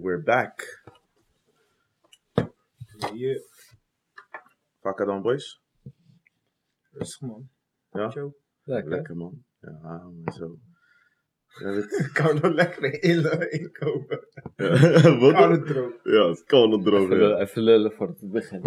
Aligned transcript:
we're 0.00 0.22
back. 0.22 0.82
Yeah. 3.14 3.38
Vaker 4.80 5.06
dan, 5.06 5.22
boys? 5.22 5.60
Rustig 6.92 7.20
man. 7.28 7.48
Ja? 7.92 8.08
Joe. 8.08 8.34
Lekker. 8.64 8.90
Lekker, 8.90 9.16
man. 9.16 9.44
Ja, 9.60 10.10
maar 10.24 10.32
zo. 10.34 10.56
Ja, 11.60 11.70
weet- 11.70 12.10
kan 12.12 12.42
er 12.42 12.54
lekker 12.54 13.02
in 13.02 13.50
inkomen. 13.50 14.26
Wat? 15.20 15.32
Kan 15.32 15.52
het 15.52 15.66
droog. 15.66 15.92
Ja, 16.02 16.28
het 16.28 16.44
kan 16.44 16.70
nog 16.70 16.82
droog. 16.82 17.00
Even, 17.02 17.16
ja. 17.16 17.22
lullen- 17.22 17.40
even 17.40 17.62
lullen 17.62 17.92
voor 17.92 18.08
het 18.08 18.30
begin. 18.30 18.62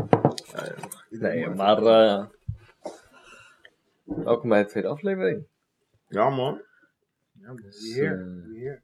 Nee, 1.09 1.49
maar... 1.49 1.77
eh 1.85 2.25
welkom 4.03 4.49
bij 4.49 4.63
de 4.63 4.69
tweede 4.69 4.89
aflevering. 4.89 5.47
Ja, 6.07 6.29
man. 6.29 6.61
Ja, 7.31 7.47
man. 7.47 7.55
Dus, 7.55 7.93
Weer. 7.95 8.11
eh, 8.19 8.47
Weer. 8.51 8.83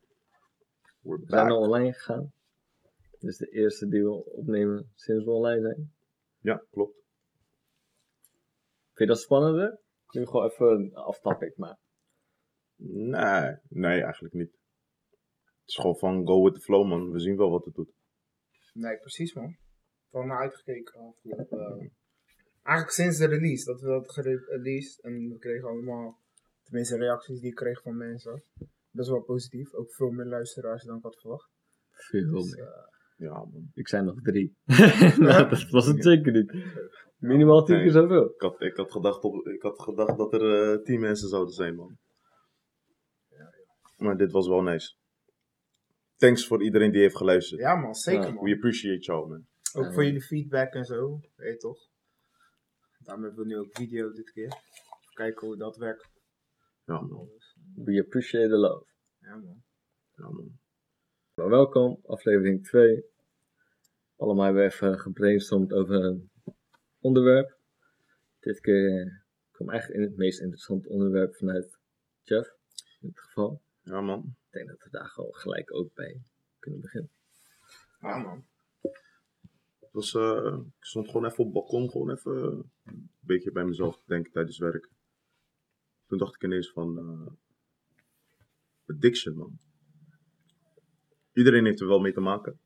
We're 1.01 1.17
We 1.19 1.25
zijn 1.27 1.47
back. 1.47 1.55
al 1.55 1.61
online 1.61 1.93
gegaan. 1.93 2.33
Dit 3.19 3.29
is 3.29 3.37
de 3.37 3.49
eerste 3.49 3.87
die 3.87 4.03
we 4.03 4.25
opnemen 4.25 4.91
sinds 4.95 5.25
we 5.25 5.31
online 5.31 5.61
zijn. 5.61 5.93
Ja, 6.39 6.63
klopt. 6.71 6.95
Vind 8.93 9.09
je 9.09 9.15
dat 9.15 9.19
spannender? 9.19 9.79
Nu 10.11 10.25
gewoon 10.25 10.45
even 10.49 10.93
aftopic, 10.93 11.57
maar... 11.57 11.77
Nee, 12.83 13.55
nee, 13.69 14.01
eigenlijk 14.01 14.33
niet. 14.33 14.51
Het 15.59 15.69
is 15.69 15.75
gewoon 15.75 15.97
van 15.97 16.27
go 16.27 16.43
with 16.43 16.53
the 16.53 16.59
flow, 16.59 16.87
man. 16.87 17.11
We 17.11 17.19
zien 17.19 17.37
wel 17.37 17.49
wat 17.49 17.65
het 17.65 17.73
doet. 17.73 17.91
Nee, 18.73 18.97
precies 18.97 19.33
man. 19.33 19.57
Wel 20.09 20.23
naar 20.23 20.39
uitgekeken 20.41 20.99
afgelopen. 20.99 21.59
eh, 21.59 21.89
eigenlijk 22.63 22.89
sinds 22.95 23.17
de 23.17 23.27
release. 23.27 23.65
Dat 23.65 23.81
we 23.81 23.87
dat 23.87 24.11
gereleased. 24.11 24.99
En 25.03 25.29
we 25.29 25.37
kregen 25.37 25.67
allemaal, 25.67 26.19
tenminste 26.63 26.97
reacties 26.97 27.39
die 27.39 27.49
ik 27.49 27.55
kreeg 27.55 27.81
van 27.81 27.97
mensen. 27.97 28.43
Best 28.91 29.09
wel 29.09 29.21
positief. 29.23 29.73
Ook 29.73 29.93
veel 29.93 30.09
meer 30.09 30.25
luisteraars 30.25 30.83
dan 30.83 30.97
ik 30.97 31.03
had 31.03 31.19
verwacht. 31.19 31.49
Veel 31.89 32.31
Dus, 32.31 32.55
meer. 32.55 32.65
eh, 32.67 32.83
Ja, 33.15 33.33
man. 33.33 33.71
Ik 33.73 33.87
zei 33.87 34.03
nog 34.03 34.21
drie. 34.21 34.55
nou, 35.25 35.49
dat 35.49 35.69
was 35.69 35.85
het 35.85 36.03
zeker 36.03 36.31
niet. 36.31 36.53
Minimaal 37.17 37.63
tien 37.65 37.75
Nee. 37.75 37.83
keer 37.83 37.91
zoveel. 37.93 38.29
Ik 38.33 38.41
had, 38.41 38.61
ik 38.61 38.75
had, 38.75 38.91
gedacht, 38.91 39.23
op, 39.23 39.45
ik 39.47 39.61
had 39.61 39.81
gedacht 39.81 40.17
dat 40.17 40.33
er 40.33 40.71
eh, 40.71 40.83
tien 40.83 40.99
mensen 40.99 41.27
zouden 41.29 41.53
zijn, 41.53 41.75
man. 41.75 41.97
Maar 43.97 44.17
dit 44.17 44.31
was 44.31 44.47
wel 44.47 44.61
nice. 44.61 44.95
Thanks 46.15 46.47
voor 46.47 46.63
iedereen 46.63 46.91
die 46.91 47.01
heeft 47.01 47.17
geluisterd. 47.17 47.61
ja 47.61 47.75
man, 47.75 47.93
zeker 47.95 48.21
Ja, 48.27 48.31
man. 48.33 48.43
We 48.43 48.53
appreciate 48.53 48.99
jou, 48.99 49.27
man. 49.29 49.37
Ook 49.73 49.83
Ja, 49.83 49.89
voor 49.89 49.93
man. 49.95 50.05
jullie 50.05 50.21
feedback 50.21 50.73
en 50.73 50.85
zo. 50.85 51.19
Weet 51.35 51.51
je 51.53 51.57
toch? 51.57 51.79
Daarom 52.97 53.23
hebben 53.23 53.41
we 53.43 53.49
nu 53.49 53.57
ook 53.57 53.71
video 53.77 54.11
dit 54.11 54.31
keer. 54.31 54.45
Even 54.45 55.13
kijken 55.13 55.47
hoe 55.47 55.57
dat 55.57 55.77
werkt. 55.77 56.09
Ja, 56.85 57.01
man. 57.01 57.29
We 57.75 57.99
appreciate 57.99 58.49
the 58.49 58.57
love. 58.57 58.85
Ja 59.19 59.35
man. 59.35 59.63
Ja, 60.15 60.29
man. 60.29 60.59
Welkom, 61.33 61.99
aflevering 62.05 62.67
2. 62.67 63.05
Allemaal 64.15 64.45
hebben 64.45 64.61
we 64.63 64.69
even 64.69 64.99
gebrainstormd 64.99 65.73
over 65.73 66.03
een 66.03 66.29
onderwerp. 66.99 67.57
Dit 68.39 68.59
keer 68.59 69.01
eh, 69.01 69.13
kwam 69.51 69.69
eigenlijk 69.69 70.01
in 70.01 70.07
het 70.07 70.17
meest 70.17 70.39
interessante 70.39 70.89
onderwerp 70.89 71.35
vanuit 71.35 71.79
Jeff, 72.23 72.55
in 73.01 73.07
dit 73.07 73.19
geval. 73.19 73.61
Ja, 73.83 74.01
man. 74.01 74.35
Ik 74.45 74.51
denk 74.51 74.67
dat 74.67 74.83
we 74.83 74.89
daar 74.89 75.07
gewoon 75.07 75.35
gelijk 75.35 75.73
ook 75.73 75.93
bij 75.93 76.21
kunnen 76.59 76.79
beginnen. 76.79 77.11
Ja 77.99 78.17
man. 78.17 78.45
Het 79.79 79.91
was, 79.91 80.15
eh, 80.15 80.57
ik 80.77 80.85
stond 80.85 81.07
gewoon 81.07 81.25
even 81.25 81.37
op 81.37 81.45
het 81.45 81.53
balkon, 81.53 81.89
gewoon 81.89 82.11
even 82.11 82.35
eh, 82.35 82.59
een 82.83 83.09
beetje 83.19 83.51
bij 83.51 83.65
mezelf 83.65 83.97
te 83.97 84.03
denken 84.07 84.31
tijdens 84.31 84.57
werk. 84.57 84.89
Toen 86.07 86.17
dacht 86.17 86.35
ik 86.35 86.43
ineens 86.43 86.71
van, 86.71 86.97
addiction 88.93 89.35
man. 89.35 89.59
Iedereen 91.33 91.65
heeft 91.65 91.81
er 91.81 91.87
wel 91.87 91.99
mee 91.99 92.13
te 92.13 92.19
maken. 92.19 92.59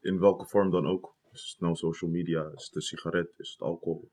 In 0.00 0.18
welke 0.18 0.46
vorm 0.46 0.70
dan 0.70 0.86
ook. 0.86 1.14
Is 1.32 1.50
het 1.50 1.60
nou 1.60 1.74
social 1.74 2.10
media, 2.10 2.50
is 2.54 2.64
het 2.64 2.74
een 2.74 2.80
sigaret, 2.80 3.34
is 3.36 3.50
het 3.50 3.60
alcohol. 3.60 4.10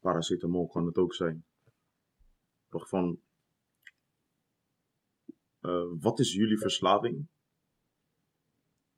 Paracetamol 0.00 0.68
kan 0.68 0.86
het 0.86 0.96
ook 0.96 1.14
zijn. 1.14 1.44
Toch 2.68 2.88
van, 2.88 3.20
eh, 5.60 5.86
wat 6.00 6.18
is 6.18 6.32
jullie 6.32 6.58
verslaving? 6.58 7.28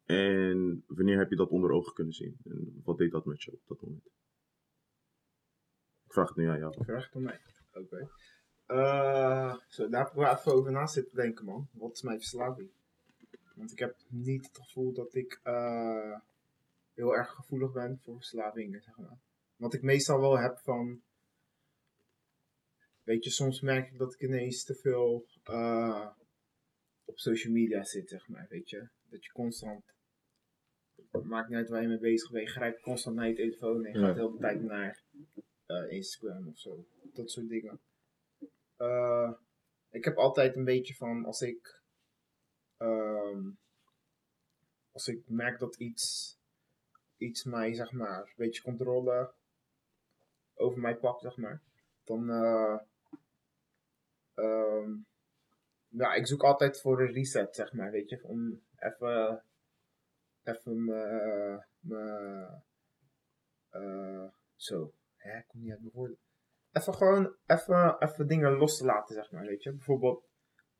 En 0.04 0.84
wanneer 0.86 1.18
heb 1.18 1.30
je 1.30 1.36
dat 1.36 1.50
onder 1.50 1.70
ogen 1.70 1.92
kunnen 1.92 2.12
zien? 2.12 2.36
En 2.44 2.80
wat 2.84 2.98
deed 2.98 3.10
dat 3.10 3.24
met 3.24 3.42
je 3.42 3.52
op 3.52 3.66
dat 3.66 3.80
moment? 3.80 4.06
Ik 6.04 6.12
vraag 6.12 6.28
het 6.28 6.36
nu 6.36 6.48
aan 6.48 6.58
jou. 6.58 6.84
Vraag 6.84 7.04
het 7.04 7.14
aan 7.14 7.22
mij. 7.22 7.40
Oké. 7.72 8.08
Eh, 8.66 9.56
zo, 9.68 9.88
daar 9.88 10.00
heb 10.00 10.10
ik 10.10 10.18
wel 10.18 10.32
even 10.36 10.52
over 10.52 10.72
na 10.72 10.86
zitten 10.86 11.16
denken, 11.16 11.44
man. 11.44 11.68
Wat 11.72 11.92
is 11.92 12.02
mijn 12.02 12.18
verslaving? 12.18 12.70
Want 13.54 13.72
ik 13.72 13.78
heb 13.78 13.96
niet 14.08 14.46
het 14.46 14.56
gevoel 14.56 14.92
dat 14.92 15.14
ik 15.14 15.40
eh, 15.42 16.18
heel 16.94 17.14
erg 17.14 17.30
gevoelig 17.30 17.72
ben 17.72 17.98
voor 18.02 18.14
verslavingen, 18.16 18.82
zeg 18.82 18.96
maar. 18.98 19.18
Wat 19.56 19.74
ik 19.74 19.82
meestal 19.82 20.20
wel 20.20 20.38
heb 20.38 20.58
van... 20.58 21.02
Weet 23.02 23.24
je, 23.24 23.30
soms 23.30 23.60
merk 23.60 23.90
ik 23.92 23.98
dat 23.98 24.14
ik 24.14 24.20
ineens 24.22 24.64
te 24.64 24.74
veel 24.74 25.26
eh, 25.42 26.08
op 27.04 27.18
social 27.18 27.52
media 27.52 27.84
zit, 27.84 28.08
zeg 28.08 28.28
maar, 28.28 28.46
weet 28.48 28.70
je. 28.70 28.88
Dat 29.08 29.24
je 29.24 29.32
constant... 29.32 29.84
Maakt 31.22 31.48
niet 31.48 31.56
uit 31.58 31.68
waar 31.68 31.82
je 31.82 31.88
mee 31.88 31.98
bezig 31.98 32.30
bent. 32.30 32.46
Je 32.46 32.52
grijpt 32.52 32.80
constant 32.80 33.16
naar 33.16 33.28
je 33.28 33.34
telefoon 33.34 33.84
en 33.84 33.92
je 33.92 33.98
Ja. 33.98 34.06
gaat 34.06 34.14
de 34.14 34.20
hele 34.22 34.38
tijd 34.38 34.62
naar 34.62 35.02
Instagram 35.88 36.48
of 36.48 36.58
zo. 36.58 36.86
Dat 37.12 37.30
soort 37.30 37.48
dingen. 37.48 37.80
Eh, 38.76 39.32
ik 39.90 40.04
heb 40.04 40.16
altijd 40.16 40.56
een 40.56 40.64
beetje 40.64 40.94
van 40.94 41.24
als 41.24 41.40
ik. 41.42 41.82
ehm, 42.76 43.50
als 44.92 45.08
ik 45.08 45.28
merk 45.28 45.58
dat 45.58 45.76
iets. 45.76 46.34
iets 47.16 47.44
mij, 47.44 47.74
zeg 47.74 47.92
maar. 47.92 48.20
een 48.20 48.32
beetje 48.36 48.62
controle. 48.62 49.32
over 50.54 50.80
mij 50.80 50.96
pakt, 50.96 51.20
zeg 51.20 51.36
maar. 51.36 51.62
Dan. 52.04 52.30
eh, 52.30 52.78
ehm, 54.34 54.94
ja, 55.88 56.14
ik 56.14 56.26
zoek 56.26 56.42
altijd 56.44 56.80
voor 56.80 57.00
een 57.00 57.12
reset, 57.12 57.54
zeg 57.54 57.72
maar. 57.72 57.90
Weet 57.90 58.08
je, 58.10 58.22
om 58.22 58.62
even. 58.78 59.44
even 60.42 60.88
eh, 63.70 64.24
zo. 64.56 64.92
Hè, 65.16 65.38
ik 65.38 65.46
kom 65.46 65.60
niet 65.60 65.70
uit 65.70 65.80
mijn 65.80 65.92
woorden. 65.94 66.18
Even 66.76 66.94
gewoon, 66.94 67.36
even, 67.46 67.96
even 67.98 68.26
dingen 68.26 68.52
los 68.56 68.78
te 68.78 68.84
laten, 68.84 69.14
zeg 69.14 69.30
maar, 69.30 69.46
weet 69.46 69.62
je. 69.62 69.72
Bijvoorbeeld, 69.72 70.24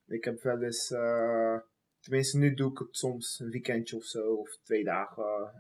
ik 0.06 0.24
heb 0.24 0.42
wel 0.42 0.62
eens, 0.62 0.90
eh, 0.90 1.58
tenminste 2.00 2.38
nu 2.38 2.54
doe 2.54 2.70
ik 2.70 2.78
het 2.78 2.96
soms 2.96 3.38
een 3.38 3.50
weekendje 3.50 3.96
of 3.96 4.04
zo, 4.04 4.34
of 4.34 4.58
twee 4.62 4.84
dagen. 4.84 5.52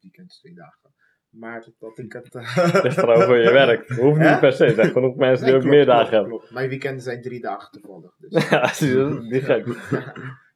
Weekend 0.00 0.30
twee 0.40 0.54
dagen. 0.54 0.94
Maar 1.28 1.64
dat, 1.64 1.74
dat 1.78 1.98
ik 1.98 2.12
het... 2.12 2.32
Het 2.72 2.84
is 2.84 2.94
voor 2.94 3.36
je 3.36 3.52
werk. 3.52 3.88
Hoeft 4.00 4.18
niet 4.20 4.40
per 4.40 4.52
se. 4.52 4.64
Er 4.64 4.74
zijn 4.74 4.90
genoeg 4.90 5.16
mensen 5.16 5.44
die 5.44 5.54
Nee, 5.54 5.54
ook 5.54 5.60
klopt, 5.60 5.76
meer 5.76 5.86
dagen 5.86 6.12
hebben. 6.12 6.28
klopt. 6.30 6.50
Mijn 6.50 6.68
weekenden 6.68 7.02
zijn 7.02 7.22
drie 7.22 7.40
dagen 7.40 7.70
toevallig. 7.70 8.16
Dus. 8.16 8.48
Ja, 8.50 8.60
dat 8.60 8.80
is 8.80 9.30
niet 9.30 9.44
gek. 9.44 9.66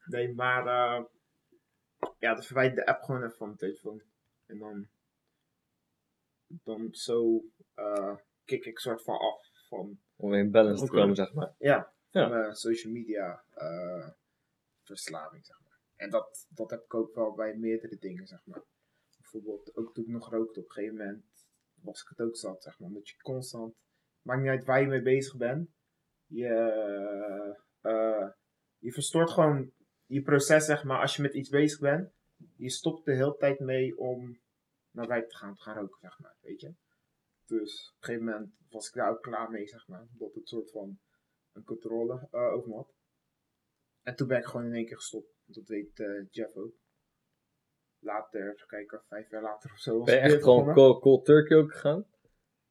nee, 0.05 0.35
maar 0.35 0.67
eh, 0.67 1.05
ja, 2.19 2.35
dan 2.35 2.43
verwijder 2.43 2.77
de 2.77 2.87
app 2.87 3.03
gewoon 3.03 3.23
even 3.23 3.37
van 3.37 3.47
mijn 3.47 3.59
telefoon. 3.59 4.03
En 4.47 4.59
dan, 4.59 4.89
dan 6.47 6.89
zo 6.91 7.45
kik 8.45 8.65
ik 8.65 8.79
soort 8.79 9.03
van 9.03 9.19
af 9.19 9.51
van 9.69 10.01
Om 10.17 10.35
in 10.35 10.51
balance 10.51 10.85
te 10.85 10.91
komen, 10.91 11.17
zeg 11.17 11.33
maar. 11.33 11.55
ja, 11.59 11.93
Ja. 12.11 12.23
van 12.23 12.31
mijn 12.39 12.55
social 12.55 12.93
media 12.93 13.45
eh, 13.51 14.09
verslaving, 14.83 15.47
zeg 15.47 15.61
maar. 15.65 15.81
En 15.97 16.11
dat, 16.11 16.47
dat 16.49 16.71
heb 16.71 16.85
ik 16.85 16.95
ook 16.95 17.15
wel 17.15 17.35
bij 17.35 17.57
meerdere 17.57 17.97
dingen, 17.99 18.27
zeg 18.27 18.41
maar. 18.45 18.63
Bijvoorbeeld, 19.19 19.77
ook 19.77 19.95
toen 19.95 20.05
ik 20.05 20.11
nog 20.11 20.31
rookte, 20.31 20.61
op 20.61 20.67
een 20.67 20.73
gegeven 20.73 20.97
moment 20.97 21.25
was 21.75 22.03
ik 22.03 22.09
het 22.09 22.21
ook 22.21 22.37
zat, 22.37 22.63
zeg 22.63 22.79
maar. 22.79 22.91
Dat 22.91 23.09
je 23.09 23.17
constant, 23.17 23.75
maakt 24.23 24.41
niet 24.41 24.51
uit 24.51 24.65
waar 24.65 24.81
je 24.81 24.87
mee 24.87 25.03
bezig 25.03 25.37
bent, 25.37 25.71
je, 26.27 26.49
eh, 27.81 28.29
je 28.79 28.93
verstoort 28.93 29.31
gewoon 29.31 29.73
je 30.07 30.23
proces, 30.23 30.65
zeg 30.65 30.85
maar, 30.85 31.01
als 31.01 31.17
je 31.17 31.23
met 31.23 31.35
iets 31.35 31.49
bezig 31.49 31.81
bent. 31.81 32.13
Je 32.57 32.71
stopt 32.71 33.05
de 33.05 33.13
hele 33.15 33.37
tijd 33.37 33.59
mee 33.59 33.99
om 33.99 34.41
naar 34.91 35.07
buiten 35.07 35.31
te 35.31 35.37
gaan, 35.37 35.55
te 35.55 35.63
gaan 35.63 35.77
roken, 35.77 35.99
zeg 36.01 36.19
maar, 36.19 36.35
weet 36.41 36.61
je. 36.61 36.75
Dus 37.59 37.89
op 37.89 37.97
een 37.97 38.05
gegeven 38.05 38.25
moment 38.25 38.53
was 38.71 38.89
ik 38.89 38.95
daar 38.95 39.11
ook 39.11 39.23
klaar 39.23 39.51
mee, 39.51 39.67
zeg 39.67 39.89
maar. 39.89 40.07
Dat 40.13 40.35
het 40.35 40.49
soort 40.49 40.71
van 40.71 40.99
een 41.53 41.65
controle 41.65 42.29
eh, 42.31 42.53
over 42.53 42.69
me 42.69 42.75
had. 42.75 42.95
En 44.03 44.17
toen 44.17 44.29
ben 44.29 44.39
ik 44.39 44.45
gewoon 44.45 44.67
in 44.67 44.75
één 44.75 44.87
keer 44.87 44.97
gestopt. 44.97 45.35
Dat 45.45 45.69
weet 45.69 46.01
eh, 46.01 46.27
Jeff 46.31 46.57
ook. 46.57 46.75
Later, 47.99 48.53
even 48.53 48.67
kijken, 48.67 49.03
vijf 49.09 49.31
jaar 49.31 49.43
later 49.43 49.73
of 49.73 49.79
zo. 49.79 49.99
was 49.99 50.07
Ben 50.07 50.15
je 50.15 50.21
echt 50.21 50.43
gewoon 50.43 50.75
cold, 50.75 51.01
cold 51.01 51.25
turkey 51.25 51.57
ook 51.57 51.73
gegaan? 51.73 52.07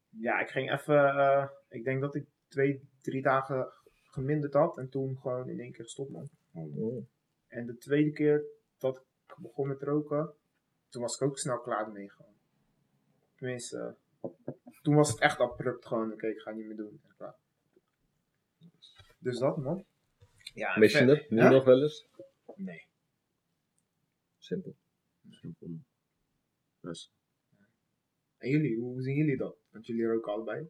Ja, 0.09 0.39
ik 0.39 0.49
ging 0.49 0.71
even. 0.71 1.05
eh, 1.05 1.49
ik 1.69 1.83
denk 1.83 2.01
dat 2.01 2.15
ik 2.15 2.27
twee, 2.47 2.89
drie 3.01 3.21
dagen 3.21 3.73
geminderd 4.03 4.53
had. 4.53 4.77
En 4.77 4.89
toen 4.89 5.17
gewoon 5.17 5.49
in 5.49 5.59
één 5.59 5.71
keer 5.71 5.83
gestopt, 5.83 6.11
man. 6.11 6.29
Oh. 6.53 7.05
En 7.47 7.65
de 7.65 7.77
tweede 7.77 8.11
keer 8.11 8.45
dat 8.77 8.97
ik 8.97 9.35
begon 9.37 9.67
met 9.67 9.81
roken, 9.81 10.35
toen 10.89 11.01
was 11.01 11.15
ik 11.15 11.21
ook 11.21 11.37
snel 11.37 11.59
klaar 11.59 11.85
ermee 11.85 12.09
gewoon. 12.09 12.35
Tenminste, 13.35 13.97
toen 14.81 14.95
was 14.95 15.09
het 15.09 15.19
echt 15.19 15.39
abrupt 15.39 15.85
gewoon, 15.85 16.11
oké, 16.13 16.27
ik 16.27 16.39
ga 16.39 16.49
het 16.49 16.59
niet 16.59 16.67
meer 16.67 16.77
doen. 16.77 17.01
En 17.03 17.15
klaar. 17.17 17.35
Dus 19.17 19.39
dat 19.39 19.57
man. 19.57 19.85
Ja, 20.53 20.77
Mis 20.77 20.91
je 20.91 20.99
het? 21.05 21.29
Nu 21.29 21.37
Ja? 21.37 21.49
nog 21.49 21.63
wel 21.63 21.81
eens? 21.81 22.07
Nee. 22.55 22.87
Simpel. 24.37 24.75
Simpel. 25.29 25.67
Best. 26.79 27.11
En 28.37 28.49
jullie, 28.49 28.79
hoe 28.79 29.01
zien 29.01 29.15
jullie 29.15 29.37
dat? 29.37 29.57
Want 29.69 29.85
jullie 29.85 30.05
roken 30.05 30.31
allebei. 30.33 30.69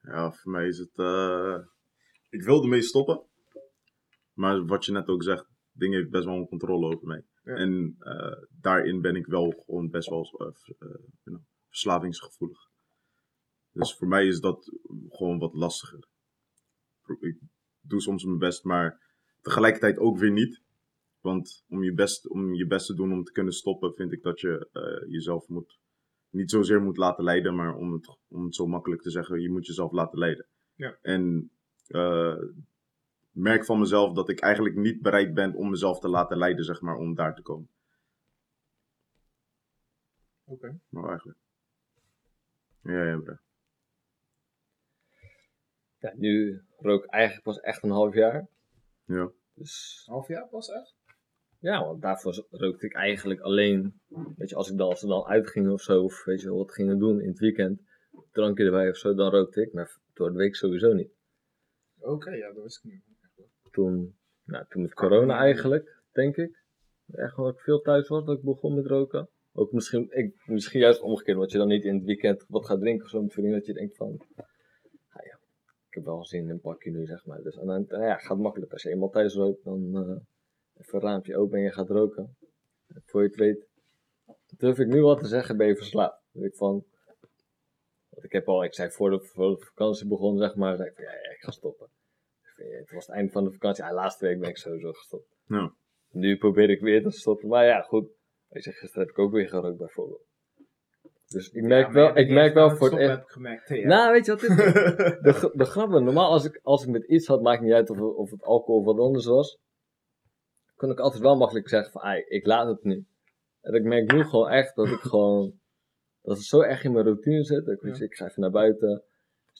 Ja, 0.00 0.32
voor 0.32 0.52
mij 0.52 0.66
is 0.66 0.78
het. 0.78 0.98
eh, 0.98 1.58
ik 2.28 2.42
wilde 2.42 2.68
mee 2.68 2.82
stoppen. 2.82 3.26
Maar 4.32 4.64
wat 4.64 4.84
je 4.84 4.92
net 4.92 5.08
ook 5.08 5.22
zegt, 5.22 5.46
ding 5.72 5.94
heeft 5.94 6.10
best 6.10 6.24
wel 6.24 6.34
een 6.34 6.48
controle 6.48 6.86
over 6.94 7.06
mij. 7.06 7.24
Ja. 7.44 7.54
En 7.54 7.96
eh, 7.98 8.42
daarin 8.60 9.00
ben 9.00 9.16
ik 9.16 9.26
wel 9.26 9.50
gewoon 9.50 9.90
best 9.90 10.08
wel 10.08 10.30
eh, 10.38 10.48
eh, 11.24 11.34
verslavingsgevoelig. 11.68 12.70
Dus 13.72 13.94
voor 13.96 14.08
mij 14.08 14.26
is 14.26 14.40
dat 14.40 14.72
gewoon 15.08 15.38
wat 15.38 15.54
lastiger. 15.54 16.08
Ik 17.20 17.38
doe 17.80 18.00
soms 18.00 18.24
mijn 18.24 18.38
best, 18.38 18.64
maar 18.64 19.16
tegelijkertijd 19.40 19.98
ook 19.98 20.18
weer 20.18 20.30
niet. 20.30 20.62
Want 21.20 21.64
om 21.68 21.82
je 21.82 21.94
best, 21.94 22.28
om 22.28 22.54
je 22.54 22.66
best 22.66 22.86
te 22.86 22.94
doen 22.94 23.12
om 23.12 23.24
te 23.24 23.32
kunnen 23.32 23.52
stoppen, 23.52 23.94
vind 23.94 24.12
ik 24.12 24.22
dat 24.22 24.40
je 24.40 24.68
jezelf 25.08 25.48
moet, 25.48 25.78
niet 26.30 26.50
zozeer 26.50 26.82
moet 26.82 26.96
laten 26.96 27.24
leiden, 27.24 27.54
maar 27.54 27.74
om 27.74 27.92
het, 27.92 28.18
om 28.28 28.44
het 28.44 28.54
zo 28.54 28.66
makkelijk 28.66 29.02
te 29.02 29.10
zeggen, 29.10 29.40
je 29.40 29.50
moet 29.50 29.66
jezelf 29.66 29.92
laten 29.92 30.18
leiden. 30.18 30.46
Ja. 30.74 30.98
En 31.02 31.50
merk 33.32 33.64
van 33.64 33.78
mezelf 33.78 34.12
dat 34.12 34.28
ik 34.28 34.40
eigenlijk 34.40 34.76
niet 34.76 35.02
bereid 35.02 35.34
ben 35.34 35.54
om 35.54 35.70
mezelf 35.70 35.98
te 35.98 36.08
laten 36.08 36.36
leiden, 36.36 36.64
zeg 36.64 36.80
maar, 36.80 36.96
om 36.96 37.14
daar 37.14 37.34
te 37.34 37.42
komen. 37.42 37.68
Oké. 40.44 40.78
Maar 40.88 41.08
eigenlijk. 41.08 41.38
Ja, 42.82 43.04
ja, 43.04 43.18
bro. 43.18 43.34
Ja, 45.98 46.12
nu 46.16 46.62
rook 46.78 47.04
ik 47.04 47.10
eigenlijk 47.10 47.44
pas 47.44 47.60
echt 47.60 47.82
een 47.82 47.90
half 47.90 48.14
jaar. 48.14 48.48
Ja. 49.04 49.30
Dus 49.54 50.02
Half 50.06 50.28
jaar 50.28 50.48
pas 50.48 50.68
echt? 50.68 50.94
ja, 51.58 51.84
want 51.84 52.02
daarvoor 52.02 52.46
rookte 52.50 52.86
ik 52.86 52.94
eigenlijk 52.94 53.40
alleen. 53.40 54.00
Weet 54.36 54.48
je, 54.48 54.54
als 54.56 54.70
ik 54.70 54.76
dan, 54.76 54.88
als 54.88 55.00
we 55.00 55.08
dan 55.08 55.24
uitgingen 55.24 55.72
of 55.72 55.80
zo, 55.80 56.02
of 56.02 56.24
weet 56.24 56.40
je, 56.40 56.52
wat 56.52 56.72
gingen 56.72 56.98
doen 56.98 57.20
in 57.20 57.28
het 57.28 57.38
weekend, 57.38 57.80
drankje 58.32 58.64
erbij 58.64 58.88
of 58.88 58.96
zo, 58.96 59.14
dan 59.14 59.30
rookte 59.30 59.62
ik. 59.62 59.72
Maar 59.72 59.98
door 60.12 60.30
de 60.30 60.38
week 60.38 60.54
sowieso 60.54 60.92
niet. 60.92 61.10
Oké, 61.98 62.30
ja, 62.30 62.52
dat 62.52 62.62
wist 62.62 62.84
ik 62.84 62.90
niet. 62.92 63.11
Toen, 63.72 64.16
nou, 64.44 64.64
toen 64.68 64.82
met 64.82 64.94
corona 64.94 65.38
eigenlijk, 65.38 66.02
denk 66.12 66.36
ik. 66.36 66.62
Echt 67.12 67.38
omdat 67.38 67.54
ik 67.54 67.60
veel 67.60 67.80
thuis 67.80 68.08
was, 68.08 68.24
dat 68.24 68.36
ik 68.36 68.44
begon 68.44 68.74
met 68.74 68.86
roken. 68.86 69.28
Ook 69.52 69.72
misschien, 69.72 70.06
ik, 70.10 70.42
misschien 70.46 70.80
juist 70.80 71.00
omgekeerd, 71.00 71.36
want 71.36 71.52
je 71.52 71.58
dan 71.58 71.68
niet 71.68 71.84
in 71.84 71.94
het 71.94 72.04
weekend 72.04 72.44
wat 72.48 72.66
gaat 72.66 72.80
drinken 72.80 73.04
of 73.04 73.10
zo 73.10 73.22
met 73.22 73.32
vrienden, 73.32 73.54
dat 73.54 73.66
je 73.66 73.72
denkt 73.72 73.96
van, 73.96 74.26
ah 75.08 75.24
ja, 75.24 75.38
ik 75.88 75.94
heb 75.94 76.04
wel 76.04 76.24
zin 76.24 76.42
in 76.42 76.50
een 76.50 76.60
pakje 76.60 76.90
nu, 76.90 77.06
zeg 77.06 77.26
maar. 77.26 77.42
Dus 77.42 77.54
het 77.54 77.68
eind, 77.68 77.90
nou 77.90 78.04
ja, 78.04 78.16
gaat 78.16 78.38
makkelijk. 78.38 78.72
Als 78.72 78.82
je 78.82 78.90
eenmaal 78.90 79.10
thuis 79.10 79.34
rookt, 79.34 79.64
dan 79.64 79.96
eh, 79.96 80.80
even 80.80 80.94
een 80.94 81.00
raampje 81.00 81.36
open 81.36 81.58
en 81.58 81.64
je 81.64 81.72
gaat 81.72 81.90
roken. 81.90 82.36
En 82.86 83.02
voor 83.04 83.22
je 83.22 83.28
het 83.28 83.36
weet, 83.36 83.66
durf 84.56 84.78
ik 84.78 84.86
nu 84.86 85.02
wat 85.02 85.18
te 85.18 85.26
zeggen, 85.26 85.56
ben 85.56 85.66
je 85.66 85.76
verslaafd. 85.76 86.22
Dus 86.32 86.44
ik 86.44 86.54
van, 86.54 86.84
want 88.08 88.24
ik 88.24 88.32
heb 88.32 88.48
al, 88.48 88.64
ik 88.64 88.74
zei 88.74 88.90
voor 88.90 89.10
de, 89.10 89.20
vakantie 89.58 90.06
begon, 90.06 90.38
zeg 90.38 90.54
maar, 90.54 90.76
zei 90.76 90.88
ik 90.88 90.98
ja, 90.98 91.10
ik 91.10 91.40
ga 91.40 91.50
stoppen. 91.50 91.88
Het 92.70 92.90
was 92.90 93.06
het 93.06 93.14
einde 93.16 93.32
van 93.32 93.44
de 93.44 93.50
vakantie. 93.52 93.84
Ja, 93.84 93.92
laatste 93.92 94.26
week 94.26 94.40
ben 94.40 94.48
ik 94.48 94.56
sowieso 94.56 94.92
gestopt. 94.92 95.26
Ja. 95.46 95.72
Nu 96.10 96.36
probeer 96.36 96.70
ik 96.70 96.80
weer 96.80 97.02
te 97.02 97.10
stoppen. 97.10 97.48
Maar 97.48 97.64
ja, 97.64 97.80
goed. 97.80 98.08
Weet 98.48 98.64
je, 98.64 98.72
gisteren 98.72 99.00
heb 99.06 99.10
ik 99.10 99.18
ook 99.18 99.32
weer 99.32 99.48
gerookt 99.48 99.78
bijvoorbeeld. 99.78 100.22
Dus 101.28 101.50
ik 101.50 101.62
merk 101.62 101.86
Ja, 101.86 101.92
wel, 101.92 102.16
ik 102.16 102.28
merk 102.30 102.54
wel 102.54 102.76
voor 102.76 102.90
het 102.90 102.98
echt. 102.98 103.10
heb 103.10 103.22
ik 103.22 103.28
gemerkt. 103.28 103.68
hè, 103.68 103.74
ja. 103.74 103.86
Nou, 103.86 104.12
weet 104.12 104.26
je 104.26 104.32
wat 104.32 104.42
is? 104.42 104.48
De, 105.26 105.50
de 105.54 105.64
grap 105.64 105.88
normaal 105.90 106.30
als 106.30 106.44
ik, 106.44 106.60
als 106.62 106.82
ik 106.84 106.88
met 106.90 107.04
iets 107.04 107.26
had, 107.26 107.42
maakt 107.42 107.62
niet 107.62 107.72
uit 107.72 107.90
of, 107.90 107.98
of 108.00 108.30
het 108.30 108.42
alcohol 108.42 108.80
of 108.80 108.84
wat 108.84 108.98
anders 108.98 109.26
was. 109.26 109.58
Kon 110.76 110.90
ik 110.90 110.98
altijd 111.00 111.22
wel 111.22 111.36
makkelijk 111.36 111.68
zeggen 111.68 111.92
van, 111.92 112.02
ai, 112.02 112.24
ik 112.28 112.46
laat 112.46 112.66
het 112.68 112.84
nu. 112.84 113.04
En 113.60 113.74
ik 113.74 113.82
merk 113.84 114.12
nu 114.12 114.24
gewoon 114.24 114.48
echt 114.48 114.74
dat 114.76 114.86
ik 114.88 114.98
gewoon, 115.00 115.60
dat 116.22 116.36
het 116.36 116.46
zo 116.46 116.60
erg 116.60 116.84
in 116.84 116.92
mijn 116.92 117.04
routine 117.04 117.44
zit. 117.44 117.64
Dat 117.64 117.82
ik, 117.82 117.96
ik 117.98 118.14
ga 118.14 118.26
even 118.26 118.40
naar 118.42 118.50
buiten, 118.50 119.02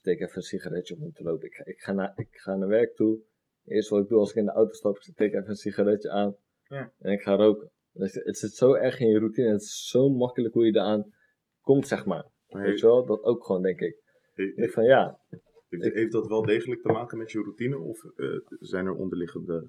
steek 0.03 0.21
even 0.21 0.37
een 0.37 0.43
sigaretje 0.43 0.97
om 1.01 1.13
te 1.13 1.23
lopen. 1.23 1.47
Ik 1.47 1.55
ga, 1.55 1.65
ik 1.65 1.81
ga, 1.81 1.93
naar, 1.93 2.13
ik 2.17 2.29
ga 2.31 2.57
naar 2.57 2.69
werk 2.69 2.95
toe. 2.95 3.21
Eerst 3.65 3.89
wat 3.89 4.03
ik 4.03 4.09
doe 4.09 4.19
als 4.19 4.31
ik 4.31 4.37
in 4.37 4.45
de 4.45 4.53
auto 4.53 4.73
stap, 4.73 4.97
ik 4.97 5.03
steek 5.03 5.33
even 5.33 5.49
een 5.49 5.57
sigaretje 5.57 6.11
aan. 6.11 6.37
Ja. 6.63 6.93
En 6.99 7.13
ik 7.13 7.23
ga 7.23 7.35
roken. 7.35 7.71
Dus 7.93 8.15
het 8.15 8.39
zit 8.39 8.55
zo 8.55 8.73
erg 8.73 9.01
in 9.01 9.09
je 9.09 9.19
routine. 9.19 9.51
Het 9.51 9.63
is 9.63 9.89
zo 9.89 10.09
makkelijk 10.09 10.55
hoe 10.55 10.67
je 10.67 10.73
eraan 10.73 11.15
komt, 11.61 11.87
zeg 11.87 12.05
maar. 12.05 12.31
Weet 12.47 12.81
je 12.81 12.87
wel? 12.87 13.07
Dat 13.07 13.23
ook 13.23 13.45
gewoon, 13.45 13.63
denk 13.63 13.81
ik. 13.81 13.97
Ik 14.35 14.71
van 14.73 14.85
ja, 14.85 15.21
Heeft, 15.69 15.95
heeft 15.95 16.13
dat 16.13 16.27
wel 16.27 16.43
degelijk 16.43 16.83
te 16.83 16.93
maken 16.93 17.19
met 17.19 17.33
je 17.33 17.39
routine? 17.39 17.79
Of 17.79 18.05
eh, 18.05 18.39
zijn 18.61 18.87
er 18.87 18.95
onderliggende 18.95 19.67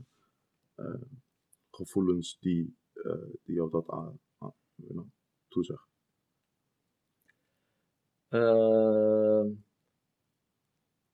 eh, 0.76 1.02
gevoelens 1.70 2.40
die, 2.40 2.78
eh, 2.94 3.30
die 3.44 3.56
jou 3.56 3.70
dat 3.70 3.90
aan, 3.90 4.20
aan, 4.38 4.54
you 4.76 4.92
know, 4.92 5.08
toezeggen? 5.48 5.88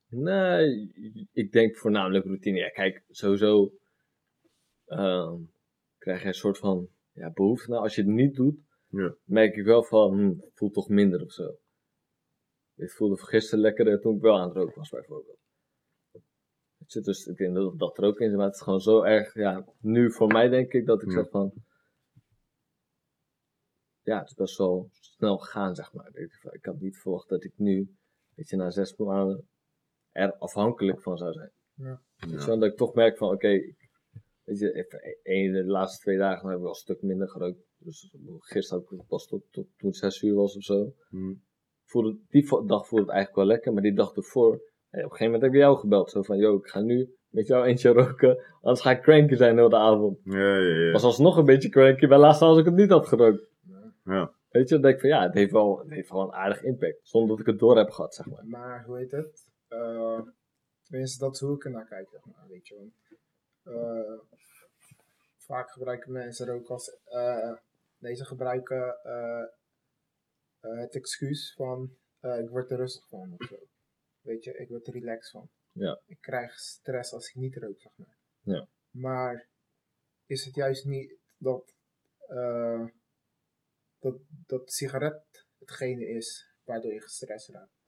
Nee, 0.09 0.91
ik 1.31 1.51
denk 1.51 1.77
voornamelijk 1.77 2.25
routine. 2.25 2.57
Ja, 2.57 2.69
kijk, 2.69 3.03
sowieso 3.09 3.71
ehm, 4.85 5.35
krijg 5.97 6.21
je 6.21 6.27
een 6.27 6.33
soort 6.33 6.57
van 6.57 6.89
ja, 7.11 7.31
behoefte. 7.31 7.69
Nou, 7.69 7.83
als 7.83 7.95
je 7.95 8.01
het 8.01 8.11
niet 8.11 8.35
doet, 8.35 8.59
Ja. 8.87 9.15
merk 9.23 9.55
ik 9.55 9.65
wel 9.65 9.83
van, 9.83 10.13
hm, 10.17 10.39
het 10.39 10.51
voelt 10.53 10.73
toch 10.73 10.89
minder 10.89 11.21
of 11.23 11.31
zo. 11.31 11.57
Het 12.75 12.93
voelde 12.93 13.17
gisteren 13.17 13.59
lekkerder 13.59 13.99
toen 13.99 14.15
ik 14.15 14.21
wel 14.21 14.37
aan 14.39 14.47
het 14.47 14.57
roken 14.57 14.75
was, 14.77 14.89
bijvoorbeeld. 14.89 15.37
Je, 16.87 17.01
dus 17.01 17.25
ik 17.25 17.37
denk 17.37 17.55
dat 17.55 17.79
dat 17.79 17.97
er 17.97 18.03
ook 18.03 18.19
in 18.19 18.27
zit, 18.27 18.37
maar 18.37 18.45
het 18.45 18.55
is 18.55 18.61
gewoon 18.61 18.81
zo 18.81 19.01
erg, 19.01 19.33
ja, 19.33 19.65
nu 19.79 20.11
voor 20.11 20.27
mij 20.27 20.49
denk 20.49 20.71
ik 20.73 20.85
dat 20.85 21.01
ik 21.01 21.07
Ja. 21.07 21.13
zeg 21.13 21.29
van, 21.29 21.53
ja, 24.01 24.19
het 24.19 24.27
is 24.27 24.33
best 24.33 24.57
wel 24.57 24.89
snel 24.91 25.37
gegaan, 25.37 25.75
zeg 25.75 25.93
maar. 25.93 26.09
Ik, 26.15 26.39
ik 26.51 26.65
had 26.65 26.79
niet 26.79 26.97
verwacht 26.97 27.29
dat 27.29 27.43
ik 27.43 27.53
nu, 27.55 27.95
weet 28.35 28.49
je, 28.49 28.55
na 28.55 28.69
zes 28.69 28.95
maanden 28.95 29.49
er 30.19 30.33
afhankelijk 30.33 31.01
van 31.01 31.17
zou 31.17 31.33
zijn. 31.33 31.51
Ja. 31.73 32.01
Wel, 32.45 32.59
dat 32.59 32.71
ik 32.71 32.77
toch 32.77 32.93
merk 32.93 33.17
van, 33.17 33.33
oké, 33.33 33.49
weet 34.43 34.59
je, 34.59 34.73
even, 34.73 35.17
een, 35.23 35.51
de 35.51 35.65
laatste 35.65 36.01
twee 36.01 36.17
dagen 36.17 36.47
heb 36.47 36.55
ik 36.55 36.61
wel 36.61 36.69
een 36.69 36.75
stuk 36.75 37.01
minder 37.01 37.29
gerookt. 37.29 37.67
Dus 37.77 38.15
gisteren 38.39 38.83
had 38.83 38.99
ik 38.99 39.07
pas 39.07 39.27
tot, 39.27 39.43
tot 39.51 39.67
toen 39.77 39.89
het 39.89 39.97
zes 39.97 40.21
uur 40.21 40.35
was 40.35 40.55
of 40.55 40.63
zo. 40.63 40.93
Hm. 41.09 41.33
Voelde, 41.85 42.17
die 42.29 42.43
dag 42.65 42.87
voelde 42.87 43.05
het 43.05 43.13
eigenlijk 43.13 43.35
wel 43.35 43.45
lekker, 43.45 43.73
maar 43.73 43.81
die 43.81 43.93
dag 43.93 44.15
ervoor, 44.15 44.51
hey, 44.89 45.03
op 45.03 45.11
een 45.11 45.17
gegeven 45.17 45.25
moment 45.25 45.41
heb 45.41 45.51
ik 45.51 45.57
jou 45.57 45.77
gebeld. 45.77 46.11
Zo 46.11 46.21
van, 46.21 46.37
yo, 46.37 46.55
ik 46.55 46.67
ga 46.67 46.79
nu 46.79 47.15
met 47.29 47.47
jou 47.47 47.65
eentje 47.65 47.89
roken, 47.89 48.43
anders 48.61 48.81
ga 48.81 48.91
ik 48.91 49.01
cranky 49.01 49.35
zijn 49.35 49.57
heel 49.57 49.69
de 49.69 49.77
avond. 49.77 50.19
Ja, 50.23 50.57
ja, 50.57 50.85
ja. 50.85 50.91
Was 50.91 51.03
alsnog 51.03 51.37
een 51.37 51.45
beetje 51.45 51.69
cranky 51.69 52.07
bij 52.07 52.17
laatst 52.17 52.41
als 52.41 52.57
ik 52.57 52.65
het 52.65 52.75
niet 52.75 52.89
had 52.89 53.07
gerookt. 53.07 53.49
ja. 54.03 54.37
Weet 54.49 54.69
je, 54.69 54.73
dan 54.73 54.81
denk 54.81 54.93
ik 54.95 55.01
van 55.01 55.09
ja, 55.09 55.23
het 55.23 55.33
heeft 55.33 55.51
wel, 55.51 55.79
het 55.79 55.89
heeft 55.89 56.09
wel 56.09 56.21
een 56.21 56.33
aardig 56.33 56.63
impact. 56.63 56.99
Zonder 57.01 57.29
dat 57.29 57.39
ik 57.39 57.45
het 57.45 57.59
door 57.59 57.77
heb 57.77 57.89
gehad, 57.89 58.15
zeg 58.15 58.25
maar. 58.25 58.45
Maar 58.45 58.83
hoe 58.85 58.97
heet 58.97 59.11
het? 59.11 59.48
Eh, 59.69 60.21
tenminste, 60.83 61.19
dat 61.19 61.33
is 61.33 61.39
hoe 61.39 61.55
ik 61.55 61.65
er 61.65 61.71
naar 61.71 61.87
kijk. 61.87 62.09
Zeg 62.09 62.25
maar, 62.25 62.47
weet 62.47 62.67
je, 62.67 62.91
eh, 63.63 64.19
vaak 65.37 65.71
gebruiken 65.71 66.11
mensen 66.11 66.49
ook 66.49 66.69
als. 66.69 66.97
nee, 67.97 68.15
ze 68.15 68.25
gebruiken 68.25 69.03
eh, 69.03 69.43
eh, 70.59 70.77
het 70.79 70.95
excuus 70.95 71.53
van: 71.53 71.97
ik 72.19 72.49
word 72.49 72.71
er 72.71 72.77
rustig 72.77 73.07
van 73.07 73.35
of 73.37 73.47
zo. 73.47 73.57
Weet 74.21 74.43
je, 74.43 74.57
ik 74.57 74.69
word 74.69 74.87
er 74.87 74.93
relaxed 74.93 75.31
van. 75.31 75.49
Ja. 75.71 76.01
Ik 76.05 76.21
krijg 76.21 76.59
stress 76.59 77.13
als 77.13 77.29
ik 77.29 77.35
niet 77.35 77.55
rook, 77.55 77.81
zeg 77.81 77.91
maar. 77.95 78.17
Ja. 78.41 78.67
Maar 78.89 79.47
is 80.25 80.45
het 80.45 80.55
juist 80.55 80.85
niet 80.85 81.15
dat. 81.37 81.73
dat, 83.99 84.17
dat 84.29 84.71
sigaret 84.71 85.47
hetgene 85.57 86.07
is 86.07 86.53
waardoor 86.63 86.93
je 86.93 87.01
gestrest 87.01 87.49
raakt? 87.49 87.78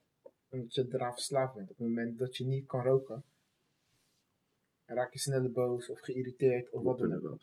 Omdat 0.51 0.73
je 0.73 0.87
eraan 0.91 1.13
verslaafd 1.13 1.53
bent. 1.55 1.69
Op 1.69 1.77
het 1.77 1.87
moment 1.87 2.17
dat 2.17 2.37
je 2.37 2.45
niet 2.45 2.65
kan 2.67 2.83
roken, 2.83 3.23
raak 4.85 5.13
je 5.13 5.19
sneller 5.19 5.51
boos 5.51 5.89
of 5.89 5.99
geïrriteerd 5.99 6.69
of 6.69 6.83
wat 6.83 6.97
dan 6.97 7.13
ook. 7.27 7.39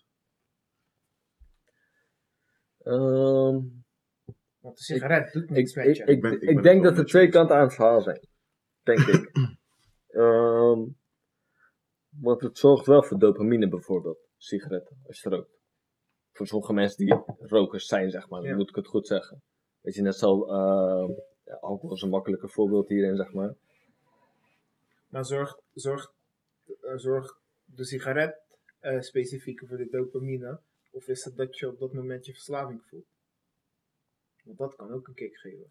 Ehm, 2.83 3.61
Want 4.61 4.77
de 4.77 4.83
sigaret 4.83 5.33
doet 5.33 5.43
ik, 5.43 5.50
niks 5.50 5.75
met 5.75 5.87
ik, 5.87 5.95
je. 5.97 6.05
ik, 6.05 6.21
ben- 6.21 6.33
ik, 6.33 6.41
ik 6.41 6.47
ben 6.47 6.55
het 6.55 6.65
denk 6.65 6.83
dat 6.85 6.99
er 6.99 7.07
twee 7.07 7.29
kanten 7.29 7.57
aan 7.57 7.62
het 7.62 7.75
verhaal 7.75 8.00
zijn. 8.03 8.29
Denk 8.83 8.99
ik. 8.99 9.31
Ehm, 10.09 10.85
want 12.09 12.41
het 12.41 12.59
zorgt 12.59 12.87
wel 12.87 13.03
voor 13.03 13.19
dopamine 13.19 13.69
bijvoorbeeld, 13.69 14.19
sigaretten, 14.37 15.00
als 15.07 15.21
je 15.23 15.29
rookt. 15.29 15.59
Voor 16.33 16.47
sommige 16.47 16.73
mensen 16.73 17.07
die 17.07 17.15
rokers 17.38 17.87
zijn, 17.87 18.11
zeg 18.11 18.29
maar, 18.29 18.43
Ja. 18.43 18.57
moet 18.57 18.69
ik 18.69 18.75
het 18.75 18.87
goed 18.87 19.07
zeggen. 19.07 19.43
Weet 19.81 19.95
je, 19.95 20.03
net 20.03 20.15
zo, 20.17 20.45
ehm, 20.47 21.11
ja, 21.49 21.55
alcohol 21.55 21.97
is 21.97 22.02
een 22.02 22.09
makkelijker 22.09 22.49
voorbeeld 22.49 22.88
hierin, 22.88 23.17
zeg 23.17 23.33
maar. 23.33 23.55
Maar 25.09 25.25
zorgt 25.25 25.62
zorg, 25.75 26.12
eh, 26.83 26.97
zorg 26.97 27.38
de 27.64 27.85
sigaret 27.85 28.37
eh 28.81 29.00
specifiek 29.00 29.62
voor 29.67 29.76
de 29.76 29.88
dopamine? 29.90 30.61
Of 30.90 31.09
is 31.09 31.25
het 31.25 31.37
dat 31.37 31.59
je 31.59 31.69
op 31.69 31.78
dat 31.78 31.93
moment 31.93 32.26
je 32.26 32.33
verslaving 32.33 32.83
voelt? 32.83 33.07
Want 34.45 34.59
dat 34.59 34.76
kan 34.76 34.93
ook 34.93 35.09
een 35.09 35.14
kick 35.14 35.37
geven. 35.37 35.69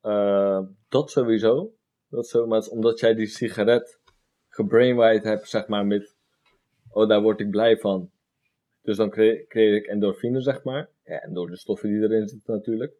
Eh, 0.00 0.60
dat 0.88 1.10
sowieso. 1.10 1.74
Dat 2.08 2.28
zo, 2.28 2.46
maar 2.46 2.56
het 2.56 2.66
is 2.66 2.72
omdat 2.72 3.00
jij 3.00 3.14
die 3.14 3.26
sigaret 3.26 4.00
gebrainwired 4.48 5.24
hebt, 5.24 5.48
zeg 5.48 5.66
maar, 5.66 5.86
met, 5.86 6.16
oh, 6.90 7.08
daar 7.08 7.22
word 7.22 7.40
ik 7.40 7.50
blij 7.50 7.76
van. 7.76 8.10
Dus 8.82 8.96
dan 8.96 9.10
creë- 9.10 9.46
creëer 9.46 9.74
ik 9.74 9.86
endorfine, 9.86 10.40
zeg 10.40 10.62
maar. 10.62 10.88
Ja, 11.04 11.20
en 11.20 11.34
door 11.34 11.50
de 11.50 11.56
stoffen 11.56 11.88
die 11.88 12.02
erin 12.02 12.28
zitten 12.28 12.54
natuurlijk. 12.54 12.94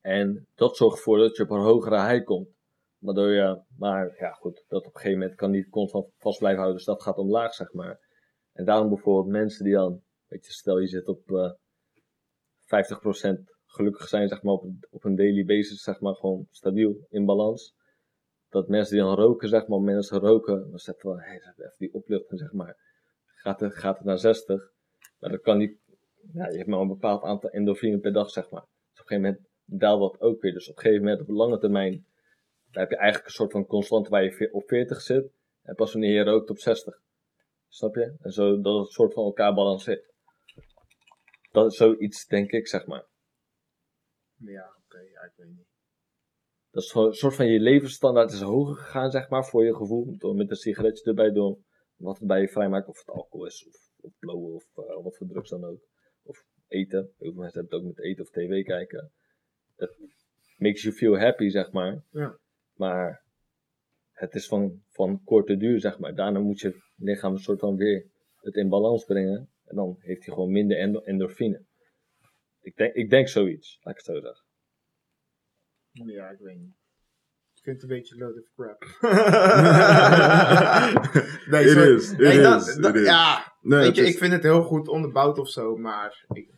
En 0.00 0.48
dat 0.54 0.76
zorgt 0.76 0.96
ervoor 0.96 1.18
dat 1.18 1.36
je 1.36 1.42
op 1.42 1.50
een 1.50 1.60
hogere 1.60 2.06
high 2.08 2.24
komt. 2.24 2.48
Waardoor 2.98 3.30
je, 3.30 3.62
maar 3.76 4.16
ja 4.18 4.32
goed, 4.32 4.64
dat 4.68 4.86
op 4.86 4.94
een 4.94 5.00
gegeven 5.00 5.18
moment 5.18 5.38
kan 5.38 5.50
niet 5.50 5.68
constant 5.68 6.06
vast 6.18 6.38
blijven 6.38 6.60
houden. 6.60 6.78
Dus 6.78 6.86
dat 6.86 7.02
gaat 7.02 7.16
omlaag, 7.16 7.54
zeg 7.54 7.72
maar. 7.72 8.08
En 8.52 8.64
daarom 8.64 8.88
bijvoorbeeld 8.88 9.32
mensen 9.32 9.64
die 9.64 9.74
dan, 9.74 10.02
weet 10.26 10.46
je, 10.46 10.52
stel 10.52 10.78
je 10.78 10.86
zit 10.86 11.08
op 11.08 11.30
eh 11.30 11.52
50% 12.70 13.50
gelukkig 13.66 14.08
zijn, 14.08 14.28
zeg 14.28 14.42
maar, 14.42 14.52
op, 14.52 14.64
op 14.90 15.04
een 15.04 15.16
daily 15.16 15.44
basis, 15.44 15.82
zeg 15.82 16.00
maar, 16.00 16.14
gewoon 16.14 16.46
stabiel 16.50 17.06
in 17.08 17.24
balans. 17.24 17.74
Dat 18.48 18.68
mensen 18.68 18.94
die 18.94 19.04
dan 19.04 19.14
roken, 19.14 19.48
zeg 19.48 19.66
maar, 19.66 19.80
mensen 19.80 20.18
roken, 20.18 20.70
dan 20.70 20.78
zetten 20.78 21.10
we, 21.10 21.22
hey, 21.22 21.34
even 21.34 21.74
die 21.78 21.94
opluchting, 21.94 22.40
zeg 22.40 22.52
maar. 22.52 22.76
Gaat 23.26 23.60
het, 23.60 23.74
gaat 23.74 24.04
naar 24.04 24.18
60, 24.18 24.72
maar 25.18 25.30
dat 25.30 25.40
kan 25.40 25.58
niet, 25.58 25.78
ja, 26.32 26.48
je 26.48 26.56
hebt 26.56 26.68
maar 26.68 26.80
een 26.80 26.88
bepaald 26.88 27.22
aantal 27.22 27.50
endorfine 27.50 27.98
per 27.98 28.12
dag, 28.12 28.30
zeg 28.30 28.50
maar. 28.50 28.60
Dus 28.60 29.00
op 29.00 29.10
een 29.10 29.16
gegeven 29.16 29.30
moment 29.30 29.49
daalt 29.78 30.12
dat 30.12 30.20
ook 30.20 30.40
weer. 30.40 30.52
Dus 30.52 30.68
op 30.68 30.76
een 30.76 30.82
gegeven 30.82 31.04
moment, 31.04 31.20
op 31.20 31.28
lange 31.28 31.58
termijn, 31.58 32.06
dan 32.70 32.82
heb 32.82 32.90
je 32.90 32.96
eigenlijk 32.96 33.26
een 33.26 33.34
soort 33.34 33.52
van 33.52 33.66
constante 33.66 34.10
waar 34.10 34.22
je 34.22 34.48
op 34.52 34.68
40 34.68 35.00
zit. 35.00 35.32
En 35.62 35.74
pas 35.74 35.92
wanneer 35.92 36.14
je 36.14 36.24
rookt 36.24 36.50
op 36.50 36.58
60. 36.58 37.00
Snap 37.68 37.94
je? 37.94 38.14
En 38.20 38.32
zo 38.32 38.60
dat 38.60 38.78
het 38.78 38.92
soort 38.92 39.12
van 39.12 39.24
elkaar 39.24 39.54
balanceert. 39.54 40.12
Dat 41.50 41.70
is 41.70 41.76
zoiets, 41.76 42.26
denk 42.26 42.50
ik, 42.50 42.68
zeg 42.68 42.86
maar. 42.86 43.06
Ja, 44.36 44.74
oké, 44.84 44.98
ja, 44.98 45.22
ik 45.22 45.32
weet 45.36 45.48
niet. 45.48 45.68
Dat 46.70 46.82
is 46.82 46.94
een 46.94 47.12
soort 47.12 47.34
van 47.34 47.46
je 47.46 47.60
levensstandaard 47.60 48.32
is 48.32 48.40
hoger 48.40 48.76
gegaan, 48.76 49.10
zeg 49.10 49.28
maar, 49.28 49.44
voor 49.44 49.64
je 49.64 49.76
gevoel. 49.76 50.16
Door 50.18 50.34
met 50.34 50.50
een 50.50 50.56
sigaretje 50.56 51.04
erbij 51.04 51.30
doen. 51.30 51.64
Wat 51.96 52.18
het 52.18 52.26
bij 52.26 52.40
je 52.40 52.48
vrijmaakt, 52.48 52.88
of 52.88 52.98
het 52.98 53.10
alcohol 53.10 53.46
is, 53.46 53.66
of, 53.68 53.76
of 54.00 54.12
blowen, 54.18 54.54
of 54.54 54.64
eh, 54.74 55.02
wat 55.02 55.16
voor 55.16 55.26
drugs 55.26 55.50
dan 55.50 55.64
ook. 55.64 55.80
Of 56.22 56.44
eten. 56.68 57.14
Heel 57.18 57.32
veel 57.32 57.40
mensen 57.42 57.60
hebben 57.60 57.78
het 57.78 57.88
ook 57.88 57.96
met 57.96 58.04
eten 58.04 58.24
of 58.24 58.30
tv 58.30 58.64
kijken. 58.64 59.12
Het 59.80 59.96
makes 60.56 60.82
you 60.82 60.94
feel 60.94 61.18
happy, 61.18 61.48
zeg 61.48 61.72
maar. 61.72 62.02
Ja. 62.10 62.38
Maar 62.74 63.24
het 64.12 64.34
is 64.34 64.46
van, 64.46 64.82
van 64.88 65.22
korte 65.24 65.56
duur, 65.56 65.80
zeg 65.80 65.98
maar. 65.98 66.14
Daarna 66.14 66.38
moet 66.38 66.60
je 66.60 66.82
lichaam 66.96 67.32
een 67.32 67.38
soort 67.38 67.60
van 67.60 67.76
weer 67.76 68.06
het 68.36 68.54
in 68.54 68.68
balans 68.68 69.04
brengen. 69.04 69.50
En 69.64 69.76
dan 69.76 69.96
heeft 69.98 70.24
hij 70.24 70.34
gewoon 70.34 70.52
minder 70.52 70.78
endo- 70.78 71.00
endorfine. 71.00 71.64
Ik 72.60 72.76
denk, 72.76 72.94
ik 72.94 73.10
denk 73.10 73.28
zoiets, 73.28 73.78
laat 73.82 73.98
ik 73.98 74.04
het 74.04 74.14
zo 74.16 74.20
zeggen. 74.20 74.44
Ja, 75.92 76.30
ik 76.30 76.38
weet 76.38 76.58
niet. 76.58 76.74
Ik 77.54 77.62
vind 77.66 77.80
het 77.82 77.90
een 77.90 77.96
beetje 77.96 78.16
load 78.16 78.38
of 78.38 78.50
crap. 78.54 78.84
nee, 81.50 81.64
It 81.64 81.70
sorry. 81.70 81.94
is, 81.94 82.10
it 82.12 82.18
nee, 82.18 82.40
dat- 82.40 82.66
is, 82.68 82.74
dat- 82.76 82.94
it 82.94 83.00
is. 83.00 83.06
Ja, 83.06 83.52
Nee, 83.60 83.78
weet 83.78 83.86
het 83.86 83.96
je, 83.96 84.02
is- 84.02 84.12
ik 84.12 84.18
vind 84.18 84.32
het 84.32 84.42
heel 84.42 84.62
goed 84.62 84.88
onderbouwd 84.88 85.38
of 85.38 85.48
zo, 85.48 85.76
maar 85.76 86.24
ik, 86.32 86.48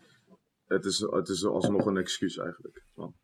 Het 0.72 0.84
is, 0.84 0.98
het 1.00 1.28
is 1.28 1.44
alsnog 1.44 1.86
een 1.86 1.96
excuus 1.96 2.36
eigenlijk. 2.36 2.84
Want, 2.94 3.16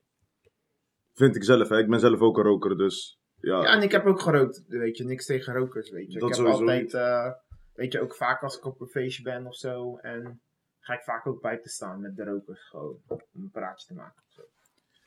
vind 1.14 1.36
ik 1.36 1.44
zelf, 1.44 1.68
hè. 1.68 1.78
Ik 1.78 1.88
ben 1.88 2.00
zelf 2.00 2.20
ook 2.20 2.36
een 2.36 2.44
roker, 2.44 2.76
dus 2.76 3.20
ja. 3.40 3.62
Ja, 3.62 3.72
en 3.72 3.82
ik 3.82 3.92
heb 3.92 4.06
ook 4.06 4.20
gerookt, 4.20 4.64
weet 4.66 4.96
je, 4.96 5.04
niks 5.04 5.26
tegen 5.26 5.54
rokers, 5.54 5.90
weet 5.90 6.12
je. 6.12 6.18
Dat 6.18 6.28
ik 6.28 6.36
heb 6.36 6.46
sowieso 6.46 6.60
altijd, 6.60 6.94
eh, 6.94 7.32
weet 7.72 7.92
je, 7.92 8.00
ook 8.00 8.14
vaak 8.14 8.42
als 8.42 8.56
ik 8.56 8.64
op 8.64 8.80
een 8.80 8.88
feestje 8.88 9.22
ben 9.22 9.46
of 9.46 9.56
zo, 9.56 9.96
en 9.96 10.42
ga 10.78 10.94
ik 10.94 11.02
vaak 11.02 11.26
ook 11.26 11.40
buiten 11.40 11.70
staan 11.70 12.00
met 12.00 12.16
de 12.16 12.24
rokers, 12.24 12.68
gewoon, 12.68 13.00
om 13.06 13.20
een 13.32 13.50
praatje 13.50 13.86
te 13.86 13.94
maken. 13.94 14.22
of 14.26 14.32
zo. 14.32 14.42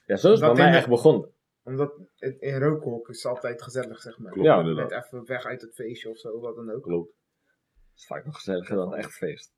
Ja, 0.05 0.15
zo 0.15 0.31
is 0.31 0.39
het 0.39 0.53
bij 0.53 0.65
mij 0.65 0.77
echt 0.77 0.89
begonnen. 0.89 1.33
Omdat 1.63 1.93
het 2.15 2.39
in 2.39 2.59
rookhok 2.59 3.09
is 3.09 3.25
altijd 3.25 3.61
gezellig, 3.61 3.99
zeg 3.99 4.17
maar. 4.17 4.31
Klopt, 4.31 4.47
Ja, 4.47 4.59
inderdaad. 4.59 4.89
Net 4.89 5.03
even 5.05 5.25
weg 5.25 5.45
uit 5.45 5.61
het 5.61 5.73
feestje 5.73 6.09
of 6.09 6.17
zo, 6.17 6.39
wat 6.39 6.55
dan 6.55 6.71
ook. 6.71 6.83
Klopt. 6.83 7.13
Het 7.73 7.99
is 7.99 8.05
vaak 8.05 8.25
nog 8.25 8.35
gezelliger 8.35 8.75
dan 8.75 8.95
echt 8.95 9.13
feest. 9.13 9.53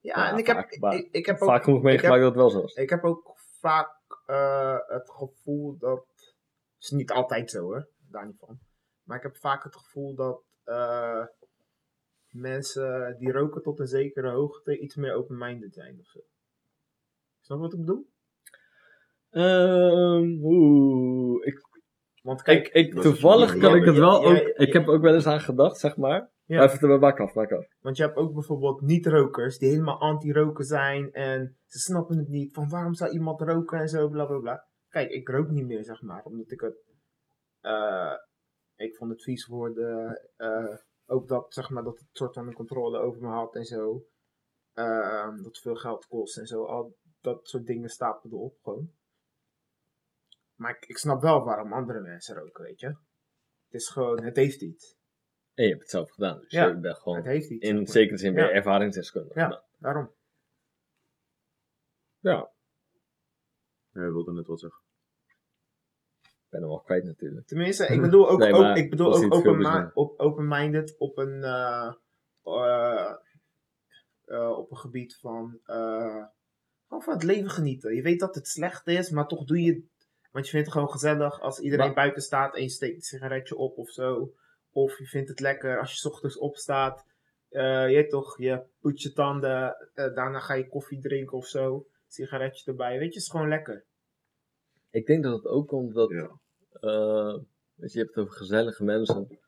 Ja, 0.00 0.18
Ja, 0.18 0.30
en 0.30 0.38
ik 0.38 0.46
heb, 0.46 0.56
vaak, 0.56 0.94
ik, 0.94 1.08
ik 1.12 1.26
heb 1.26 1.40
ook, 1.40 1.48
Vaak 1.48 1.64
genoeg 1.64 1.78
ik 1.78 1.84
meegemaakt 1.84 2.14
heb, 2.14 2.22
dat 2.22 2.32
het 2.32 2.40
wel 2.40 2.50
zo 2.50 2.60
was. 2.60 2.74
ik 2.74 2.90
heb 2.90 3.04
ook 3.04 3.32
vaak 3.60 3.96
eh, 4.26 4.78
het 4.86 5.10
gevoel 5.10 5.78
dat, 5.78 6.06
het 6.74 6.82
is 6.82 6.90
niet 6.90 7.10
altijd 7.10 7.50
zo 7.50 7.60
hoor, 7.60 7.88
daar 8.10 8.26
niet 8.26 8.38
van. 8.38 8.58
Maar 9.02 9.16
ik 9.16 9.22
heb 9.22 9.36
vaak 9.36 9.64
het 9.64 9.76
gevoel 9.76 10.14
dat 10.14 10.42
eh, 10.64 11.24
mensen 12.30 13.16
die 13.18 13.32
roken 13.32 13.62
tot 13.62 13.80
een 13.80 13.86
zekere 13.86 14.30
hoogte 14.30 14.78
iets 14.78 14.94
meer 14.94 15.14
open-minded 15.14 15.74
zijn 15.74 15.98
of 16.00 16.06
zo. 16.06 16.18
Snap 17.40 17.58
je 17.58 17.64
wat 17.64 17.72
ik 17.72 17.80
bedoel? 17.80 18.08
Ehm, 19.30 20.38
Oeh, 20.42 21.46
ik, 21.46 21.60
Want 22.22 22.42
kijk, 22.42 22.68
ik, 22.68 22.74
ik, 22.74 22.94
is 22.94 23.02
toevallig 23.02 23.58
kan 23.58 23.76
ik 23.76 23.84
het 23.84 23.96
wel 23.96 24.24
ook. 24.24 24.36
Ik 24.36 24.72
heb 24.72 24.88
ook 24.88 25.02
wel 25.02 25.14
eens 25.14 25.26
aan 25.26 25.40
gedacht, 25.40 25.78
zeg 25.78 25.96
maar. 25.96 26.30
Ja. 26.50 26.62
Even 26.62 26.88
de 26.88 26.98
bak 26.98 27.20
af, 27.20 27.32
bak 27.32 27.52
af. 27.52 27.66
Want 27.80 27.96
je 27.96 28.02
hebt 28.02 28.16
ook 28.16 28.32
bijvoorbeeld 28.34 28.80
niet-rokers 28.80 29.58
die 29.58 29.68
helemaal 29.70 30.00
anti-roken 30.00 30.64
zijn 30.64 31.12
en 31.12 31.58
ze 31.66 31.78
snappen 31.78 32.18
het 32.18 32.28
niet 32.28 32.52
van 32.52 32.68
waarom 32.68 32.94
zou 32.94 33.10
iemand 33.10 33.40
roken 33.40 33.78
en 33.78 33.88
zo, 33.88 34.08
bla 34.08 34.24
bla 34.26 34.38
bla. 34.38 34.66
Kijk, 34.88 35.10
ik 35.10 35.28
rook 35.28 35.48
niet 35.50 35.66
meer, 35.66 35.84
zeg 35.84 36.02
maar, 36.02 36.24
omdat 36.24 36.50
ik 36.50 36.60
het. 36.60 36.76
eh, 37.60 38.14
ik 38.76 38.96
vond 38.96 39.10
het 39.10 39.22
vies 39.22 39.46
worden. 39.46 40.20
eh, 40.36 40.76
ook 41.06 41.28
dat, 41.28 41.54
zeg 41.54 41.70
maar, 41.70 41.82
dat 41.84 41.98
het 41.98 42.08
soort 42.12 42.34
van 42.34 42.46
een 42.46 42.54
controle 42.54 42.98
over 42.98 43.20
me 43.22 43.28
had 43.28 43.54
en 43.54 43.64
zo. 43.64 44.04
Eh, 44.72 45.28
dat 45.42 45.58
veel 45.58 45.74
geld 45.76 46.06
kost 46.06 46.38
en 46.38 46.46
zo. 46.46 46.64
Al 46.64 46.96
dat 47.20 47.48
soort 47.48 47.66
dingen 47.66 47.88
stapelden 47.88 48.38
op, 48.38 48.58
gewoon. 48.62 48.92
Maar 50.54 50.70
ik, 50.70 50.84
ik 50.86 50.98
snap 50.98 51.22
wel 51.22 51.44
waarom 51.44 51.72
andere 51.72 52.00
mensen 52.00 52.36
roken, 52.36 52.64
weet 52.64 52.80
je. 52.80 52.86
Het 52.86 53.80
is 53.80 53.88
gewoon, 53.88 54.22
het 54.22 54.36
heeft 54.36 54.62
iets. 54.62 54.98
En 55.60 55.66
je 55.66 55.72
hebt 55.72 55.82
het 55.82 55.90
zelf 55.90 56.10
gedaan. 56.10 56.40
Dus 56.40 56.50
Ja, 56.52 56.66
je 56.66 56.72
bent 56.72 56.84
Het 56.84 56.98
gewoon 57.02 57.22
heeft 57.24 57.50
iets. 57.50 57.66
in 57.68 57.86
zekere 57.86 58.16
zin 58.18 58.34
weer 58.34 58.44
Ja. 58.44 58.50
ervaringsdeskundig. 58.50 59.34
Ja. 59.34 59.48
Nou, 59.48 59.62
Daarom. 59.78 60.10
ja, 62.18 62.50
Ja, 63.92 64.02
je 64.04 64.12
wilde 64.12 64.32
net 64.32 64.46
wat 64.46 64.60
zeggen. 64.60 64.82
ik 66.22 66.46
ben 66.48 66.60
hem 66.60 66.70
al 66.70 66.80
kwijt 66.80 67.04
natuurlijk. 67.04 67.46
Tenminste, 67.46 67.86
ik 67.86 68.00
bedoel 68.00 68.28
ook, 68.30 68.38
Nee, 68.40 68.52
ook, 68.52 68.76
ik 68.76 68.90
bedoel 68.90 69.14
ook 69.14 69.34
open 69.34 69.90
op, 69.94 70.18
open-minded 70.20 70.98
op 70.98 71.18
een, 71.18 71.42
eh, 71.42 71.94
eh, 72.42 73.14
eh, 74.24 74.58
op 74.58 74.70
een 74.70 74.76
gebied 74.78 75.16
van, 75.16 75.60
eh, 75.64 76.24
gewoon 76.86 77.02
van 77.02 77.14
het 77.14 77.22
leven 77.22 77.50
genieten. 77.50 77.94
Je 77.94 78.02
weet 78.02 78.20
dat 78.20 78.34
het 78.34 78.46
slecht 78.48 78.86
is, 78.86 79.10
maar 79.10 79.26
toch 79.26 79.44
doe 79.44 79.60
je 79.62 79.72
het. 79.74 80.08
Want 80.30 80.44
je 80.44 80.50
vindt 80.50 80.66
het 80.66 80.74
gewoon 80.76 80.90
gezellig 80.92 81.40
als 81.40 81.58
iedereen 81.60 81.86
Maar- 81.86 81.94
buiten 81.94 82.22
staat 82.22 82.54
en 82.56 82.62
je 82.62 82.68
steekt 82.68 82.96
een 82.96 83.02
sigaretje 83.02 83.56
op 83.56 83.76
of 83.78 83.90
zo. 83.90 84.32
Of 84.72 84.98
je 84.98 85.06
vindt 85.06 85.28
het 85.28 85.40
lekker 85.40 85.78
als 85.80 85.90
je 85.92 85.96
's 85.98 86.04
ochtends 86.04 86.38
opstaat. 86.38 87.04
eh 87.48 87.90
je 87.90 88.06
toch, 88.06 88.38
je 88.38 88.62
poet 88.80 89.02
je 89.02 89.12
tanden, 89.12 89.76
eh, 89.94 90.14
daarna 90.14 90.38
ga 90.38 90.54
je 90.54 90.68
koffie 90.68 91.00
drinken 91.00 91.36
of 91.36 91.46
zo. 91.46 91.86
Sigaretje 92.08 92.70
erbij. 92.70 92.90
Weet 92.90 92.98
je, 93.00 93.04
het 93.06 93.14
is 93.14 93.30
gewoon 93.30 93.48
lekker. 93.48 93.84
Ik 94.90 95.06
denk 95.06 95.22
dat 95.22 95.32
het 95.36 95.46
ook 95.46 95.68
komt 95.68 95.94
dat. 95.94 96.10
Ja. 96.10 96.30
eh, 96.80 97.38
weet 97.74 97.92
je, 97.92 97.98
je 97.98 98.04
hebt 98.04 98.14
het 98.14 98.24
over 98.24 98.36
gezellige 98.36 98.84
mensen. 98.84 99.38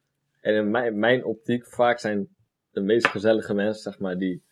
En 0.41 0.55
in 0.55 0.71
mijn, 0.71 0.99
mijn 0.99 1.25
optiek, 1.25 1.67
vaak 1.67 1.99
zijn 1.99 2.29
de 2.71 2.81
meest 2.81 3.07
gezellige 3.07 3.55
mensen, 3.55 3.83
zeg 3.83 3.99
maar, 3.99 4.19
die 4.19 4.43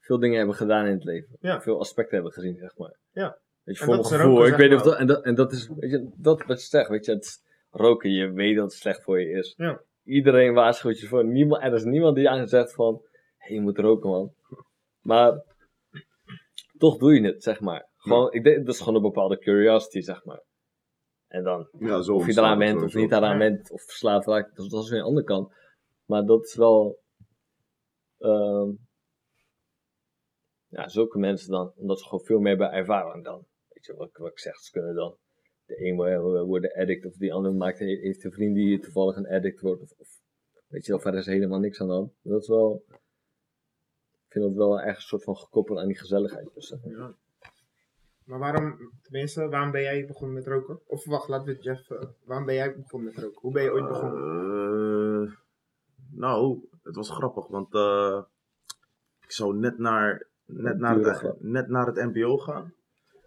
veel 0.00 0.18
dingen 0.18 0.38
hebben 0.38 0.56
gedaan 0.56 0.86
in 0.86 0.92
het 0.92 1.04
leven. 1.04 1.36
Ja. 1.40 1.60
Veel 1.60 1.78
aspecten 1.78 2.14
hebben 2.14 2.32
gezien, 2.32 2.56
zeg 2.56 2.76
maar. 2.76 2.96
Ja. 3.12 3.38
Weet 3.62 3.76
je, 3.76 3.80
En 3.82 3.86
voor 3.86 3.94
mijn 3.96 4.06
gevoel, 4.06 4.36
roken, 4.36 4.52
ik 4.52 4.58
weet 4.58 4.74
of 4.74 4.82
dat, 4.82 4.98
en 4.98 5.06
dat, 5.06 5.24
en 5.24 5.34
dat 5.34 5.52
is, 5.52 5.68
weet 5.68 5.90
je, 5.90 6.10
dat 6.16 6.44
wat 6.44 6.60
je 6.60 6.66
zegt, 6.66 6.88
weet 6.88 7.04
je, 7.04 7.12
het 7.12 7.42
roken, 7.70 8.10
je 8.10 8.32
weet 8.32 8.56
dat 8.56 8.64
het 8.64 8.80
slecht 8.80 9.02
voor 9.02 9.20
je 9.20 9.30
is. 9.30 9.54
Ja. 9.56 9.82
Iedereen 10.06 10.54
waarschuwt 10.54 11.00
je 11.00 11.06
voor, 11.06 11.24
niemand, 11.24 11.62
er 11.62 11.72
is 11.74 11.84
niemand 11.84 12.16
die 12.16 12.30
aan 12.30 12.48
zegt 12.48 12.74
van, 12.74 13.02
hey, 13.36 13.54
je 13.54 13.60
moet 13.60 13.78
roken, 13.78 14.10
man. 14.10 14.34
Maar, 15.00 15.42
toch 16.78 16.98
doe 16.98 17.14
je 17.14 17.26
het, 17.26 17.42
zeg 17.42 17.60
maar. 17.60 17.88
Gewoon, 17.96 18.32
ik 18.32 18.44
denk, 18.44 18.66
dat 18.66 18.74
is 18.74 18.80
gewoon 18.80 18.94
een 18.94 19.02
bepaalde 19.02 19.38
curiosity, 19.38 20.00
zeg 20.00 20.24
maar. 20.24 20.42
En 21.26 21.42
dan, 21.42 21.68
Ja, 21.78 22.02
zo 22.02 22.14
of 22.14 22.26
je 22.26 22.32
eraan 22.32 22.58
bent 22.58 22.82
of 22.82 22.94
niet 22.94 23.12
eraan 23.12 23.32
Ja. 23.32 23.38
bent, 23.38 23.70
of 23.70 23.82
verslaafd 23.82 24.26
raakt, 24.26 24.56
dat, 24.56 24.70
dat 24.70 24.82
is 24.84 24.90
weer 24.90 24.98
een 24.98 25.04
andere 25.04 25.26
kant. 25.26 25.52
Maar 26.04 26.24
dat 26.24 26.44
is 26.44 26.54
wel, 26.54 26.98
ehm, 28.18 28.70
ja, 30.68 30.88
zulke 30.88 31.18
mensen 31.18 31.50
dan, 31.50 31.72
omdat 31.76 31.98
ze 31.98 32.04
gewoon 32.04 32.24
veel 32.24 32.40
meer 32.40 32.56
bij 32.56 32.70
ervaren 32.70 33.22
dan. 33.22 33.46
Weet 33.68 33.84
je 33.84 33.94
wat, 33.96 34.08
ik- 34.08 34.16
wat 34.16 34.30
ik 34.30 34.38
zeg, 34.38 34.56
ze 34.56 34.70
kunnen 34.70 34.94
dan, 34.94 35.16
de 35.66 35.86
een 35.86 35.96
wo- 35.96 36.44
worden 36.44 36.72
addict, 36.74 37.06
of 37.06 37.14
die 37.14 37.32
ander 37.32 37.54
maakt, 37.54 37.78
heeft 37.78 38.24
een 38.24 38.32
vriend 38.32 38.54
die 38.54 38.78
toevallig 38.80 39.16
een 39.16 39.28
addict 39.28 39.60
wordt, 39.60 39.82
of, 39.82 39.92
of 39.96 40.08
weet 40.66 40.84
je 40.86 40.92
wel, 40.92 41.00
verder 41.00 41.20
is 41.20 41.26
helemaal 41.26 41.58
niks 41.58 41.80
aan 41.80 41.86
de 41.86 41.92
hand. 41.92 42.12
Dat 42.22 42.42
is 42.42 42.48
wel, 42.48 42.84
ik 44.26 44.32
vind 44.32 44.44
dat 44.44 44.54
wel 44.54 44.80
echt 44.80 44.96
een 44.96 45.02
soort 45.02 45.24
van 45.24 45.36
gekoppeld 45.36 45.78
aan 45.78 45.86
die 45.86 45.98
gezelligheid. 45.98 46.50
Dus, 46.54 46.74
Ja. 46.84 47.14
Maar 48.24 48.38
waarom, 48.38 48.92
tenminste, 49.02 49.48
waarom 49.48 49.70
ben 49.70 49.82
jij 49.82 50.06
begonnen 50.06 50.36
met 50.36 50.46
roken? 50.46 50.80
Of 50.86 51.04
wacht, 51.04 51.28
laten 51.28 51.46
we 51.46 51.60
Jeff, 51.62 51.88
waarom 52.24 52.46
ben 52.46 52.54
jij 52.54 52.76
begonnen 52.76 53.12
met 53.14 53.24
roken? 53.24 53.40
Hoe 53.40 53.52
ben 53.52 53.62
je 53.62 53.72
ooit 53.72 53.88
begonnen? 53.88 54.20
Eh, 55.28 55.32
nou, 56.10 56.68
het 56.82 56.96
was 56.96 57.10
grappig, 57.10 57.46
want 57.46 57.74
eh, 57.74 58.22
ik 59.20 59.32
zou 59.32 59.56
net 59.56 59.78
naar, 59.78 60.26
net, 60.44 60.78
naar 60.78 60.96
het, 60.98 61.40
net 61.40 61.68
naar 61.68 61.86
het 61.86 61.96
MBO 61.96 62.38
gaan. 62.38 62.74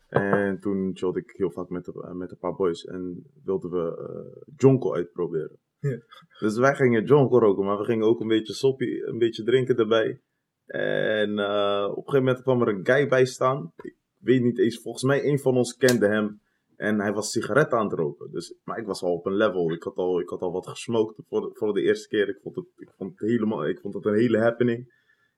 En 0.09 0.59
toen 0.63 0.91
chillde 0.93 1.19
ik 1.19 1.33
heel 1.37 1.51
vaak 1.51 1.69
met, 1.69 1.85
de- 1.85 2.13
met 2.13 2.31
een 2.31 2.37
paar 2.37 2.55
boys 2.55 2.85
en 2.85 3.31
wilden 3.43 3.71
we 3.71 3.97
eh 3.97 4.41
jonko 4.57 4.93
uitproberen. 4.93 5.59
Ja. 5.79 5.97
Dus 6.39 6.57
wij 6.57 6.75
gingen 6.75 7.03
jonko 7.05 7.39
roken, 7.39 7.65
maar 7.65 7.77
we 7.77 7.83
gingen 7.83 8.05
ook 8.05 8.19
een 8.19 8.27
beetje 8.27 8.53
soppie, 8.53 9.07
een 9.07 9.17
beetje 9.17 9.43
drinken 9.43 9.77
erbij. 9.77 10.21
En 10.65 11.39
eh, 11.39 11.87
op 11.89 11.97
een 11.97 12.03
gegeven 12.03 12.23
moment 12.25 12.41
kwam 12.41 12.61
er 12.61 12.67
een 12.67 12.85
guy 12.85 13.07
bij 13.07 13.25
staan. 13.25 13.73
Ik 13.81 13.95
weet 14.17 14.41
niet 14.41 14.59
eens, 14.59 14.81
volgens 14.81 15.03
mij 15.03 15.25
een 15.25 15.39
van 15.39 15.57
ons 15.57 15.75
kende 15.75 16.07
hem. 16.07 16.41
En 16.75 16.99
hij 16.99 17.13
was 17.13 17.31
sigaretten 17.31 17.77
aan 17.77 17.85
het 17.89 17.99
roken. 17.99 18.31
Dus, 18.31 18.55
maar 18.63 18.77
ik 18.77 18.85
was 18.85 19.01
al 19.01 19.13
op 19.13 19.25
een 19.25 19.35
level. 19.35 19.71
Ik 19.71 19.83
had 19.83 19.95
al, 19.95 20.19
ik 20.19 20.29
had 20.29 20.41
al 20.41 20.51
wat 20.51 20.67
gesmoked 20.67 21.25
voor 21.27 21.41
de, 21.41 21.49
voor 21.53 21.73
de 21.73 21.81
eerste 21.81 22.07
keer. 22.07 22.29
Ik 22.29 22.39
vond, 22.41 22.55
het, 22.55 22.65
ik, 22.77 22.89
vond 22.97 23.19
het 23.19 23.29
helemaal, 23.29 23.67
ik 23.67 23.79
vond 23.79 23.93
het 23.93 24.05
een 24.05 24.13
hele 24.13 24.39
happening. 24.39 24.93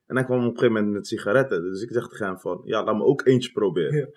En 0.05 0.15
hij 0.15 0.25
kwam 0.25 0.37
op 0.37 0.43
een 0.43 0.49
gegeven 0.57 0.73
moment 0.73 0.93
met 0.93 1.07
sigaretten. 1.07 1.61
Dus 1.61 1.81
ik 1.81 1.91
zeg 1.91 2.07
tegen 2.07 2.25
hem 2.25 2.39
van, 2.39 2.61
ja, 2.65 2.83
laat 2.83 2.95
me 2.95 3.03
ook 3.03 3.25
eentje 3.25 3.51
proberen. 3.51 4.11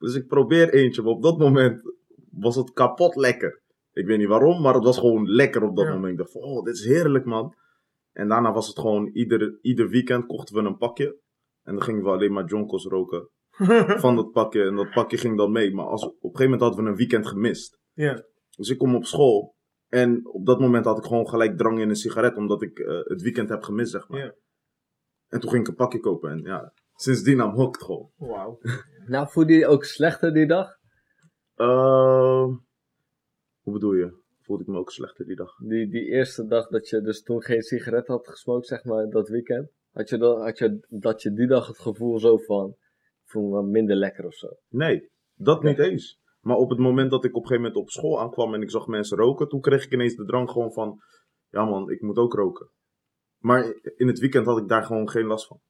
Dus 0.00 0.14
ik 0.14 0.26
probeer 0.26 0.72
eentje. 0.72 1.02
Maar 1.02 1.12
op 1.12 1.22
dat 1.22 1.38
moment 1.38 1.82
was 2.30 2.56
het 2.56 2.72
kapot 2.72 3.16
lekker. 3.16 3.62
Ik 3.92 4.06
weet 4.06 4.18
niet 4.18 4.28
waarom, 4.28 4.62
maar 4.62 4.74
het 4.74 4.84
was 4.84 4.98
gewoon 4.98 5.28
lekker 5.30 5.62
op 5.62 5.76
dat 5.76 5.86
Ja. 5.86 5.92
moment. 5.92 6.12
Ik 6.12 6.18
dacht 6.18 6.32
van, 6.32 6.42
oh, 6.42 6.64
dit 6.64 6.74
is 6.74 6.84
heerlijk, 6.84 7.24
man. 7.24 7.54
En 8.12 8.28
daarna 8.28 8.52
was 8.52 8.66
het 8.68 8.78
gewoon, 8.78 9.06
ieder, 9.12 9.58
ieder 9.62 9.88
weekend 9.88 10.26
kochten 10.26 10.54
we 10.54 10.68
een 10.68 10.76
pakje. 10.76 11.18
En 11.62 11.74
dan 11.74 11.82
gingen 11.82 12.02
we 12.02 12.08
alleen 12.10 12.32
maar 12.32 12.44
jonkos 12.44 12.84
roken 12.84 13.28
van 14.04 14.16
dat 14.16 14.30
pakje. 14.30 14.62
En 14.62 14.74
dat 14.76 14.90
pakje 14.90 15.16
ging 15.16 15.36
dan 15.36 15.52
mee. 15.52 15.74
Maar 15.74 15.86
als, 15.86 16.04
op 16.04 16.12
een 16.12 16.18
gegeven 16.20 16.44
moment 16.44 16.60
hadden 16.60 16.84
we 16.84 16.90
een 16.90 16.96
weekend 16.96 17.26
gemist. 17.26 17.78
Ja. 17.92 18.24
Dus 18.56 18.68
ik 18.68 18.78
kom 18.78 18.94
op 18.94 19.04
school. 19.04 19.54
En 19.88 20.26
op 20.26 20.46
dat 20.46 20.60
moment 20.60 20.84
had 20.84 20.98
ik 20.98 21.04
gewoon 21.04 21.28
gelijk 21.28 21.56
drang 21.58 21.80
in 21.80 21.88
een 21.88 21.96
sigaret. 21.96 22.36
Omdat 22.36 22.62
ik 22.62 22.78
eh, 22.78 23.00
het 23.04 23.22
weekend 23.22 23.48
heb 23.48 23.62
gemist, 23.62 23.90
zeg 23.90 24.08
maar. 24.08 24.20
Ja. 24.20 24.34
En 25.28 25.40
toen 25.40 25.50
ging 25.50 25.62
ik 25.62 25.68
een 25.68 25.74
pakje 25.74 26.00
kopen. 26.00 26.30
En 26.30 26.38
ja, 26.42 26.72
sindsdien 26.94 27.40
am 27.40 27.54
hooked 27.54 27.82
gewoon. 27.82 28.10
Wauw. 28.16 28.58
Nou, 29.06 29.28
voelde 29.30 29.52
je 29.52 29.66
ook 29.66 29.84
slechter 29.84 30.32
die 30.32 30.46
dag? 30.46 30.78
Eh, 31.54 32.44
hoe 33.60 33.72
bedoel 33.72 33.94
je? 33.94 34.18
Voelde 34.40 34.62
ik 34.62 34.68
me 34.68 34.78
ook 34.78 34.90
slechter 34.90 35.26
die 35.26 35.36
dag? 35.36 35.56
Die, 35.56 35.88
die 35.88 36.04
eerste 36.04 36.46
dag 36.46 36.68
dat 36.68 36.88
je 36.88 37.00
dus 37.00 37.22
toen 37.22 37.42
geen 37.42 37.62
sigaret 37.62 38.06
had 38.06 38.28
gesmokt, 38.28 38.66
zeg 38.66 38.84
maar, 38.84 39.08
dat 39.08 39.28
weekend. 39.28 39.70
Had 39.92 40.08
je, 40.08 40.18
dat, 40.18 40.42
had 40.42 40.58
je 40.58 40.86
dat 40.88 41.22
je 41.22 41.32
die 41.32 41.46
dag 41.46 41.66
het 41.66 41.78
gevoel 41.78 42.18
zo 42.18 42.36
van, 42.36 42.76
voel 43.24 43.50
me 43.50 43.62
minder 43.62 43.96
lekker 43.96 44.26
of 44.26 44.34
zo? 44.34 44.48
Nee, 44.68 45.10
dat 45.34 45.62
niet 45.62 45.78
eens. 45.78 46.18
Maar 46.40 46.56
op 46.56 46.70
het 46.70 46.78
moment 46.78 47.10
dat 47.10 47.24
ik 47.24 47.36
op 47.36 47.42
een 47.42 47.48
gegeven 47.48 47.62
moment 47.62 47.82
op 47.82 47.90
school 47.90 48.20
aankwam 48.20 48.54
en 48.54 48.62
ik 48.62 48.70
zag 48.70 48.86
mensen 48.86 49.16
roken, 49.16 49.48
toen 49.48 49.60
kreeg 49.60 49.84
ik 49.84 49.92
ineens 49.92 50.14
de 50.14 50.24
drang 50.24 50.50
gewoon 50.50 50.72
van, 50.72 51.00
ja 51.48 51.64
man, 51.64 51.90
ik 51.90 52.00
moet 52.00 52.16
ook 52.16 52.34
roken. 52.34 52.70
Maar 53.38 53.74
in 53.96 54.06
het 54.06 54.18
weekend 54.18 54.46
had 54.46 54.58
ik 54.58 54.68
daar 54.68 54.82
gewoon 54.82 55.08
geen 55.08 55.26
last 55.26 55.46
van. 55.46 55.60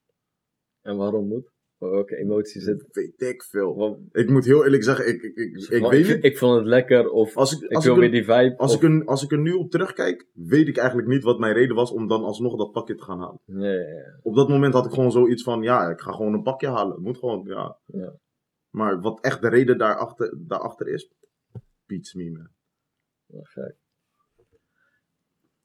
En 0.81 0.97
waarom 0.97 1.27
moet? 1.27 1.51
Welke 1.89 2.15
emoties 2.17 2.63
zitten? 2.63 2.87
Weet 2.91 3.21
ik 3.21 3.43
veel. 3.43 3.75
Wat- 3.75 3.99
Ik 4.11 4.29
moet 4.29 4.45
heel 4.45 4.63
eerlijk 4.63 4.83
zeggen, 4.83 5.07
ik, 5.07 5.21
ik, 5.21 5.35
ik, 5.35 5.57
ik 5.69 5.89
weet 5.89 6.07
niet. 6.07 6.23
Ik 6.23 6.37
vond 6.37 6.55
het 6.57 6.65
lekker 6.65 7.09
of 7.09 7.37
Als 7.37 7.51
ik, 7.51 7.61
ik 7.61 7.71
als 7.75 7.85
wil 7.85 7.93
ik, 7.93 7.99
weer 7.99 8.09
er, 8.09 8.15
die 8.15 8.23
vibe. 8.23 8.57
als, 8.57 8.75
of- 8.75 8.81
ik 8.83 8.89
er, 8.89 9.05
als 9.05 9.23
ik 9.23 9.31
er 9.31 9.39
nu 9.39 9.51
op 9.53 9.69
terugkijk, 9.71 10.27
weet 10.33 10.67
ik 10.67 10.77
eigenlijk 10.77 11.07
niet 11.07 11.23
wat 11.23 11.39
mijn 11.39 11.53
reden 11.53 11.75
was 11.75 11.91
om 11.91 12.07
dan 12.07 12.23
alsnog 12.23 12.57
dat 12.57 12.71
pakje 12.71 12.95
te 12.95 13.03
gaan 13.03 13.19
halen. 13.19 13.39
Nee, 13.45 13.77
ja, 13.77 13.87
ja. 13.87 14.19
Op 14.21 14.35
dat 14.35 14.49
moment 14.49 14.73
had 14.73 14.85
ik 14.85 14.91
gewoon 14.91 15.11
zoiets 15.11 15.43
van, 15.43 15.61
ja, 15.61 15.89
ik 15.89 15.99
ga 15.99 16.11
gewoon 16.11 16.33
een 16.33 16.43
pakje 16.43 16.67
halen. 16.67 17.01
Moet 17.01 17.17
gewoon, 17.17 17.43
ja. 17.47 17.79
Ja. 17.85 18.15
Maar 18.69 19.01
wat 19.01 19.23
echt 19.23 19.41
de 19.41 19.49
reden 19.49 19.77
daarachter, 19.77 20.37
daarachter 20.47 20.87
is, 20.87 21.11
beats 21.85 22.13
me 22.13 22.31
man. 22.31 22.49
Gek. 23.43 23.75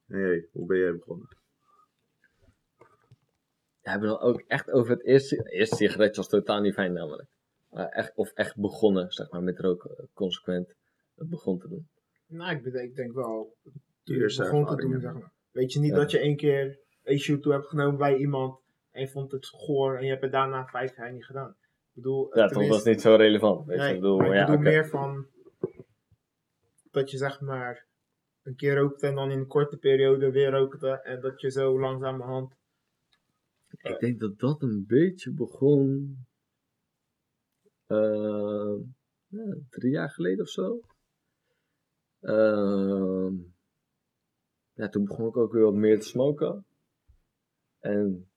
Hey, 0.06 0.48
hoe 0.52 0.66
ben 0.66 0.78
jij 0.78 0.92
begonnen? 0.92 1.28
We 3.86 3.92
hebben 3.92 4.08
dan 4.08 4.20
ook 4.20 4.40
echt 4.46 4.70
over 4.70 4.90
het 4.90 5.04
eerste, 5.04 5.50
eerste 5.50 5.76
sigaretje 5.76 6.16
was 6.16 6.28
totaal 6.28 6.60
niet 6.60 6.74
fijn 6.74 6.92
namelijk. 6.92 7.28
Maar 7.70 7.88
echt, 7.88 8.12
of 8.14 8.30
echt 8.32 8.56
begonnen, 8.60 9.10
zeg 9.12 9.30
maar, 9.30 9.42
met 9.42 9.58
roken, 9.58 10.08
consequent 10.14 10.74
het 11.14 11.28
begon 11.28 11.58
te 11.58 11.68
doen. 11.68 11.88
Nou, 12.26 12.56
ik, 12.56 12.62
bedenk- 12.62 12.88
ik 12.88 12.94
denk 12.96 13.12
wel. 13.12 13.56
Begon 14.04 14.66
te 14.66 14.76
doen, 14.76 14.90
ja. 14.90 15.00
zeg 15.00 15.12
maar. 15.12 15.32
Weet 15.50 15.72
je 15.72 15.80
niet 15.80 15.90
Ja. 15.90 15.96
dat 15.96 16.10
je 16.10 16.18
één 16.18 16.36
keer 16.36 16.78
een 17.02 17.18
shoot 17.18 17.42
toe 17.42 17.52
hebt 17.52 17.66
genomen 17.66 17.96
bij 17.98 18.16
iemand 18.16 18.60
en 18.90 19.00
je 19.00 19.08
vond 19.08 19.32
het 19.32 19.46
goor 19.46 19.96
en 19.96 20.04
je 20.04 20.10
hebt 20.10 20.22
het 20.22 20.32
daarna 20.32 20.66
vijf 20.66 20.96
jaar 20.96 21.12
niet 21.12 21.24
gedaan. 21.26 21.50
Ik 21.50 21.92
bedoel, 22.02 22.24
Ja, 22.24 22.40
toch 22.42 22.48
tenminste- 22.48 22.74
was 22.74 22.84
niet 22.84 23.00
zo 23.00 23.14
relevant. 23.14 23.66
Weet 23.66 23.80
je, 23.82 23.88
ik 23.88 23.94
bedoel, 24.00 24.16
maar 24.16 24.26
ik 24.26 24.32
ja, 24.34 24.40
bedoel 24.40 24.56
oké. 24.60 24.68
meer 24.68 24.86
van 24.88 25.26
dat 26.90 27.10
je 27.10 27.16
zeg 27.16 27.40
maar 27.40 27.86
een 28.42 28.54
keer 28.56 28.76
rookte 28.76 29.06
en 29.06 29.14
dan 29.14 29.30
in 29.30 29.38
een 29.38 29.46
korte 29.46 29.76
periode 29.76 30.30
weer 30.30 30.50
rookte 30.50 31.00
en 31.02 31.20
dat 31.20 31.40
je 31.40 31.50
zo 31.50 31.80
langzamerhand 31.80 32.54
Ik 33.88 33.98
denk 34.00 34.20
dat 34.20 34.38
dat 34.38 34.62
een 34.62 34.84
beetje 34.86 35.32
begon. 35.32 36.16
eh, 37.86 38.76
ja, 39.26 39.56
drie 39.70 39.90
jaar 39.92 40.10
geleden 40.10 40.40
of 40.44 40.48
zo. 40.48 40.80
Ehm, 42.20 43.34
ja, 44.72 44.88
toen 44.88 45.04
begon 45.04 45.28
ik 45.28 45.36
ook 45.36 45.52
weer 45.52 45.62
wat 45.62 45.74
meer 45.74 46.00
te 46.00 46.06
smoken. 46.06 46.66
En. 47.78 48.30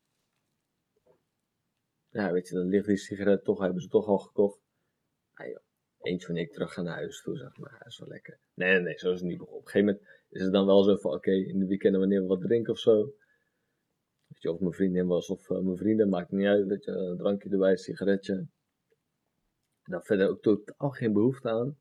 Ja, 2.09 2.31
weet 2.31 2.47
je, 2.47 2.55
dan 2.55 2.67
ligt 2.67 2.85
die 2.87 2.97
sigaret 2.97 3.43
toch, 3.43 3.59
hebben 3.59 3.81
ze 3.81 3.87
toch 3.87 4.07
al 4.07 4.17
gekocht. 4.17 4.59
Ah, 5.33 5.47
eentje 6.01 6.27
wanneer 6.27 6.45
ik 6.45 6.51
terug 6.51 6.73
ga 6.73 6.81
naar 6.81 6.95
huis 6.95 7.21
toe, 7.21 7.37
zeg 7.37 7.57
maar. 7.57 7.75
Dat 7.79 7.87
is 7.87 7.99
wel 7.99 8.07
lekker. 8.07 8.39
Nee, 8.53 8.71
nee, 8.73 8.81
nee, 8.81 8.97
zo 8.97 9.11
is 9.11 9.19
het 9.19 9.29
niet 9.29 9.37
begonnen. 9.37 9.59
Op 9.61 9.65
een 9.65 9.71
gegeven 9.71 9.95
moment 9.95 10.23
is 10.29 10.41
het 10.41 10.51
dan 10.51 10.65
wel 10.65 10.83
zo 10.83 10.95
van, 10.95 11.13
oké, 11.13 11.31
in 11.31 11.59
de 11.59 11.65
weekenden 11.65 11.99
wanneer 11.99 12.21
we 12.21 12.27
wat 12.27 12.41
drinken 12.41 12.73
of 12.73 12.79
zo. 12.79 13.13
Of 14.41 14.59
mijn 14.59 14.73
vriendin 14.73 15.07
was 15.07 15.29
of 15.29 15.49
eh, 15.49 15.59
mijn 15.59 15.77
vrienden, 15.77 16.09
maakt 16.09 16.31
niet 16.31 16.47
uit. 16.47 16.69
Dat 16.69 16.83
je 16.83 16.91
een 16.91 17.17
drankje 17.17 17.49
erbij, 17.49 17.71
een 17.71 17.77
sigaretje. 17.77 18.33
En 19.83 19.91
dan 19.91 20.03
verder 20.03 20.29
ook 20.29 20.41
totaal 20.41 20.89
geen 20.89 21.13
behoefte 21.13 21.49
aan. 21.49 21.77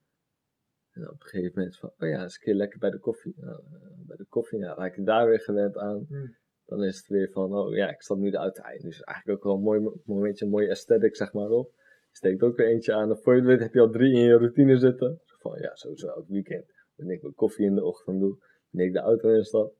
En 0.92 1.10
op 1.10 1.22
een 1.22 1.28
gegeven 1.28 1.52
moment 1.54 1.78
van, 1.78 1.92
oh 1.98 2.08
ja, 2.08 2.22
eens 2.22 2.34
een 2.34 2.40
keer 2.40 2.54
lekker 2.54 2.78
bij 2.78 2.90
de 2.90 2.98
koffie. 2.98 3.34
Nou, 3.36 3.56
eh, 3.56 4.06
bij 4.06 4.16
de 4.16 4.26
koffie, 4.28 4.58
ja, 4.58 4.74
raak 4.74 4.96
ik 4.96 5.06
daar 5.06 5.26
weer 5.26 5.40
gewend 5.40 5.76
aan. 5.76 6.06
Hmm. 6.08 6.36
Dan 6.64 6.84
is 6.84 6.96
het 6.96 7.06
weer 7.06 7.30
van, 7.30 7.54
oh 7.54 7.74
ja, 7.74 7.90
ik 7.90 8.02
stap 8.02 8.18
nu 8.18 8.30
de 8.30 8.36
auto 8.36 8.62
uit. 8.62 8.82
Dus 8.82 9.00
eigenlijk 9.00 9.38
ook 9.38 9.44
wel 9.44 9.54
een 9.54 9.62
mooi 9.62 9.80
mo- 9.80 10.00
momentje, 10.04 10.44
een 10.44 10.50
mooie 10.50 10.68
aesthetic 10.68 11.16
zeg 11.16 11.32
maar 11.32 11.50
op. 11.50 11.72
Steekt 12.10 12.42
ook 12.42 12.56
weer 12.56 12.66
eentje 12.66 12.94
aan. 12.94 13.10
En 13.10 13.18
voor 13.18 13.32
je 13.34 13.40
het 13.40 13.48
weet 13.48 13.60
heb 13.60 13.72
je 13.72 13.80
al 13.80 13.90
drie 13.90 14.12
in 14.12 14.20
je 14.20 14.36
routine 14.36 14.78
zitten. 14.78 15.20
Zo 15.24 15.36
van, 15.38 15.60
ja, 15.60 15.74
sowieso 15.74 16.08
elk 16.08 16.28
weekend. 16.28 16.72
Wanneer 16.96 17.16
ik 17.16 17.22
mijn 17.22 17.34
koffie 17.34 17.66
in 17.66 17.74
de 17.74 17.84
ochtend 17.84 18.20
doe. 18.20 18.38
Wanneer 18.70 18.88
ik 18.88 18.94
de 18.94 19.00
auto 19.00 19.28
instap. 19.28 19.77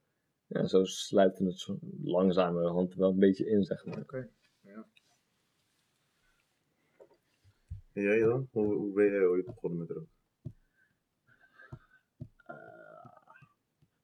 Ja, 0.49 0.67
zo 0.67 0.85
sluiten 0.85 1.47
het 1.47 1.59
zo 1.59 1.79
langzamerhand 2.03 2.95
wel 2.95 3.11
een 3.11 3.19
beetje 3.19 3.47
in, 3.47 3.65
zeg 3.65 3.85
maar. 3.85 4.29
En 7.93 8.03
jij 8.03 8.19
dan? 8.19 8.49
Hoe, 8.51 8.75
hoe 8.75 8.93
ben 8.93 9.11
jij 9.11 9.27
ooit 9.27 9.45
begonnen 9.45 9.79
met 9.79 9.91
roken? 9.91 10.17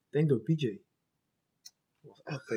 ik 0.05 0.11
denk 0.11 0.29
door 0.29 0.39
PJ. 0.39 0.84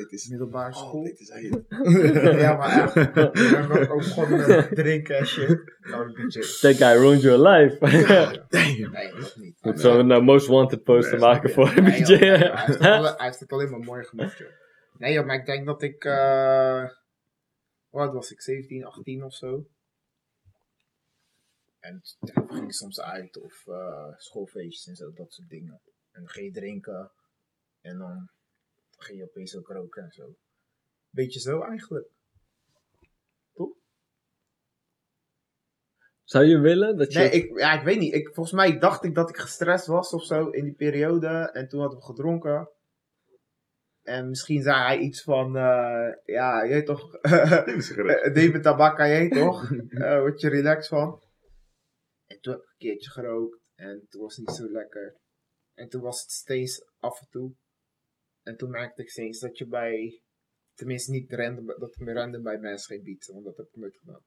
Is 0.09 0.27
Middelbare 0.29 0.73
school. 0.73 0.91
Altijd 0.91 1.19
is 1.19 1.29
hij 1.29 1.41
ja, 2.41 2.55
maar 2.57 2.81
echt. 2.81 2.95
Ik 2.95 3.81
ook 3.81 3.91
ook 3.91 3.97
begonnen 3.97 4.47
met 4.47 4.75
drinken 4.75 5.17
en 5.17 5.25
shit. 5.25 5.75
Nou. 5.79 6.29
That 6.61 6.75
guy 6.75 6.79
ruined 6.97 7.21
your 7.21 7.47
life. 7.49 7.77
Damn. 8.49 8.91
Nee, 8.91 9.11
dat 9.13 9.35
niet. 9.35 9.57
Moet 9.61 9.79
zo 9.79 9.99
een 9.99 10.11
eh, 10.11 10.21
most 10.21 10.47
wanted 10.47 10.83
poster 10.83 11.11
Nee, 11.19 11.27
maken 11.27 11.49
voor 11.49 11.77
een 11.77 11.83
Nee, 11.83 11.99
joh, 12.03 12.19
hij, 12.19 12.37
heeft 12.37 12.65
het 12.67 12.79
alle- 12.97 13.13
hij 13.17 13.25
heeft 13.25 13.39
het 13.39 13.51
alleen 13.51 13.69
maar 13.69 13.79
mooi 13.79 14.03
gemaakt, 14.03 14.37
joh. 14.37 14.47
Nee, 14.97 15.13
joh, 15.13 15.25
maar 15.25 15.35
ik 15.35 15.45
denk 15.45 15.65
dat 15.65 15.81
ik. 15.81 16.03
eh 16.03 16.89
hoe 17.89 18.01
oud 18.01 18.13
was 18.13 18.31
ik? 18.31 18.41
17, 18.41 18.85
18 18.85 19.23
of 19.23 19.33
zo. 19.33 19.67
En 21.79 22.01
ja, 22.19 22.45
we 22.47 22.53
gingen 22.53 22.73
soms 22.73 23.01
uit 23.01 23.37
of 23.41 23.67
eh, 23.67 24.07
schoolfeestjes 24.17 24.87
en 24.87 24.95
zo, 24.95 25.11
dat 25.13 25.33
soort 25.33 25.49
dingen. 25.49 25.81
En 26.11 26.21
dan 26.21 26.29
ging 26.29 26.45
je 26.45 26.59
drinken 26.59 27.11
en 27.81 27.97
dan 27.97 28.29
ging 29.03 29.17
je 29.17 29.23
opeens 29.23 29.57
ook 29.57 29.67
roken 29.67 30.03
en 30.03 30.11
zo. 30.11 30.35
Beetje 31.09 31.39
zo 31.39 31.61
eigenlijk. 31.61 32.09
Zou 36.29 36.45
je 36.45 36.59
willen 36.59 36.97
dat 36.97 37.13
je... 37.13 37.19
Nee, 37.19 37.29
ik, 37.29 37.59
ja, 37.59 37.79
ik 37.79 37.83
weet 37.83 37.99
niet. 37.99 38.13
Ik, 38.13 38.33
volgens 38.33 38.55
mij 38.55 38.79
dacht 38.79 39.03
ik 39.03 39.15
dat 39.15 39.29
ik 39.29 39.37
gestrest 39.37 39.85
was 39.85 40.13
of 40.13 40.23
zo 40.23 40.49
in 40.49 40.63
die 40.63 40.73
periode. 40.73 41.49
En 41.53 41.67
toen 41.67 41.79
hadden 41.79 41.99
we 41.99 42.05
gedronken. 42.05 42.69
En 44.01 44.29
misschien 44.29 44.61
zei 44.61 44.75
hij 44.75 44.97
iets 44.97 45.23
van, 45.23 45.55
eh, 45.55 46.13
ja, 46.23 46.67
jij 46.67 46.83
toch. 46.83 47.21
David 48.33 48.63
Tabaka, 48.63 49.07
jij 49.07 49.29
toch? 49.29 49.71
Eh 49.89 50.19
word 50.19 50.41
je 50.41 50.49
relaxed 50.49 50.87
van? 50.87 51.23
En 52.25 52.39
toen 52.41 52.53
heb 52.53 52.61
ik 52.61 52.69
een 52.69 52.77
keertje 52.77 53.09
gerookt. 53.09 53.59
En 53.75 54.05
toen 54.09 54.21
was 54.21 54.35
het 54.35 54.47
niet 54.47 54.55
zo 54.55 54.71
lekker. 54.71 55.15
En 55.73 55.89
toen 55.89 56.01
was 56.01 56.21
het 56.21 56.31
steeds 56.31 56.85
af 56.99 57.19
en 57.19 57.27
toe. 57.29 57.55
En 58.49 58.57
toen 58.57 58.69
merkte 58.69 59.01
ik 59.01 59.09
steeds 59.09 59.39
dat 59.39 59.57
je 59.57 59.67
bij, 59.67 60.21
tenminste 60.73 61.11
niet 61.11 61.33
random, 61.33 61.65
dat 61.65 61.95
ik 61.95 61.99
me 61.99 62.13
random 62.13 62.43
bij 62.43 62.59
mensen 62.59 62.93
ging 62.95 63.03
bieden. 63.03 63.33
Want 63.33 63.45
dat 63.45 63.57
heb 63.57 63.67
ik 63.67 63.75
nooit 63.75 63.97
gedaan. 63.97 64.23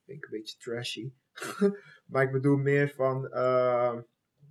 Ik 0.00 0.06
denk 0.06 0.24
een 0.24 0.30
beetje 0.30 0.56
trashy. 0.56 1.12
maar 2.10 2.22
ik 2.22 2.32
bedoel 2.32 2.56
meer 2.56 2.88
van, 2.88 3.28
eh, 3.28 4.00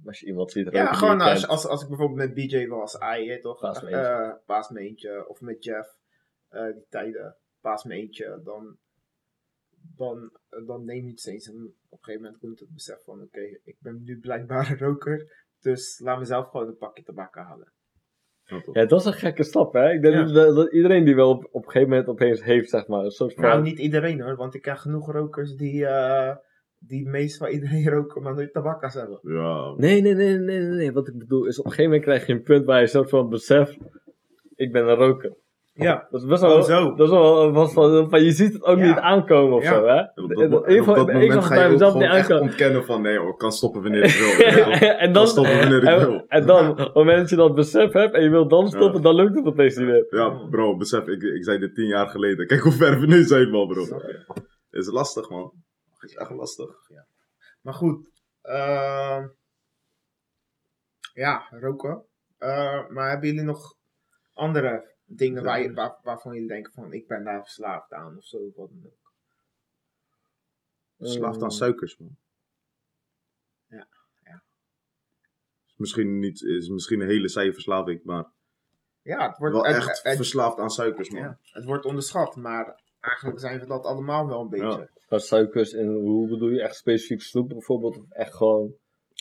Als 0.06 0.20
je 0.20 0.26
iemand 0.26 0.52
ziet 0.52 0.72
ja, 0.72 0.94
gewoon 0.94 1.22
als, 1.22 1.48
als, 1.48 1.66
als 1.66 1.82
ik 1.82 1.88
bijvoorbeeld 1.88 2.20
met 2.20 2.34
BJ 2.34 2.68
was, 2.68 2.98
weet 2.98 3.42
toch, 3.42 3.60
Paasmeentje. 3.60 4.00
eh 4.00 4.34
paasmeentje, 4.46 5.28
of 5.28 5.42
met 5.42 5.64
Jeff, 5.64 6.00
eh, 6.48 6.74
die 6.74 6.86
tijden, 6.90 7.38
paasmeentje, 7.62 8.42
dan, 8.44 8.78
dan, 9.96 10.40
dan 10.66 10.86
neem 10.86 11.04
je 11.04 11.10
het 11.10 11.20
steeds. 11.20 11.48
En 11.48 11.56
op 11.90 11.98
een 11.98 12.04
gegeven 12.04 12.22
moment 12.22 12.42
komt 12.42 12.60
het 12.60 12.74
besef 12.74 13.04
van, 13.04 13.22
oké, 13.22 13.60
ik 13.64 13.78
ben 13.80 14.04
nu 14.04 14.20
blijkbaar 14.20 14.72
een 14.72 14.78
roker, 14.78 15.46
dus 15.60 16.00
laat 16.00 16.20
mezelf 16.20 16.50
gewoon 16.50 16.68
een 16.68 16.78
pakje 16.78 17.04
tabak 17.04 17.36
halen. 17.36 17.74
Ja, 18.74 18.86
dat 18.86 19.00
is 19.00 19.06
een 19.06 19.14
gekke 19.14 19.44
stap, 19.44 19.74
hè? 19.74 19.92
Ik 19.92 20.02
denk 20.02 20.14
Ja. 20.14 20.34
dat, 20.34 20.56
dat 20.56 20.72
iedereen 20.74 21.04
die 21.06 21.16
wel 21.16 21.30
op, 21.30 21.48
op 21.52 21.66
een 21.66 21.72
gegeven 21.72 21.90
moment 21.90 22.08
opeens 22.08 22.44
heeft, 22.44 22.70
zeg 22.70 22.88
maar, 22.88 23.04
een 23.04 23.12
soort 23.12 23.34
van... 23.34 23.44
Nou, 23.44 23.62
niet 23.62 23.80
iedereen 23.80 24.22
hoor, 24.22 24.36
want 24.36 24.56
ik 24.56 24.62
ken 24.62 24.78
genoeg 24.78 25.12
rokers 25.12 25.56
die, 25.56 25.86
eh 25.86 26.36
die 26.80 27.08
meestal 27.08 27.48
iedereen 27.48 27.90
roken, 27.96 28.22
maar 28.22 28.34
nooit 28.36 28.54
tabakkas 28.54 28.94
hebben. 28.94 29.20
Ja, 29.22 29.74
Nee, 29.78 30.02
nee, 30.02 30.14
nee, 30.14 30.38
nee, 30.38 30.60
nee, 30.60 30.70
nee. 30.78 30.92
Wat 30.92 31.08
ik 31.08 31.18
bedoel 31.18 31.46
is, 31.46 31.60
op 31.60 31.66
een 31.66 31.72
gegeven 31.72 31.92
moment 31.92 32.10
krijg 32.10 32.28
je 32.28 32.34
een 32.34 32.42
punt 32.44 32.66
waar 32.66 32.76
je 32.78 32.82
een 32.82 32.88
soort 32.90 33.10
van 33.10 33.30
beseft, 33.30 33.78
ik 34.56 34.72
ben 34.72 34.88
een 34.88 34.96
roker. 34.96 35.36
Ja, 35.78 36.08
Dat 36.12 36.22
is 36.22 36.28
best 36.28 36.42
wel, 36.42 36.58
Oh, 36.58 36.64
zo. 36.64 36.96
dat 36.96 37.08
is 37.08 37.14
wel 37.14 37.52
was 37.52 37.74
van, 37.74 38.10
van, 38.10 38.24
je 38.24 38.32
ziet 38.32 38.54
het 38.54 38.64
ook 38.64 38.78
Ja. 38.78 38.86
niet 38.88 38.98
aankomen 38.98 39.56
of 39.58 39.64
Ja. 39.64 39.74
zo, 39.74 39.86
hè? 39.86 40.00
Op 40.02 40.18
In 40.18 40.28
dat, 40.28 40.38
ieder 40.40 40.52
en 40.52 40.54
op 40.58 40.66
geval, 40.68 40.96
dat 40.96 41.08
ik 41.08 41.14
moment 41.14 41.34
zag 41.34 41.44
ga 41.48 41.50
bij 41.50 41.58
je 41.60 41.66
ook 41.66 41.72
mezelf 41.72 41.92
gewoon 41.92 42.08
niet 42.08 42.18
aankomen. 42.22 42.42
ontkennen 42.44 42.86
van 42.86 43.02
nee 43.02 43.18
hoor, 43.18 43.30
ik 43.30 43.38
kan 43.38 43.52
stoppen 43.52 43.82
wanneer 43.82 44.04
ik 44.04 44.12
wil. 44.12 44.30
en 44.80 45.08
Ik 45.08 45.14
dan, 45.14 45.14
kan 45.14 45.28
stoppen 45.28 45.58
wanneer 45.60 45.78
ik 45.84 45.88
en, 45.90 46.00
wil. 46.00 46.26
en 46.38 46.46
dan, 46.46 46.70
op 46.70 46.78
het 46.78 46.94
moment 46.94 47.18
dat 47.20 47.30
je 47.30 47.36
dat 47.36 47.56
besef 47.56 47.92
hebt 47.92 48.14
en 48.16 48.24
je 48.24 48.30
wilt 48.30 48.50
dan 48.50 48.68
stoppen, 48.70 49.02
dan 49.02 49.16
lukt 49.16 49.36
het 49.36 49.46
opeens 49.46 49.76
niet 49.76 49.88
meer. 49.88 50.06
Ja, 50.10 50.30
bro, 50.50 50.78
besef, 50.78 51.08
ik, 51.08 51.22
ik 51.24 51.44
zei 51.44 51.58
dit 51.60 51.76
tien 51.76 51.88
jaar 51.88 52.08
geleden. 52.08 52.48
Kijk 52.48 52.62
hoe 52.62 52.72
ver 52.72 53.00
we 53.00 53.06
nu 53.06 53.24
zijn, 53.24 53.50
man, 53.50 53.68
bro. 53.68 54.00
Is 54.72 54.88
lastig, 54.92 55.30
man. 55.30 55.52
Is 56.00 56.16
echt 56.16 56.30
lastig. 56.30 56.70
Maar 57.62 57.74
goed, 57.74 58.10
ehm, 58.42 59.28
ja, 61.14 61.48
roken. 61.50 62.06
Eh, 62.38 62.88
maar 62.90 63.10
hebben 63.10 63.30
jullie 63.30 63.44
nog 63.44 63.76
andere 64.34 64.94
dingen 65.06 65.44
waar 65.44 65.62
je, 65.62 65.74
waar, 65.74 65.96
waarvan 66.04 66.34
jullie 66.34 66.48
denken 66.48 66.72
van 66.74 66.94
ik 66.94 67.08
ben 67.08 67.24
daar 67.24 67.44
verslaafd 67.44 67.94
aan 67.94 68.18
of 68.18 68.26
zo? 68.26 68.38
Wat 68.56 68.70
dan 68.70 68.82
ook? 68.86 69.12
Verslaafd 70.98 71.38
aan 71.38 71.44
Mm. 71.44 71.50
suikers, 71.50 71.98
man. 71.98 72.16
Ja, 73.68 73.88
ja. 74.24 74.42
Is 75.68 75.76
misschien, 75.78 76.20
niet, 76.20 76.42
is 76.42 76.70
misschien 76.70 77.02
een 77.02 77.08
hele 77.08 77.30
saaie 77.30 77.54
verslaving, 77.54 78.04
maar 78.04 78.26
Ja, 79.02 79.28
het 79.28 79.38
wordt, 79.38 79.54
wel 79.56 79.66
het, 79.66 79.76
echt 79.76 80.04
het- 80.04 80.16
verslaafd 80.16 80.58
aan 80.60 80.70
suikers, 80.70 81.10
man. 81.10 81.22
ja, 81.22 81.40
het 81.44 81.66
wordt 81.66 81.86
onderschat, 81.86 82.36
maar 82.36 82.82
eigenlijk 83.00 83.40
zijn 83.40 83.60
we 83.60 83.66
dat 83.66 83.86
allemaal 83.86 84.28
wel 84.28 84.42
een 84.42 84.50
beetje. 84.50 84.90
Ja. 85.10 85.18
Suikers 85.18 85.74
en 85.74 85.88
hoe 85.88 86.28
bedoel 86.28 86.50
je? 86.50 86.62
Echt 86.62 86.76
specifiek 86.76 87.22
snoep 87.22 87.50
bijvoorbeeld? 87.50 87.98
Of 87.98 88.10
echt 88.12 88.34
gewoon... 88.34 88.74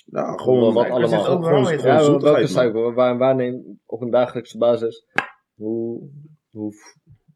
Ja, 0.06 0.36
gewoon 0.36 0.74
Wat 0.74 0.88
allemaal? 0.90 1.24
Gewoon- 1.24 1.44
gewoon 1.44 1.62
Ja, 1.78 2.20
welke 2.20 2.46
suiker? 2.46 2.94
Waar, 2.94 3.18
waar 3.18 3.34
neem 3.34 3.80
op 3.86 4.00
een 4.00 4.10
dagelijkse 4.10 4.58
basis? 4.58 5.06
Hoe, 5.54 6.10
hoe 6.50 6.72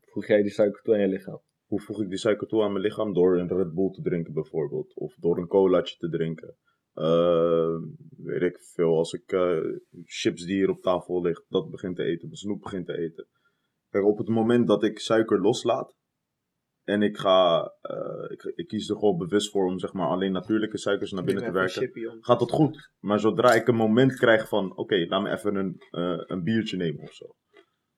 voeg 0.00 0.26
jij 0.26 0.42
die 0.42 0.50
suiker 0.50 0.83
toe 0.83 0.94
aan 0.94 1.00
je 1.00 1.09
lichaam? 1.09 1.40
Hoe 1.66 1.81
voeg 1.81 2.02
ik 2.02 2.09
die 2.09 2.18
suiker 2.18 2.46
toe 2.46 2.62
aan 2.62 2.72
mijn 2.72 2.85
lichaam? 2.85 3.14
Door 3.14 3.38
een 3.38 3.48
Red 3.48 3.74
Bull 3.74 3.90
te 3.90 4.02
drinken, 4.02 4.33
bijvoorbeeld. 4.33 4.94
Of 4.94 5.14
door 5.14 5.38
een 5.38 5.46
colaatje 5.46 5.96
te 5.96 6.09
drinken. 6.09 6.57
Eh, 6.92 7.76
weet 8.16 8.42
ik 8.42 8.59
veel, 8.61 8.96
als 8.96 9.12
ik 9.12 9.33
eh, 9.33 9.59
chips 10.04 10.44
die 10.44 10.54
hier 10.54 10.70
op 10.70 10.81
tafel 10.81 11.22
ligt, 11.22 11.44
dat 11.48 11.70
begin 11.70 11.94
te 11.94 12.02
eten, 12.02 12.26
mijn 12.26 12.37
snoep 12.37 12.61
begin 12.61 12.85
te 12.85 12.98
eten. 12.98 13.28
Kijk, 13.90 14.04
op 14.04 14.18
het 14.18 14.28
moment 14.28 14.66
dat 14.66 14.83
ik 14.83 14.98
suiker 14.98 15.40
loslaat 15.40 15.96
en 16.88 17.02
ik 17.02 17.16
ga, 17.16 17.72
eh, 17.81 18.31
ik, 18.31 18.42
ik 18.54 18.68
kies 18.68 18.88
er 18.88 18.96
gewoon 18.96 19.18
bewust 19.18 19.50
voor 19.50 19.66
om 19.66 19.78
zeg 19.78 19.92
maar 19.92 20.09
alleen 20.09 20.33
natuurlijke 20.33 20.78
suikers 20.78 21.12
naar 21.12 21.24
binnen 21.24 21.44
te 21.44 21.50
werken, 21.50 22.18
gaat 22.20 22.38
dat 22.38 22.50
goed. 22.50 22.90
Maar 22.98 23.20
zodra 23.20 23.54
ik 23.54 23.68
een 23.68 23.74
moment 23.74 24.14
krijg 24.14 24.48
van, 24.48 24.76
oké, 24.76 25.07
laat 25.09 25.22
me 25.22 25.31
even 25.31 25.54
een, 25.54 25.76
eh, 25.90 26.22
een 26.26 26.42
biertje 26.42 26.76
nemen 26.76 27.02
of 27.02 27.12
zo. 27.12 27.35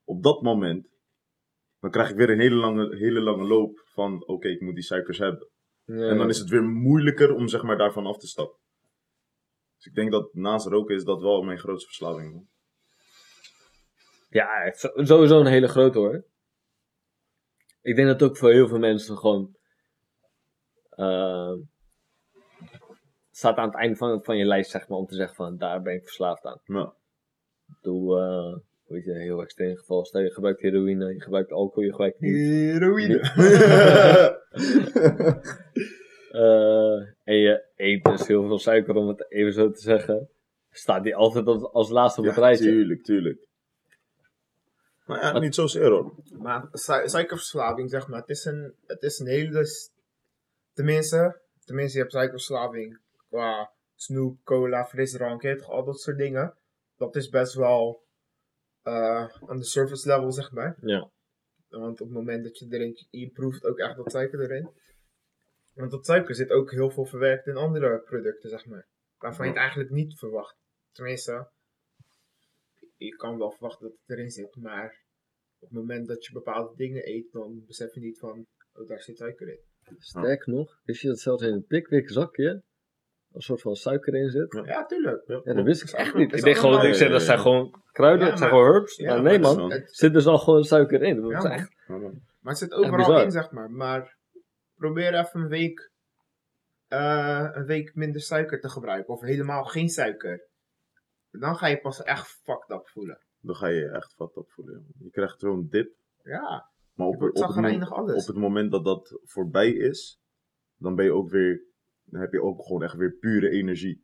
Op 0.03 0.23
dat 0.23 0.41
moment, 0.41 0.87
dan 1.79 1.91
krijg 1.91 2.09
ik 2.09 2.15
weer 2.15 2.29
een 2.29 2.39
hele 2.39 2.55
lange, 2.55 2.95
hele 2.95 3.21
lange 3.21 3.43
loop 3.47 3.81
van, 3.85 4.27
oké, 4.27 4.47
ik 4.47 4.61
moet 4.61 4.73
die 4.75 4.83
suikers 4.83 5.17
hebben. 5.17 5.49
En 5.85 6.17
dan 6.17 6.29
is 6.29 6.37
het 6.39 6.49
weer 6.49 6.63
moeilijker 6.63 7.33
om 7.33 7.47
zeg 7.47 7.63
maar 7.63 7.77
daarvan 7.77 8.05
af 8.05 8.17
te 8.17 8.27
stappen. 8.27 8.59
Dus 9.75 9.85
ik 9.85 9.93
denk 9.95 10.11
dat 10.11 10.33
naast 10.33 10.65
roken 10.67 10.95
is 10.95 11.03
dat 11.03 11.21
wel 11.21 11.41
mijn 11.41 11.59
grootste 11.59 11.87
verslaving. 11.87 12.33
man. 12.33 12.49
Ja, 14.29 14.71
sowieso 14.95 15.39
een 15.39 15.45
hele 15.45 15.67
grote 15.67 15.97
hoor. 15.97 16.25
Ik 17.81 17.95
denk 17.95 18.07
dat 18.07 18.23
ook 18.29 18.37
voor 18.37 18.51
heel 18.51 18.67
veel 18.67 18.79
mensen 18.79 19.17
gewoon. 19.17 19.55
eh, 20.89 21.53
staat 23.31 23.57
aan 23.57 23.67
het 23.67 23.77
einde 23.77 23.95
van, 23.95 24.23
van 24.23 24.37
je 24.37 24.45
lijst, 24.45 24.71
zeg 24.71 24.87
maar, 24.87 24.97
om 24.97 25.05
te 25.05 25.15
zeggen 25.15 25.35
van 25.35 25.57
daar 25.57 25.81
ben 25.81 25.93
ik 25.93 26.03
verslaafd 26.03 26.45
aan. 26.45 26.61
Ja. 26.65 26.95
Eh, 27.81 28.57
weet 28.91 29.03
je, 29.03 29.11
een 29.11 29.21
heel 29.21 29.41
extreem 29.41 29.75
geval. 29.75 30.05
Stel 30.05 30.21
je 30.21 30.31
gebruikt 30.31 30.61
heroïne, 30.61 31.13
je 31.13 31.21
gebruikt 31.21 31.51
alcohol, 31.51 31.83
je 31.83 31.91
gebruikt 31.91 32.19
niet. 32.19 32.35
Heroïne. 32.35 33.19
Eh, 36.31 36.95
en 37.23 37.35
je 37.35 37.63
eet 37.75 38.03
dus 38.03 38.27
heel 38.27 38.47
veel 38.47 38.59
suiker, 38.59 38.95
om 38.95 39.07
het 39.07 39.31
even 39.31 39.53
zo 39.53 39.71
te 39.71 39.81
zeggen. 39.81 40.29
Staat 40.69 41.03
die 41.03 41.15
altijd 41.15 41.47
als, 41.47 41.63
als 41.63 41.89
laatste 41.89 42.19
op 42.19 42.25
het 42.25 42.35
ja, 42.35 42.41
rijtje. 42.41 42.65
tuurlijk, 42.65 43.03
tuurlijk. 43.03 43.39
Maar 45.05 45.21
ja, 45.21 45.39
niet 45.39 45.55
zozeer 45.55 45.89
hoor. 45.89 46.13
Maar 46.37 46.67
su- 46.71 47.07
suikerverslaving, 47.07 47.89
zeg 47.89 48.07
maar, 48.07 48.19
het 48.19 48.29
is 48.29 48.45
een, 48.45 48.73
het 48.85 49.03
is 49.03 49.19
een 49.19 49.27
hele. 49.27 49.65
Tenminste, 50.73 51.41
tenminste, 51.65 51.93
je 51.97 52.01
hebt 52.01 52.13
suikerverslaving 52.13 52.99
qua 53.29 53.71
snoep, 53.95 54.37
cola, 54.43 54.85
frisdrank, 54.85 55.61
al 55.61 55.83
dat 55.83 55.99
soort 55.99 56.17
dingen. 56.17 56.53
Dat 56.97 57.15
is 57.15 57.29
best 57.29 57.53
wel 57.53 58.03
aan 58.81 59.57
de 59.57 59.63
surface 59.63 60.07
level, 60.07 60.31
zeg 60.31 60.51
maar. 60.51 60.77
Ja. 60.81 61.11
Want 61.67 62.01
op 62.01 62.07
het 62.07 62.17
moment 62.17 62.43
dat 62.43 62.57
je 62.57 62.67
drinkt, 62.67 63.07
je 63.09 63.29
proeft 63.29 63.65
ook 63.65 63.77
echt 63.77 63.95
dat 63.95 64.11
suiker 64.11 64.41
erin. 64.41 64.71
Want 65.73 65.91
dat 65.91 66.05
suiker 66.05 66.35
zit 66.35 66.49
ook 66.49 66.71
heel 66.71 66.89
veel 66.89 67.05
verwerkt 67.05 67.47
in 67.47 67.55
andere 67.55 67.99
producten, 67.99 68.49
zeg 68.49 68.65
maar. 68.65 68.87
Waarvan 69.17 69.45
je 69.45 69.51
het 69.51 69.61
eigenlijk 69.61 69.91
niet 69.91 70.19
verwacht. 70.19 70.55
Tenminste, 70.91 71.51
je 72.95 73.15
kan 73.15 73.37
wel 73.37 73.51
verwachten 73.51 73.87
dat 73.87 73.97
het 73.97 74.17
erin 74.17 74.29
zit, 74.29 74.55
maar 74.55 75.05
op 75.59 75.69
het 75.69 75.77
moment 75.77 76.07
dat 76.07 76.25
je 76.25 76.33
bepaalde 76.33 76.75
dingen 76.75 77.07
eet, 77.07 77.31
dan 77.31 77.63
besef 77.65 77.93
je 77.93 77.99
niet 77.99 78.19
van, 78.19 78.47
oh, 78.73 78.87
daar 78.87 79.01
zit 79.01 79.17
suiker 79.17 79.47
in. 79.47 79.59
Sterker 79.97 80.53
nog, 80.53 80.79
wist 80.83 81.01
je 81.01 81.07
dat 81.07 81.19
zelfs 81.19 81.43
in 81.43 81.53
een 81.53 81.65
pikwik 81.65 82.09
zakje 82.09 82.63
een 83.33 83.41
soort 83.41 83.61
van 83.61 83.75
suiker 83.75 84.15
in 84.15 84.29
zit? 84.29 84.61
Ja, 84.65 84.85
tuurlijk. 84.85 85.23
Ja, 85.27 85.41
Ja, 85.43 85.53
dat 85.53 85.65
wist 85.65 85.81
ik 85.83 85.89
echt 85.89 86.15
niet. 86.15 86.33
Ik 86.35 86.43
denk 86.43 86.57
gewoon, 86.57 86.85
ik 86.85 86.93
zeg 86.93 87.09
dat 87.11 87.21
zijn 87.21 87.39
gewoon 87.39 87.81
kruiden, 87.91 88.27
het 88.27 88.37
zijn 88.37 88.49
gewoon 88.49 88.65
herbs. 88.73 88.99
maar 88.99 89.21
nee 89.21 89.39
man, 89.39 89.71
Het, 89.71 89.95
zit 89.95 90.13
dus 90.13 90.25
al 90.25 90.37
gewoon 90.37 90.63
suiker 90.63 91.01
in. 91.03 91.21
Dat 91.21 91.31
Ja, 91.31 91.37
is 91.37 91.43
man. 91.43 91.51
echt, 91.51 91.71
maar 91.87 92.51
het 92.53 92.57
zit 92.57 92.73
overal 92.73 93.21
in, 93.21 93.31
zeg 93.31 93.51
maar. 93.51 93.71
Maar 93.71 94.15
probeer 94.75 95.13
even 95.13 95.41
een 95.41 95.47
week, 95.47 95.91
eh, 96.87 97.49
een 97.51 97.65
week 97.65 97.95
minder 97.95 98.21
suiker 98.21 98.59
te 98.59 98.69
gebruiken. 98.69 99.13
Of 99.13 99.21
helemaal 99.21 99.63
geen 99.63 99.89
suiker. 99.89 100.47
Dan 101.31 101.55
ga 101.55 101.67
je 101.67 101.79
pas 101.81 102.03
echt 102.03 102.27
fucked 102.43 102.69
up 102.77 102.87
voelen. 102.87 103.19
Dan 103.39 103.55
ga 103.55 103.67
je 103.67 103.89
echt 103.89 104.13
wat 104.17 104.35
op 104.35 104.51
voelen. 104.51 104.85
Je 104.99 105.09
krijgt 105.09 105.39
zo'n 105.39 105.67
dip. 105.69 105.93
Ja, 106.23 106.69
Maar 106.93 107.07
op, 107.07 107.13
op, 107.15 107.21
het, 107.21 107.33
mo- 107.33 107.39
zagrijnig 107.39 107.91
alles. 107.93 108.21
op 108.21 108.27
het 108.27 108.43
moment 108.43 108.71
dat 108.71 108.83
dat 108.85 109.19
voorbij 109.23 109.69
is, 109.71 110.19
dan 110.77 110.95
ben 110.95 111.05
je 111.05 111.13
ook 111.13 111.29
weer, 111.29 111.61
dan 112.11 112.21
heb 112.21 112.31
je 112.31 112.41
ook 112.41 112.63
gewoon 112.65 112.83
echt 112.83 112.95
weer 112.95 113.11
pure 113.11 113.49
energie. 113.49 114.03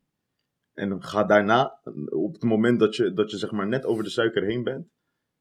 En 0.73 0.89
dan 0.89 1.03
ga 1.03 1.23
daarna, 1.23 1.79
op 2.09 2.33
het 2.33 2.43
moment 2.43 2.79
dat 2.79 2.95
je, 2.95 3.13
dat 3.13 3.31
je 3.31 3.37
zeg 3.37 3.51
maar 3.51 3.67
net 3.67 3.85
over 3.85 4.03
de 4.03 4.09
suiker 4.09 4.43
heen 4.43 4.63
bent, 4.63 4.87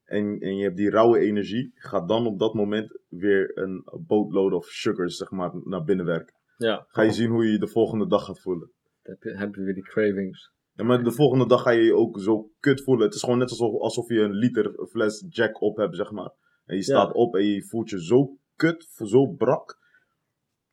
en, 0.04 0.38
en 0.40 0.56
je 0.56 0.62
hebt 0.62 0.76
die 0.76 0.90
rauwe 0.90 1.18
energie, 1.18 1.70
ga 1.74 2.00
dan 2.06 2.26
op 2.26 2.38
dat 2.38 2.54
moment 2.54 3.00
weer 3.08 3.58
een 3.58 3.84
boatload 4.06 4.52
of 4.52 4.66
sugars 4.66 5.16
zeg 5.16 5.30
maar 5.30 5.50
naar 5.64 5.84
binnen 5.84 6.06
werken. 6.06 6.34
ja, 6.56 6.84
Ga 6.88 7.02
je 7.02 7.12
zien 7.12 7.30
hoe 7.30 7.44
je 7.44 7.52
je 7.52 7.58
de 7.58 7.68
volgende 7.68 8.06
dag 8.06 8.24
gaat 8.24 8.40
voelen. 8.40 8.72
dan 9.02 9.14
heb 9.14 9.22
je, 9.22 9.38
heb 9.38 9.54
je 9.54 9.62
weer 9.62 9.74
die 9.74 9.82
cravings. 9.82 10.54
Ja, 10.72 10.84
maar 10.84 11.04
de 11.04 11.12
volgende 11.12 11.46
dag 11.46 11.62
ga 11.62 11.70
je 11.70 11.82
je 11.82 11.94
ook 11.94 12.20
zo 12.20 12.50
kut 12.60 12.82
voelen. 12.82 13.04
Het 13.06 13.14
is 13.14 13.22
gewoon 13.22 13.38
net 13.38 13.50
alsof, 13.50 13.80
alsof 13.80 14.08
je 14.08 14.20
een 14.20 14.34
liter 14.34 14.86
fles 14.88 15.24
Jack 15.28 15.60
op 15.60 15.76
hebt, 15.76 15.96
zeg 15.96 16.10
maar. 16.10 16.32
En 16.64 16.76
je 16.76 16.82
staat 16.82 17.12
op 17.12 17.34
en 17.34 17.44
je 17.46 17.62
voelt 17.64 17.90
je 17.90 18.04
zo 18.04 18.36
kut, 18.54 18.88
zo 19.04 19.26
brak. 19.26 19.78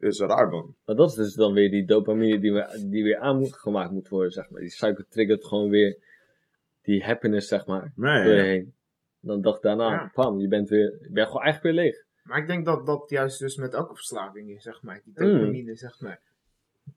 Is 0.04 0.20
raar, 0.20 0.50
man. 0.50 0.76
Maar 0.86 0.96
dat 0.96 1.10
is 1.10 1.16
dus 1.16 1.34
dan 1.34 1.54
weer 1.54 1.70
die 1.72 1.86
dopamine 1.86 2.40
die, 2.40 2.54
we, 2.54 2.88
die 2.90 3.04
weer 3.04 3.18
aangemaakt 3.20 3.92
moet 3.92 4.08
worden, 4.10 4.32
zeg 4.32 4.50
maar. 4.50 4.62
Die 4.62 4.70
suiker 4.70 5.06
triggert 5.10 5.46
gewoon 5.46 5.70
weer 5.70 5.98
die 6.82 7.04
happiness, 7.04 7.48
zeg 7.48 7.66
maar, 7.66 7.92
Nee, 7.96 8.24
door 8.24 8.34
je 8.34 8.38
ja. 8.38 8.44
heen. 8.44 8.74
Dan 9.20 9.42
dag 9.42 9.60
daarna, 9.60 9.90
Ja. 9.92 10.12
pam, 10.14 10.40
je 10.40 10.48
bent 10.48 10.70
weer, 10.70 10.98
je 11.02 11.10
bent 11.12 11.28
gewoon 11.28 11.44
eigenlijk 11.44 11.76
weer 11.76 11.86
leeg. 11.86 12.04
maar 12.24 12.38
ik 12.38 12.48
denk 12.48 12.66
dat 12.66 12.86
dat 12.86 13.10
juist 13.10 13.40
dus 13.40 13.56
met 13.58 13.74
elke 13.74 13.96
verslaving 13.96 14.50
is, 14.50 14.64
zeg 14.64 14.82
maar. 14.82 15.02
Die 15.04 15.14
Mm. 15.26 15.34
dopamine, 15.34 15.76
zeg 15.76 16.00
maar. 16.02 16.22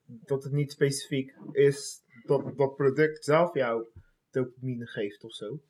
Dat 0.07 0.45
het 0.45 0.53
niet 0.53 0.73
specifiek 0.73 1.35
is 1.53 2.03
dat 2.25 2.57
dat 2.57 2.77
product 2.77 3.25
zelf 3.25 3.55
jou 3.55 3.87
dopamine 4.31 4.87
geeft 4.87 5.25
of 5.25 5.33
zo. 5.33 5.61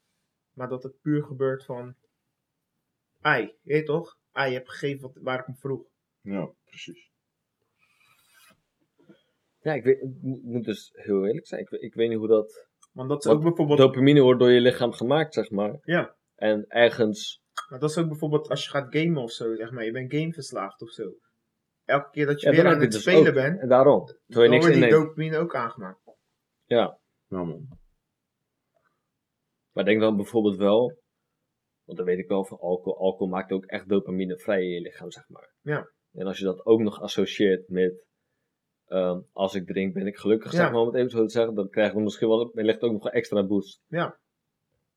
Maar 0.53 0.69
dat 0.69 0.83
het 0.83 1.01
puur 1.01 1.23
gebeurt 1.23 1.65
van... 1.65 1.95
Ai, 3.21 3.43
je 3.63 3.73
weet 3.73 3.87
toch? 3.87 4.19
Ai, 4.33 4.51
je 4.51 4.57
hebt 4.57 4.71
gegeven 4.71 5.01
wat, 5.03 5.17
waar 5.23 5.39
ik 5.41 5.47
om 5.49 5.57
vroeg. 5.57 5.83
Ja, 6.21 6.49
precies. 6.65 7.11
Ja, 9.67 9.73
ik, 9.73 9.85
weet, 9.85 10.01
ik 10.03 10.09
moet- 10.23 10.65
dus 10.65 10.91
heel 10.93 11.27
eerlijk 11.27 11.47
zijn. 11.47 11.61
Ik, 11.61 11.69
weet- 11.69 11.83
ik 11.83 11.95
weet 11.95 12.09
niet 12.09 12.19
hoe 12.19 12.29
dat... 12.29 12.69
Want 12.93 13.09
dat 13.09 13.25
is 13.25 13.31
ook 13.31 13.43
bijvoorbeeld... 13.43 13.79
Dopamine 13.79 14.21
wordt 14.21 14.41
door 14.41 14.51
je 14.51 14.61
lichaam 14.61 14.93
gemaakt, 14.93 15.35
zeg 15.35 15.51
maar. 15.51 15.79
Ja. 15.83 16.17
En 16.35 16.65
ergens... 16.69 17.43
Maar 17.71 17.79
dat 17.79 17.91
is 17.91 17.99
ook 17.99 18.09
bijvoorbeeld 18.09 18.49
als 18.49 18.65
je 18.65 18.71
gaat 18.71 18.97
gamen 18.97 19.23
of 19.23 19.31
zo, 19.31 19.55
zeg 19.55 19.71
maar. 19.71 19.85
Je 19.85 19.93
bent 19.93 20.13
gameverslaafd 20.15 20.83
of 20.83 20.91
zo. 20.91 21.13
Elke 21.85 22.11
keer 22.11 22.27
dat 22.27 22.41
je 22.41 22.47
Ja, 22.47 22.53
weer 22.57 22.67
aan 22.67 22.81
het 22.81 22.91
dus 22.93 23.01
spelen 23.01 23.29
ook. 23.29 23.35
bent, 23.35 23.61
En 23.61 23.69
daarom. 23.69 24.05
Dan 24.27 24.51
niks 24.51 24.67
wordt 24.67 24.81
die 24.81 24.91
dopamine 24.91 25.37
ook 25.39 25.55
aangemaakt. 25.55 26.01
Ja. 26.65 26.99
Ja, 27.29 27.45
man. 27.45 27.69
Maar 29.73 29.85
denk 29.85 30.01
dan 30.01 30.17
bijvoorbeeld 30.17 30.57
wel, 30.57 30.99
want 31.85 31.99
dan 31.99 32.07
weet 32.07 32.19
ik 32.19 32.29
wel 32.29 32.45
van 32.45 32.59
alcohol. 32.59 32.99
Alcohol 32.99 33.29
maakt 33.29 33.53
ook 33.53 33.65
echt 33.65 33.89
dopamine 33.89 34.39
vrij 34.39 34.63
in 34.63 34.71
je 34.71 34.81
lichaam, 34.81 35.11
zeg 35.11 35.29
maar. 35.29 35.55
Ja. 35.61 35.91
En 36.13 36.27
als 36.27 36.39
je 36.39 36.45
dat 36.45 36.67
ook 36.67 36.81
nog 36.81 37.01
associeert 37.01 37.69
met, 37.69 38.05
ehm, 38.89 39.21
als 39.33 39.55
ik 39.55 39.67
drink 39.67 39.95
ben 39.95 40.07
ik 40.07 40.17
gelukkig, 40.17 40.53
Ja. 40.53 40.59
zeg 40.59 40.71
maar 40.71 40.81
om 40.81 40.87
het 40.87 40.97
even 40.97 41.11
zo 41.11 41.23
te 41.25 41.33
zeggen, 41.33 41.55
dan 41.55 41.69
krijg 41.69 41.93
je 41.93 42.01
misschien 42.01 42.29
wel, 42.29 42.51
wellicht 42.55 42.83
ook 42.83 42.93
nog 42.93 43.05
een 43.05 43.11
extra 43.11 43.47
boost. 43.47 43.81
Ja. 43.89 44.17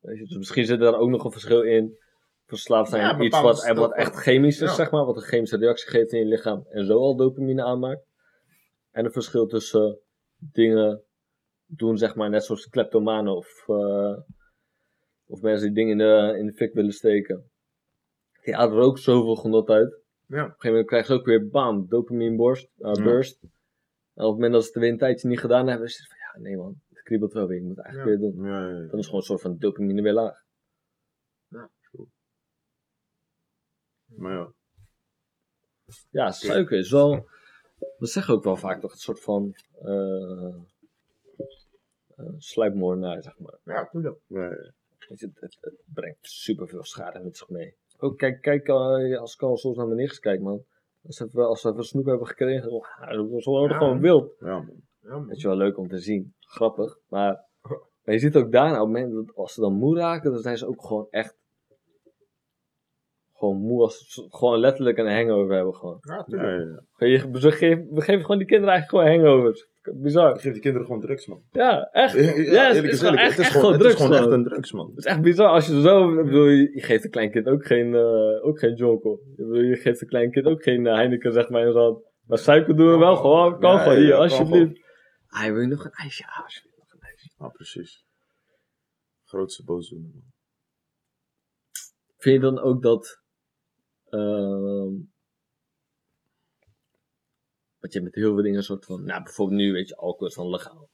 Weet 0.00 0.18
je, 0.18 0.24
dus 0.24 0.36
misschien 0.36 0.64
zit 0.66 0.80
er 0.80 0.96
ook 0.96 1.08
nog 1.08 1.24
een 1.24 1.30
verschil 1.32 1.62
in. 1.62 1.98
Verslaafd 2.46 2.90
zijn 2.90 3.02
Ja, 3.02 3.20
iets 3.20 3.40
wat, 3.74 3.94
echt 3.94 4.14
chemisch 4.14 4.60
is, 4.60 4.74
zeg 4.74 4.90
maar. 4.90 5.04
Wat 5.04 5.16
een 5.16 5.22
chemische 5.22 5.56
reactie 5.56 5.88
geeft 5.90 6.12
in 6.12 6.18
je 6.18 6.24
lichaam 6.24 6.66
en 6.68 6.86
zo 6.86 6.98
al 6.98 7.16
dopamine 7.16 7.64
aanmaakt. 7.64 8.02
En 8.90 9.04
een 9.04 9.12
verschil 9.12 9.46
tussen 9.46 9.98
dingen 10.38 11.02
doen, 11.66 11.98
zeg 11.98 12.14
maar, 12.14 12.30
net 12.30 12.44
zoals 12.44 12.68
kleptomanen 12.68 13.36
of, 13.36 13.64
eh, 13.68 14.16
of 15.26 15.40
mensen 15.42 15.66
die 15.66 15.74
dingen 15.74 15.90
in 15.92 15.98
de, 15.98 16.38
in 16.38 16.46
de 16.46 16.52
fik 16.52 16.74
willen 16.74 16.92
steken. 16.92 17.50
Die 18.42 18.54
halen 18.54 18.76
er 18.76 18.82
ook 18.82 18.98
zoveel 18.98 19.36
genot 19.36 19.68
uit. 19.68 19.98
Ja. 20.26 20.36
Op 20.36 20.44
een 20.46 20.50
gegeven 20.50 20.68
moment 20.68 20.86
krijgen 20.86 21.14
ze 21.14 21.20
ook 21.20 21.26
weer 21.26 21.48
bam, 21.48 21.86
dopamine 21.88 22.36
borst, 22.36 22.68
uh, 22.78 22.92
Ja. 22.94 23.22
En 24.20 24.26
op 24.26 24.32
het 24.32 24.40
moment 24.40 24.52
dat 24.52 24.62
ze 24.62 24.70
het 24.70 24.78
weer 24.78 24.90
een 24.90 24.98
tijdje 24.98 25.28
niet 25.28 25.40
gedaan 25.40 25.66
hebben, 25.66 25.86
is 25.86 25.98
het 25.98 26.08
van 26.08 26.16
ja, 26.16 26.48
nee 26.48 26.56
man, 26.56 26.80
het 26.88 27.02
kriebelt 27.02 27.32
wel 27.32 27.46
weer, 27.46 27.56
ik 27.56 27.62
moet 27.62 27.76
het 27.76 27.84
eigenlijk 27.84 28.20
weer 28.20 28.30
doen. 28.30 28.44
Ja, 28.44 28.68
ja, 28.68 28.80
ja. 28.80 28.86
Dan 28.86 28.98
is 28.98 29.04
gewoon 29.04 29.20
een 29.20 29.26
soort 29.26 29.40
van 29.40 29.58
dopamine 29.58 30.02
weer 30.02 30.12
laag. 30.12 30.44
Maar 34.04 34.32
ja. 34.32 34.52
Ja, 36.10 36.30
suiker 36.30 36.78
is 36.78 36.90
wel, 36.90 37.28
dat 37.98 38.08
zeggen 38.08 38.34
ook 38.34 38.44
wel 38.44 38.56
vaak 38.56 38.80
toch, 38.80 38.92
een 38.92 38.98
soort 38.98 39.20
van 39.20 39.54
eh 39.82 40.56
uh, 42.16 42.34
sluipmoordenaar, 42.36 43.22
zeg 43.22 43.38
maar. 43.38 43.58
Ja, 43.64 43.88
tuurlijk. 43.88 44.20
Ja, 44.26 44.44
ja. 44.44 44.72
Weet 45.08 45.20
je, 45.20 45.26
Het, 45.26 45.40
het, 45.40 45.58
het 45.60 45.82
brengt 45.84 46.18
superveel 46.20 46.84
schade 46.84 47.20
met 47.20 47.36
zich 47.36 47.48
mee. 47.48 47.76
Ook 47.98 48.18
kijk, 48.18 48.40
kijk 48.40 48.68
eh, 48.68 49.18
als 49.18 49.34
ik 49.34 49.42
al 49.42 49.56
soms 49.56 49.76
naar 49.76 49.86
mijn 49.86 49.98
nichtjes 49.98 50.20
kijk, 50.20 50.40
man. 50.40 50.64
Als 51.06 51.16
ze, 51.16 51.24
even- 51.24 51.48
als 51.48 51.60
ze 51.60 51.68
even 51.70 51.84
snoep 51.84 52.04
hebben 52.06 52.26
gekregen, 52.26 52.70
oh, 52.70 52.84
ze 53.38 53.50
worden 53.50 53.70
Ja. 53.70 53.78
gewoon 53.78 54.00
wild. 54.00 54.32
Ja, 54.38 54.46
man. 54.58 54.82
Ja, 55.00 55.10
man. 55.10 55.26
Dat 55.26 55.36
is 55.36 55.42
wel 55.44 55.56
leuk 55.56 55.78
om 55.78 55.88
te 55.88 55.98
zien. 55.98 56.34
Grappig. 56.38 56.98
Maar, 57.08 57.44
maar 58.04 58.14
je 58.14 58.18
ziet 58.18 58.36
ook 58.36 58.52
daarna, 58.52 58.82
op 58.82 58.88
het 58.94 58.96
moment 59.02 59.26
dat 59.26 59.36
als 59.36 59.54
ze 59.54 59.60
dan 59.60 59.72
moe 59.72 59.96
raken, 59.96 60.32
dan 60.32 60.40
zijn 60.40 60.58
ze 60.58 60.66
ook 60.66 60.86
gewoon 60.86 61.06
echt. 61.10 61.38
Gewoon 63.32 63.56
moe 63.56 63.80
als 63.82 63.98
ze 64.12 64.26
gewoon 64.30 64.58
letterlijk 64.58 64.98
een 64.98 65.14
hangover 65.14 65.54
hebben. 65.54 65.74
Gewoon. 65.74 65.98
Ja, 66.00 66.24
Ja, 66.26 67.06
Je, 67.06 67.30
we, 67.30 67.50
geven, 67.50 67.88
we 67.94 68.00
geven 68.00 68.20
gewoon 68.22 68.38
die 68.38 68.46
kinderen 68.46 68.74
eigenlijk 68.74 69.04
gewoon 69.08 69.24
hangovers. 69.24 69.68
Bizar. 69.82 70.38
Geef 70.38 70.52
die 70.52 70.62
kinderen 70.62 70.86
gewoon 70.86 71.00
drugs, 71.02 71.26
man. 71.26 71.42
Ja, 71.52 71.88
echt. 71.92 72.14
Ja, 72.14 72.20
Ja, 72.20 72.66
het 72.66 72.74
eerlijk 72.76 72.92
is 72.92 72.98
gewoon 72.98 73.16
eerlijk. 73.18 73.28
echt, 73.28 73.36
Het 73.36 73.46
is 73.46 73.52
gewoon, 73.52 73.72
het 73.72 73.82
is 73.82 73.94
gewoon 73.94 74.14
echt 74.14 74.26
een 74.30 74.44
drugs, 74.44 74.72
man. 74.72 74.88
Het 74.88 74.98
is 74.98 75.04
echt 75.04 75.20
bizar 75.20 75.48
als 75.48 75.66
je 75.66 75.80
zo. 75.80 76.18
Ik 76.18 76.24
bedoel, 76.24 76.46
je, 76.46 76.70
je 76.74 76.82
geeft 76.82 77.04
een 77.04 77.10
klein 77.10 77.30
kind 77.30 77.46
ook 77.46 77.66
geen, 77.66 77.94
eh 77.94 78.44
ook 78.46 78.58
geen 78.58 78.74
jonkel. 78.74 79.20
Je 79.36 79.76
geeft 79.80 80.00
een 80.00 80.08
klein 80.08 80.30
kind 80.30 80.46
ook 80.46 80.62
geen 80.62 80.86
eh, 80.86 80.94
Heineken, 80.94 81.32
zeg 81.32 81.48
maar. 81.48 81.66
En 81.66 81.72
zo. 81.72 82.02
Maar 82.26 82.38
suiker 82.38 82.76
doen 82.76 82.90
we 82.92 82.98
wel 82.98 83.16
gewoon. 83.16 83.60
Kan 83.60 83.78
gewoon 83.78 83.94
ja, 83.94 84.00
hier, 84.00 84.14
alsjeblieft. 84.14 84.80
Ah, 85.28 85.44
wil 85.44 85.60
je 85.60 85.66
nog 85.66 85.84
een 85.84 85.90
ijsje? 85.92 86.24
Ah, 86.26 86.42
alsjeblieft, 86.42 86.76
nog 86.78 86.92
een 86.92 87.08
ijsje. 87.08 87.28
Ah, 87.36 87.52
precies. 87.52 88.04
Grootste 89.24 89.64
boosdoener, 89.64 90.10
man. 90.12 90.22
Vind 92.16 92.34
je 92.34 92.40
dan 92.40 92.60
ook 92.60 92.82
dat. 92.82 93.22
ehm 94.08 94.92
wat 97.80 97.92
je 97.92 98.00
met 98.00 98.14
heel 98.14 98.34
veel 98.34 98.42
dingen 98.42 98.56
een 98.58 98.64
soort 98.64 98.84
van. 98.84 99.04
Nou, 99.04 99.22
bijvoorbeeld 99.22 99.60
nu, 99.60 99.72
weet 99.72 99.88
je, 99.88 99.96
alcohol 99.96 100.26
is 100.26 100.34
dan 100.34 100.48
legaal. 100.48 100.88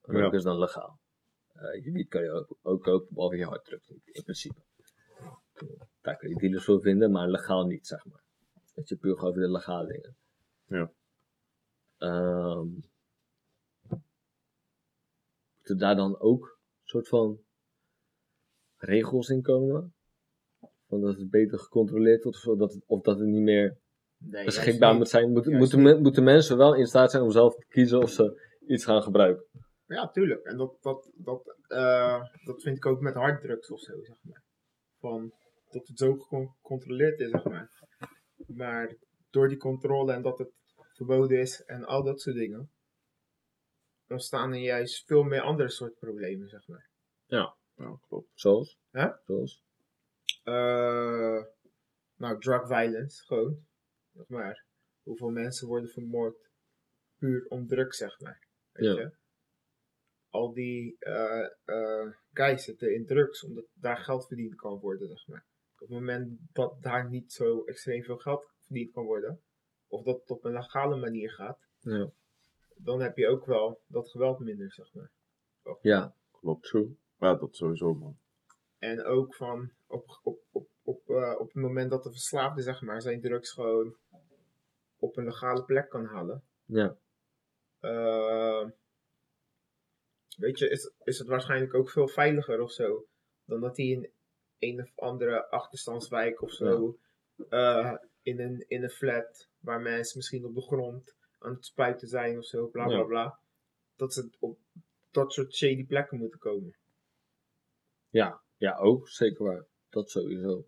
Roken 0.00 0.38
is 0.38 0.44
dan 0.44 0.58
legaal. 0.58 1.00
Eh 1.52 1.84
je 1.84 1.92
wiet 1.92 2.08
kan 2.08 2.22
je 2.22 2.30
ook, 2.30 2.56
ook 2.62 2.82
kopen, 2.82 3.14
behalve 3.14 3.36
je 3.36 3.44
harddruk 3.44 3.82
in 4.04 4.22
principe. 4.22 4.60
Daar 6.00 6.16
kun 6.16 6.28
je 6.28 6.36
dealers 6.36 6.64
voor 6.64 6.80
vinden, 6.80 7.10
maar 7.10 7.28
legaal 7.28 7.66
niet, 7.66 7.86
zeg 7.86 8.04
maar. 8.04 8.22
Dat 8.74 8.88
je 8.88 8.96
puur 8.96 9.18
over 9.18 9.40
de 9.40 9.50
legale 9.50 9.86
dingen. 9.86 10.16
Ja. 10.66 10.92
Ehm 11.98 12.68
moeten 15.62 15.86
daar 15.86 15.96
dan 15.96 16.20
ook 16.20 16.42
een 16.44 16.88
soort 16.88 17.08
van 17.08 17.40
regels 18.76 19.28
in 19.28 19.42
komen? 19.42 19.94
Van 20.86 21.00
dat 21.00 21.18
het 21.18 21.30
beter 21.30 21.58
gecontroleerd 21.58 22.22
wordt 22.22 22.46
of, 22.46 22.56
dat 22.58 22.72
het, 22.72 22.82
of 22.86 23.02
dat 23.02 23.18
het 23.18 23.28
niet 23.28 23.42
meer 23.42 23.78
Nee, 24.24 24.44
beschikbaar 24.44 24.94
moet 24.94 25.08
zijn. 25.08 25.32
Moeten, 25.32 25.56
moeten, 25.56 25.82
men- 25.82 26.02
moeten 26.02 26.24
mensen 26.24 26.56
wel 26.56 26.74
in 26.74 26.86
staat 26.86 27.10
zijn 27.10 27.22
om 27.22 27.30
zelf 27.30 27.54
te 27.54 27.66
kiezen 27.68 27.98
of 28.02 28.10
ze 28.10 28.50
iets 28.66 28.84
gaan 28.84 29.02
gebruiken? 29.02 29.44
Ja, 29.86 30.08
tuurlijk. 30.08 30.44
En 30.44 30.56
dat, 30.56 30.76
dat, 30.80 31.10
dat, 31.14 31.56
eh, 31.66 32.22
dat 32.44 32.62
vind 32.62 32.76
ik 32.76 32.86
ook 32.86 33.00
met 33.00 33.14
harddrugs 33.14 33.70
of 33.70 33.80
zo, 33.80 34.02
zeg 34.02 34.16
maar. 34.22 34.42
Van, 34.98 35.32
dat 35.70 35.86
het 35.88 35.98
zo 35.98 36.14
gecon- 36.14 36.54
gecontroleerd 36.56 37.20
is, 37.20 37.30
zeg 37.30 37.44
maar. 37.44 37.70
Maar 38.46 38.94
door 39.30 39.48
die 39.48 39.58
controle 39.58 40.12
en 40.12 40.22
dat 40.22 40.38
het 40.38 40.50
verboden 40.92 41.38
is 41.38 41.62
en 41.64 41.84
al 41.84 42.02
dat 42.04 42.20
soort 42.20 42.36
dingen, 42.36 42.70
ontstaan 44.08 44.52
er 44.52 44.58
juist 44.58 45.06
veel 45.06 45.22
meer 45.22 45.40
andere 45.40 45.68
soort 45.70 45.98
problemen, 45.98 46.48
zeg 46.48 46.66
maar. 46.68 46.90
Ja, 47.26 47.56
klopt. 48.08 48.28
Zoals? 48.34 48.78
Hè? 48.90 49.08
Zoals? 49.24 49.62
Eh, 50.42 51.42
nou, 52.16 52.38
drug 52.40 52.66
violence, 52.66 53.24
gewoon. 53.24 53.66
Zeg 54.12 54.28
maar. 54.28 54.64
Hoeveel 55.02 55.30
mensen 55.30 55.68
worden 55.68 55.88
vermoord 55.90 56.50
puur 57.16 57.46
om 57.48 57.66
drugs, 57.66 57.96
zeg 57.96 58.20
maar. 58.20 58.46
Weet 58.72 58.84
Ja. 58.96 59.00
je? 59.00 59.16
Al 60.28 60.52
die 60.52 60.96
eh, 60.98 61.48
eh, 61.64 62.12
guys 62.32 62.64
zitten 62.64 62.94
in 62.94 63.06
drugs, 63.06 63.44
omdat 63.44 63.66
daar 63.74 63.96
geld 63.96 64.26
verdiend 64.26 64.54
kan 64.54 64.78
worden, 64.78 65.08
zeg 65.08 65.26
maar. 65.26 65.46
Op 65.72 65.78
het 65.78 65.88
moment 65.88 66.38
dat 66.52 66.82
daar 66.82 67.08
niet 67.10 67.32
zo 67.32 67.64
extreem 67.64 68.02
veel 68.02 68.16
geld 68.18 68.52
verdiend 68.66 68.92
kan 68.92 69.04
worden, 69.04 69.42
of 69.86 70.02
dat 70.04 70.20
het 70.20 70.30
op 70.30 70.44
een 70.44 70.52
legale 70.52 70.96
manier 70.96 71.30
gaat, 71.30 71.58
Ja. 71.80 72.10
dan 72.76 73.00
heb 73.00 73.16
je 73.16 73.28
ook 73.28 73.46
wel 73.46 73.82
dat 73.86 74.10
geweld 74.10 74.38
minder, 74.38 74.72
zeg 74.72 74.92
maar. 74.94 75.12
Ja. 75.80 76.16
Klopt. 76.30 76.62
True. 76.66 76.96
Ja, 77.16 77.34
dat 77.34 77.56
sowieso, 77.56 77.94
man. 77.94 78.18
En 78.78 79.04
ook 79.04 79.34
van 79.34 79.72
op, 79.86 80.20
op, 80.22 80.44
op, 80.50 80.68
op, 80.82 81.10
eh, 81.10 81.34
op 81.38 81.46
het 81.46 81.62
moment 81.62 81.90
dat 81.90 82.02
de 82.02 82.10
verslaafde 82.10 82.62
zeg 82.62 82.80
maar, 82.82 83.02
zijn 83.02 83.20
drugs 83.20 83.50
gewoon 83.50 83.96
op 84.98 85.16
een 85.16 85.24
legale 85.24 85.64
plek 85.64 85.88
kan 85.88 86.04
halen. 86.04 86.42
Ja. 86.64 86.96
eh, 87.80 88.68
weet 90.36 90.58
je, 90.58 90.68
is, 90.68 90.90
is 91.04 91.18
het 91.18 91.28
waarschijnlijk 91.28 91.74
ook 91.74 91.90
veel 91.90 92.08
veiliger 92.08 92.60
of 92.60 92.72
zo. 92.72 93.06
Dan 93.44 93.60
dat 93.60 93.76
hij 93.76 93.86
in 93.86 94.10
een 94.58 94.80
of 94.82 94.98
andere 94.98 95.50
achterstandswijk 95.50 96.42
of 96.42 96.50
zo. 96.52 96.98
eh, 97.48 97.94
in, 98.22 98.40
een, 98.40 98.64
in 98.68 98.82
een 98.82 98.90
flat 98.90 99.48
waar 99.58 99.80
mensen 99.80 100.16
misschien 100.18 100.44
op 100.44 100.54
de 100.54 100.60
grond 100.62 101.14
aan 101.38 101.54
het 101.54 101.64
spuiten 101.64 102.08
zijn 102.08 102.38
of 102.38 102.44
zo, 102.44 102.66
bla 102.66 102.84
bla 102.86 102.96
Ja. 102.96 103.04
bla. 103.04 103.38
Dat 103.96 104.12
ze 104.14 104.30
op 104.38 104.58
dat 105.10 105.32
soort 105.32 105.54
shady 105.54 105.86
plekken 105.86 106.18
moeten 106.18 106.38
komen. 106.40 106.74
Ja. 108.10 108.40
Ja, 108.56 108.76
ook. 108.76 109.08
Zeker 109.08 109.44
waar. 109.44 109.64
Dat 109.90 110.10
sowieso. 110.10 110.64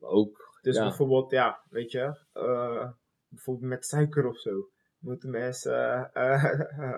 Ook. 0.00 0.58
Dus 0.62 0.76
ja. 0.76 0.82
bijvoorbeeld, 0.82 1.30
ja, 1.30 1.60
weet 1.68 1.90
je, 1.90 2.18
eh, 2.32 2.88
bijvoorbeeld 3.28 3.70
met 3.70 3.86
suiker 3.86 4.26
of 4.26 4.38
zo. 4.38 4.68
Moeten 4.98 5.30
mensen, 5.30 6.10
eh 6.12 6.44
eh, 6.44 6.94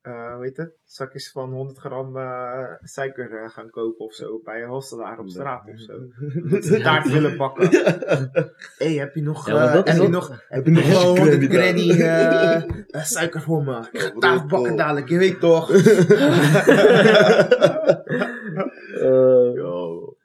eh, 0.00 0.40
het, 0.40 0.72
zakjes 0.84 1.30
van 1.30 1.52
100 1.52 1.78
gram 1.78 2.12
suiker 2.80 3.50
gaan 3.50 3.70
kopen 3.70 4.04
of 4.04 4.14
zo 4.14 4.40
bij 4.44 4.62
een 4.62 4.68
hostelaar 4.68 5.18
op 5.18 5.28
straat 5.28 5.68
of 5.68 5.80
zo. 5.80 5.92
Dat 6.50 6.64
ze 6.64 6.80
taart 6.80 7.10
willen 7.10 7.36
bakken. 7.36 7.68
Hé, 7.70 8.86
hey, 8.86 8.94
heb 8.94 9.14
je 9.14 9.22
nog, 9.22 9.46
heb, 9.46 9.86
je 9.86 10.08
nog, 10.08 10.44
heb 10.48 10.64
je 10.64 10.70
nog 10.70 10.88
wel 10.88 11.16
100 11.16 11.44
granny 11.44 11.90
suiker 13.04 13.40
voor 13.42 13.64
me? 13.64 13.88
Ik 13.92 14.00
ga 14.00 14.10
taart 14.18 14.48
bakken 14.48 14.76
dadelijk, 14.76 15.08
je 15.08 15.18
weet 15.18 15.40
toch? 15.40 15.70
Eh, 18.96 19.54
Yo. 19.54 20.16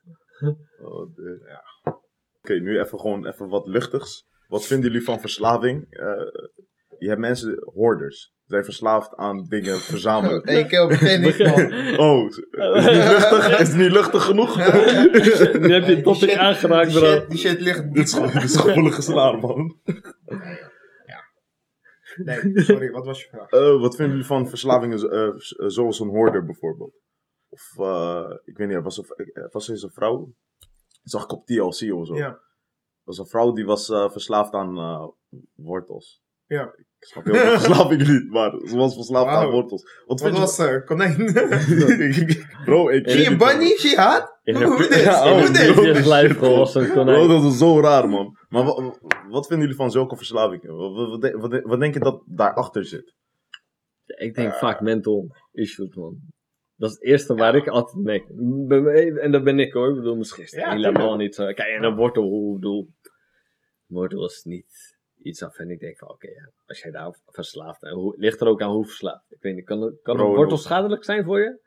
Oh, 0.81 1.15
dude. 1.15 1.41
Ja. 1.47 1.63
Oké, 2.52 2.60
nu 2.60 2.80
even 2.80 3.00
gewoon 3.00 3.28
even 3.28 3.48
wat 3.50 3.68
luchtigs. 3.68 4.28
Wat 4.48 4.66
vinden 4.66 4.92
jullie 4.92 5.06
van 5.06 5.20
verslaving? 5.20 5.88
Eh, 5.90 6.06
je 6.98 7.08
hebt 7.08 7.20
mensen, 7.20 7.62
hoorders. 7.74 8.22
Ze 8.22 8.46
zijn 8.48 8.64
verslaafd 8.64 9.16
aan 9.16 9.46
dingen 9.50 9.80
verzamelen. 9.80 10.42
Eén 10.58 10.68
keer 10.68 10.88
begin 10.98 11.24
ik 11.24 11.38
man. 11.38 12.00
Oh, 12.00 12.28
is 12.28 12.36
het 12.36 12.96
niet 12.96 13.04
luchtig? 13.04 13.60
Is 13.60 13.68
het 13.68 13.78
niet 13.78 13.92
luchtig 13.92 14.24
genoeg? 14.24 14.56
nu 14.58 15.74
heb 15.74 15.86
je 15.86 15.96
het 15.96 16.04
topic 16.04 16.36
aangeraakt, 16.36 16.92
die 16.92 17.00
bro. 17.00 17.10
shit, 17.10 17.30
die 17.30 17.40
shit 17.40 17.60
ligt 17.60 17.94
dit, 17.94 18.08
is, 18.08 18.14
dit 18.14 18.44
is 18.44 18.58
gevoelig 18.58 18.96
geslagen, 18.96 19.40
man. 19.40 19.80
Nee, 22.16 22.62
sorry, 22.62 22.92
wat 22.92 23.06
was 23.06 23.22
je 23.22 23.28
vraag? 23.30 23.50
Eh, 23.50 23.80
wat 23.80 23.96
vinden 23.96 24.14
jullie 24.14 24.28
van 24.28 24.50
verslavingen 24.50 25.12
eh, 25.12 25.34
zoals 25.70 26.00
een 26.00 26.10
hoorder 26.10 26.46
bijvoorbeeld? 26.46 26.94
Of, 27.50 27.74
eh, 27.78 28.32
ik 28.44 28.58
weet 28.58 28.68
niet, 28.68 28.78
er 28.78 28.84
was, 28.84 28.98
er 29.34 29.50
was 29.52 29.70
eens 29.70 29.84
een 29.84 29.92
vrouw, 29.92 30.34
zag 31.02 31.24
ik 31.24 31.32
op 31.32 31.46
TLC 31.46 31.94
of 31.94 32.08
zo. 32.08 32.16
Ja, 32.16 32.28
Er 32.28 32.40
was 33.04 33.18
een 33.18 33.26
vrouw 33.28 33.52
die 33.52 33.66
was 33.66 33.90
eh, 33.90 34.10
verslaafd 34.10 34.54
aan 34.54 34.78
eh, 34.78 35.08
wortels. 35.56 36.22
Ja. 36.46 36.64
Ik 37.00 37.08
snap 37.08 37.26
heel 37.26 37.34
veel 37.36 37.52
verslaving 37.60 38.08
niet, 38.08 38.30
maar 38.30 38.52
ze 38.66 38.76
was 38.78 38.94
verslaafd 38.96 39.28
aan 39.30 39.50
wortels. 39.52 39.84
Wat 39.84 40.04
Wat 40.06 40.22
vind 40.22 40.34
je... 40.34 40.40
was 40.42 40.58
er? 40.60 40.84
Konijn. 40.84 41.16
Bro, 42.66 42.90
ik 42.90 43.10
Zie 43.10 43.12
Zie 43.12 43.24
je 43.24 43.30
niet, 43.30 43.38
bunny? 43.38 43.76
Jihad? 43.78 44.40
In 44.44 44.56
Hoe 44.64 44.78
dit? 44.78 45.06
Hoe 45.08 45.88
oh, 45.88 46.22
dit? 46.22 46.38
bro. 46.38 46.58
was 46.58 46.76
een 46.76 46.86
Bro, 46.86 46.94
konijn. 46.94 47.28
dat 47.28 47.44
is 47.44 47.58
zo 47.58 47.80
raar, 47.80 48.10
man. 48.10 48.38
Maar 48.50 48.64
wa- 48.64 48.82
wa- 48.82 48.98
wat 49.30 49.48
vinden 49.48 49.60
jullie 49.60 49.76
van 49.76 49.92
zulke 49.92 50.16
verslavingen? 50.16 50.76
Wat, 50.76 50.94
wat, 50.96 51.10
wat, 51.10 51.22
denk- 51.22 51.36
wat, 51.42 51.52
denk- 51.52 51.66
wat 51.68 51.80
denk 51.80 51.94
je 51.94 52.00
dat 52.00 52.24
daarachter 52.26 52.86
zit? 52.86 53.14
Ik 54.06 54.36
denk 54.36 54.54
vaak 54.54 54.82
mental 54.82 55.36
issues, 55.52 55.96
man. 55.96 56.18
Dat 56.82 56.89
is 56.89 56.96
het 56.96 57.04
eerste 57.06 57.36
waar 57.36 57.56
ik 57.56 57.67
altijd 57.67 58.04
mee. 58.06 58.26
bij 58.67 58.82
mij- 58.82 59.12
En 59.13 59.32
dat 59.32 59.44
ben 59.44 59.60
ik 59.60 59.74
hoor. 59.74 59.89
Ik 59.89 59.96
bedoel, 59.96 60.15
misschien 60.15 60.44
is 60.44 60.52
het 60.52 60.60
Ja, 60.60 60.72
helemaal 60.72 61.15
niet 61.15 61.36
zo. 61.36 61.44
Kijk, 61.46 61.60
en 61.78 61.84
een 61.84 61.96
wortel, 61.96 62.24
hoe- 62.24 62.54
bedoel. 62.54 62.89
Wortel 63.86 64.26
is 64.26 64.44
niet 64.44 64.98
iets 65.22 65.44
af. 65.44 65.58
En 65.58 65.70
ik 65.70 65.80
denk 65.80 65.98
van, 65.98 66.10
oké, 66.10 66.28
ja, 66.28 66.52
als 66.65 66.82
jij 66.82 66.91
daar 66.91 67.20
verslaafd 67.26 67.80
bent, 67.80 67.94
hoe, 67.96 68.13
ligt 68.17 68.41
er 68.41 68.48
ook 68.48 68.62
aan 68.62 68.72
hoe 68.72 68.86
verslaafd. 68.86 69.32
Ik 69.32 69.41
weet 69.41 69.56
niet, 69.56 69.65
kan, 69.65 69.82
een- 69.82 70.00
kan 70.02 70.20
een 70.20 70.26
wortel 70.36 70.58
schadelijk 70.58 71.04
zijn 71.04 71.24
voor 71.24 71.39
je? 71.39 71.60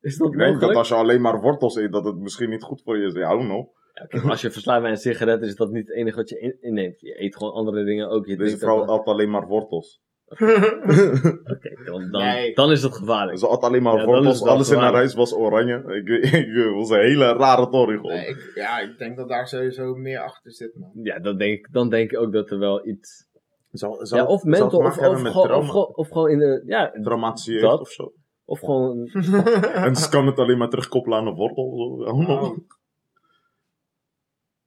Is 0.00 0.16
dat 0.16 0.32
Ik 0.32 0.38
denk 0.38 0.60
dat 0.60 0.74
als 0.74 0.88
je 0.88 0.94
alleen 0.94 1.20
maar 1.20 1.40
wortels 1.40 1.76
eet, 1.76 1.92
dat 1.92 2.04
het 2.04 2.16
misschien 2.18 2.50
niet 2.50 2.62
goed 2.62 2.82
voor 2.82 2.98
je 2.98 3.06
is. 3.06 3.12
Ja, 3.12 3.36
know. 3.36 3.68
Ja, 3.92 4.06
kijk, 4.06 4.24
als 4.24 4.40
je 4.40 4.50
verslaafd 4.50 4.82
bent 4.82 4.94
aan 4.94 5.00
sigaretten, 5.00 5.48
is 5.48 5.54
dat 5.56 5.70
niet 5.70 5.86
het 5.88 5.96
enige 5.96 6.16
wat 6.16 6.28
je 6.28 6.38
in- 6.40 6.56
inneemt. 6.60 7.00
Je 7.00 7.22
eet 7.22 7.36
gewoon 7.36 7.52
andere 7.52 7.84
dingen 7.84 8.08
ook. 8.08 8.26
Je 8.26 8.36
Deze 8.36 8.58
vrouw 8.58 8.84
at 8.84 9.06
alleen 9.06 9.30
maar 9.30 9.46
wortels. 9.46 10.00
Oké, 11.54 11.84
dan, 11.84 12.10
dan, 12.10 12.22
Nee. 12.22 12.54
dan 12.54 12.70
is 12.70 12.82
het 12.82 12.94
gevaarlijk. 12.94 13.38
Ze 13.38 13.46
at 13.46 13.62
alleen 13.62 13.82
maar 13.82 13.96
Ja, 13.96 14.04
wortels. 14.04 14.42
Alles 14.42 14.70
in 14.70 14.78
haar 14.78 14.92
huis 14.92 15.14
was 15.14 15.34
oranje. 15.34 15.74
Ik, 15.94 16.08
ik, 16.34 16.72
was 16.74 16.90
een 16.90 17.00
hele 17.00 17.32
rare 17.32 17.68
tory 17.68 17.96
gewoon. 17.96 18.16
Nee, 18.16 18.26
ik, 18.28 18.52
ja, 18.54 18.78
ik 18.78 18.98
denk 18.98 19.16
dat 19.16 19.28
daar 19.28 19.48
sowieso 19.48 19.94
meer 19.94 20.18
achter 20.20 20.52
zit, 20.52 20.74
man. 20.76 20.90
Ja, 21.02 21.18
dan 21.18 21.36
denk, 21.36 21.58
ik- 21.58 21.72
dan 21.72 21.88
denk 21.88 22.10
ik 22.10 22.18
ook 22.18 22.32
dat 22.32 22.50
er 22.50 22.58
wel 22.58 22.86
iets 22.86 23.28
Zou, 23.70 24.06
ja, 24.16 24.24
of 24.26 24.44
mental, 24.44 24.66
of, 24.78 24.98
of, 24.98 25.22
met 25.22 25.32
gewoon, 25.32 25.46
trauma, 25.46 25.56
of, 25.64 25.70
gewoon, 25.70 25.94
of 25.94 26.08
gewoon 26.08 26.30
in 26.30 26.38
de, 26.38 26.62
ja, 26.66 26.90
traumatische 27.02 27.50
jeugd 27.52 27.64
Dat. 27.64 27.80
of 27.80 27.88
zo. 27.90 28.12
of 28.44 28.58
gewoon, 28.60 29.06
En 29.86 29.96
ze 29.96 30.08
kan 30.10 30.26
het 30.26 30.38
alleen 30.38 30.58
maar 30.58 30.68
terugkoppelen 30.68 31.18
aan 31.18 31.26
een 31.26 31.34
wortel. 31.34 31.96
Zo. 32.04 32.54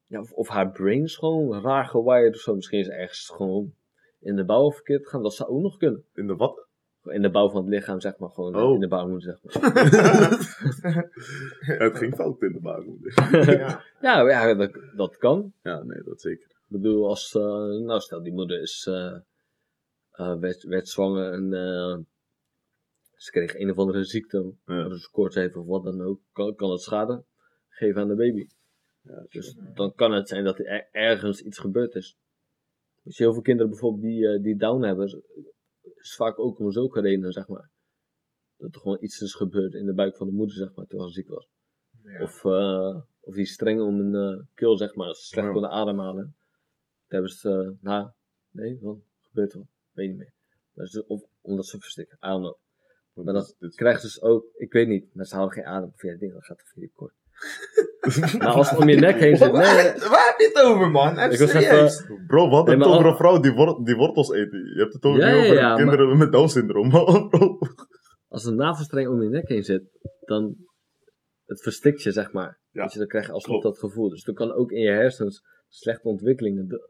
Ja, 0.08 0.20
of, 0.20 0.32
of 0.32 0.48
haar 0.48 0.72
brain 0.72 1.04
is 1.04 1.16
gewoon 1.16 1.62
raar 1.62 1.86
gewired 1.86 2.36
of 2.36 2.42
zo. 2.42 2.56
Misschien 2.56 2.80
is 2.80 2.88
ergens 2.90 3.32
gewoon 3.36 3.74
in 4.24 4.36
de 4.36 4.46
bouw 4.46 4.72
verkeerd 4.72 5.04
gegaan. 5.04 5.24
Dat 5.24 5.34
zou 5.34 5.50
ook 5.50 5.62
nog 5.62 5.78
kunnen. 5.78 6.06
In 6.14 6.28
de 6.28 6.36
wat? 6.36 6.68
In 7.04 7.22
de 7.22 7.30
bouw 7.32 7.50
van 7.50 7.62
het 7.62 7.70
lichaam, 7.74 8.00
zeg 8.02 8.18
maar, 8.18 8.30
gewoon 8.30 8.56
Oh. 8.56 8.74
in 8.74 8.80
de 8.80 8.88
baarmoeder, 8.88 9.38
zeg 9.42 9.62
maar. 9.62 9.74
het 11.80 11.98
ging 11.98 12.16
fout 12.16 12.42
in 12.42 12.52
de 12.52 12.60
baarmoeder. 12.60 13.14
ja. 13.60 13.84
ja, 14.02 14.30
ja 14.30 14.54
dat, 14.54 14.72
dat 14.96 15.18
kan. 15.18 15.54
Ja, 15.62 15.84
nee, 15.84 16.04
dat 16.04 16.22
zeker. 16.22 16.48
Ik 16.50 16.66
bedoel, 16.82 17.08
als, 17.08 17.36
eh, 17.36 17.42
nou 17.86 18.00
stel 18.00 18.24
die 18.24 18.34
moeder 18.34 18.62
is, 18.62 18.86
eh, 18.90 19.16
eh, 20.12 20.40
werd, 20.40 20.64
werd 20.64 20.88
zwanger 20.88 21.32
en 21.34 21.54
eh, 21.54 21.98
ze 23.16 23.32
kreeg 23.32 23.56
een 23.56 23.72
of 23.72 23.78
andere 23.78 24.04
ziekte, 24.04 24.54
Ja. 24.66 24.88
dus 24.88 25.10
koorts 25.10 25.36
heeft 25.36 25.56
of 25.56 25.66
wat 25.66 25.84
dan 25.84 26.02
ook, 26.02 26.20
kan, 26.32 26.56
kan 26.56 26.72
het 26.72 26.82
schade 26.82 27.24
geven 27.70 28.02
aan 28.02 28.08
de 28.08 28.16
baby. 28.16 28.48
Ja, 29.02 29.26
Dus 29.30 29.56
dan 29.74 29.94
kan 29.96 30.12
het 30.12 30.28
zijn 30.28 30.44
dat 30.44 30.60
er- 30.60 30.88
ergens 30.92 31.42
iets 31.42 31.60
gebeurd 31.60 31.96
is. 31.96 32.18
Dus 33.04 33.18
heel 33.18 33.34
veel 33.34 33.42
kinderen 33.42 33.72
bijvoorbeeld 33.72 34.04
die, 34.04 34.28
eh, 34.28 34.42
die 34.44 34.56
down 34.58 34.84
hebben, 34.84 35.06
is- 35.06 36.16
vaak 36.16 36.40
ook 36.40 36.60
om 36.60 36.72
zulke 36.72 37.02
redenen, 37.02 37.32
zeg 37.32 37.48
maar. 37.48 37.70
Dat 38.58 38.76
er 38.76 38.82
gewoon 38.82 38.98
iets 39.02 39.22
is 39.22 39.34
gebeurd 39.34 39.74
in 39.74 39.86
de 39.86 39.94
buik 39.94 40.16
van 40.18 40.28
de 40.28 40.34
moeder, 40.34 40.56
zeg 40.56 40.74
maar, 40.76 40.86
terwijl 40.86 41.10
ze 41.10 41.16
ziek 41.16 41.28
was. 41.30 41.48
Ja. 42.04 42.22
Of, 42.22 42.46
eh, 42.46 43.02
of 43.20 43.34
die 43.36 43.46
streng 43.46 43.82
om 43.82 44.00
een 44.00 44.16
eh 44.38 44.44
keel, 44.54 44.78
zeg 44.78 44.96
maar, 44.96 45.08
als 45.08 45.20
ze 45.20 45.26
slecht 45.26 45.48
Ja. 45.48 45.54
konden 45.54 45.70
ademhalen. 45.72 46.36
Dat 47.08 47.22
hebben 47.22 47.32
ze, 47.32 47.50
eh, 47.50 47.84
nou, 47.84 48.10
nee, 48.52 48.78
wat 48.82 48.98
gebeurt 49.22 49.54
er? 49.54 49.62
Weet 49.92 50.08
niet 50.10 50.18
meer. 50.18 50.34
Maar 50.74 50.88
ze, 50.88 51.08
of 51.08 51.24
omdat 51.42 51.66
ze 51.66 51.80
verstikken, 51.80 52.18
I 52.18 52.28
don't 52.28 52.42
know. 53.14 53.26
Maar 53.26 53.34
dat 53.34 53.56
dit- 53.60 53.76
krijgt 53.76 54.02
dus 54.02 54.22
ook, 54.22 54.46
ik 54.56 54.74
weet 54.74 54.88
niet, 54.88 55.14
maar 55.16 55.26
ze 55.26 55.36
houden 55.36 55.56
geen 55.56 55.66
adem 55.66 55.92
via 55.96 56.12
het 56.12 56.20
ding, 56.20 56.32
dan 56.32 56.42
gaat 56.42 56.58
het 56.60 56.70
via 56.70 56.88
kort. 56.94 57.14
Maar 58.38 58.48
als 58.48 58.70
het 58.70 58.80
om 58.80 58.90
je 58.90 58.96
nek 59.00 59.20
heen 59.20 59.38
zit, 59.38 59.52
nee, 59.52 59.62
waar, 59.62 59.76
nee, 59.84 60.10
waar 60.10 60.26
heb 60.28 60.36
je 60.40 60.52
het 60.54 60.64
over, 60.64 60.90
man? 60.92 61.18
Even 61.18 61.32
Ik 61.32 61.40
was 61.40 61.54
even- 61.54 62.26
Bro, 62.28 62.50
wat 62.50 62.66
Nee, 62.66 62.76
een 62.76 63.16
vrouw 63.16 63.40
die, 63.40 63.52
wor- 63.52 63.84
die 63.86 63.96
wortels 63.96 64.30
eet. 64.30 64.52
Je 64.52 64.74
hebt 64.82 64.94
het 64.94 65.04
over, 65.04 65.20
Ja, 65.28 65.40
over 65.44 65.56
ja, 65.56 65.76
kinderen 65.76 66.18
met 66.18 66.32
Down 66.32 66.48
syndroom. 66.48 66.90
Bro. 67.30 67.30
als 68.28 68.46
een 68.46 68.56
navelstreng 68.56 69.08
om 69.08 69.24
je 69.24 69.30
nek 69.30 69.48
heen 69.48 69.64
zit, 69.64 69.84
dan 70.20 70.56
het 71.46 71.62
verstikt 71.62 72.04
je, 72.04 72.12
zeg 72.12 72.32
maar. 72.32 72.60
Ja, 72.72 72.84
Dus 72.84 72.94
dan 72.94 73.08
krijg 73.08 73.26
je 73.26 73.32
alsnog 73.32 73.62
dat 73.64 73.80
gevoel. 73.80 74.10
Dus 74.10 74.28
er 74.28 74.34
kan 74.34 74.54
ook 74.54 74.72
in 74.72 74.82
je 74.82 74.92
hersens 74.92 75.42
slechte 75.70 76.08
ontwikkelingen 76.08 76.68
de- 76.68 76.90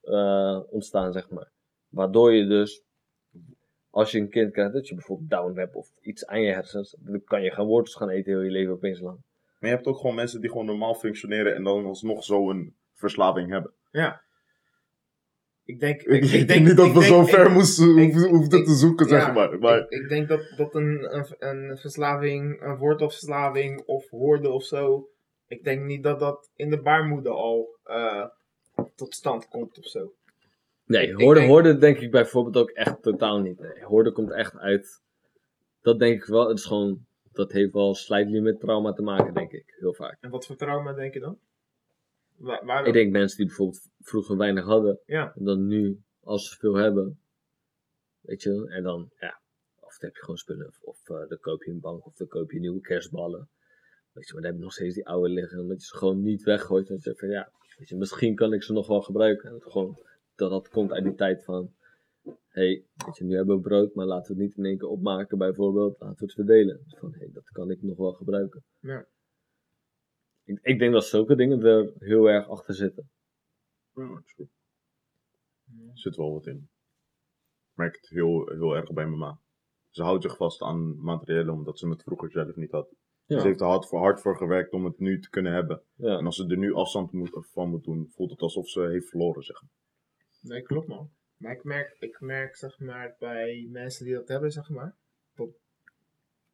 eh, 0.00 0.72
ontstaan, 0.72 1.12
zeg 1.12 1.30
maar. 1.30 1.50
Waardoor 1.88 2.32
je 2.34 2.46
dus, 2.46 2.82
als 3.90 4.10
je 4.10 4.18
een 4.18 4.30
kind 4.30 4.52
krijgt, 4.52 4.72
dat 4.72 4.88
je 4.88 4.94
bijvoorbeeld 4.94 5.30
down 5.30 5.58
hebt 5.58 5.74
of 5.74 5.88
iets 6.00 6.26
aan 6.26 6.40
je 6.40 6.52
hersens, 6.52 6.96
dan 7.00 7.22
kan 7.24 7.42
je 7.42 7.50
gaan 7.50 7.66
wortels 7.66 7.94
gaan 7.96 8.08
eten 8.08 8.32
heel 8.32 8.40
je 8.42 8.50
leven 8.50 8.72
opeens 8.72 9.00
lang. 9.00 9.18
Maar 9.60 9.70
je 9.70 9.76
hebt 9.76 9.86
ook 9.88 9.96
gewoon 9.96 10.14
mensen 10.14 10.40
die 10.40 10.50
gewoon 10.50 10.66
normaal 10.66 10.94
functioneren 10.94 11.54
en 11.54 11.62
dan 11.62 11.84
alsnog 11.84 12.24
zo 12.24 12.50
een 12.50 12.74
verslaving 12.94 13.50
hebben. 13.50 13.72
Ja. 13.90 14.22
Ik 15.64 15.80
denk, 15.80 16.02
Ik, 16.02 16.24
ik 16.24 16.48
denk 16.48 16.66
niet 16.66 16.76
dat 16.76 16.86
ik 16.86 16.92
we 16.92 16.98
denk- 16.98 17.12
zo 17.12 17.20
ik- 17.22 17.28
ver 17.28 17.50
moesten 17.50 17.96
ik- 17.98 18.14
hoefden- 18.14 18.64
te 18.64 18.74
zoeken, 18.74 19.08
zeg 19.08 19.26
ja, 19.26 19.32
maar. 19.32 19.58
maar 19.58 19.78
Ik, 19.78 19.90
ik 19.90 20.08
denk 20.08 20.28
dat, 20.28 20.54
dat 20.56 20.74
een, 20.74 21.16
een, 21.16 21.26
een 21.38 21.76
verslaving, 21.78 22.62
een 22.62 22.76
wortelverslaving 22.76 23.82
of 23.86 24.08
hoorde 24.10 24.48
of 24.50 24.64
zo, 24.64 25.08
ik 25.46 25.64
denk 25.64 25.84
niet 25.84 26.02
dat 26.02 26.20
dat 26.20 26.50
in 26.56 26.70
de 26.70 26.80
baarmoeder 26.80 27.32
al 27.32 27.78
eh, 27.84 28.24
tot 28.94 29.14
stand 29.14 29.48
komt 29.48 29.78
of 29.78 29.84
zo. 29.86 30.12
Nee, 30.84 31.14
hoorde, 31.14 31.40
denk- 31.40 31.52
hoorde 31.52 31.78
denk 31.78 31.98
ik 31.98 32.10
bijvoorbeeld 32.10 32.56
ook 32.56 32.70
echt 32.70 33.02
totaal 33.02 33.38
niet. 33.40 33.60
Nee, 33.60 33.84
hoorde 33.84 34.12
komt 34.12 34.32
echt 34.32 34.56
uit, 34.58 35.00
dat 35.82 35.98
denk 35.98 36.22
ik 36.22 36.24
wel, 36.28 36.48
het 36.48 36.58
is 36.58 36.64
gewoon, 36.64 37.06
dat 37.40 37.52
heeft 37.52 37.72
wel 37.72 37.94
slightly 37.94 38.38
met 38.40 38.60
trauma 38.60 38.92
te 38.92 39.02
maken, 39.02 39.34
denk 39.34 39.52
ik, 39.52 39.74
heel 39.78 39.94
vaak. 39.94 40.16
En 40.20 40.30
wat 40.30 40.46
voor 40.46 40.56
trauma 40.56 40.92
denk 40.92 41.14
je 41.14 41.20
dan? 41.20 41.38
Waar, 42.36 42.64
waar- 42.64 42.86
Ik 42.86 42.92
denk 42.92 43.12
mensen 43.12 43.36
die 43.36 43.46
bijvoorbeeld 43.46 43.88
vroeger 44.00 44.36
weinig 44.36 44.64
hadden, 44.64 45.00
Ja. 45.06 45.32
en 45.36 45.44
dan 45.44 45.66
nu, 45.66 46.02
als 46.20 46.48
ze 46.50 46.56
veel 46.58 46.74
hebben, 46.74 47.20
weet 48.20 48.42
je, 48.42 48.66
en 48.68 48.82
dan, 48.82 49.10
ja, 49.18 49.40
of 49.80 49.98
dan 49.98 50.08
heb 50.08 50.14
je 50.14 50.20
gewoon 50.20 50.36
spullen, 50.36 50.66
of, 50.66 50.80
of 50.80 51.08
eh, 51.08 51.28
dan 51.28 51.38
koop 51.40 51.62
je 51.62 51.70
een 51.70 51.80
bank, 51.80 52.06
of 52.06 52.14
dan 52.16 52.26
koop 52.28 52.50
je 52.50 52.60
nieuwe 52.60 52.80
kerstballen. 52.80 53.48
Weet 54.12 54.26
je, 54.26 54.32
maar 54.32 54.42
dan 54.42 54.50
heb 54.50 54.60
je 54.60 54.64
nog 54.66 54.74
steeds 54.74 54.94
die 54.94 55.06
oude 55.06 55.28
liggen, 55.28 55.60
omdat 55.60 55.80
je 55.80 55.86
ze 55.86 55.96
gewoon 55.96 56.22
niet 56.22 56.42
weggooit. 56.42 56.88
En 56.88 56.94
je 56.94 57.00
zegt 57.00 57.18
van, 57.18 57.28
ja, 57.28 57.52
weet 57.78 57.88
je, 57.88 57.96
misschien 57.96 58.34
kan 58.34 58.52
ik 58.52 58.62
ze 58.62 58.72
nog 58.72 58.86
wel 58.86 59.02
gebruiken. 59.02 59.48
En 59.48 59.54
het 59.54 59.64
gewoon, 59.64 59.98
dat, 60.34 60.50
dat 60.50 60.68
komt 60.68 60.92
uit 60.92 61.04
die 61.04 61.14
tijd 61.14 61.44
van, 61.44 61.74
hey, 62.50 62.84
weet 63.06 63.16
je, 63.16 63.24
nu 63.24 63.36
hebben 63.36 63.56
we 63.56 63.62
brood, 63.62 63.94
maar 63.94 64.06
laten 64.06 64.34
we 64.34 64.42
het 64.42 64.48
niet 64.48 64.58
in 64.58 64.64
één 64.64 64.78
keer 64.78 64.88
opmaken, 64.88 65.38
bijvoorbeeld, 65.38 66.00
laten 66.00 66.18
we 66.18 66.24
het 66.24 66.34
verdelen. 66.34 66.80
Dus 66.84 66.98
van, 66.98 67.14
hey, 67.14 67.30
dat 67.32 67.50
kan 67.50 67.70
ik 67.70 67.82
nog 67.82 67.96
wel 67.96 68.12
gebruiken. 68.12 68.64
Ja. 68.78 69.06
Ik, 70.44 70.58
ik 70.62 70.78
denk 70.78 70.92
dat 70.92 71.04
zulke 71.04 71.36
dingen 71.36 71.62
er 71.62 71.92
heel 71.98 72.30
erg 72.30 72.48
achter 72.48 72.74
zitten. 72.74 73.10
Ja. 73.94 74.22
Er 75.90 75.98
zit 75.98 76.16
wel 76.16 76.32
wat 76.32 76.46
in. 76.46 76.68
Ik 77.70 77.76
merk 77.76 77.94
het 77.94 78.08
heel, 78.08 78.48
heel 78.48 78.76
erg 78.76 78.92
bij 78.92 79.06
mijn 79.06 79.18
ma. 79.18 79.40
Ze 79.90 80.02
houdt 80.02 80.22
zich 80.22 80.36
vast 80.36 80.62
aan 80.62 81.00
materiële 81.00 81.52
omdat 81.52 81.78
ze 81.78 81.88
het 81.88 82.02
vroeger 82.02 82.30
zelf 82.30 82.56
niet 82.56 82.70
had. 82.70 82.94
Ja. 83.24 83.38
Ze 83.38 83.46
heeft 83.46 83.60
er 83.60 83.66
hard 83.66 83.86
voor, 83.86 83.98
hard 83.98 84.20
voor 84.20 84.36
gewerkt 84.36 84.72
om 84.72 84.84
het 84.84 84.98
nu 84.98 85.20
te 85.20 85.30
kunnen 85.30 85.52
hebben. 85.52 85.82
Ja. 85.94 86.18
En 86.18 86.26
als 86.26 86.36
ze 86.36 86.46
er 86.46 86.58
nu 86.58 86.74
afstand 86.74 87.12
moet, 87.12 87.46
van 87.52 87.70
moet 87.70 87.84
doen, 87.84 88.10
voelt 88.10 88.30
het 88.30 88.40
alsof 88.40 88.68
ze 88.68 88.80
heeft 88.80 89.08
verloren, 89.08 89.42
zeg 89.42 89.62
maar. 89.62 89.70
Nee, 90.40 90.62
klopt 90.62 90.88
man. 90.88 91.10
Maar 91.40 91.52
ik 91.52 91.64
merk, 91.64 91.96
ik 91.98 92.20
merk 92.20 92.56
zeg 92.56 92.78
maar 92.78 93.16
bij 93.18 93.66
mensen 93.70 94.04
die 94.04 94.14
dat 94.14 94.28
hebben, 94.28 94.52
zeg 94.52 94.68
maar. 94.68 94.94
Dat, 95.34 95.48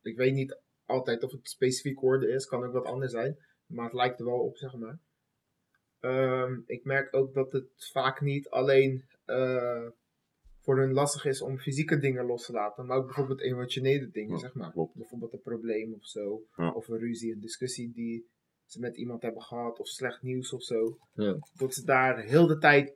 ik 0.03 0.17
weet 0.17 0.33
niet 0.35 0.59
altijd 0.85 1.23
of 1.23 1.33
het 1.33 1.49
specifiek 1.49 2.01
woorden 2.01 2.31
is, 2.31 2.47
kan 2.47 2.65
ook 2.65 2.73
wat 2.73 2.85
anders 2.85 3.13
zijn. 3.13 3.37
Maar 3.67 3.85
het 3.85 3.95
lijkt 3.95 4.19
er 4.19 4.25
wel 4.25 4.41
op, 4.41 4.57
zeg 4.57 4.75
maar. 4.75 4.99
Ehm, 6.01 6.61
ik 6.67 6.85
merk 6.85 7.15
ook 7.15 7.35
dat 7.35 7.53
het 7.53 7.91
vaak 7.93 8.21
niet 8.21 8.49
alleen 8.49 9.05
eh, 9.25 9.87
voor 10.61 10.79
hun 10.79 10.93
lastig 10.93 11.25
is 11.25 11.43
om 11.43 11.59
fysieke 11.59 11.99
dingen 11.99 12.25
los 12.27 12.47
te 12.47 12.53
laten, 12.53 12.87
maar 12.87 12.97
ook 12.97 13.05
bijvoorbeeld 13.07 13.41
emotionele 13.41 14.11
dingen, 14.11 14.33
Ja, 14.35 14.39
zeg 14.39 14.55
maar. 14.55 14.73
klopt. 14.73 14.95
Bijvoorbeeld 14.95 15.33
een 15.33 15.41
probleem 15.43 15.95
of 15.95 16.07
zo, 16.07 16.43
Ja. 16.57 16.71
of 16.73 16.89
een 16.89 16.99
ruzie, 16.99 17.33
een 17.33 17.41
discussie 17.41 17.93
die 17.93 18.27
ze 18.65 18.81
met 18.81 18.97
iemand 18.97 19.23
hebben 19.23 19.43
gehad, 19.43 19.79
of 19.79 19.89
slecht 19.89 20.23
nieuws 20.23 20.53
of 20.53 20.63
zo. 20.63 20.99
Ja. 21.15 21.39
Dat 21.55 21.75
ze 21.75 21.85
daar 21.85 22.21
heel 22.23 22.47
de 22.47 22.59
tijd, 22.59 22.95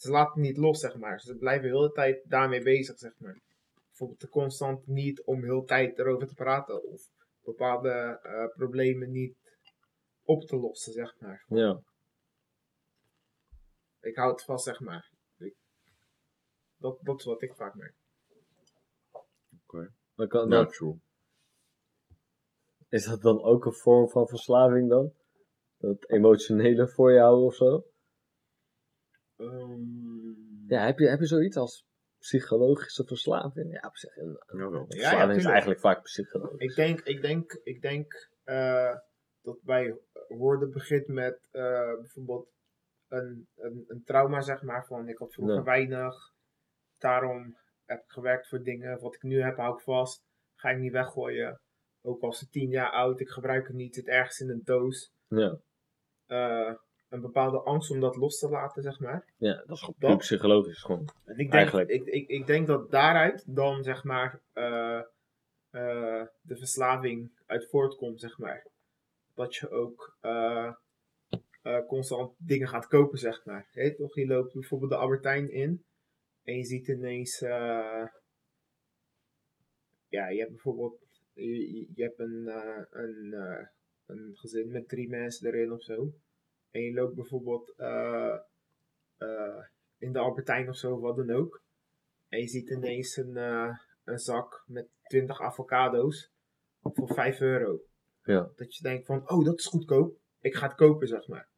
ze 0.00 0.10
laten 0.10 0.32
het 0.32 0.42
niet 0.42 0.56
los, 0.56 0.80
zeg 0.80 0.96
maar. 0.96 1.20
Ze 1.20 1.36
blijven 1.36 1.68
heel 1.68 1.80
de 1.80 1.92
tijd 1.92 2.22
daarmee 2.28 2.62
bezig, 2.62 2.98
zeg 2.98 3.12
maar. 3.18 3.40
Bijvoorbeeld 3.88 4.20
de 4.20 4.28
constant 4.28 4.86
niet 4.86 5.22
om 5.24 5.42
heel 5.44 5.60
de 5.60 5.66
tijd 5.66 5.98
erover 5.98 6.26
te 6.26 6.34
praten, 6.34 6.82
of 6.84 7.02
bepaalde 7.44 8.18
eh, 8.22 8.46
problemen 8.56 9.10
niet 9.10 9.34
op 10.24 10.42
te 10.42 10.56
lossen, 10.56 10.92
zeg 10.92 11.20
maar. 11.20 11.44
Ja. 11.48 11.80
Ik 14.00 14.16
hou 14.16 14.30
het 14.32 14.42
vast, 14.44 14.64
zeg 14.64 14.80
maar. 14.80 15.10
Ik- 15.38 15.56
dat, 16.76 16.98
dat 17.02 17.18
is 17.18 17.24
wat 17.24 17.42
ik 17.42 17.54
vaak 17.54 17.74
merk. 17.74 17.94
Kan, 20.28 20.48
Ja, 20.48 20.64
dat, 20.64 20.72
true. 20.72 20.98
is 22.88 23.04
dat 23.04 23.20
dan 23.20 23.42
ook 23.42 23.64
een 23.64 23.72
vorm 23.74 24.08
van 24.08 24.28
verslaving 24.28 24.88
dan? 24.88 25.12
Dat 25.78 26.08
emotionele 26.10 26.88
voor 26.88 27.12
je 27.12 27.20
houden 27.20 27.44
of 27.44 27.54
zo? 27.54 27.84
Ehm, 29.40 30.68
Ja, 30.68 30.84
heb 30.86 30.98
je, 30.98 31.08
heb 31.08 31.18
je 31.20 31.26
zoiets 31.26 31.56
als 31.56 31.84
psychologische 32.18 33.04
verslaving? 33.04 33.72
Ja, 33.72 33.88
op 33.88 33.96
zich. 33.96 34.16
Een, 34.16 34.42
een 34.46 34.86
verslaving 34.86 35.38
is 35.38 35.44
eigenlijk 35.44 35.80
vaak 35.80 36.02
psychologisch. 36.02 36.58
Ik 36.58 36.74
denk, 36.74 37.00
ik 37.00 37.22
denk, 37.22 37.60
ik 37.62 37.82
denk 37.82 38.30
eh, 38.44 38.96
dat 39.42 39.62
bij 39.62 39.98
woorden 40.28 40.70
begint 40.70 41.06
met 41.06 41.48
eh, 41.50 41.94
bijvoorbeeld 41.94 42.48
een, 43.08 43.48
een, 43.56 43.84
een 43.86 44.02
trauma, 44.04 44.40
zeg 44.40 44.62
maar, 44.62 44.86
van 44.86 45.08
ik 45.08 45.18
had 45.18 45.32
vroeger 45.32 45.64
weinig, 45.64 46.14
daarom 46.98 47.56
heb 47.84 47.98
ik 47.98 48.10
gewerkt 48.10 48.48
voor 48.48 48.62
dingen, 48.62 49.00
wat 49.00 49.14
ik 49.14 49.22
nu 49.22 49.42
heb 49.42 49.56
hou 49.56 49.74
ik 49.74 49.80
vast, 49.82 50.22
ga 50.54 50.70
ik 50.70 50.78
niet 50.78 50.92
weggooien. 50.92 51.60
Ook 52.02 52.22
al 52.22 52.30
is 52.30 52.40
het 52.40 52.52
tien 52.52 52.70
jaar 52.70 52.90
oud, 52.90 53.20
ik 53.20 53.28
gebruik 53.28 53.66
het 53.66 53.76
niet, 53.76 53.94
het 53.96 54.04
zit 54.04 54.14
ergens 54.14 54.38
in 54.40 54.50
een 54.50 54.62
doos. 54.64 55.10
Ja, 55.28 55.58
Eh, 56.26 56.74
een 57.10 57.20
bepaalde 57.20 57.60
angst 57.60 57.90
om 57.90 58.00
dat 58.00 58.16
los 58.16 58.38
te 58.38 58.48
laten, 58.48 58.82
zeg 58.82 59.00
maar. 59.00 59.24
ja, 59.36 59.54
dat 59.66 59.76
is 59.76 59.80
gewoon 59.82 60.10
Dat- 60.10 60.18
psychologisch. 60.18 60.82
Gewoon. 60.82 61.08
En 61.24 61.32
ik 61.32 61.36
denk, 61.36 61.52
Eigenlijk. 61.52 61.90
ik, 61.90 62.04
ik, 62.06 62.28
ik 62.28 62.46
denk 62.46 62.66
dat 62.66 62.90
daaruit 62.90 63.44
dan 63.46 63.82
zeg 63.82 64.04
maar 64.04 64.40
eh, 64.52 64.98
eh, 65.70 66.26
de 66.40 66.56
verslaving 66.56 67.30
uit 67.46 67.68
voortkomt, 67.68 68.20
zeg 68.20 68.38
maar. 68.38 68.66
Dat 69.34 69.54
je 69.54 69.70
ook 69.70 70.16
eh, 70.20 70.72
constant 71.88 72.34
dingen 72.38 72.68
gaat 72.68 72.86
kopen, 72.86 73.18
zeg 73.18 73.44
maar. 73.44 73.68
Je 73.72 73.94
toch? 73.94 74.14
Je 74.14 74.26
loopt 74.26 74.52
bijvoorbeeld 74.52 74.90
de 74.90 74.96
Albertijn 74.96 75.50
in 75.52 75.84
en 76.42 76.56
je 76.56 76.64
ziet 76.64 76.88
ineens, 76.88 77.38
ja, 77.38 78.12
je 80.28 80.38
hebt 80.38 80.50
bijvoorbeeld, 80.50 80.98
je, 81.32 81.86
je- 81.94 82.02
hebt 82.02 82.18
een, 82.18 82.46
een, 82.90 83.32
een 84.06 84.30
gezin 84.36 84.70
met 84.70 84.88
drie 84.88 85.08
mensen 85.08 85.46
erin 85.46 85.72
of 85.72 85.82
zo. 85.82 86.12
En 86.70 86.80
je 86.80 86.92
loopt 86.92 87.14
bijvoorbeeld 87.14 87.74
eh, 87.76 88.36
eh, 89.16 89.64
in 89.98 90.12
de 90.12 90.18
Albertijn 90.18 90.68
of 90.68 90.76
zo, 90.76 91.00
wat 91.00 91.16
dan 91.16 91.30
ook. 91.30 91.62
En 92.28 92.38
je 92.38 92.48
ziet 92.48 92.70
ineens 92.70 93.16
een, 93.16 93.36
eh, 93.36 93.76
een 94.04 94.18
zak 94.18 94.64
met 94.66 94.88
20 95.02 95.40
avocado's 95.40 96.32
voor 96.82 97.14
5 97.14 97.40
euro. 97.40 97.80
Ja. 98.22 98.50
Dat 98.54 98.76
je 98.76 98.82
denkt 98.82 99.06
van, 99.06 99.30
oh, 99.30 99.44
dat 99.44 99.58
is 99.58 99.66
goedkoop. 99.66 100.18
Ik 100.40 100.54
ga 100.54 100.66
het 100.66 100.76
kopen, 100.76 101.08
zeg 101.08 101.28
maar. 101.28 101.48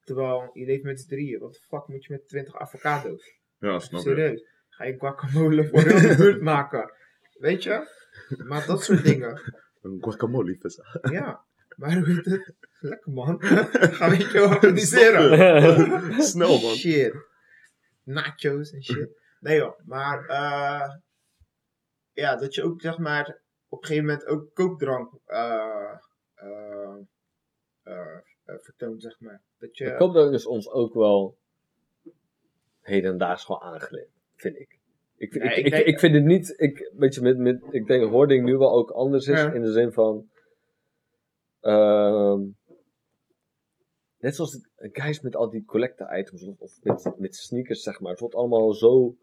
Terwijl 0.00 0.50
je 0.52 0.66
leeft 0.66 0.82
met 0.82 1.00
z'n 1.00 1.08
drieën. 1.08 1.40
Wat 1.40 1.52
de 1.52 1.60
fuck 1.60 1.86
moet 1.86 2.04
je 2.04 2.12
met 2.12 2.28
20 2.28 2.54
avocado's? 2.54 3.38
Ja, 3.58 3.78
snap. 3.78 4.00
Serieus. 4.00 4.44
Ga 4.68 4.84
je 4.84 4.98
guacamole 4.98 5.68
voor 5.68 5.80
heel 5.80 6.08
de 6.08 6.16
buurt 6.16 6.42
maken? 6.42 6.92
Weet 7.38 7.62
je? 7.62 7.88
Maar 8.44 8.66
dat 8.66 8.82
soort 8.82 9.04
dingen. 9.12 9.40
Een 9.80 9.98
guacamole 10.00 10.56
vis. 10.56 10.80
Ja. 11.10 11.44
Maar 11.80 12.04
heet 12.04 12.24
het? 12.24 12.52
Lekker 12.80 13.12
man. 13.12 13.42
Ga 13.42 14.10
weet 14.10 14.30
je 14.32 14.38
wel 14.38 14.48
organiseren. 14.48 16.22
Snel 16.22 16.60
man. 16.60 16.74
Shit. 16.74 17.14
Nachos 18.04 18.72
en 18.72 18.82
shit. 18.84 19.08
Nee 19.40 19.56
joh, 19.56 19.78
maar 19.84 20.24
eh, 20.26 20.94
ja, 22.12 22.36
dat 22.36 22.54
je 22.54 22.62
ook 22.62 22.80
zeg 22.80 22.98
maar 22.98 23.38
op 23.68 23.80
een 23.80 23.86
gegeven 23.86 24.08
moment 24.08 24.26
ook 24.26 24.54
koopdrank 24.54 25.12
eh, 25.26 25.94
eh, 26.34 26.94
vertoont, 28.44 29.02
zeg 29.02 29.20
maar. 29.20 29.40
Dat 29.58 29.76
je, 29.76 29.84
De 29.84 29.96
koopdrank 29.96 30.32
is 30.34 30.46
ons 30.46 30.70
ook 30.70 30.94
wel 30.94 31.36
hedendaags 32.80 33.44
gewoon 33.44 33.60
aangeleerd, 33.60 34.10
vind 34.34 34.58
ik. 34.58 34.78
Ik, 35.16 35.34
Nee, 35.34 35.48
ik, 35.50 35.56
ik 35.56 35.64
ik, 35.64 35.70
denk- 35.72 35.84
ik 35.86 35.98
vind 35.98 36.14
het 36.14 36.24
niet, 36.24 36.54
ik, 36.56 36.90
weet 36.96 37.14
je, 37.14 37.20
met, 37.20 37.38
met, 37.38 37.62
ik 37.70 37.86
denk 37.86 38.00
dat 38.02 38.10
hoording 38.10 38.44
nu 38.44 38.56
wel 38.56 38.72
ook 38.72 38.90
anders 38.90 39.26
is, 39.26 39.38
Ja. 39.40 39.52
in 39.52 39.62
de 39.62 39.72
zin 39.72 39.92
van, 39.92 40.30
ehm, 41.60 42.40
net 44.18 44.34
zoals 44.34 44.50
de 44.52 44.88
guys 44.92 45.20
met 45.20 45.36
al 45.36 45.50
die 45.50 45.64
collector 45.64 46.18
items, 46.18 46.42
of, 46.44 46.58
of 46.60 46.72
met, 46.82 47.18
met 47.18 47.34
sneakers, 47.36 47.82
zeg 47.82 48.00
maar, 48.00 48.10
het 48.10 48.20
wordt 48.20 48.34
allemaal 48.34 48.72
zo, 48.74 49.16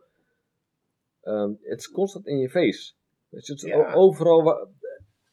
ehm, 1.22 1.52
het 1.62 1.80
is 1.80 1.90
constant 1.92 2.28
in 2.28 2.38
je 2.38 2.50
face. 2.50 2.94
Je, 3.30 3.38
het 3.52 3.62
Ja. 3.62 3.94
overal 3.94 4.44
waar, 4.44 4.68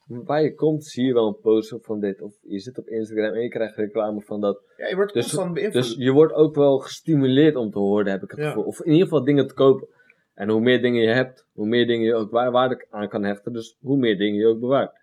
waar 0.06 0.42
je 0.42 0.54
komt, 0.54 0.84
zie 0.84 1.04
je 1.06 1.12
wel 1.12 1.26
een 1.26 1.40
poster 1.40 1.80
van 1.80 2.00
dit, 2.00 2.20
of 2.20 2.34
je 2.42 2.58
zit 2.60 2.78
op 2.78 2.86
Instagram 2.88 3.34
en 3.34 3.42
je 3.42 3.48
krijgt 3.48 3.76
reclame 3.76 4.20
van 4.22 4.40
dat, 4.40 4.62
ja, 4.76 4.88
je 4.88 4.94
wordt 4.94 5.12
dus- 5.12 5.22
constant 5.22 5.54
beïnvloed. 5.54 5.82
dus 5.82 5.94
je 5.98 6.10
wordt 6.12 6.32
ook 6.32 6.54
wel 6.54 6.78
gestimuleerd 6.78 7.56
om 7.56 7.70
te 7.70 7.78
horen, 7.78 8.10
heb 8.10 8.22
ik 8.22 8.30
het 8.30 8.40
Ja. 8.40 8.46
gevoel. 8.48 8.64
Of 8.64 8.80
in 8.80 8.92
ieder 8.92 9.08
geval 9.08 9.24
dingen 9.24 9.46
te 9.48 9.54
kopen. 9.54 9.88
En 10.34 10.48
hoe 10.48 10.60
meer 10.60 10.82
dingen 10.82 11.02
je 11.02 11.08
hebt, 11.14 11.46
hoe 11.52 11.66
meer 11.66 11.86
dingen 11.86 12.06
je 12.06 12.14
ook 12.14 12.30
waar- 12.30 12.50
waarde 12.50 12.86
aan 12.90 13.08
kan 13.08 13.24
hechten. 13.24 13.52
Dus 13.52 13.76
hoe 13.80 13.96
meer 13.96 14.18
dingen 14.18 14.40
je 14.40 14.46
ook 14.46 14.60
bewaart. 14.60 15.02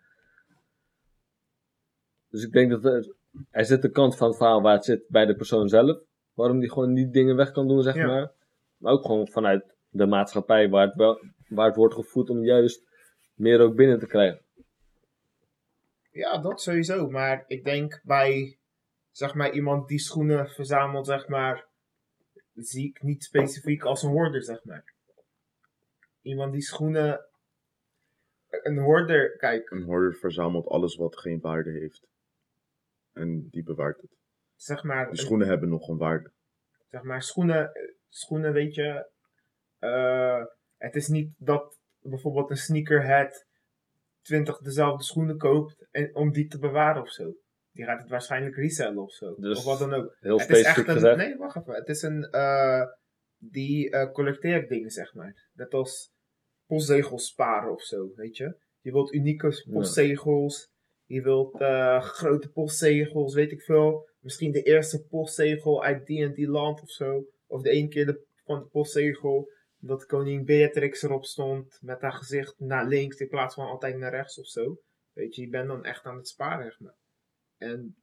Dus 2.31 2.43
ik 2.43 2.51
denk 2.51 2.69
dat 2.71 2.85
er, 2.85 3.13
er 3.49 3.65
zit 3.65 3.81
de 3.81 3.89
kant 3.91 4.17
van 4.17 4.27
het 4.27 4.37
verhaal 4.37 4.61
waar 4.61 4.75
het 4.75 4.85
zit 4.85 5.03
bij 5.07 5.25
de 5.25 5.35
persoon 5.35 5.69
zelf. 5.69 5.99
Waarom 6.33 6.59
die 6.59 6.71
gewoon 6.71 6.93
die 6.93 7.09
dingen 7.09 7.35
weg 7.35 7.51
kan 7.51 7.67
doen, 7.67 7.81
zeg 7.83 7.95
Ja. 7.95 8.07
maar. 8.07 8.31
Maar 8.77 8.93
ook 8.93 9.05
gewoon 9.05 9.27
vanuit 9.27 9.63
de 9.89 10.05
maatschappij 10.05 10.69
waar 10.69 10.87
het, 10.87 10.95
wel, 10.95 11.19
waar 11.47 11.67
het 11.67 11.75
wordt 11.75 11.93
gevoed 11.95 12.29
om 12.29 12.43
juist 12.43 12.83
meer 13.33 13.59
ook 13.59 13.75
binnen 13.75 13.99
te 13.99 14.07
krijgen. 14.07 14.41
Ja, 16.11 16.37
dat 16.37 16.61
sowieso. 16.61 17.09
Maar 17.09 17.43
ik 17.47 17.63
denk 17.63 18.01
bij, 18.03 18.57
zeg 19.11 19.33
maar, 19.33 19.51
iemand 19.51 19.87
die 19.87 19.99
schoenen 19.99 20.47
verzamelt, 20.49 21.05
zeg 21.05 21.27
maar, 21.27 21.65
zie 22.53 22.87
ik 22.89 23.01
niet 23.01 23.23
specifiek 23.23 23.83
als 23.83 24.03
een 24.03 24.09
hoorder, 24.09 24.43
zeg 24.43 24.63
maar. 24.63 24.93
Iemand 26.21 26.51
die 26.51 26.61
schoenen, 26.61 27.25
een 28.49 28.77
hoorder, 28.77 29.37
kijk, 29.37 29.69
Een 29.71 29.83
hoorder 29.83 30.13
verzamelt 30.15 30.67
alles 30.67 30.95
wat 30.95 31.17
geen 31.17 31.39
waarde 31.41 31.71
heeft. 31.71 32.07
En 33.13 33.47
die 33.49 33.63
bewaart 33.63 34.01
het. 34.01 34.11
zeg 34.55 34.83
maar, 34.83 35.09
Die 35.09 35.19
schoenen 35.19 35.47
hebben 35.47 35.69
nog 35.69 35.87
een 35.87 35.97
waarde. 35.97 36.31
zeg 36.89 37.03
maar, 37.03 37.21
schoenen, 37.23 37.71
schoenen, 38.09 38.53
weet 38.53 38.75
je, 38.75 39.09
eh, 39.77 40.43
het 40.77 40.95
is 40.95 41.07
niet 41.07 41.33
dat 41.37 41.79
bijvoorbeeld 41.99 42.49
een 42.49 42.57
sneakerhead 42.57 43.45
20 44.21 44.57
dezelfde 44.57 45.03
schoenen 45.03 45.37
koopt 45.37 45.87
en, 45.91 46.15
om 46.15 46.31
die 46.31 46.47
te 46.47 46.59
bewaren 46.59 47.01
of 47.01 47.09
zo. 47.11 47.33
Die 47.71 47.85
gaat 47.85 48.01
het 48.01 48.09
waarschijnlijk 48.09 48.55
resellen 48.55 49.03
of 49.03 49.11
zo. 49.11 49.35
Dus 49.35 49.57
of 49.57 49.63
wat 49.65 49.79
dan 49.79 49.93
ook. 49.93 50.17
Heel 50.19 50.37
het 50.39 50.49
is 50.49 50.57
specifiek 50.57 50.77
echt 50.77 50.87
een, 50.87 50.93
gezegd. 50.93 51.17
nee, 51.17 51.37
wacht 51.37 51.55
even. 51.55 51.73
Het 51.73 51.87
is 51.87 52.01
een, 52.01 52.23
eh, 52.23 52.83
die 53.37 53.89
eh, 53.89 54.11
collecteert 54.11 54.69
dingen, 54.69 54.89
zeg 54.89 55.13
maar. 55.13 55.49
Net 55.53 55.73
als 55.73 56.11
postzegels 56.65 57.27
sparen 57.27 57.71
of 57.71 57.81
zo, 57.81 58.11
weet 58.15 58.37
je. 58.37 58.59
Je 58.79 58.91
wilt 58.91 59.13
unieke 59.13 59.63
postzegels. 59.71 60.70
Je 61.11 61.21
wilt 61.21 61.59
eh, 61.59 62.01
grote 62.01 62.51
postzegels, 62.51 63.33
weet 63.33 63.51
ik 63.51 63.61
veel. 63.61 64.09
Misschien 64.19 64.51
de 64.51 64.61
eerste 64.61 65.05
postzegel 65.05 65.83
uit 65.83 66.05
die 66.05 66.23
en 66.23 66.33
die 66.33 66.49
land 66.49 66.81
of 66.81 66.89
zo. 66.89 67.25
Of 67.47 67.61
de 67.61 67.69
ene 67.69 67.87
keer 67.87 68.05
de, 68.05 68.25
van 68.43 68.59
de 68.59 68.65
postzegel 68.65 69.51
dat 69.77 70.05
koningin 70.05 70.45
Beatrix 70.45 71.01
erop 71.01 71.25
stond 71.25 71.77
met 71.81 72.01
haar 72.01 72.13
gezicht 72.13 72.59
naar 72.59 72.87
links 72.87 73.17
in 73.17 73.27
plaats 73.27 73.55
van 73.55 73.67
altijd 73.67 73.97
naar 73.97 74.11
rechts 74.11 74.39
of 74.39 74.45
zo. 74.45 74.81
Weet 75.13 75.35
je, 75.35 75.41
je 75.41 75.49
bent 75.49 75.67
dan 75.67 75.85
echt 75.85 76.05
aan 76.05 76.15
het 76.15 76.27
sparen. 76.27 76.95
En 77.57 77.95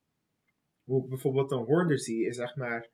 hoe 0.85 1.03
ik 1.03 1.09
bijvoorbeeld 1.09 1.51
een 1.51 1.65
hoorder 1.65 1.99
zie, 1.99 2.27
is 2.27 2.37
zeg 2.37 2.57
maar, 2.57 2.91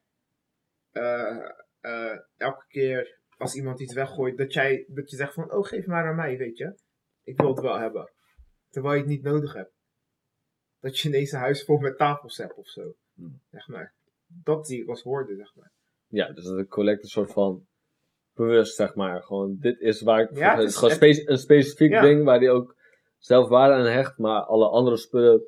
eh, 0.90 1.50
eh, 1.80 2.18
elke 2.36 2.64
keer 2.68 3.20
als 3.36 3.54
iemand 3.54 3.80
iets 3.80 3.94
weggooit, 3.94 4.38
dat, 4.38 4.52
jij, 4.52 4.84
dat 4.88 5.10
je 5.10 5.16
zegt 5.16 5.34
van, 5.34 5.52
oh 5.52 5.66
geef 5.66 5.86
maar 5.86 6.06
aan 6.06 6.16
mij, 6.16 6.36
weet 6.36 6.58
je. 6.58 6.78
Ik 7.22 7.40
wil 7.40 7.48
het 7.48 7.60
wel 7.60 7.78
hebben. 7.78 8.12
Terwijl 8.70 8.94
je 8.94 9.00
het 9.00 9.10
niet 9.10 9.22
nodig 9.22 9.52
hebt. 9.52 9.73
Dat 10.84 10.98
je 10.98 11.08
ineens 11.08 11.32
een 11.32 11.38
huis 11.38 11.64
vol 11.64 11.78
met 11.78 11.98
tafels 11.98 12.36
hebt 12.36 12.54
of 12.54 12.66
zo. 12.68 12.94
Hmm. 13.14 13.40
Zeg 13.50 13.68
maar. 13.68 13.92
Dat 14.44 14.66
zie 14.66 14.82
ik 14.82 14.88
als 14.88 15.02
hoorder, 15.02 15.36
zeg 15.36 15.52
maar. 15.54 15.70
Ja, 16.08 16.32
dus 16.32 16.44
dat 16.44 16.56
de 16.56 16.66
collect 16.66 17.02
een 17.02 17.08
soort 17.08 17.32
van 17.32 17.66
bewust, 18.34 18.74
zeg 18.74 18.94
maar. 18.94 19.22
Gewoon, 19.22 19.56
dit 19.60 19.80
is 19.80 20.00
waar 20.02 20.20
ik... 20.20 20.36
Ja, 20.36 20.56
het 20.56 20.68
is- 20.68 20.76
gewoon 20.76 20.94
spe- 20.94 21.22
een 21.30 21.38
specifiek 21.38 21.90
Ja. 21.90 22.00
ding 22.02 22.24
waar 22.24 22.38
hij 22.38 22.50
ook 22.50 22.76
zelf 23.18 23.48
waarde 23.48 23.74
aan 23.74 23.92
hecht, 23.92 24.18
maar 24.18 24.40
alle 24.42 24.68
andere 24.68 24.96
spullen 24.96 25.42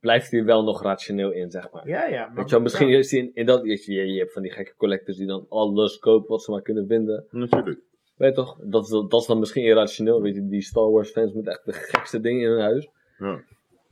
blijft 0.00 0.30
hij 0.30 0.44
wel 0.44 0.64
nog 0.64 0.82
rationeel 0.82 1.30
in, 1.30 1.50
zeg 1.50 1.70
maar. 1.70 1.88
Ja, 1.88 2.06
ja. 2.06 2.26
Maar, 2.26 2.34
Weet 2.36 2.44
je 2.44 2.50
wel, 2.54 2.60
misschien 2.60 2.88
ja. 2.88 2.98
is 2.98 3.10
hij 3.10 3.20
in, 3.20 3.30
in 3.34 3.46
dat... 3.46 3.64
Je, 3.64 3.92
je 3.92 4.06
je 4.12 4.18
hebt 4.18 4.32
van 4.32 4.42
die 4.42 4.50
gekke 4.52 4.74
collectors 4.76 5.16
die 5.16 5.26
dan 5.26 5.46
alles 5.48 5.98
kopen 5.98 6.28
wat 6.28 6.42
ze 6.42 6.50
maar 6.50 6.62
kunnen 6.62 6.86
vinden. 6.86 7.26
Natuurlijk. 7.30 7.80
Weet 8.16 8.28
je 8.28 8.34
toch? 8.36 8.58
Dat, 8.62 8.82
is- 8.84 8.90
dat 8.90 9.20
is 9.20 9.26
dan 9.26 9.38
misschien 9.38 9.64
irrationeel, 9.64 10.22
weet 10.22 10.34
je. 10.34 10.46
Die 10.48 10.62
Star 10.62 10.90
Wars 10.90 11.10
fans 11.10 11.32
met 11.32 11.46
echt 11.46 11.64
de 11.64 11.72
gekste 11.72 12.20
dingen 12.20 12.42
in 12.42 12.50
hun 12.50 12.60
huis. 12.60 12.88
Ja. 13.18 13.42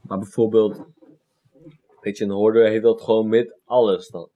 Maar 0.02 0.18
bijvoorbeeld, 0.18 0.84
weet 2.00 2.18
je, 2.18 2.24
een 2.24 2.30
hoorder 2.30 2.68
heeft 2.68 2.82
dat 2.82 3.00
gewoon 3.00 3.28
met 3.28 3.56
alles 3.64 4.08
dan. 4.08 4.28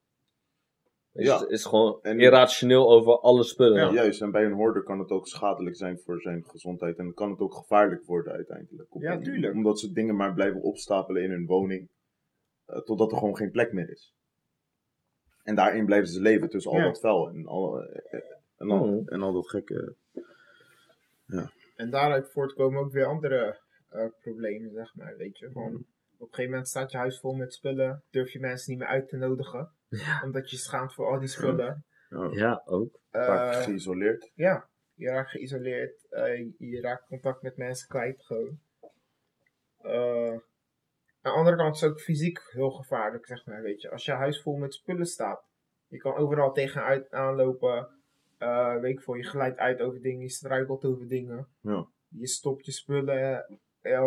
Ja. 1.11 1.39
Het 1.39 1.49
is 1.49 1.65
gewoon 1.65 1.99
En- 2.01 2.19
irrationeel 2.19 2.89
over 2.91 3.19
alle 3.19 3.43
spullen. 3.43 3.77
Ja, 3.87 3.93
juist. 3.93 4.21
En 4.21 4.31
bij 4.31 4.45
een 4.45 4.51
hoorder 4.53 4.83
kan 4.83 4.99
het 4.99 5.09
ook 5.09 5.27
schadelijk 5.27 5.75
zijn 5.75 5.99
voor 5.99 6.21
zijn 6.21 6.43
gezondheid. 6.47 6.97
En 6.97 7.13
kan 7.13 7.29
het 7.31 7.39
ook 7.39 7.53
gevaarlijk 7.53 8.05
worden 8.05 8.33
uiteindelijk. 8.33 8.95
Op- 8.95 9.01
Ja, 9.01 9.19
tuurlijk. 9.19 9.53
Omdat 9.53 9.79
ze 9.79 9.91
dingen 9.91 10.15
maar 10.15 10.33
blijven 10.33 10.61
opstapelen 10.61 11.23
in 11.23 11.31
hun 11.31 11.45
woning. 11.45 11.87
eh, 12.65 12.79
totdat 12.79 13.11
er 13.11 13.17
gewoon 13.17 13.37
geen 13.37 13.51
plek 13.51 13.73
meer 13.73 13.89
is. 13.89 14.13
En 15.43 15.55
daarin 15.55 15.85
blijven 15.85 16.07
ze 16.09 16.21
leven 16.21 16.49
tussen 16.49 16.71
al 16.71 16.77
Ja. 16.77 16.83
dat 16.83 16.99
vuil 16.99 17.29
en 17.29 17.45
al, 17.47 17.81
eh, 17.81 18.13
eh, 18.13 18.21
en 18.57 18.69
al, 18.71 19.03
en 19.05 19.21
al 19.21 19.33
dat 19.33 19.49
gekke. 19.49 19.95
En 21.75 21.89
daaruit 21.89 22.29
voortkomen 22.31 22.79
ook 22.79 22.91
weer 22.91 23.05
andere 23.05 23.57
eh, 23.89 24.05
problemen, 24.21 24.71
zeg 24.71 24.95
maar, 24.95 25.17
weet 25.17 25.37
je. 25.37 25.51
Van, 25.51 25.63
op 26.17 26.27
een 26.27 26.27
gegeven 26.27 26.49
moment 26.51 26.67
staat 26.67 26.91
je 26.91 26.97
huis 26.97 27.19
vol 27.19 27.33
met 27.33 27.53
spullen, 27.53 28.03
durf 28.09 28.31
je 28.31 28.39
mensen 28.39 28.69
niet 28.71 28.79
meer 28.79 28.89
uit 28.89 29.07
te 29.09 29.17
nodigen. 29.17 29.71
Omdat 30.23 30.49
je 30.49 30.55
je 30.55 30.61
schaamt 30.61 30.93
voor 30.93 31.05
al 31.07 31.19
die 31.19 31.27
spullen. 31.27 31.85
Ja, 32.09 32.29
Ja, 32.31 32.61
ook. 32.65 32.99
vaak 33.11 33.53
Eh, 33.55 33.61
geïsoleerd. 33.61 34.31
ja, 34.35 34.69
Je 34.93 35.07
raakt 35.09 35.29
geïsoleerd. 35.29 36.05
eh, 36.09 36.47
je 36.57 36.81
raakt 36.81 37.05
contact 37.05 37.41
met 37.41 37.57
mensen 37.57 37.87
kwijt 37.87 38.25
gewoon. 38.25 38.59
Eh, 39.81 40.31
aan 40.31 40.41
de 41.21 41.29
andere 41.39 41.55
kant 41.57 41.75
is 41.75 41.81
het 41.81 41.91
ook 41.91 42.01
fysiek 42.01 42.39
heel 42.51 42.69
gevaarlijk, 42.71 43.25
zeg 43.25 43.45
maar, 43.45 43.61
weet 43.61 43.81
je. 43.81 43.89
Als 43.89 44.05
je 44.05 44.11
huis 44.11 44.41
vol 44.41 44.55
met 44.57 44.73
spullen 44.73 45.05
staat. 45.05 45.45
Je 45.87 45.97
kan 45.97 46.15
overal 46.15 46.53
tegenaan 46.53 47.05
aanlopen. 47.09 47.89
eh 48.37 48.79
weet 48.79 48.91
ik 48.93 49.01
veel, 49.01 49.13
je 49.13 49.23
glijdt 49.23 49.57
uit 49.57 49.81
over 49.81 50.01
dingen, 50.01 50.21
je 50.21 50.29
struikelt 50.29 50.85
over 50.85 51.07
dingen. 51.07 51.47
Ja. 51.61 51.87
Je 52.09 52.27
stopt 52.27 52.65
je 52.65 52.71
spullen 52.71 53.17
eh, 53.47 53.55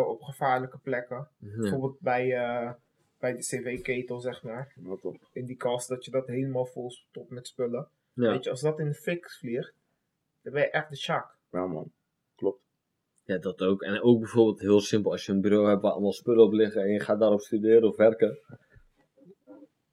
op 0.07 0.21
gevaarlijke 0.21 0.77
plekken. 0.77 1.27
Ja. 1.37 1.57
Bijvoorbeeld 1.57 1.99
bij, 1.99 2.37
eh, 2.37 2.71
bij 3.19 3.33
de 3.33 3.39
cv-ketel, 3.39 4.19
zeg 4.19 4.43
maar. 4.43 4.73
Wat 4.75 5.05
op. 5.05 5.17
In 5.31 5.45
die 5.45 5.57
kast, 5.57 5.89
dat 5.89 6.05
je 6.05 6.11
dat 6.11 6.27
helemaal 6.27 6.65
vol 6.65 6.91
stopt 6.91 7.29
met 7.29 7.47
spullen. 7.47 7.87
Ja. 8.13 8.31
Weet 8.31 8.43
je, 8.43 8.49
als 8.49 8.61
dat 8.61 8.79
in 8.79 8.87
de 8.87 8.93
fik 8.93 9.31
vliegt, 9.31 9.73
dan 10.41 10.53
ben 10.53 10.61
je 10.61 10.69
echt 10.69 10.89
de 10.89 10.97
shock. 10.97 11.37
Ja, 11.51 11.65
man. 11.65 11.91
Klopt. 12.35 12.61
ja, 13.23 13.37
dat 13.37 13.61
ook. 13.61 13.81
En 13.81 14.01
ook 14.01 14.19
bijvoorbeeld 14.19 14.59
heel 14.59 14.79
simpel, 14.79 15.11
als 15.11 15.25
je 15.25 15.31
een 15.31 15.41
bureau 15.41 15.69
hebt 15.69 15.81
waar 15.81 15.91
allemaal 15.91 16.13
spullen 16.13 16.43
op 16.43 16.51
liggen 16.51 16.81
en 16.81 16.91
je 16.91 16.99
gaat 16.99 17.19
daarop 17.19 17.41
studeren 17.41 17.89
of 17.89 17.95
werken. 17.95 18.39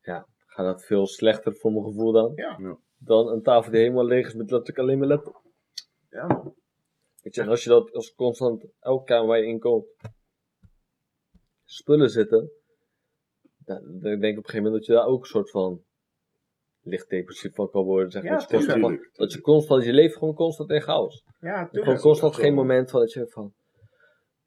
Ja, 0.03 0.26
gaat 0.47 0.66
dat 0.66 0.85
veel 0.85 1.07
slechter 1.07 1.55
voor 1.55 1.72
mijn 1.72 1.85
gevoel 1.85 2.12
dan. 2.12 2.33
Ja. 2.35 2.57
Ja. 2.61 2.79
Dan 2.99 3.29
een 3.29 3.43
tafel 3.43 3.70
die 3.70 3.81
helemaal 3.81 4.05
leeg 4.05 4.26
is 4.26 4.35
met 4.35 4.51
letterlijk 4.51 4.79
alleen 4.79 4.99
maar 4.99 5.09
laptop. 5.09 5.43
Ja, 6.11 6.26
man. 6.26 6.55
Weet 7.23 7.35
je, 7.35 7.41
en 7.41 7.49
als 7.49 7.62
je 7.64 7.69
dat 7.71 7.93
als 7.93 8.14
constant, 8.14 8.64
elke 8.81 9.05
kamer 9.05 9.27
waar 9.27 9.39
je 9.39 9.47
in 9.47 9.59
komt, 9.61 9.87
spullen 11.64 12.11
zitten, 12.11 12.51
dan, 13.59 13.83
dan 14.01 14.01
denk 14.01 14.23
ik 14.23 14.39
op 14.39 14.45
een 14.45 14.51
gegeven 14.51 14.62
moment 14.62 14.75
dat 14.75 14.87
je 14.87 14.93
daar 14.93 15.07
ook 15.07 15.21
een 15.21 15.27
soort 15.29 15.51
van 15.51 15.83
licht 16.83 17.09
depressief 17.09 17.55
van 17.55 17.71
kan 17.71 17.85
worden. 17.85 18.11
Zeg 18.11 18.23
maar. 18.23 18.33
Ja, 18.33 18.39
dat, 18.39 18.49
je 18.51 18.55
constant, 18.57 18.81
tuurlijk. 18.83 19.05
van- 19.05 19.25
dat 19.25 19.33
je 19.33 19.41
constant, 19.41 19.85
je 19.85 19.93
leeft 19.93 20.16
gewoon 20.16 20.35
constant 20.35 20.71
in 20.71 20.81
chaos. 20.83 21.23
Ja, 21.41 21.55
Gewoon 21.57 21.71
tuurlijk. 21.71 22.01
constant 22.01 22.35
geen 22.35 22.55
moment 22.55 22.91
van 22.91 23.01
dat 23.01 23.12
je 23.12 23.27
van, 23.29 23.55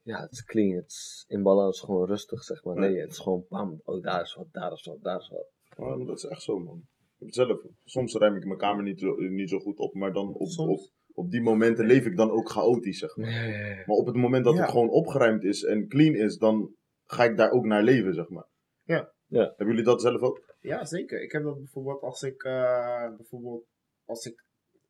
ja, 0.01 0.21
het 0.21 0.31
is 0.31 0.43
clean, 0.43 0.75
het 0.75 0.87
is 0.91 1.25
in 1.27 1.43
balans, 1.43 1.79
gewoon 1.79 2.05
rustig, 2.07 2.43
zeg 2.43 2.63
maar. 2.63 2.75
Nee, 2.75 2.99
het 2.99 3.11
is 3.11 3.19
gewoon 3.19 3.45
bam, 3.49 3.81
oh 3.83 4.01
daar 4.03 4.21
is 4.21 4.33
wat, 4.33 4.47
daar 4.51 4.71
is 4.71 4.85
wat, 4.85 5.01
daar 5.01 5.19
is 5.19 5.29
wat. 5.29 5.47
Ja, 5.77 5.95
maar 5.95 6.05
dat 6.05 6.17
is 6.17 6.25
echt 6.25 6.41
zo, 6.41 6.59
man. 6.59 6.77
Ik 6.77 7.17
heb 7.17 7.27
het 7.27 7.35
zelf. 7.35 7.61
Soms 7.85 8.13
ruim 8.13 8.35
ik 8.35 8.45
mijn 8.45 8.57
kamer 8.59 8.83
niet 8.83 8.99
zo, 8.99 9.15
niet 9.15 9.49
zo 9.49 9.59
goed 9.59 9.77
op, 9.77 9.93
maar 9.93 10.13
dan 10.13 10.27
op, 10.33 10.47
op. 10.57 10.79
op 11.13 11.31
die 11.31 11.41
momenten 11.41 11.85
leef 11.85 12.05
ik 12.05 12.17
dan 12.17 12.31
ook 12.31 12.49
chaotisch, 12.49 12.99
zeg 12.99 13.15
maar. 13.17 13.83
Maar 13.85 13.95
op 13.97 14.05
het 14.05 14.15
moment 14.15 14.45
dat 14.45 14.55
Ja. 14.55 14.61
het 14.61 14.69
gewoon 14.69 14.89
opgeruimd 14.89 15.43
is 15.43 15.63
en 15.63 15.87
clean 15.87 16.15
is, 16.15 16.37
dan 16.37 16.75
ga 17.05 17.23
ik 17.23 17.37
daar 17.37 17.51
ook 17.51 17.65
naar 17.65 17.83
leven, 17.83 18.13
zeg 18.13 18.29
maar. 18.29 18.47
Ja. 18.83 19.13
Ja. 19.25 19.43
Hebben 19.43 19.67
jullie 19.67 19.83
dat 19.83 20.01
zelf 20.01 20.21
ook? 20.21 20.55
Ja, 20.59 20.85
zeker. 20.85 21.21
Ik 21.21 21.31
heb 21.31 21.43
dat 21.43 21.57
bijvoorbeeld 21.57 22.01
als 22.01 22.21
ik, 22.23 22.43
eh, 22.43 23.15
bijvoorbeeld 23.15 23.65
als 24.05 24.25
ik 24.25 24.43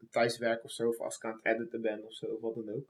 thuis 0.10 0.38
werk 0.38 0.64
of 0.64 0.72
zo, 0.72 0.88
of 0.88 1.00
als 1.00 1.16
ik 1.16 1.24
aan 1.26 1.40
het 1.42 1.46
editen 1.56 1.82
ben 1.82 2.04
of 2.06 2.14
zo, 2.14 2.26
of 2.26 2.42
wat 2.42 2.56
dan 2.56 2.70
ook. 2.76 2.86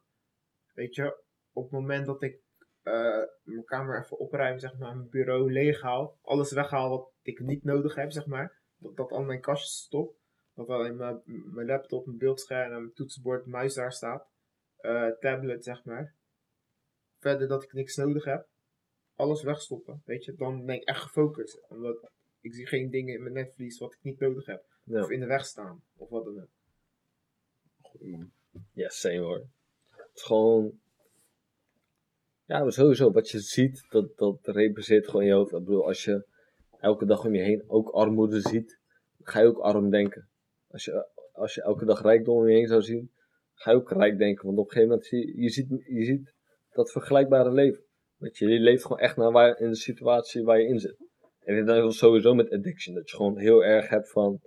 Weet 0.74 0.96
je, 0.96 1.18
op 1.54 1.64
het 1.64 1.72
moment 1.72 2.06
dat 2.06 2.22
ik 2.24 2.40
eh, 2.82 3.24
mijn 3.44 3.66
kamer 3.66 4.00
even 4.04 4.18
opruim, 4.20 4.60
zeg 4.60 4.78
maar, 4.78 4.96
mijn 4.96 5.10
bureau 5.10 5.52
leeg 5.52 5.82
haal, 5.82 6.18
alles 6.22 6.52
weghaal 6.52 6.90
wat 6.90 7.12
ik 7.22 7.40
niet 7.40 7.64
nodig 7.64 7.96
heb, 7.96 8.12
zeg 8.12 8.26
maar, 8.26 8.60
dat 8.78 8.96
dat 8.96 9.12
al 9.12 9.24
mijn 9.24 9.42
kastjes 9.42 9.78
stop, 9.86 10.16
dat 10.66 10.78
alleen 10.78 10.96
mijn, 10.96 11.22
mijn 11.26 11.68
laptop, 11.68 12.06
mijn 12.06 12.18
beeldscherm 12.18 12.72
en 12.72 12.82
mijn 12.82 12.94
toetsenbord, 12.94 13.40
mijn 13.40 13.52
muis 13.52 13.74
daar 13.74 13.94
staat, 13.94 14.30
eh, 14.78 15.08
tablet, 15.20 15.64
zeg 15.64 15.84
maar. 15.84 16.16
Verder 17.20 17.48
dat 17.48 17.64
ik 17.64 17.74
niks 17.74 17.96
nodig 17.96 18.26
heb, 18.26 18.48
alles 19.16 19.44
wegstoppen, 19.44 20.02
weet 20.06 20.26
je, 20.26 20.36
dan 20.36 20.66
ben 20.66 20.76
ik 20.76 20.84
echt 20.84 21.02
gefocust. 21.02 21.70
Omdat 21.70 22.12
ik 22.42 22.54
zie 22.54 22.68
geen 22.68 22.90
dingen 22.90 23.14
in 23.14 23.22
mijn 23.22 23.34
netvlies 23.34 23.78
wat 23.78 23.94
ik 23.94 24.00
niet 24.02 24.20
nodig 24.20 24.46
heb. 24.46 24.66
Ja, 24.84 25.04
Of 25.04 25.10
in 25.10 25.20
de 25.20 25.26
weg 25.26 25.46
staan. 25.46 25.84
Of 25.96 26.10
wat 26.10 26.26
dan 26.26 26.42
ook. 26.42 26.50
Goed, 27.82 28.02
man. 28.02 28.32
ja 28.74 28.90
same 28.90 29.18
hoor. 29.20 29.48
Het 29.90 30.12
is 30.14 30.24
gewoon, 30.24 30.80
ja, 32.46 32.60
maar 32.64 32.72
sowieso, 32.72 33.12
wat 33.12 33.30
je 33.30 33.40
ziet, 33.40 33.86
dat, 33.90 34.18
dat 34.18 34.40
representeert 34.48 35.06
gewoon 35.06 35.22
in 35.22 35.28
je 35.28 35.34
hoofd. 35.34 35.52
Ik 35.52 35.60
bedoel, 35.60 35.88
als 35.88 36.04
je 36.04 36.26
elke 36.80 37.06
dag 37.06 37.26
om 37.26 37.36
je 37.36 37.42
heen 37.42 37.64
ook 37.68 37.90
armoede 37.90 38.42
ziet, 38.42 38.80
ga 39.20 39.40
je 39.40 39.48
ook 39.48 39.60
arm 39.60 39.90
denken. 39.90 40.30
Als 40.72 40.86
je, 40.86 41.08
als 41.34 41.56
je 41.56 41.62
elke 41.62 41.86
dag 41.86 42.02
rijkdom 42.02 42.36
om 42.36 42.48
je 42.48 42.56
heen 42.56 42.68
zou 42.68 42.82
zien, 42.82 43.12
ga 43.54 43.72
je 43.72 43.78
ook 43.78 43.92
rijk 43.92 44.18
denken. 44.18 44.46
Want 44.46 44.58
op 44.58 44.66
een 44.66 44.72
gegeven 44.72 44.90
moment 44.90 45.08
zie 45.08 45.42
je, 45.42 45.50
ziet, 45.50 45.68
je 45.70 46.04
ziet 46.04 46.34
dat 46.72 46.92
vergelijkbare 46.92 47.52
leven. 47.52 47.84
Weet 48.18 48.38
je, 48.38 48.46
leeft 48.48 48.82
gewoon 48.82 49.00
echt 49.00 49.18
naar 49.18 49.32
waar, 49.32 49.60
in 49.60 49.70
de 49.70 49.76
situatie 49.76 50.44
waar 50.44 50.62
je 50.62 50.68
in 50.68 50.80
zit. 50.80 50.98
En 51.40 51.66
dat 51.66 51.94
sowieso 51.94 52.34
met 52.34 52.52
addiction, 52.52 52.96
dat 52.96 53.10
je 53.10 53.16
gewoon 53.16 53.38
heel 53.38 53.64
erg 53.64 53.90
hebt 53.90 54.12
van, 54.12 54.42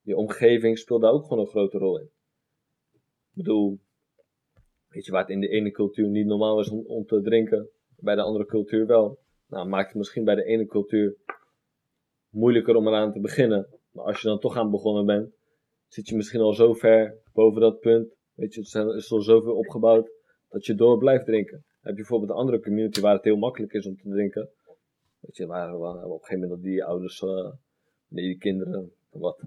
je 0.00 0.16
omgeving 0.16 0.78
speelt 0.78 1.00
daar 1.02 1.12
ook 1.12 1.22
gewoon 1.22 1.38
een 1.38 1.50
grote 1.50 1.78
rol 1.78 1.98
in. 1.98 2.10
Ik 2.94 3.32
bedoel, 3.42 3.78
weet 4.88 5.04
je, 5.04 5.10
waar 5.10 5.20
het 5.20 5.30
in 5.30 5.40
de 5.40 5.48
ene 5.48 5.70
cultuur 5.70 6.08
niet 6.08 6.26
normaal 6.26 6.60
is 6.60 6.68
om, 6.68 6.86
om 6.86 7.06
te 7.06 7.20
drinken, 7.20 7.68
bij 7.96 8.14
de 8.14 8.22
andere 8.22 8.46
cultuur 8.46 8.86
wel. 8.86 9.18
Nou, 9.46 9.68
maakt 9.68 9.88
het 9.88 9.96
misschien 9.96 10.24
bij 10.24 10.34
de 10.34 10.44
ene 10.44 10.66
cultuur 10.66 11.16
moeilijker 12.28 12.76
om 12.76 12.86
eraan 12.86 13.12
te 13.12 13.20
beginnen. 13.20 13.68
Maar 13.96 14.04
als 14.04 14.20
je 14.20 14.28
dan 14.28 14.38
toch 14.38 14.56
aan 14.56 14.70
begonnen 14.70 15.06
bent, 15.06 15.34
zit 15.88 16.08
je 16.08 16.16
misschien 16.16 16.40
al 16.40 16.54
zo 16.54 16.72
ver 16.72 17.18
boven 17.32 17.60
dat 17.60 17.80
punt. 17.80 18.14
Weet 18.34 18.54
je, 18.54 18.78
er 18.78 18.96
is 18.96 19.12
al 19.12 19.20
zoveel 19.20 19.56
opgebouwd 19.56 20.10
dat 20.48 20.66
je 20.66 20.74
door 20.74 20.98
blijft 20.98 21.24
drinken. 21.24 21.64
Heb 21.80 21.90
je 21.90 21.94
bijvoorbeeld 21.94 22.30
een 22.30 22.36
andere 22.36 22.60
community 22.60 23.00
waar 23.00 23.14
het 23.14 23.24
heel 23.24 23.36
makkelijk 23.36 23.72
is 23.72 23.86
om 23.86 23.96
te 23.96 24.08
drinken. 24.08 24.50
Weet 25.20 25.36
je, 25.36 25.46
waar, 25.46 25.78
waar 25.78 26.04
op 26.04 26.12
een 26.12 26.24
gegeven 26.24 26.40
moment 26.40 26.62
die 26.62 26.84
ouders, 26.84 27.22
eh, 27.22 27.52
die 28.08 28.38
kinderen, 28.38 28.92
wat, 29.10 29.42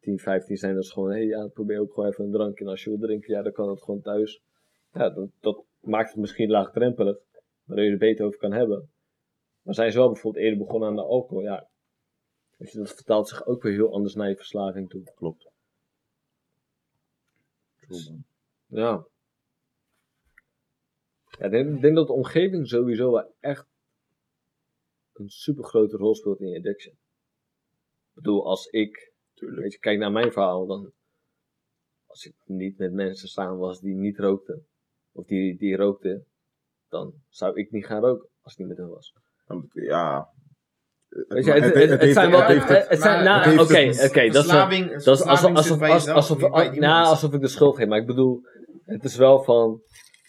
10, 0.00 0.18
15 0.18 0.56
zijn, 0.56 0.74
dat 0.74 0.84
is 0.84 0.92
gewoon, 0.92 1.10
hé, 1.10 1.16
hey, 1.16 1.26
ja, 1.26 1.46
probeer 1.46 1.80
ook 1.80 1.92
gewoon 1.92 2.08
even 2.08 2.24
een 2.24 2.32
drankje. 2.32 2.64
En 2.64 2.70
als 2.70 2.84
je 2.84 2.90
wil 2.90 2.98
drinken, 2.98 3.34
ja, 3.34 3.42
dan 3.42 3.52
kan 3.52 3.66
dat 3.66 3.82
gewoon 3.82 4.00
thuis. 4.00 4.42
Ja, 4.92 5.10
dat, 5.10 5.28
dat 5.40 5.64
maakt 5.80 6.10
het 6.10 6.20
misschien 6.20 6.50
laagdrempelig, 6.50 7.18
waardoor 7.64 7.84
je 7.84 7.92
er 7.92 7.98
beter 7.98 8.26
over 8.26 8.38
kan 8.38 8.52
hebben. 8.52 8.90
Maar 9.62 9.74
zijn 9.74 9.92
ze 9.92 9.98
wel 9.98 10.10
bijvoorbeeld 10.12 10.44
eerder 10.44 10.58
begonnen 10.58 10.88
aan 10.88 10.96
de 10.96 11.02
alcohol, 11.02 11.42
ja. 11.42 11.69
Je, 12.68 12.78
dat 12.78 12.94
vertaalt 12.94 13.28
zich 13.28 13.46
ook 13.46 13.62
weer 13.62 13.72
heel 13.72 13.92
anders 13.92 14.14
naar 14.14 14.28
je 14.28 14.36
verslaving 14.36 14.90
toe. 14.90 15.12
Klopt. 15.14 15.50
Man. 17.88 18.24
Ja. 18.66 19.06
ja 21.38 21.44
ik, 21.44 21.50
denk, 21.50 21.74
ik 21.74 21.80
denk 21.80 21.94
dat 21.94 22.06
de 22.06 22.12
omgeving 22.12 22.68
sowieso 22.68 23.12
wel 23.12 23.34
echt 23.40 23.66
een 25.12 25.30
super 25.30 25.64
grote 25.64 25.96
rol 25.96 26.14
speelt 26.14 26.40
in 26.40 26.48
je 26.48 26.58
addiction. 26.58 26.94
Ik 26.94 28.14
bedoel, 28.14 28.46
als 28.46 28.66
ik, 28.66 29.12
Tuurlijk. 29.34 29.60
weet 29.62 29.72
je, 29.72 29.78
kijk 29.78 29.98
naar 29.98 30.12
mijn 30.12 30.32
verhaal, 30.32 30.66
dan 30.66 30.92
als 32.06 32.24
ik 32.24 32.34
niet 32.44 32.78
met 32.78 32.92
mensen 32.92 33.28
samen 33.28 33.58
was 33.58 33.80
die 33.80 33.94
niet 33.94 34.18
rookten, 34.18 34.66
of 35.12 35.26
die, 35.26 35.56
die 35.56 35.76
rookten, 35.76 36.26
dan 36.88 37.22
zou 37.28 37.58
ik 37.58 37.70
niet 37.70 37.86
gaan 37.86 38.00
roken 38.00 38.28
als 38.40 38.52
ik 38.52 38.58
niet 38.58 38.68
met 38.68 38.76
hen 38.76 38.88
was. 38.88 39.14
Ja. 39.72 40.32
Weet 41.10 41.44
je, 41.44 41.52
het, 41.52 41.74
het, 41.74 42.00
het, 42.00 42.12
zijn 42.12 42.30
wel, 42.30 42.46
heeft 42.46 42.68
het, 42.68 42.88
het 42.88 43.00
zijn, 43.00 43.24
maar 43.24 43.46
nou, 43.46 43.60
oké, 43.60 43.90
oké, 44.04 44.28
dat 44.28 44.44
is 44.44 44.50
alsof, 46.08 46.38
nou, 46.74 47.06
alsof 47.06 47.32
ik 47.32 47.40
de 47.40 47.48
schuld 47.48 47.76
geef. 47.76 47.86
Maar 47.86 47.98
ik 47.98 48.06
bedoel, 48.06 48.40
het 48.84 49.04
is 49.04 49.16
wel 49.16 49.42
van, 49.42 49.82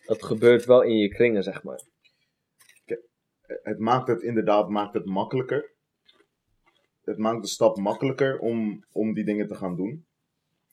het 0.06 0.24
gebeurt 0.24 0.66
wel 0.66 0.82
in 0.82 0.98
je 0.98 1.10
kringen, 1.10 1.44
zeg 1.44 1.64
maar. 1.64 1.82
het 3.46 3.80
maakt 3.80 4.08
het 4.08 4.22
inderdaad 4.22 4.70
maakt 4.70 4.94
het 4.94 5.06
makkelijker. 5.06 5.72
Het 7.04 7.18
maakt 7.18 7.42
de 7.42 7.48
stap 7.48 7.78
makkelijker 7.78 8.40
om, 8.40 8.86
om 8.92 9.14
die 9.14 9.26
dingen 9.26 9.48
te 9.48 9.56
gaan 9.56 9.76
doen. 9.76 10.06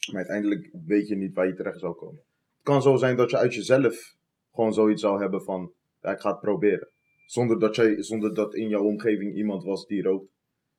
Maar 0.07 0.17
uiteindelijk 0.17 0.71
weet 0.87 1.09
je 1.09 1.17
niet 1.17 1.35
waar 1.35 1.47
je 1.47 1.55
terecht 1.55 1.79
zou 1.79 1.95
komen. 1.95 2.23
Het 2.55 2.63
kan 2.63 2.83
zo 2.83 2.97
zijn 2.97 3.17
dat 3.17 3.31
je 3.31 3.37
uit 3.37 3.55
jezelf 3.55 4.15
gewoon 4.53 4.73
zoiets 4.73 5.03
zou 5.03 5.21
hebben 5.21 5.43
van, 5.43 5.73
ja, 6.01 6.11
ik 6.11 6.21
ga 6.21 6.31
het 6.31 6.41
proberen. 6.41 6.89
Zonder 7.29 7.59
dat, 7.59 7.77
jij, 7.77 8.03
zonder 8.03 8.35
dat 8.35 8.55
in 8.55 8.69
jouw 8.69 8.85
omgeving 8.85 9.35
iemand 9.35 9.65
was 9.65 9.87
die 9.87 10.03
rookt. 10.03 10.33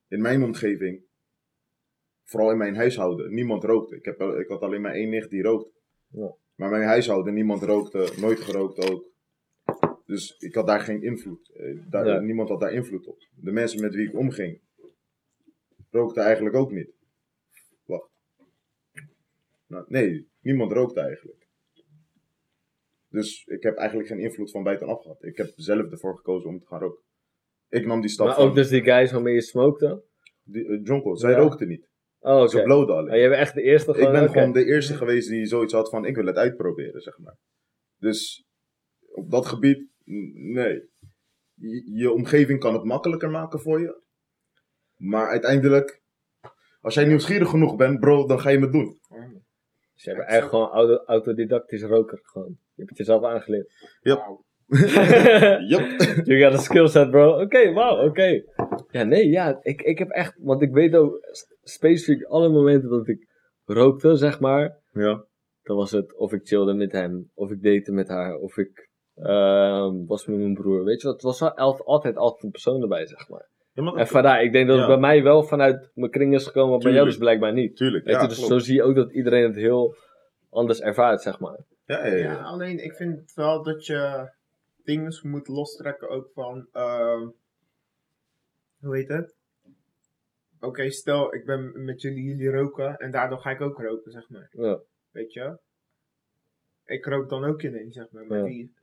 In 0.07 0.21
mijn 0.21 0.43
omgeving, 0.43 1.03
vooral 2.23 2.51
in 2.51 2.57
mijn 2.57 2.75
huishouden, 2.75 3.33
niemand 3.33 3.63
rookte. 3.63 3.95
Ik, 3.95 4.05
heb, 4.05 4.21
ik 4.21 4.47
had 4.47 4.61
alleen 4.61 4.81
maar 4.81 4.93
één 4.93 5.09
nicht 5.09 5.29
die 5.29 5.41
rookte. 5.41 5.71
Ja. 6.07 6.35
Maar 6.55 6.69
mijn 6.69 6.83
huishouden, 6.83 7.33
niemand 7.33 7.61
rookte, 7.63 8.13
nooit 8.19 8.39
gerookt 8.39 8.89
ook. 8.89 9.05
Dus 10.05 10.37
ik 10.37 10.55
had 10.55 10.67
daar 10.67 10.79
geen 10.79 11.03
invloed. 11.03 11.49
Eh, 11.53 11.77
Daar, 11.89 12.05
Ja. 12.05 12.19
Niemand 12.19 12.49
had 12.49 12.59
daar 12.59 12.73
invloed 12.73 13.07
op. 13.07 13.19
De 13.35 13.51
mensen 13.51 13.81
met 13.81 13.95
wie 13.95 14.07
ik 14.07 14.15
omging, 14.15 14.59
rookten 15.89 16.23
eigenlijk 16.23 16.55
ook 16.55 16.71
niet. 16.71 16.89
Wacht. 17.85 18.09
Nou, 19.67 19.85
nee, 19.87 20.27
niemand 20.41 20.71
rookte 20.71 20.99
eigenlijk. 20.99 21.47
Dus 23.09 23.43
ik 23.45 23.63
heb 23.63 23.75
eigenlijk 23.75 24.09
geen 24.09 24.19
invloed 24.19 24.51
van 24.51 24.63
buitenaf 24.63 25.01
gehad. 25.01 25.23
Ik 25.23 25.37
heb 25.37 25.51
zelf 25.55 25.91
ervoor 25.91 26.15
gekozen 26.15 26.49
om 26.49 26.59
te 26.59 26.65
gaan 26.65 26.79
roken. 26.79 27.03
Ik 27.69 27.85
nam 27.85 28.01
die 28.01 28.09
stap 28.09 28.25
Maar 28.25 28.35
van 28.35 28.47
ook 28.47 28.55
dus 28.55 28.69
die 28.69 28.83
guys 28.83 29.11
waarmee 29.11 29.33
je 29.33 29.41
smokte. 29.41 30.03
die, 30.43 30.81
Jonko. 30.81 31.15
Zij 31.15 31.31
Ja. 31.31 31.37
rookte 31.37 31.65
niet. 31.65 31.87
Oh, 32.19 32.37
oké. 32.39 32.47
Ze 32.49 32.61
blowden 32.63 32.95
alleen. 32.95 33.09
Maar 33.09 33.17
jij 33.19 33.29
bent 33.29 33.41
echt 33.41 33.53
de 33.53 33.61
eerste 33.61 33.91
Ik 33.91 34.11
ben 34.11 34.29
gewoon 34.29 34.51
de 34.51 34.65
eerste 34.65 34.93
geweest 34.95 35.29
die 35.29 35.45
zoiets 35.45 35.73
had 35.73 35.89
van 35.89 36.05
ik 36.05 36.15
wil 36.15 36.25
het 36.25 36.35
uitproberen, 36.35 37.01
zeg 37.01 37.17
maar. 37.17 37.37
Dus 37.97 38.45
op 39.11 39.31
dat 39.31 39.45
gebied, 39.45 39.87
nee. 40.33 40.89
Je, 41.53 41.91
je 41.93 42.11
omgeving 42.11 42.59
kan 42.59 42.73
het 42.73 42.83
makkelijker 42.83 43.29
maken 43.29 43.59
voor 43.59 43.79
je. 43.81 44.01
Maar 44.95 45.27
uiteindelijk, 45.29 46.01
als 46.79 46.93
jij 46.93 47.05
nieuwsgierig 47.05 47.49
genoeg 47.49 47.75
bent, 47.75 47.99
bro, 47.99 48.27
dan 48.27 48.39
ga 48.39 48.49
je 48.49 48.59
het 48.59 48.71
doen. 48.71 48.98
Bent 50.05 50.17
Ja, 50.17 50.23
echt 50.23 50.41
zo- 50.43 50.47
gewoon 50.49 50.69
auto, 50.69 51.03
autodidactisch 51.05 51.83
roker. 51.83 52.19
Gewoon. 52.23 52.47
Je 52.49 52.75
hebt 52.75 52.89
het 52.89 52.97
jezelf 52.97 53.23
aangeleerd. 53.23 53.71
Yep. 54.01 54.17
Wauw. 54.17 54.43
Yup. 55.71 55.99
you 56.27 56.39
got 56.43 56.53
a 56.53 56.57
skill 56.57 56.87
set, 56.87 57.09
bro. 57.11 57.41
Oké, 57.41 57.73
wauw, 57.73 58.05
oké. 58.07 58.43
Ja, 58.91 59.03
nee, 59.03 59.29
ja. 59.29 59.59
Ik, 59.61 59.81
ik 59.81 59.97
heb 59.97 60.09
echt... 60.09 60.35
Want 60.39 60.61
ik 60.61 60.71
weet 60.71 60.95
ook 60.95 61.19
specifiek 61.63 62.23
alle 62.23 62.49
momenten 62.49 62.89
dat 62.89 63.07
ik 63.07 63.27
rookte, 63.65 64.15
zeg 64.15 64.39
maar. 64.39 64.77
Ja. 64.91 65.25
Dan 65.63 65.77
was 65.77 65.91
het 65.91 66.15
of 66.17 66.33
ik 66.33 66.47
chillde 66.47 66.73
met 66.73 66.91
hem, 66.91 67.31
of 67.33 67.51
ik 67.51 67.61
date 67.63 67.91
met 67.91 68.07
haar, 68.07 68.35
of 68.35 68.57
ik 68.57 68.89
ehm, 69.15 70.05
was 70.05 70.25
met 70.25 70.37
mijn 70.37 70.53
broer. 70.53 70.83
Weet 70.83 71.01
je 71.01 71.07
wat? 71.07 71.15
Het 71.15 71.25
was 71.25 71.39
wel 71.39 71.53
al- 71.55 71.83
altijd, 71.85 72.15
altijd 72.17 72.43
een 72.43 72.51
persoon 72.51 72.81
erbij, 72.81 73.05
zeg 73.07 73.29
maar. 73.29 73.49
Ja 73.73 73.83
maar 73.83 73.95
En 73.95 74.07
vandaar, 74.07 74.43
ik 74.43 74.51
denk 74.51 74.67
dat 74.67 74.77
het 74.77 74.87
bij 74.87 74.97
mij 74.97 75.23
wel 75.23 75.43
vanuit 75.43 75.91
mijn 75.93 76.11
kring 76.11 76.33
is 76.33 76.45
gekomen, 76.45 76.69
maar 76.69 76.79
bij 76.79 76.91
jou 76.93 77.05
dus 77.05 77.17
blijkbaar 77.17 77.53
niet. 77.53 77.75
tuurlijk. 77.75 78.05
Weet 78.05 78.15
Ja, 78.15 78.21
je, 78.21 78.27
dus 78.27 78.37
klopt. 78.37 78.51
zo 78.51 78.59
zie 78.59 78.75
je 78.75 78.83
ook 78.83 78.95
dat 78.95 79.11
iedereen 79.11 79.43
het 79.43 79.55
heel 79.55 79.95
anders 80.49 80.81
ervaart, 80.81 81.21
zeg 81.21 81.39
maar. 81.39 81.59
ja, 81.85 82.05
ja, 82.05 82.13
ja. 82.15 82.31
Ja, 82.31 82.41
alleen 82.43 82.83
ik 82.83 82.93
vind 82.93 83.33
wel 83.33 83.63
dat 83.63 83.85
je 83.85 84.31
dingen 84.83 85.19
moet 85.21 85.47
lostrekken 85.47 86.09
ook 86.09 86.29
van, 86.33 86.67
ehm, 86.71 87.27
hoe 88.79 88.95
heet 88.95 89.07
het? 89.07 89.35
Oké, 90.61 90.89
stel 90.89 91.35
ik 91.35 91.45
ben 91.45 91.83
met 91.85 92.01
jullie, 92.01 92.23
jullie 92.23 92.49
roken 92.51 92.97
en 92.97 93.11
daardoor 93.11 93.37
ga 93.39 93.49
ik 93.49 93.61
ook 93.61 93.77
roken, 93.81 94.11
zeg 94.11 94.29
maar. 94.29 94.49
Ja. 94.51 94.79
Weet 95.11 95.33
je? 95.33 95.57
Ik 96.85 97.05
rook 97.05 97.29
dan 97.29 97.43
ook 97.45 97.61
ineens, 97.61 97.95
zeg 97.95 98.11
maar. 98.11 98.25
Maar 98.25 98.37
Ja. 98.37 98.43
die 98.43 98.73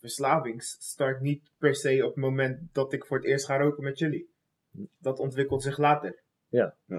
verslaving 0.00 0.62
start 0.62 1.20
niet 1.20 1.50
per 1.58 1.74
se 1.74 2.04
op 2.04 2.14
het 2.14 2.24
moment 2.24 2.74
dat 2.74 2.92
ik 2.92 3.04
voor 3.06 3.16
het 3.16 3.26
eerst 3.26 3.46
ga 3.46 3.56
roken 3.58 3.84
met 3.84 3.98
jullie. 3.98 4.30
Dat 4.98 5.18
ontwikkelt 5.18 5.62
zich 5.62 5.78
later. 5.78 6.22
Ja. 6.48 6.76
Ja, 6.84 6.96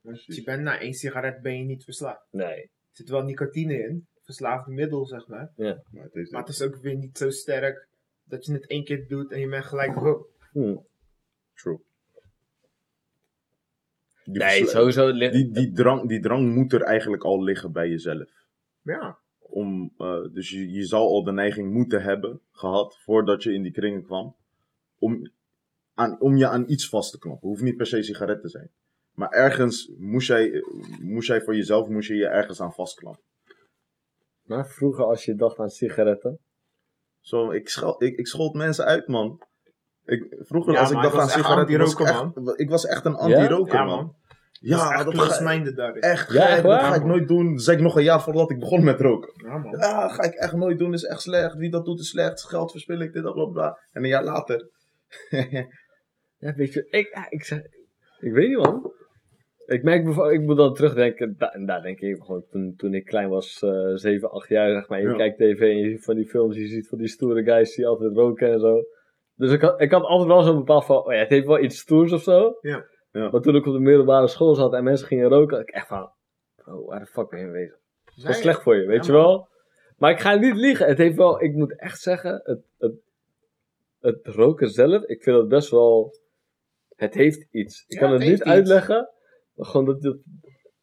Want 0.00 0.16
precies. 0.16 0.36
je 0.36 0.42
bent 0.42 0.62
na 0.62 0.80
één 0.80 0.94
sigaret 0.94 1.40
ben 1.42 1.58
je 1.58 1.64
niet 1.64 1.84
verslaafd. 1.84 2.26
Nee. 2.30 2.62
Er 2.62 2.68
zit 2.90 3.08
wel 3.08 3.22
nicotine 3.22 3.78
in, 3.78 4.06
verslaafde 4.22 4.72
middel, 4.72 5.06
zeg 5.06 5.26
maar. 5.26 5.52
Maar 5.56 5.82
het 5.92 6.14
is, 6.14 6.30
Maar 6.30 6.40
het 6.40 6.50
is 6.50 6.62
ook 6.62 6.76
weer 6.76 6.96
niet 6.96 7.18
zo 7.18 7.30
sterk 7.30 7.88
dat 8.24 8.44
je 8.46 8.52
het 8.52 8.66
één 8.68 8.84
keer 8.84 9.08
doet 9.08 9.32
en 9.32 9.40
je 9.40 9.48
bent 9.48 9.64
gelijk 9.64 9.94
hooked. 9.94 10.30
Hm. 10.52 10.76
true. 11.54 11.80
Die, 14.24 14.38
Nee, 14.38 14.66
sowieso. 14.66 15.12
die, 15.12 15.50
die, 15.50 15.72
drang, 15.72 16.08
die 16.08 16.20
drang 16.20 16.54
moet 16.54 16.72
er 16.72 16.82
eigenlijk 16.82 17.22
al 17.24 17.42
liggen 17.42 17.72
bij 17.72 17.88
jezelf. 17.88 18.30
Ja, 18.82 19.18
Om, 19.52 19.92
eh, 19.96 20.22
dus 20.32 20.50
je, 20.50 20.70
je 20.70 20.84
zal 20.84 21.08
al 21.08 21.24
de 21.24 21.32
neiging 21.32 21.72
moeten 21.72 22.02
hebben 22.02 22.40
gehad 22.50 22.98
voordat 23.04 23.42
je 23.42 23.52
in 23.52 23.62
die 23.62 23.72
kringen 23.72 24.02
kwam. 24.02 24.36
Om, 24.98 25.30
aan, 25.94 26.20
om 26.20 26.36
je 26.36 26.48
aan 26.48 26.64
iets 26.66 26.88
vast 26.88 27.10
te 27.10 27.18
klampen. 27.18 27.48
Hoeft 27.48 27.62
niet 27.62 27.76
per 27.76 27.86
se 27.86 28.02
sigaret 28.02 28.40
te 28.40 28.48
zijn. 28.48 28.70
Maar 29.14 29.30
ergens 29.30 29.92
moest 29.98 30.28
jij, 30.28 30.64
moest 31.00 31.28
jij 31.28 31.40
voor 31.40 31.56
jezelf 31.56 31.88
moest 31.88 32.08
je, 32.08 32.14
je 32.14 32.26
ergens 32.26 32.60
aan 32.60 32.72
vastklampen. 32.72 33.22
Maar 34.42 34.68
vroeger, 34.68 35.04
als 35.04 35.24
je 35.24 35.34
dacht 35.34 35.58
aan 35.58 35.70
sigaretten. 35.70 36.38
Zo, 37.20 37.50
ik, 37.50 37.68
schel, 37.68 38.02
ik, 38.02 38.18
ik 38.18 38.26
schold 38.26 38.54
mensen 38.54 38.84
uit, 38.84 39.08
man. 39.08 39.42
Ik, 40.04 40.36
vroeger, 40.38 40.72
Ja, 40.72 40.80
als 40.80 40.90
ik 40.90 41.02
dacht 41.02 41.18
aan 41.18 41.28
sigaretten, 41.28 41.78
was 41.78 41.92
ik, 41.92 42.00
echt, 42.00 42.58
ik 42.58 42.68
was 42.68 42.86
echt 42.86 43.04
een 43.04 43.14
anti-roker, 43.14 43.74
ja 43.74 43.84
man. 43.84 43.96
man. 43.96 44.16
Ja, 44.64 45.04
dat 45.04 45.12
is 45.12 45.18
close-minded 45.18 45.76
daarin. 45.76 46.02
echt, 46.02 46.32
Ja, 46.32 46.48
echt 46.48 46.62
dat 46.62 46.80
ga 46.80 46.94
ik 46.94 47.04
nooit 47.04 47.28
doen. 47.28 47.52
Dat 47.54 47.62
zei 47.62 47.76
ik 47.76 47.82
nog 47.82 47.96
een 47.96 48.02
jaar 48.02 48.22
voordat 48.22 48.50
ik 48.50 48.58
begon 48.58 48.84
met 48.84 49.00
roken. 49.00 49.32
Ja 49.48 49.58
man. 49.58 49.78
Ja, 49.78 50.08
ga 50.08 50.22
ik 50.22 50.34
echt 50.34 50.52
nooit 50.52 50.78
doen, 50.78 50.92
is 50.92 51.02
echt 51.04 51.20
slecht. 51.20 51.54
Wie 51.54 51.70
dat 51.70 51.84
doet 51.84 52.00
is 52.00 52.08
slecht, 52.08 52.42
geld 52.44 52.70
verspil 52.70 53.00
ik, 53.00 53.12
dit, 53.12 53.22
bla, 53.32 53.44
bla. 53.44 53.78
En 53.92 54.02
een 54.02 54.08
jaar 54.08 54.24
later. 54.24 54.70
Ja, 56.38 56.54
weet 56.54 56.72
je, 56.72 56.86
ik, 56.90 57.26
ik, 57.28 57.44
zeg, 57.44 57.58
ik 58.20 58.32
weet 58.32 58.48
niet, 58.48 58.56
man. 58.56 58.92
Ik 59.66 59.82
merk 59.82 60.04
bijvoorbeeld, 60.04 60.40
ik 60.40 60.46
moet 60.46 60.56
dan 60.56 60.74
terugdenken, 60.74 61.34
da, 61.38 61.52
en 61.52 61.66
daar 61.66 61.82
denk 61.82 62.00
ik 62.00 62.22
gewoon, 62.22 62.44
toen, 62.50 62.74
toen 62.76 62.94
ik 62.94 63.04
klein 63.04 63.28
was, 63.28 63.62
eh 63.62 63.94
7, 63.94 64.30
8 64.30 64.48
jaar, 64.48 64.72
zeg 64.72 64.88
maar, 64.88 65.00
je 65.00 65.08
Ja. 65.08 65.14
kijkt 65.16 65.38
tv 65.38 65.60
en 65.60 65.76
je 65.78 65.90
ziet 65.90 66.04
van 66.04 66.14
die 66.16 66.26
films, 66.28 66.56
je 66.56 66.66
ziet 66.66 66.88
van 66.88 66.98
die 66.98 67.08
stoere 67.08 67.42
guys 67.44 67.74
die 67.74 67.86
altijd 67.86 68.16
roken 68.16 68.52
en 68.52 68.60
zo. 68.60 68.82
Dus 69.34 69.52
ik 69.52 69.60
had, 69.60 69.80
ik 69.80 69.90
had 69.90 70.02
altijd 70.02 70.28
wel 70.28 70.42
zo'n 70.42 70.56
bepaald 70.56 70.84
van, 70.84 70.96
oh 70.96 71.12
ja, 71.12 71.18
het 71.18 71.28
heeft 71.28 71.46
wel 71.46 71.62
iets 71.62 71.78
stoers 71.78 72.12
of 72.12 72.22
zo. 72.22 72.52
Ja. 72.60 72.84
Ja. 73.12 73.30
Maar 73.30 73.40
toen 73.40 73.56
ik 73.56 73.66
op 73.66 73.72
de 73.72 73.78
middelbare 73.78 74.28
school 74.28 74.54
zat 74.54 74.72
en 74.74 74.84
mensen 74.84 75.06
gingen 75.06 75.28
roken, 75.28 75.56
had 75.56 75.68
ik 75.68 75.74
echt 75.74 75.86
van, 75.86 76.10
bro, 76.56 76.84
waar 76.84 77.00
de 77.00 77.06
fuck 77.06 77.28
ben 77.28 77.40
je 77.40 77.46
mee 77.46 77.62
bezig? 77.64 77.78
Dat 78.24 78.34
is 78.34 78.40
slecht 78.40 78.62
voor 78.62 78.76
je, 78.76 78.86
weet 78.86 79.06
Ja, 79.06 79.12
je 79.12 79.18
wel? 79.18 79.48
Maar 79.96 80.10
ik 80.10 80.20
ga 80.20 80.34
niet 80.34 80.56
liegen. 80.56 80.86
Het 80.86 80.98
heeft 80.98 81.16
wel, 81.16 81.42
ik 81.42 81.54
moet 81.54 81.78
echt 81.78 82.00
zeggen, 82.00 82.40
het, 82.44 82.60
het, 82.78 82.94
het 84.00 84.26
roken 84.26 84.68
zelf, 84.70 85.02
ik 85.02 85.22
vind 85.22 85.36
het 85.36 85.48
best 85.48 85.70
wel, 85.70 86.14
het 86.96 87.14
heeft 87.14 87.46
iets. 87.50 87.84
Ik 87.86 87.92
Ja, 87.94 87.98
kan 88.00 88.10
het, 88.12 88.20
het 88.20 88.30
niet 88.30 88.38
iets. 88.40 88.48
uitleggen, 88.48 89.08
maar 89.54 89.66
gewoon 89.66 89.86
dat, 89.86 90.02
dat 90.02 90.16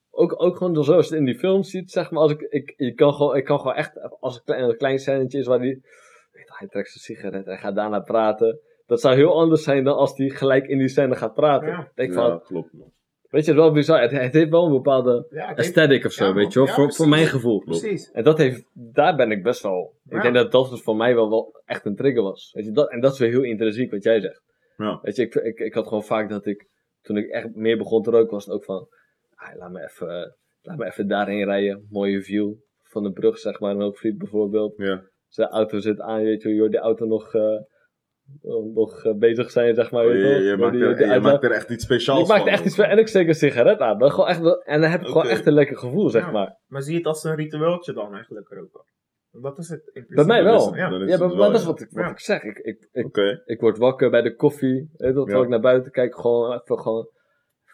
ook, 0.10 0.42
ook 0.44 0.58
gewoon 0.58 0.84
zoals 0.84 1.08
je 1.08 1.12
het 1.12 1.20
in 1.20 1.26
die 1.26 1.40
film 1.40 1.64
ziet, 1.64 1.92
zeg 1.92 2.12
maar, 2.12 2.22
als 2.22 2.32
ik, 2.32 2.42
ik, 2.42 2.74
ik 2.78 2.96
kan 2.96 3.14
gewoon, 3.14 3.36
ik 3.36 3.44
kan 3.46 3.60
gewoon 3.60 3.76
echt, 3.76 4.20
als 4.20 4.42
er 4.46 4.58
een 4.60 4.78
klein 4.78 5.00
scènetje 5.00 5.40
is 5.40 5.46
waar 5.48 5.60
die, 5.60 5.86
hij 6.32 6.68
trekt 6.68 6.90
zijn 6.90 7.04
sigaret 7.18 7.46
en 7.48 7.58
gaat 7.58 7.76
daarna 7.76 8.00
praten. 8.00 8.60
Dat 8.90 9.02
zou 9.02 9.16
heel 9.16 9.40
anders 9.40 9.64
zijn 9.64 9.84
dan 9.84 9.96
als 9.96 10.18
hij 10.18 10.30
gelijk 10.30 10.68
in 10.68 10.78
die 10.78 10.88
scène 10.88 11.16
gaat 11.16 11.34
praten. 11.34 11.68
Ja. 11.68 11.92
Denk 11.96 12.14
van, 12.14 12.28
Ja, 12.28 12.42
klopt, 12.46 12.74
man. 12.74 12.92
weet 13.30 13.46
je, 13.46 13.52
het 13.52 13.60
is 13.60 13.66
wel 13.66 13.72
bizar. 13.72 14.02
Het, 14.02 14.12
het 14.12 14.34
heeft 14.34 14.50
wel 14.50 14.66
een 14.66 14.72
bepaalde 14.72 15.28
Ja, 15.30 15.56
aesthetic 15.56 16.06
of 16.06 16.12
zo, 16.12 16.26
Ja, 16.26 16.34
weet 16.34 16.54
je 16.54 16.60
wel, 16.60 16.68
Ja, 16.68 16.74
voor, 16.74 16.94
voor 16.94 17.08
mijn 17.08 17.26
gevoel. 17.28 17.60
Precies. 17.64 18.12
En 18.12 18.24
dat 18.24 18.38
heeft, 18.38 18.66
daar 18.74 19.16
ben 19.16 19.32
ik 19.32 19.44
best 19.44 19.62
wel. 19.64 19.94
Ik 20.10 20.22
denk 20.22 20.34
dat 20.34 20.52
dat 20.52 20.70
dus 20.70 20.82
voor 20.82 20.96
mij 20.96 21.16
wel, 21.16 21.30
wel 21.30 21.62
echt 21.66 21.86
een 21.86 21.96
trigger 21.96 22.22
was. 22.24 22.52
Weet 22.54 22.66
je, 22.66 22.72
dat, 22.72 22.92
en 22.92 23.00
dat 23.02 23.14
is 23.14 23.20
weer 23.20 23.30
heel 23.30 23.44
intrinsiek 23.44 23.92
wat 23.92 24.04
jij 24.04 24.20
zegt. 24.22 24.42
Ja. 24.78 25.00
Weet 25.02 25.16
je, 25.16 25.22
ik, 25.24 25.36
ik, 25.36 25.60
ik 25.60 25.74
had 25.74 25.88
gewoon 25.88 26.04
vaak 26.04 26.30
dat 26.30 26.46
ik, 26.46 26.68
toen 27.02 27.18
ik 27.18 27.30
echt 27.30 27.56
meer 27.56 27.78
begon 27.78 28.04
te 28.04 28.12
roken, 28.12 28.32
was 28.32 28.46
het 28.46 28.54
ook 28.54 28.64
van, 28.64 28.88
ah, 29.36 29.56
laat, 29.56 29.72
me 29.72 29.84
even, 29.84 30.36
laat 30.62 30.78
me 30.78 30.86
even 30.86 31.08
daarheen 31.08 31.46
rijden. 31.46 31.88
Mooie 31.90 32.22
view 32.22 32.54
van 32.84 33.04
de 33.04 33.12
brug, 33.12 33.38
zeg 33.38 33.60
maar. 33.60 33.72
Een 33.72 33.82
hoogvliet 33.82 34.18
bijvoorbeeld. 34.18 34.74
Ja. 34.78 35.04
Zijn 35.28 35.50
auto 35.50 35.80
zit 35.80 36.00
aan, 36.00 36.24
weet 36.24 36.42
je, 36.42 36.50
je 36.54 36.60
hoort 36.60 36.72
die 36.72 36.80
auto 36.80 37.06
nog, 37.06 37.34
eh, 37.34 37.60
nog 38.74 39.04
eh, 39.06 39.14
bezig 39.14 39.52
zijn, 39.52 39.76
zeg 39.76 39.92
maar. 39.92 40.04
Oh, 40.06 40.12
weet 40.12 40.22
je, 40.22 40.44
je, 40.44 40.58
maakt 40.58 40.72
Die- 40.74 40.84
er, 40.84 40.96
die 40.96 41.06
je 41.06 41.12
uitlaat- 41.12 41.32
maakt 41.32 41.44
er 41.44 41.52
echt 41.52 41.70
iets 41.70 41.84
speciaals 41.84 42.30
ik 42.30 42.36
van. 42.38 42.48
echt 42.48 42.66
iets 42.66 42.76
van, 42.76 42.86
en 42.86 42.98
ik 42.98 43.08
steek 43.08 43.28
een 43.28 43.34
sigaret 43.36 43.80
aan. 43.80 44.00
Dat 44.00 44.12
gewoon 44.12 44.30
echt, 44.30 44.64
en 44.66 44.82
dan 44.82 44.90
heb 44.90 45.02
ik 45.02 45.08
gewoon 45.08 45.28
echt 45.28 45.46
een 45.46 45.54
lekker 45.54 45.78
gevoel, 45.78 46.10
zeg 46.10 46.22
Ja. 46.26 46.32
maar. 46.32 46.58
Maar 46.68 46.82
zie 46.82 46.92
je 46.92 46.98
het 46.98 47.08
als 47.08 47.24
een 47.24 47.36
ritueeltje 47.36 47.94
dan 47.94 48.14
eigenlijk 48.14 48.50
roken? 48.50 48.84
Dat 49.32 49.58
is 49.58 49.70
het. 49.70 49.90
in 49.94 50.06
Bij 50.08 50.26
mij 50.26 50.42
dan 50.42 50.46
wel. 50.54 50.66
het- 50.66 50.76
Ja. 50.76 50.90
dan 50.90 51.06
maar, 51.28 51.38
wel, 51.38 51.52
dat 51.52 51.60
is 51.60 51.66
wat 51.66 51.82
ik, 51.82 51.90
wat 51.92 52.04
Ja. 52.04 52.10
ik 52.12 52.20
zeg. 52.20 52.44
Ik, 52.44 52.58
ik, 52.58 52.88
ik, 52.92 53.42
ik 53.46 53.60
word 53.60 53.78
wakker 53.78 54.10
bij 54.10 54.22
de 54.22 54.36
koffie. 54.36 54.74
Weet 54.74 54.90
je, 54.98 55.06
wat, 55.06 55.16
Ja. 55.16 55.22
terwijl 55.24 55.44
ik 55.44 55.50
naar 55.50 55.60
buiten 55.60 55.92
kijk, 55.92 56.16
gewoon 56.16 56.54
even 56.54 56.80
gewoon 56.80 57.10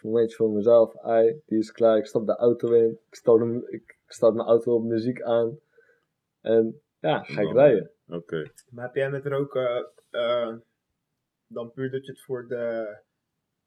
een 0.02 0.10
momentje 0.12 0.36
voor 0.36 0.50
mezelf. 0.52 0.98
Ai, 0.98 1.42
die 1.46 1.58
is 1.58 1.72
klaar. 1.72 1.98
Ik 1.98 2.06
stap 2.06 2.26
de 2.26 2.36
auto 2.36 2.72
in. 2.72 2.90
Ik 3.10 3.16
start, 3.16 3.40
hem, 3.40 3.64
ik 3.68 3.98
start 4.08 4.34
mijn 4.36 4.48
auto 4.48 4.74
op 4.76 4.84
muziek 4.84 5.22
aan. 5.22 5.58
En 6.42 6.82
ja, 7.00 7.24
ga 7.24 7.42
ik 7.42 7.48
Dan- 7.48 7.56
rijden. 7.58 7.92
Oké. 8.08 8.52
Maar 8.70 8.86
heb 8.86 8.96
jij 8.96 9.10
met 9.10 9.26
roken 9.26 9.92
eh, 10.10 10.56
dan 11.48 11.72
puur 11.72 11.92
dat 11.92 12.06
je 12.06 12.12
het 12.12 12.24
voor 12.24 12.48
de 12.48 12.98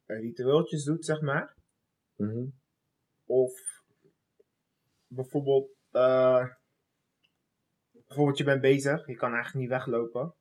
ritueeltjes 0.07 0.85
doet, 0.85 1.05
zeg 1.05 1.21
maar? 1.21 1.55
Mhm. 2.17 2.45
Of 3.27 3.53
bijvoorbeeld, 5.07 5.71
eh, 5.91 6.47
bijvoorbeeld 7.93 8.39
je 8.39 8.45
bent 8.45 8.61
bezig, 8.61 9.07
je 9.07 9.17
kan 9.17 9.33
eigenlijk 9.33 9.61
niet 9.61 9.69
weglopen. 9.69 10.35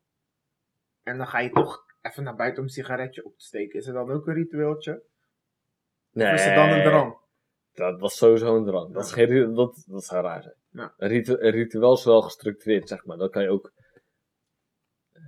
En 1.04 1.18
dan 1.18 1.28
ga 1.28 1.40
je 1.40 1.50
toch 1.50 1.86
even 2.02 2.24
naar 2.24 2.36
buiten 2.36 2.60
om 2.60 2.66
een 2.66 2.74
sigaretje 2.74 3.26
op 3.26 3.38
te 3.38 3.46
steken. 3.46 3.80
Is 3.80 3.86
het 3.86 3.96
dan 3.96 4.12
ook 4.12 4.28
een 4.28 4.34
ritueeltje? 4.34 5.04
Nee, 6.12 6.28
Of 6.28 6.34
is 6.34 6.46
het 6.46 6.56
dan 6.56 6.70
een 6.70 6.84
drang? 6.84 7.18
Dat 7.74 8.00
was 8.00 8.18
sowieso 8.18 8.58
een 8.58 8.66
drang. 8.66 8.94
Dat, 8.94 9.06
is 9.06 9.12
geen, 9.12 9.54
dat, 9.54 9.84
dat 9.88 10.04
zou 10.04 10.24
raar 10.24 10.42
zijn. 10.42 10.56
Ja. 10.70 10.94
Een, 10.98 11.08
ritu- 11.08 11.38
een 11.40 11.52
ritueel 11.52 11.94
is 11.94 12.04
wel 12.04 12.22
gestructureerd, 12.22 12.88
zeg 12.88 13.06
maar. 13.06 13.18
Dat 13.18 13.32
kan 13.32 13.44
je 13.44 13.50
ook, 13.50 13.72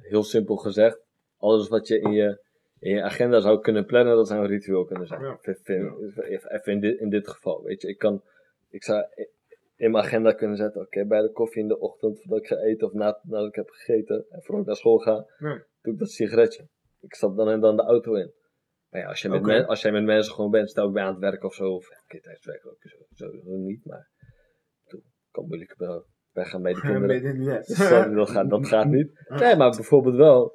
heel 0.10 0.24
simpel 0.24 0.55
gezegd, 0.55 0.99
alles 1.38 1.68
wat 1.68 1.88
je 1.88 1.99
in 1.99 2.12
je, 2.12 2.43
in 2.80 2.93
je 2.95 3.03
agenda 3.03 3.39
zou 3.39 3.60
kunnen 3.60 3.86
plannen, 3.86 4.16
dat 4.16 4.28
zou 4.28 4.41
een 4.41 4.47
ritueel 4.47 4.86
kunnen 4.86 5.07
zijn. 5.07 5.22
Ja. 5.22 5.38
Even, 5.41 6.72
in, 6.74 6.80
dit, 6.80 6.99
in 6.99 7.10
dit 7.10 7.28
geval, 7.28 7.64
weet 7.64 7.82
je. 7.82 7.88
Ik 7.88 7.97
kan, 7.97 8.24
ik 8.70 8.84
zou 8.84 9.03
in 9.76 9.91
mijn 9.91 10.03
agenda 10.03 10.32
kunnen 10.32 10.57
zetten, 10.57 10.82
oké, 10.82 11.05
bij 11.05 11.22
de 11.22 11.32
koffie 11.32 11.62
in 11.62 11.68
de 11.68 11.80
ochtend, 11.80 12.22
voordat 12.22 12.39
ik 12.39 12.47
ga 12.47 12.55
eten 12.57 12.88
of 12.88 12.93
na, 12.93 13.20
nadat 13.24 13.47
ik 13.47 13.55
heb 13.55 13.70
gegeten, 13.70 14.26
en 14.30 14.41
voordat 14.41 14.62
ik 14.62 14.68
naar 14.68 14.76
school 14.76 14.97
ga, 14.97 15.26
Ja. 15.38 15.66
doe 15.82 15.93
ik 15.93 15.99
dat 15.99 16.10
sigaretje. 16.10 16.68
Ik 16.99 17.14
stap 17.14 17.36
dan 17.36 17.49
en 17.49 17.60
dan 17.60 17.76
de 17.76 17.84
auto 17.84 18.14
in. 18.14 18.34
Maar 18.89 19.01
ja, 19.01 19.07
als, 19.07 19.22
je 19.22 19.30
met 19.30 19.41
men- 19.41 19.68
als 19.68 19.82
jij 19.82 19.91
met 19.91 20.03
mensen 20.03 20.34
gewoon 20.34 20.51
bent, 20.51 20.70
stel 20.70 20.88
ik 20.88 20.93
ben 20.93 21.03
aan 21.03 21.12
het 21.12 21.20
werk 21.22 21.43
of 21.43 21.53
zo, 21.53 21.74
of 21.74 21.86
oké, 21.89 22.22
tijdens 22.22 22.45
het 22.45 22.53
werk 22.53 22.66
ook 22.68 22.78
zo, 22.80 22.97
sowieso 23.10 23.55
niet, 23.55 23.86
maar 23.86 24.10
het 24.84 25.01
kan 25.32 25.45
moeilijk 25.47 25.76
wel 25.78 26.05
de 26.44 26.80
kinderen. 26.82 27.02
Midden 27.08 27.32
in 27.34 27.40
de 27.40 27.46
les. 27.46 27.68
Dus 27.68 27.78
dat, 28.16 28.30
gaat, 28.30 28.50
dat 28.56 28.68
gaat 28.68 28.88
niet. 28.88 29.26
Nee, 29.28 29.56
maar 29.56 29.70
bijvoorbeeld 29.70 30.16
wel. 30.16 30.54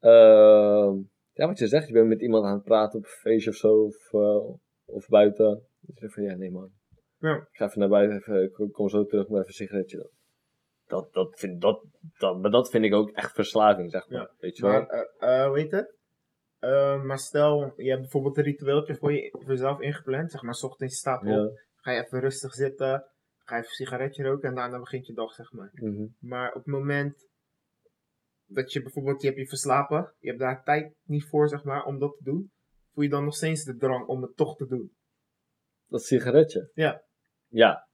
ehm, 0.00 0.94
ja, 1.32 1.46
wat 1.46 1.58
je 1.58 1.66
zegt, 1.66 1.86
je 1.86 1.92
bent 1.92 2.08
met 2.08 2.20
iemand 2.20 2.44
aan 2.44 2.54
het 2.54 2.62
praten 2.64 2.98
op 2.98 3.04
een 3.04 3.10
feestje 3.10 3.50
of 3.50 3.56
zo, 3.56 3.72
of, 3.84 4.12
eh, 4.12 4.48
of 4.84 5.08
buiten. 5.08 5.44
Dan 5.80 5.94
zeg 5.96 6.08
je 6.08 6.14
van, 6.14 6.22
ja, 6.22 6.34
nee 6.36 6.50
man. 6.50 6.70
Ja. 7.18 7.34
Ik 7.36 7.48
ga 7.56 7.64
even 7.64 7.80
naar 7.80 7.88
buiten, 7.88 8.16
even, 8.16 8.42
ik 8.42 8.72
kom 8.72 8.88
zo 8.88 9.04
terug, 9.04 9.28
maar 9.28 9.36
even 9.38 9.48
een 9.48 9.54
sigaretje 9.54 9.96
dan. 9.96 10.08
Dat, 10.86 11.12
dat, 11.12 11.38
vind, 11.38 11.60
dat, 11.60 11.84
dat, 12.18 12.40
maar 12.40 12.50
dat 12.50 12.70
vind 12.70 12.84
ik 12.84 12.94
ook 12.94 13.10
echt 13.10 13.32
verslaving, 13.32 13.90
zeg 13.90 14.08
maar. 14.08 14.20
Ja. 14.20 14.30
Weet 14.38 14.56
je 14.56 14.62
wel? 14.62 14.86
Maar, 15.18 15.54
heet 15.54 15.70
het? 15.70 15.94
Eh, 16.58 17.02
maar 17.02 17.18
stel, 17.18 17.72
je 17.76 17.88
hebt 17.88 18.00
bijvoorbeeld 18.00 18.36
een 18.36 18.44
ritueeltje 18.44 18.96
voor, 18.96 19.12
je, 19.12 19.28
voor 19.30 19.50
jezelf 19.50 19.80
ingepland. 19.80 20.30
Zeg 20.30 20.42
maar, 20.42 20.54
's 20.54 20.62
ochtends 20.62 20.92
je 20.92 20.98
staat 20.98 21.20
op, 21.20 21.26
Ja. 21.26 21.48
ga 21.76 21.92
je 21.92 22.04
even 22.04 22.20
rustig 22.20 22.52
zitten. 22.54 23.04
Ga 23.48 23.56
je 23.56 23.62
even 23.62 23.74
een 23.78 23.86
sigaretje 23.86 24.22
roken 24.24 24.48
en 24.48 24.54
daarna 24.54 24.78
begint 24.78 25.06
je 25.06 25.12
dag, 25.12 25.32
zeg 25.32 25.52
maar. 25.52 25.70
Mhm. 25.72 26.06
Maar 26.18 26.48
op 26.48 26.54
het 26.64 26.66
moment 26.66 27.26
dat 28.48 28.72
je 28.72 28.82
bijvoorbeeld, 28.82 29.20
je 29.22 29.26
hebt 29.28 29.40
je 29.40 29.46
verslapen, 29.48 30.14
je 30.18 30.28
hebt 30.28 30.40
daar 30.40 30.62
tijd 30.62 30.94
niet 31.02 31.24
voor, 31.24 31.48
zeg 31.48 31.64
maar, 31.64 31.84
om 31.84 31.98
dat 31.98 32.16
te 32.16 32.24
doen, 32.24 32.50
voel 32.92 33.04
je 33.04 33.10
dan 33.10 33.24
nog 33.24 33.34
steeds 33.34 33.64
de 33.64 33.76
drang 33.76 34.06
om 34.06 34.22
het 34.22 34.36
toch 34.36 34.56
te 34.56 34.66
doen. 34.66 34.92
Dat 35.86 36.02
sigaretje? 36.02 36.70
Ja. 36.74 37.02
Ja. 37.46 37.88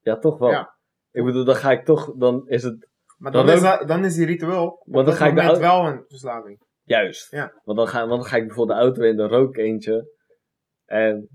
Ja, 0.00 0.18
toch 0.18 0.38
wel. 0.38 0.50
Ja. 0.50 0.76
Ik 1.10 1.24
bedoel, 1.24 1.44
dan 1.44 1.54
ga 1.56 1.70
ik 1.70 1.84
toch, 1.84 2.14
dan 2.16 2.48
is 2.48 2.62
het 2.62 2.88
Maar 3.18 3.32
Dan 3.32 3.46
dan, 3.46 3.54
is, 3.54 3.60
dat- 3.62 3.88
dan 3.88 4.04
is 4.04 4.14
die 4.14 4.26
ritueel 4.26 4.68
op 4.68 4.92
dan 4.92 5.04
dat 5.04 5.14
ga 5.14 5.26
ik 5.26 5.34
de 5.36 5.58
wel 5.58 5.86
een 5.86 6.04
verslaving. 6.08 6.62
juist. 6.82 7.30
Ja. 7.30 7.60
Want, 7.64 7.78
dan 7.78 7.88
ga, 7.88 8.06
want 8.06 8.20
dan 8.20 8.30
ga 8.30 8.36
ik 8.36 8.46
bijvoorbeeld 8.46 8.78
de 8.78 8.84
auto 8.84 9.02
in, 9.02 9.16
dan 9.16 9.28
rook 9.28 9.56
eentje. 9.56 10.12
En 10.84 11.28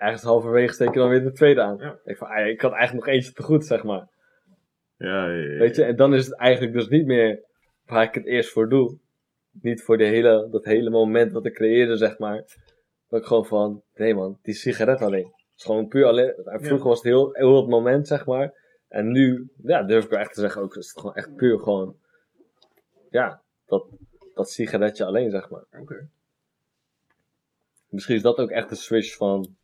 ergens 0.00 0.22
halverwege 0.22 0.72
steek 0.72 0.88
ik 0.88 0.94
dan 0.94 1.08
weer 1.08 1.22
de 1.22 1.32
tweede 1.32 1.62
aan. 1.62 1.76
Ja. 1.78 1.98
Ik, 2.04 2.16
van, 2.16 2.28
ah, 2.28 2.46
ik 2.46 2.60
had 2.60 2.72
eigenlijk 2.72 3.06
nog 3.06 3.14
eentje 3.14 3.32
te 3.32 3.42
goed, 3.42 3.66
zeg 3.66 3.84
maar. 3.84 4.08
Ja, 4.96 5.26
ja, 5.26 5.34
ja. 5.34 5.58
Weet 5.58 5.76
je, 5.76 5.84
en 5.84 5.96
dan 5.96 6.14
is 6.14 6.26
het 6.26 6.36
eigenlijk 6.36 6.72
dus 6.72 6.88
niet 6.88 7.06
meer 7.06 7.42
waar 7.86 8.02
ik 8.02 8.14
het 8.14 8.26
eerst 8.26 8.50
voor 8.50 8.68
doe. 8.68 8.98
Niet 9.50 9.82
voor 9.82 9.98
de 9.98 10.04
hele, 10.04 10.48
dat 10.50 10.64
hele 10.64 10.90
moment 10.90 11.32
wat 11.32 11.46
ik 11.46 11.54
creëerde, 11.54 11.96
zeg 11.96 12.18
maar. 12.18 12.44
Dat 13.08 13.20
ik 13.20 13.26
gewoon 13.26 13.46
van, 13.46 13.82
nee 13.94 14.14
man, 14.14 14.38
die 14.42 14.54
sigaret 14.54 15.00
alleen. 15.00 15.26
Het 15.26 15.56
is 15.56 15.64
gewoon 15.64 15.88
puur 15.88 16.06
alleen. 16.06 16.34
Vroeger 16.44 16.88
was 16.88 16.98
het 16.98 17.06
heel, 17.06 17.32
heel 17.32 17.56
het 17.56 17.68
moment, 17.68 18.06
zeg 18.06 18.26
maar. 18.26 18.52
En 18.88 19.10
nu, 19.10 19.48
ja, 19.62 19.82
durf 19.82 20.04
ik 20.04 20.10
wel 20.10 20.18
echt 20.18 20.34
te 20.34 20.40
zeggen, 20.40 20.62
ook 20.62 20.76
is 20.76 20.88
het 20.88 20.98
gewoon 20.98 21.14
echt 21.14 21.36
puur 21.36 21.58
gewoon, 21.58 21.96
ja, 23.10 23.42
dat, 23.66 23.86
dat 24.34 24.50
sigaretje 24.50 25.04
alleen, 25.04 25.30
zeg 25.30 25.50
maar. 25.50 25.64
Oké. 25.80 26.08
Misschien 27.88 28.16
is 28.16 28.22
dat 28.22 28.38
ook 28.38 28.50
echt 28.50 28.68
de 28.68 28.74
switch 28.74 29.16
van, 29.16 29.56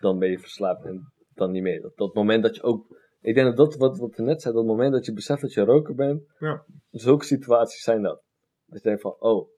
dan 0.00 0.18
ben 0.18 0.30
je 0.30 0.38
verslaafd 0.38 0.84
en 0.84 1.12
dan 1.34 1.50
niet 1.50 1.62
meer. 1.62 1.80
Dat, 1.80 1.96
dat 1.96 2.14
moment 2.14 2.42
dat 2.42 2.56
je 2.56 2.62
ook, 2.62 2.98
ik 3.20 3.34
denk 3.34 3.46
dat 3.46 3.56
dat 3.56 3.76
wat, 3.76 3.98
wat 3.98 4.16
je 4.16 4.22
net 4.22 4.42
zei, 4.42 4.54
dat 4.54 4.64
moment 4.64 4.92
dat 4.92 5.04
je 5.06 5.12
beseft 5.12 5.40
dat 5.40 5.52
je 5.52 5.60
roker 5.64 5.94
bent, 5.94 6.22
Ja. 6.38 6.64
zulke 6.90 7.24
situaties 7.24 7.82
zijn 7.82 8.02
dat. 8.02 8.22
Dat 8.66 8.82
je 8.82 8.88
denkt 8.88 9.02
van, 9.02 9.16
oh, 9.18 9.48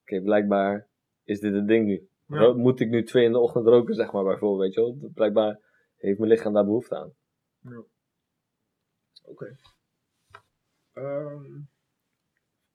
oké, 0.00 0.20
blijkbaar 0.22 0.88
is 1.24 1.40
dit 1.40 1.54
een 1.54 1.66
ding 1.66 1.86
nu. 1.86 2.08
Ja. 2.26 2.52
Moet 2.52 2.80
ik 2.80 2.88
nu 2.88 3.04
twee 3.04 3.24
in 3.24 3.32
de 3.32 3.38
ochtend 3.38 3.66
roken, 3.66 3.94
zeg 3.94 4.12
maar, 4.12 4.24
bijvoorbeeld, 4.24 4.60
weet 4.60 4.74
je 4.74 4.80
wel. 4.80 5.10
Blijkbaar 5.14 5.60
heeft 5.96 6.18
mijn 6.18 6.30
lichaam 6.30 6.52
daar 6.52 6.64
behoefte 6.64 6.96
aan. 6.96 7.12
Oké. 9.24 9.56
Ehm, 10.92 11.42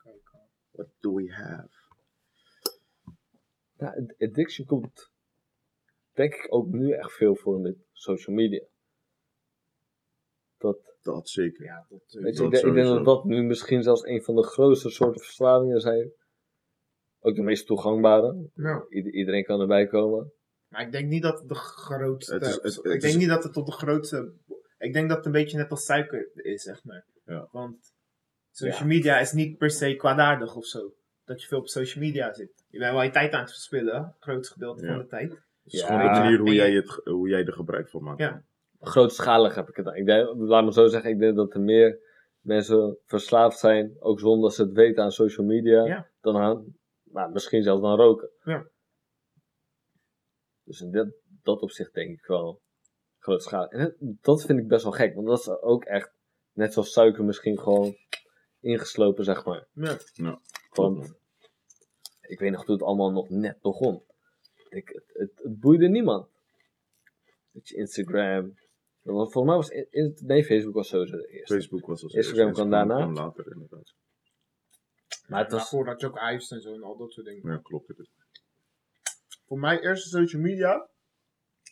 kijken. 0.03 0.39
What 0.71 0.87
do 0.99 1.13
we 1.13 1.31
have? 1.33 1.69
Ja, 3.77 3.87
ad- 3.87 4.15
addiction 4.29 4.67
komt, 4.67 5.11
denk 6.17 6.33
ik, 6.33 6.45
ook 6.53 6.67
nu 6.67 6.91
echt 6.91 7.11
veel 7.13 7.35
voor 7.35 7.59
met 7.59 7.75
social 7.91 8.35
media. 8.35 8.65
Dat, 10.57 10.77
Dat 11.01 11.29
zeker. 11.29 11.63
Ja, 11.65 11.85
dat, 11.89 11.99
weet 12.07 12.11
je, 12.11 12.19
dat 12.21 12.27
ik, 12.27 12.35
denk- 12.35 12.43
ik 12.43 12.51
denk 12.51 12.65
sowieso. 12.65 12.95
dat 12.95 13.05
dat 13.05 13.23
nu 13.25 13.43
misschien 13.43 13.83
zelfs 13.83 14.03
een 14.05 14.23
van 14.23 14.35
de 14.35 14.43
grootste 14.43 14.89
soorten 14.89 15.21
verslavingen 15.21 15.79
zijn. 15.81 16.11
Ook 17.19 17.35
de 17.35 17.41
meest 17.41 17.65
toegangbare. 17.67 18.49
ja. 18.53 18.85
Ieder- 18.89 19.13
iedereen 19.13 19.43
kan 19.43 19.61
erbij 19.61 19.87
komen. 19.87 20.31
Maar 20.67 20.81
ik 20.81 20.91
denk 20.91 21.09
niet 21.09 21.21
dat 21.23 21.39
het 21.39 21.47
de 21.49 21.55
grootste. 21.55 22.33
Het 22.33 22.41
is- 22.45 22.53
het- 22.55 22.63
het 22.63 22.75
ik 22.77 22.83
denk 23.01 23.03
is- 23.03 23.15
niet 23.15 23.27
dat 23.27 23.43
het 23.43 23.53
tot 23.53 23.65
de 23.65 23.71
grootste. 23.71 24.33
Ik 24.77 24.93
denk 24.93 25.07
dat 25.07 25.17
het 25.17 25.25
een 25.25 25.31
beetje 25.31 25.57
net 25.57 25.69
als 25.71 25.85
suiker 25.85 26.29
is, 26.33 26.61
zeg 26.63 26.83
maar. 26.83 27.05
Ja. 27.25 27.47
Want 27.51 27.93
social 28.51 28.81
Ja. 28.81 28.85
media 28.95 29.19
is 29.19 29.31
niet 29.31 29.57
per 29.57 29.69
se 29.71 29.95
kwaadaardig 29.95 30.55
of 30.55 30.65
zo. 30.65 30.93
Dat 31.25 31.41
je 31.41 31.47
veel 31.47 31.59
op 31.59 31.67
social 31.67 32.03
media 32.03 32.33
zit. 32.33 32.65
Je 32.69 32.79
bent 32.79 32.91
wel 32.93 33.03
je 33.03 33.09
tijd 33.09 33.33
aan 33.33 33.41
het 33.41 33.49
verspillen, 33.51 34.03
het 34.03 34.15
grootste 34.19 34.53
gedeelte 34.53 34.85
Ja. 34.85 34.91
van 34.91 35.01
de 35.01 35.07
tijd. 35.07 35.41
Het 35.67 35.73
is 35.75 35.81
Ja. 35.81 35.87
gewoon 35.87 36.13
de 36.13 36.19
manier 36.19 36.39
hoe 36.39 36.53
jij, 36.53 36.71
het, 36.73 37.01
hoe 37.03 37.29
jij 37.29 37.45
er 37.45 37.53
gebruik 37.53 37.89
van 37.89 38.03
maakt. 38.03 38.19
Ja. 38.19 38.43
grootschalig 38.79 39.55
heb 39.55 39.69
ik 39.69 39.75
het. 39.75 39.95
Ik 39.95 40.05
denk, 40.05 40.29
laat 40.37 40.63
me 40.63 40.73
zo 40.73 40.87
zeggen, 40.87 41.09
ik 41.09 41.19
denk 41.19 41.35
dat 41.35 41.53
er 41.53 41.61
meer 41.61 41.99
mensen 42.39 42.97
verslaafd 43.05 43.59
zijn, 43.59 43.95
ook 43.99 44.19
zonder 44.19 44.41
dat 44.41 44.53
ze 44.53 44.61
het 44.63 44.71
weten 44.71 45.03
aan 45.03 45.11
social 45.11 45.45
media, 45.45 45.85
Ja. 45.85 46.09
dan 46.21 46.37
aan, 46.37 46.75
nou, 47.03 47.31
misschien 47.31 47.63
zelfs 47.63 47.81
dan 47.81 47.95
roken. 47.95 48.29
Ja. 48.43 48.67
Dus 50.63 50.81
in 50.81 50.91
dat, 50.91 51.07
dat 51.43 51.61
opzicht 51.61 51.93
denk 51.93 52.09
ik 52.19 52.25
wel 52.25 52.61
grootschalig. 53.19 53.71
En 53.71 53.95
dat 54.21 54.45
vind 54.45 54.59
ik 54.59 54.67
best 54.67 54.83
wel 54.83 54.91
gek, 54.91 55.15
want 55.15 55.27
dat 55.27 55.39
is 55.39 55.49
ook 55.49 55.83
echt, 55.85 56.11
net 56.53 56.73
zoals 56.73 56.91
suiker 56.91 57.23
misschien 57.23 57.59
gewoon 57.59 57.95
ingeslopen, 58.59 59.23
zeg 59.23 59.45
maar. 59.45 59.67
Ja. 59.73 59.97
Want 60.69 61.13
ik 62.21 62.39
weet 62.39 62.51
nog 62.51 62.65
toen 62.65 62.75
het 62.75 62.83
allemaal 62.83 63.11
nog 63.11 63.29
net 63.29 63.61
begon. 63.61 64.03
Ik, 64.69 64.87
het, 64.89 65.03
het, 65.13 65.31
het 65.43 65.59
boeide 65.59 65.87
niemand. 65.87 66.27
Weet 67.51 67.67
je, 67.69 67.75
Instagram. 67.75 68.57
Want 69.01 69.31
Volgens 69.31 69.45
mij 69.45 69.55
was 69.55 69.69
in, 69.69 69.87
in- 69.89 70.17
nee, 70.27 70.45
Facebook 70.45 70.73
was 70.73 70.87
sowieso 70.87 71.17
de 71.17 71.27
eerste. 71.27 71.53
Facebook 71.53 71.85
was 71.85 72.03
als 72.03 72.13
Instagram 72.13 72.47
eerste. 72.47 72.61
kwam 72.61 72.71
daarna. 72.71 72.95
kwam 72.95 73.13
later 73.13 73.51
inderdaad. 73.51 73.93
Maar 75.27 75.43
het 75.43 75.51
was, 75.51 75.71
had 75.71 76.01
je 76.01 76.07
ook 76.07 76.19
ice 76.19 76.55
en 76.55 76.61
zo 76.61 76.73
en 76.73 76.83
al 76.83 76.97
dat 76.97 77.11
soort 77.11 77.25
dingen. 77.25 77.51
Ja, 77.51 77.57
klopt. 77.63 77.87
Het 77.87 78.09
Voor 79.47 79.59
mij 79.59 79.79
eerste 79.81 80.09
social 80.09 80.41
media, 80.41 80.87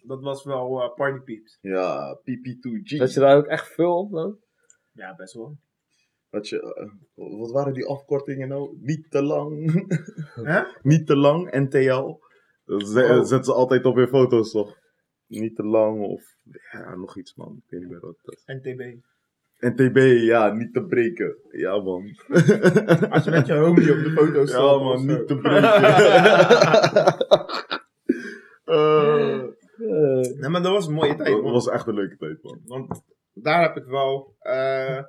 dat 0.04 0.22
was 0.22 0.44
wel 0.44 0.82
eh 0.82 0.94
Party 0.96 1.20
Peeps. 1.24 1.58
Ja, 1.62 2.20
PP2G. 2.20 2.84
zat 2.98 3.14
je 3.14 3.20
daar 3.20 3.38
ook 3.38 3.46
echt 3.46 3.68
veel 3.74 3.98
op 3.98 4.12
dan? 4.12 4.40
Ja, 4.92 5.16
best 5.16 5.34
wel. 5.34 5.58
Had 6.30 6.48
je, 6.50 6.62
eh, 6.74 6.90
wat 7.38 7.52
waren 7.52 7.74
die 7.74 7.86
afkortingen 7.86 8.48
nou? 8.48 8.78
Niet 8.80 9.12
te 9.12 9.22
lang. 9.22 9.72
Hè? 10.34 10.62
Niet 10.92 11.08
te 11.08 11.16
lang, 11.16 11.52
NTL. 11.52 12.20
Oh. 12.68 12.80
zetten 12.80 13.44
ze 13.44 13.54
altijd 13.54 13.86
op 13.86 13.96
hun 13.96 14.08
foto's 14.08 14.52
toch? 14.52 14.78
Niet 15.28 15.56
te 15.56 15.64
lang 15.64 16.02
of 16.02 16.24
ja, 16.72 16.96
nog 16.96 17.18
iets 17.18 17.36
man. 17.36 17.56
Ik 17.66 17.70
weet 17.70 17.82
niet 17.82 17.90
meer 17.90 18.00
wat 18.00 18.16
dat 18.24 18.36
is. 18.36 18.44
NTB. 18.46 18.96
NTB, 19.60 19.98
ja, 20.22 20.54
niet 20.54 20.74
te 20.74 20.84
breken. 20.84 21.36
Ja 21.52 21.78
man. 21.82 22.04
Als 23.14 23.24
je 23.24 23.32
met 23.32 23.48
je 23.48 23.54
homie 23.54 23.92
op 23.92 24.04
de 24.04 24.12
foto 24.16 24.40
Ja 24.40 24.46
staat. 24.46 24.62
of 24.76 24.82
man, 24.84 25.06
niet 25.06 25.28
te 25.28 25.38
breken. 25.38 25.84
Eh, 28.66 29.40
Nee, 30.40 30.50
maar 30.50 30.62
dat 30.62 30.72
was 30.72 30.88
een 30.88 30.94
mooie 30.94 31.16
tijd, 31.16 31.30
dat 31.44 31.52
was 31.52 31.68
echt 31.70 31.88
een 31.88 31.94
leuke 31.94 32.18
tijd 32.18 32.44
man. 32.44 32.60
Want 32.66 33.02
daar 33.34 33.62
heb 33.62 33.78
ik 33.78 33.86
wel. 33.86 34.36
eh, 34.40 35.04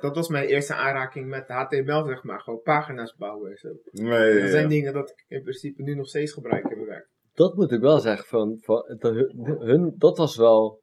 dat 0.00 0.14
was 0.14 0.28
mijn 0.28 0.46
eerste 0.48 0.74
aanraking 0.74 1.28
met 1.28 1.48
HTML, 1.48 2.04
zeg 2.04 2.22
maar. 2.22 2.40
Gewoon 2.40 2.60
pagina's 2.62 3.14
bouwen 3.16 3.50
en 3.50 3.56
zo. 3.56 3.68
Nee, 3.92 4.40
Dat 4.40 4.50
zijn 4.50 4.62
ja. 4.62 4.68
dingen 4.68 4.92
dat 4.92 5.10
ik 5.10 5.24
in 5.28 5.42
principe 5.42 5.82
nu 5.82 5.94
nog 5.94 6.06
steeds 6.08 6.32
gebruik 6.32 6.64
in 6.64 6.76
mijn 6.76 6.88
werk. 6.88 7.08
Dat 7.34 7.54
moet 7.56 7.72
ik 7.72 7.80
wel 7.80 7.98
zeggen. 7.98 8.26
Van, 8.26 8.58
van, 8.60 8.96
dat 8.98 9.14
hun, 9.14 9.56
hun- 9.60 9.94
dat 9.96 10.18
was 10.18 10.36
wel. 10.36 10.80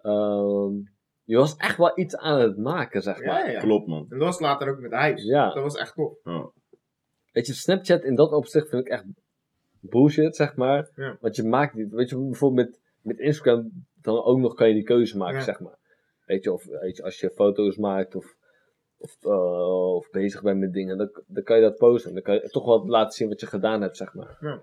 ehm, 0.00 0.72
je 1.24 1.36
was 1.36 1.56
echt 1.56 1.76
wel 1.76 1.98
iets 1.98 2.16
aan 2.16 2.40
het 2.40 2.56
maken, 2.58 3.02
zeg 3.02 3.24
maar. 3.24 3.50
Ja. 3.50 3.60
Klopt 3.60 3.86
man. 3.86 4.06
En 4.08 4.18
dat 4.18 4.28
was 4.28 4.40
later 4.40 4.68
ook 4.70 4.78
met. 4.78 5.22
Ja. 5.22 5.54
Dat 5.54 5.62
was 5.62 5.76
echt 5.76 5.94
tof. 5.94 6.18
Ja. 6.24 6.50
Weet 7.32 7.46
je, 7.46 7.52
Snapchat 7.52 8.02
in 8.04 8.14
dat 8.14 8.32
opzicht 8.32 8.68
vind 8.68 8.86
ik 8.86 8.92
echt 8.92 9.04
bullshit, 9.80 10.36
zeg 10.36 10.56
maar. 10.56 10.90
Ja. 10.94 11.16
Want 11.20 11.36
je 11.36 11.42
maakt 11.42 11.74
niet, 11.74 11.90
weet 11.92 12.08
je, 12.08 12.16
bijvoorbeeld 12.18 12.66
met, 12.68 12.80
met 13.02 13.18
Instagram, 13.18 13.70
dan 14.00 14.22
ook 14.24 14.38
nog 14.38 14.54
kan 14.54 14.68
je 14.68 14.74
die 14.74 14.82
keuze 14.82 15.16
maken, 15.16 15.38
Ja. 15.38 15.44
zeg 15.44 15.60
maar. 15.60 15.78
Weet 16.24 16.44
je, 16.44 16.52
of 16.52 16.64
weet 16.64 16.96
je, 16.96 17.02
als 17.02 17.20
je 17.20 17.30
foto's 17.30 17.76
maakt 17.76 18.14
of, 18.14 18.36
of, 18.98 19.16
eh, 19.20 19.94
of 19.94 20.10
bezig 20.10 20.42
bent 20.42 20.60
met 20.60 20.72
dingen, 20.72 20.98
dan, 20.98 21.10
dan 21.26 21.42
kan 21.42 21.56
je 21.56 21.62
dat 21.62 21.76
posten. 21.76 22.14
Dan 22.14 22.22
kan 22.22 22.34
je 22.34 22.48
toch 22.50 22.64
wel 22.64 22.86
laten 22.86 23.12
zien 23.12 23.28
wat 23.28 23.40
je 23.40 23.46
gedaan 23.46 23.80
hebt, 23.82 23.96
zeg 23.96 24.14
maar. 24.14 24.36
Ja. 24.40 24.62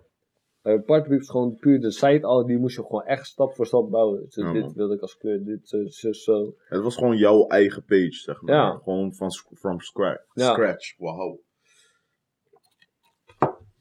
Partybeep 0.86 1.20
is 1.20 1.30
gewoon 1.30 1.56
puur 1.56 1.80
de 1.80 1.92
site 1.92 2.26
al, 2.26 2.46
die 2.46 2.58
moest 2.58 2.76
je 2.76 2.82
gewoon 2.82 3.04
echt 3.06 3.26
stap 3.28 3.54
voor 3.56 3.66
stap 3.66 3.90
bouwen. 3.90 4.24
Dus 4.26 4.36
Ja, 4.36 4.52
dit 4.52 4.62
man. 4.62 4.74
wilde 4.74 4.96
ik 4.96 5.02
als 5.02 5.18
kleur, 5.18 5.44
dit, 5.44 5.68
zo, 5.68 5.86
zo, 5.86 6.12
zo. 6.12 6.56
Het 6.68 6.82
was 6.84 6.96
gewoon 6.96 7.18
jouw 7.18 7.48
eigen 7.48 7.84
page, 7.84 8.12
zeg 8.14 8.42
maar. 8.42 8.56
Ja. 8.56 8.80
Gewoon 8.84 9.14
van 9.14 9.32
from 9.58 9.80
scratch. 9.80 10.26
Ja. 10.34 10.52
Scratch, 10.52 10.98
wauw. 10.98 11.40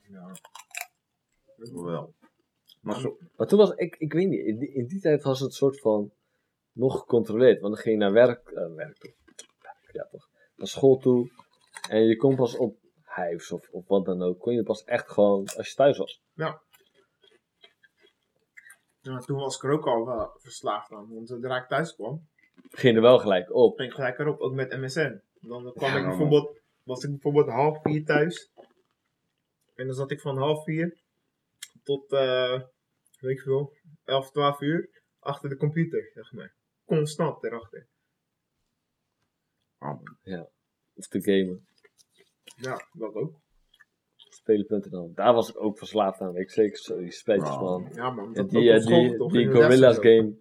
Ja. 0.02 0.32
Wel. 1.72 2.14
Maar 2.80 3.00
zo, 3.00 3.16
Maar 3.36 3.46
toen 3.46 3.58
was 3.58 3.70
ik, 3.70 3.96
ik 3.96 4.12
weet 4.12 4.28
niet, 4.28 4.46
in 4.46 4.58
die, 4.58 4.72
in 4.72 4.86
die 4.86 5.00
tijd 5.00 5.22
was 5.22 5.40
het 5.40 5.54
soort 5.54 5.80
van 5.80 6.12
nog 6.72 6.98
gecontroleerd. 6.98 7.60
Want 7.60 7.74
dan 7.74 7.82
ging 7.82 7.94
je 7.94 8.00
naar 8.00 8.12
werk, 8.12 8.48
eh, 8.48 8.74
werk 8.74 8.98
toe. 8.98 9.14
Ja 9.92 10.08
toch. 10.10 10.28
Naar 10.56 10.66
school 10.66 10.96
toe. 10.96 11.30
En 11.88 12.02
je 12.02 12.16
kon 12.16 12.36
pas 12.36 12.56
op 12.56 12.78
Hives 13.16 13.52
of, 13.52 13.68
of 13.70 13.88
wat 13.88 14.04
dan 14.04 14.22
ook. 14.22 14.38
Kon 14.38 14.54
je 14.54 14.62
pas 14.62 14.84
echt 14.84 15.10
gewoon 15.10 15.48
als 15.56 15.68
je 15.68 15.74
thuis 15.74 15.98
was. 15.98 16.22
Ja, 16.34 16.62
toen 19.00 19.36
was 19.36 19.56
ik 19.56 19.62
er 19.62 19.70
ook 19.70 19.86
al 19.86 20.06
wel 20.06 20.30
verslaafd 20.38 20.92
aan. 20.92 21.14
Want 21.14 21.28
zodra 21.28 21.62
ik 21.62 21.68
thuis 21.68 21.94
kwam, 21.94 22.28
Ging 22.68 22.96
er 22.96 23.02
wel 23.02 23.18
gelijk 23.18 23.54
op. 23.54 23.76
ging 23.76 23.88
ik 23.88 23.94
gelijk 23.94 24.18
erop. 24.18 24.40
Ook 24.40 24.54
met 24.54 24.76
MSN. 24.76 25.20
Dan 25.40 25.72
kwam 25.72 25.90
Ja, 25.90 25.98
ik 25.98 26.04
bijvoorbeeld, 26.04 26.60
was 26.84 27.04
ik 27.04 27.10
bijvoorbeeld 27.10 27.48
half 27.48 27.82
vier 27.82 28.04
thuis. 28.04 28.50
En 29.74 29.86
dan 29.86 29.94
zat 29.94 30.10
ik 30.10 30.20
van 30.20 30.38
half 30.38 30.64
vier 30.64 30.98
tot, 31.82 32.12
eh 32.12 32.60
weet 33.20 33.36
ik 33.36 33.40
veel, 33.40 33.72
11, 34.04 34.30
12 34.30 34.60
uur 34.60 35.02
achter 35.18 35.48
de 35.48 35.56
computer, 35.56 36.10
zeg 36.14 36.32
maar. 36.32 36.54
Constant 36.90 37.44
erachter. 37.44 37.86
ah, 39.78 39.88
man. 40.24 40.46
Of 40.96 41.06
te 41.06 41.20
gamen. 41.22 41.66
Ja, 42.56 42.84
dat 42.92 43.14
ook. 43.14 43.32
Spelen.nl. 44.16 45.12
Daar 45.14 45.34
was 45.34 45.48
ik 45.50 45.60
ook 45.62 45.78
verslaafd 45.78 46.20
aan. 46.20 46.36
Ik 46.36 46.50
zeker. 46.50 46.78
Zo, 46.78 46.98
die 46.98 47.10
spelletjes 47.12 47.54
Ja. 47.54 47.60
man. 47.60 47.88
Ja 47.94 48.10
man, 48.10 48.32
dat 48.32 48.50
die, 48.50 48.70
eh, 48.72 48.86
die, 48.86 49.16
toch, 49.16 49.32
die 49.32 49.46
lessen 49.46 49.62
Gorilla's 49.62 49.96
game. 49.98 50.34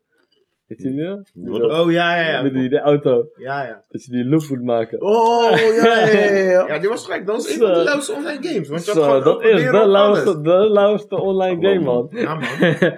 Weet 0.68 0.82
je 0.82 0.92
die? 1.34 1.50
Wat- 1.50 1.72
Oh, 1.80 1.92
ja, 1.92 2.16
ja, 2.32 2.42
Met 2.42 2.54
ja. 2.54 2.60
die 2.60 2.70
de 2.70 2.80
auto. 2.80 3.30
Ja, 3.36 3.64
ja. 3.66 3.84
Dat 3.88 4.04
je 4.06 4.12
die 4.12 4.26
loop 4.26 4.48
moet 4.50 4.64
maken. 4.64 5.02
Oh, 5.02 5.52
ja, 5.58 6.06
ja, 6.06 6.08
ja, 6.08 6.32
ja. 6.36 6.68
Ja, 6.68 6.80
die 6.84 6.90
was 6.90 7.04
gelijk. 7.06 7.26
Dat 7.26 7.36
was 7.36 7.50
een 7.54 7.58
van 7.60 7.74
de 7.74 7.84
lauwste 7.84 8.14
online 8.14 8.48
games. 8.48 8.68
Want 8.70 8.86
je 8.86 8.92
had 8.92 9.00
Zo, 9.02 9.08
gewoon 9.08 9.24
dat 9.24 9.44
is 9.44 9.62
de 9.72 9.88
lauwste, 9.88 10.42
de 10.42 10.70
lauwste 10.70 11.16
online 11.16 11.68
game, 11.68 11.80
man. 11.86 12.08
Ja, 12.12 12.34
man. 12.36 12.50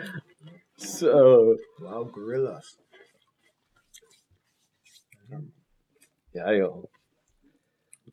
Zo. 0.97 1.55
Wauw, 1.77 2.07
gorillas. 2.11 2.79
Ja, 6.31 6.53
joh. 6.55 6.83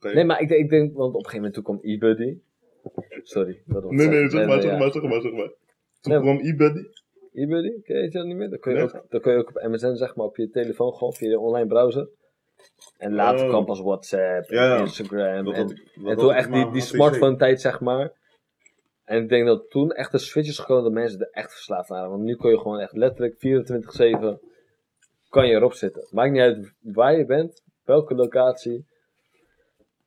Nee, 0.01 0.25
maar 0.25 0.41
ik, 0.41 0.49
denk- 0.49 0.61
ik 0.61 0.69
denk, 0.71 0.97
want 0.97 1.15
op 1.15 1.25
een 1.25 1.31
gegeven 1.31 1.37
moment 1.37 1.55
toen 1.55 1.63
kwam 1.65 1.79
eBuddy. 1.83 2.39
Sorry. 3.23 3.63
dat 3.67 3.83
was- 3.83 3.93
Nee, 3.93 4.07
nee, 4.09 4.29
zeg 4.29 4.47
maar, 4.47 4.57
nee, 4.57 4.61
zeg 4.69 4.79
maar, 4.79 4.91
zeg 4.93 5.03
maar, 5.03 5.21
zeg 5.21 5.33
maar. 5.33 5.53
Toen 6.01 6.21
kwam 6.21 6.39
eBuddy. 6.39 6.81
eBuddy, 7.33 7.83
ken 7.83 8.03
je 8.03 8.11
dat 8.11 8.27
niet 8.27 8.37
meer? 8.37 8.51
Dan 8.51 8.59
kun 8.59 8.73
je, 8.73 8.79
Nee. 8.79 8.87
ook, 8.87 9.07
dan 9.11 9.21
kun 9.21 9.33
je 9.33 9.39
ook 9.39 9.49
op 9.49 9.63
MSN, 9.63 9.95
zeg 9.95 10.17
maar, 10.17 10.27
op 10.27 10.37
je 10.37 10.51
telefoon 10.51 10.93
gewoon 10.95 11.13
via 11.13 11.29
de 11.31 11.39
online 11.39 11.67
browser. 11.67 12.09
En 12.97 13.15
later 13.15 13.43
Oh. 13.45 13.49
kwam 13.49 13.65
pas 13.65 13.81
WhatsApp, 13.81 14.51
Ja, 14.51 14.65
ja. 14.65 14.79
Instagram. 14.81 15.45
Dat 15.45 15.55
en, 15.55 15.67
dat 15.67 16.11
en 16.11 16.17
toen 16.17 16.33
echt 16.33 16.47
die, 16.53 16.55
die 16.63 16.65
mijn 16.71 16.83
PC. 16.83 16.87
smartphone 16.87 17.37
tijd, 17.37 17.61
zeg 17.61 17.81
maar. 17.81 18.13
En 19.05 19.23
ik 19.23 19.29
denk 19.29 19.47
dat 19.47 19.71
toen 19.71 19.91
echt 19.93 20.13
de 20.13 20.19
switch 20.19 20.49
is 20.49 20.59
gekomen 20.59 20.83
dat 20.85 20.93
mensen 20.93 21.21
er 21.21 21.29
echt 21.31 21.53
verslaafd 21.53 21.89
waren. 21.89 22.11
Want 22.11 22.23
nu 22.23 22.37
kun 22.37 22.51
je 22.51 22.59
gewoon 22.59 22.79
echt 22.79 22.97
letterlijk 22.97 23.35
24-7 23.39 24.41
kan 25.29 25.47
je 25.49 25.55
erop 25.55 25.73
zitten. 25.73 26.07
Maakt 26.11 26.31
niet 26.33 26.41
uit 26.41 26.73
waar 26.83 27.17
je 27.19 27.25
bent, 27.25 27.63
welke 27.89 28.15
locatie. 28.15 28.87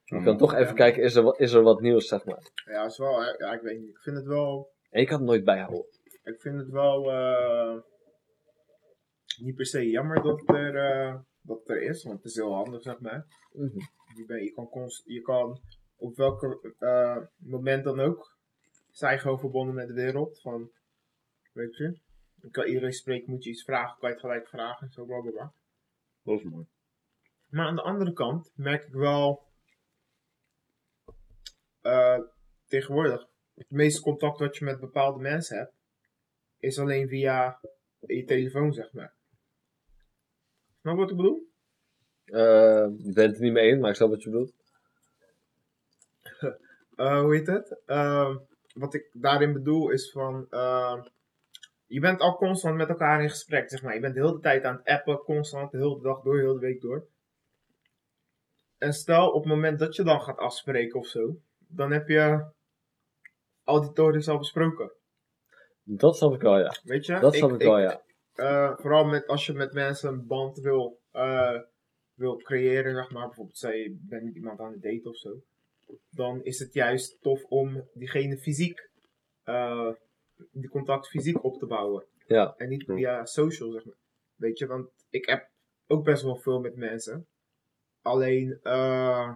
Je 0.03 0.23
kan 0.23 0.37
toch 0.37 0.53
even 0.53 0.75
kijken, 0.75 1.03
is 1.03 1.15
er, 1.15 1.23
wat, 1.23 1.39
is 1.39 1.53
er 1.53 1.61
wat 1.61 1.81
nieuws, 1.81 2.07
zeg 2.07 2.25
maar. 2.25 2.51
Ja, 2.65 2.85
is 2.85 2.97
wel, 2.97 3.21
ja, 3.21 3.53
ik 3.53 3.61
weet 3.61 3.79
niet. 3.79 3.89
Ik 3.89 4.01
vind 4.01 4.15
het 4.15 4.25
wel, 4.25 4.71
En 4.89 5.01
ik 5.01 5.09
had 5.09 5.19
het 5.19 5.27
nooit 5.27 5.43
bijhouden. 5.43 5.85
ik 6.23 6.41
vind 6.41 6.57
het 6.57 6.69
wel, 6.69 7.11
eh, 7.11 7.77
niet 9.41 9.55
per 9.55 9.65
se 9.65 9.89
jammer 9.89 10.21
dat 10.21 10.39
het 10.39 10.49
er, 10.49 10.75
eh, 10.75 11.19
dat 11.41 11.69
er 11.69 11.81
is. 11.81 12.03
Want 12.03 12.17
het 12.17 12.25
is 12.25 12.35
heel 12.35 12.53
handig, 12.53 12.81
zeg 12.81 12.99
maar. 12.99 13.25
Mhm. 13.51 13.79
Je, 14.15 14.25
ben, 14.27 14.43
je, 14.43 14.51
kan 14.51 14.69
const, 14.69 15.03
je 15.05 15.21
kan 15.21 15.59
op 15.95 16.15
welk 16.15 16.69
eh, 16.79 17.17
moment 17.37 17.83
dan 17.83 17.99
ook 17.99 18.37
zijn 18.89 19.19
gewoon 19.19 19.39
verbonden 19.39 19.75
met 19.75 19.87
de 19.87 19.93
wereld. 19.93 20.41
Van, 20.41 20.71
weet 21.53 21.75
je, 21.77 21.99
je 22.41 22.49
kan 22.49 22.65
iedereen 22.65 22.93
spreken, 22.93 23.31
moet 23.31 23.43
je 23.43 23.49
iets 23.49 23.63
vragen, 23.63 23.99
kan 23.99 24.09
je 24.09 24.15
het 24.15 24.23
gelijk 24.23 24.47
vragen, 24.47 24.89
zo 24.91 25.05
bla 25.05 25.19
bla 25.19 25.31
bla. 25.31 25.53
Dat 26.23 26.39
is 26.39 26.43
mooi. 26.43 26.65
Maar 27.51 27.65
aan 27.65 27.75
de 27.75 27.81
andere 27.81 28.13
kant 28.13 28.51
merk 28.55 28.83
ik 28.83 28.93
wel 28.93 29.43
eh, 31.81 32.19
tegenwoordig 32.67 33.27
het 33.53 33.69
meeste 33.69 34.01
contact 34.01 34.39
wat 34.39 34.57
je 34.57 34.65
met 34.65 34.79
bepaalde 34.79 35.19
mensen 35.19 35.57
hebt, 35.57 35.73
is 36.59 36.79
alleen 36.79 37.07
via 37.07 37.59
je 37.99 38.23
telefoon, 38.23 38.73
zeg 38.73 38.93
maar. 38.93 39.13
Snap 40.81 40.97
wat 40.97 41.09
ik 41.09 41.15
bedoel? 41.15 41.49
Eh, 42.25 42.87
ik 42.97 43.13
ben 43.13 43.27
het 43.27 43.35
er 43.35 43.41
niet 43.41 43.53
mee 43.53 43.69
eens, 43.69 43.79
maar 43.79 43.89
ik 43.89 43.95
snap 43.95 44.09
wat 44.09 44.23
je 44.23 44.29
bedoelt. 44.29 44.53
Eh, 46.95 47.19
hoe 47.19 47.35
heet 47.35 47.47
het? 47.47 47.81
Wat 48.73 48.93
ik 48.93 49.09
daarin 49.13 49.53
bedoel 49.53 49.89
is 49.89 50.11
van. 50.11 50.47
je 51.85 51.99
bent 51.99 52.19
al 52.19 52.35
constant 52.35 52.75
met 52.75 52.89
elkaar 52.89 53.21
in 53.21 53.29
gesprek, 53.29 53.69
zeg 53.69 53.81
maar. 53.81 53.93
Je 53.93 53.99
bent 53.99 54.13
de 54.13 54.21
hele 54.21 54.39
tijd 54.39 54.63
aan 54.63 54.75
het 54.75 54.87
appen, 54.87 55.17
constant, 55.17 55.71
de 55.71 55.77
hele 55.77 56.01
dag 56.01 56.21
door, 56.21 56.35
de 56.35 56.41
hele 56.41 56.59
week 56.59 56.81
door. 56.81 57.07
En 58.81 58.93
stel, 58.93 59.31
op 59.31 59.43
het 59.43 59.53
moment 59.53 59.79
dat 59.79 59.95
je 59.95 60.03
dan 60.03 60.21
gaat 60.21 60.37
afspreken 60.37 60.99
of 60.99 61.07
zo, 61.07 61.37
dan 61.57 61.91
heb 61.91 62.07
je 62.07 62.51
al 63.63 63.81
die 63.81 63.91
tories 63.91 64.27
al 64.27 64.37
besproken. 64.37 64.91
Dat 65.83 66.17
snap 66.17 66.33
ik 66.33 66.41
wel, 66.41 66.59
ja. 66.59 66.75
Weet 66.83 67.05
je? 67.05 67.19
Dat 67.19 67.35
snap 67.35 67.51
ik, 67.51 67.61
wel, 67.61 67.79
ja. 67.79 68.01
eh, 68.33 68.77
vooral 68.77 69.05
met, 69.05 69.27
als 69.27 69.45
je 69.45 69.53
met 69.53 69.73
mensen 69.73 70.09
een 70.09 70.27
band 70.27 70.57
wil, 70.59 70.99
eh, 71.11 71.59
wil 72.13 72.37
creëren, 72.37 72.95
zeg 72.95 73.11
maar. 73.11 73.25
Bijvoorbeeld, 73.25 73.57
zei 73.57 73.77
je 73.77 73.97
bent 74.01 74.23
met 74.23 74.35
iemand 74.35 74.59
aan 74.59 74.71
het 74.71 74.81
daten 74.81 75.09
of 75.09 75.17
zo. 75.17 75.41
Dan 76.09 76.43
is 76.43 76.59
het 76.59 76.73
juist 76.73 77.21
tof 77.21 77.43
om 77.43 77.87
diegene 77.93 78.37
fysiek, 78.37 78.89
eh, 79.43 79.89
die 80.51 80.69
contact 80.69 81.07
fysiek 81.07 81.43
op 81.43 81.57
te 81.57 81.65
bouwen. 81.65 82.05
Ja. 82.27 82.53
En 82.57 82.69
niet 82.69 82.83
Klopt. 82.83 82.99
via 82.99 83.25
social, 83.25 83.71
zeg 83.71 83.85
maar. 83.85 83.97
Weet 84.35 84.57
je, 84.57 84.67
want 84.67 84.89
ik 85.09 85.25
heb 85.25 85.49
ook 85.87 86.03
best 86.03 86.23
wel 86.23 86.35
veel 86.35 86.59
met 86.59 86.75
mensen. 86.75 87.27
Alleen, 88.01 88.59
eh 88.63 89.33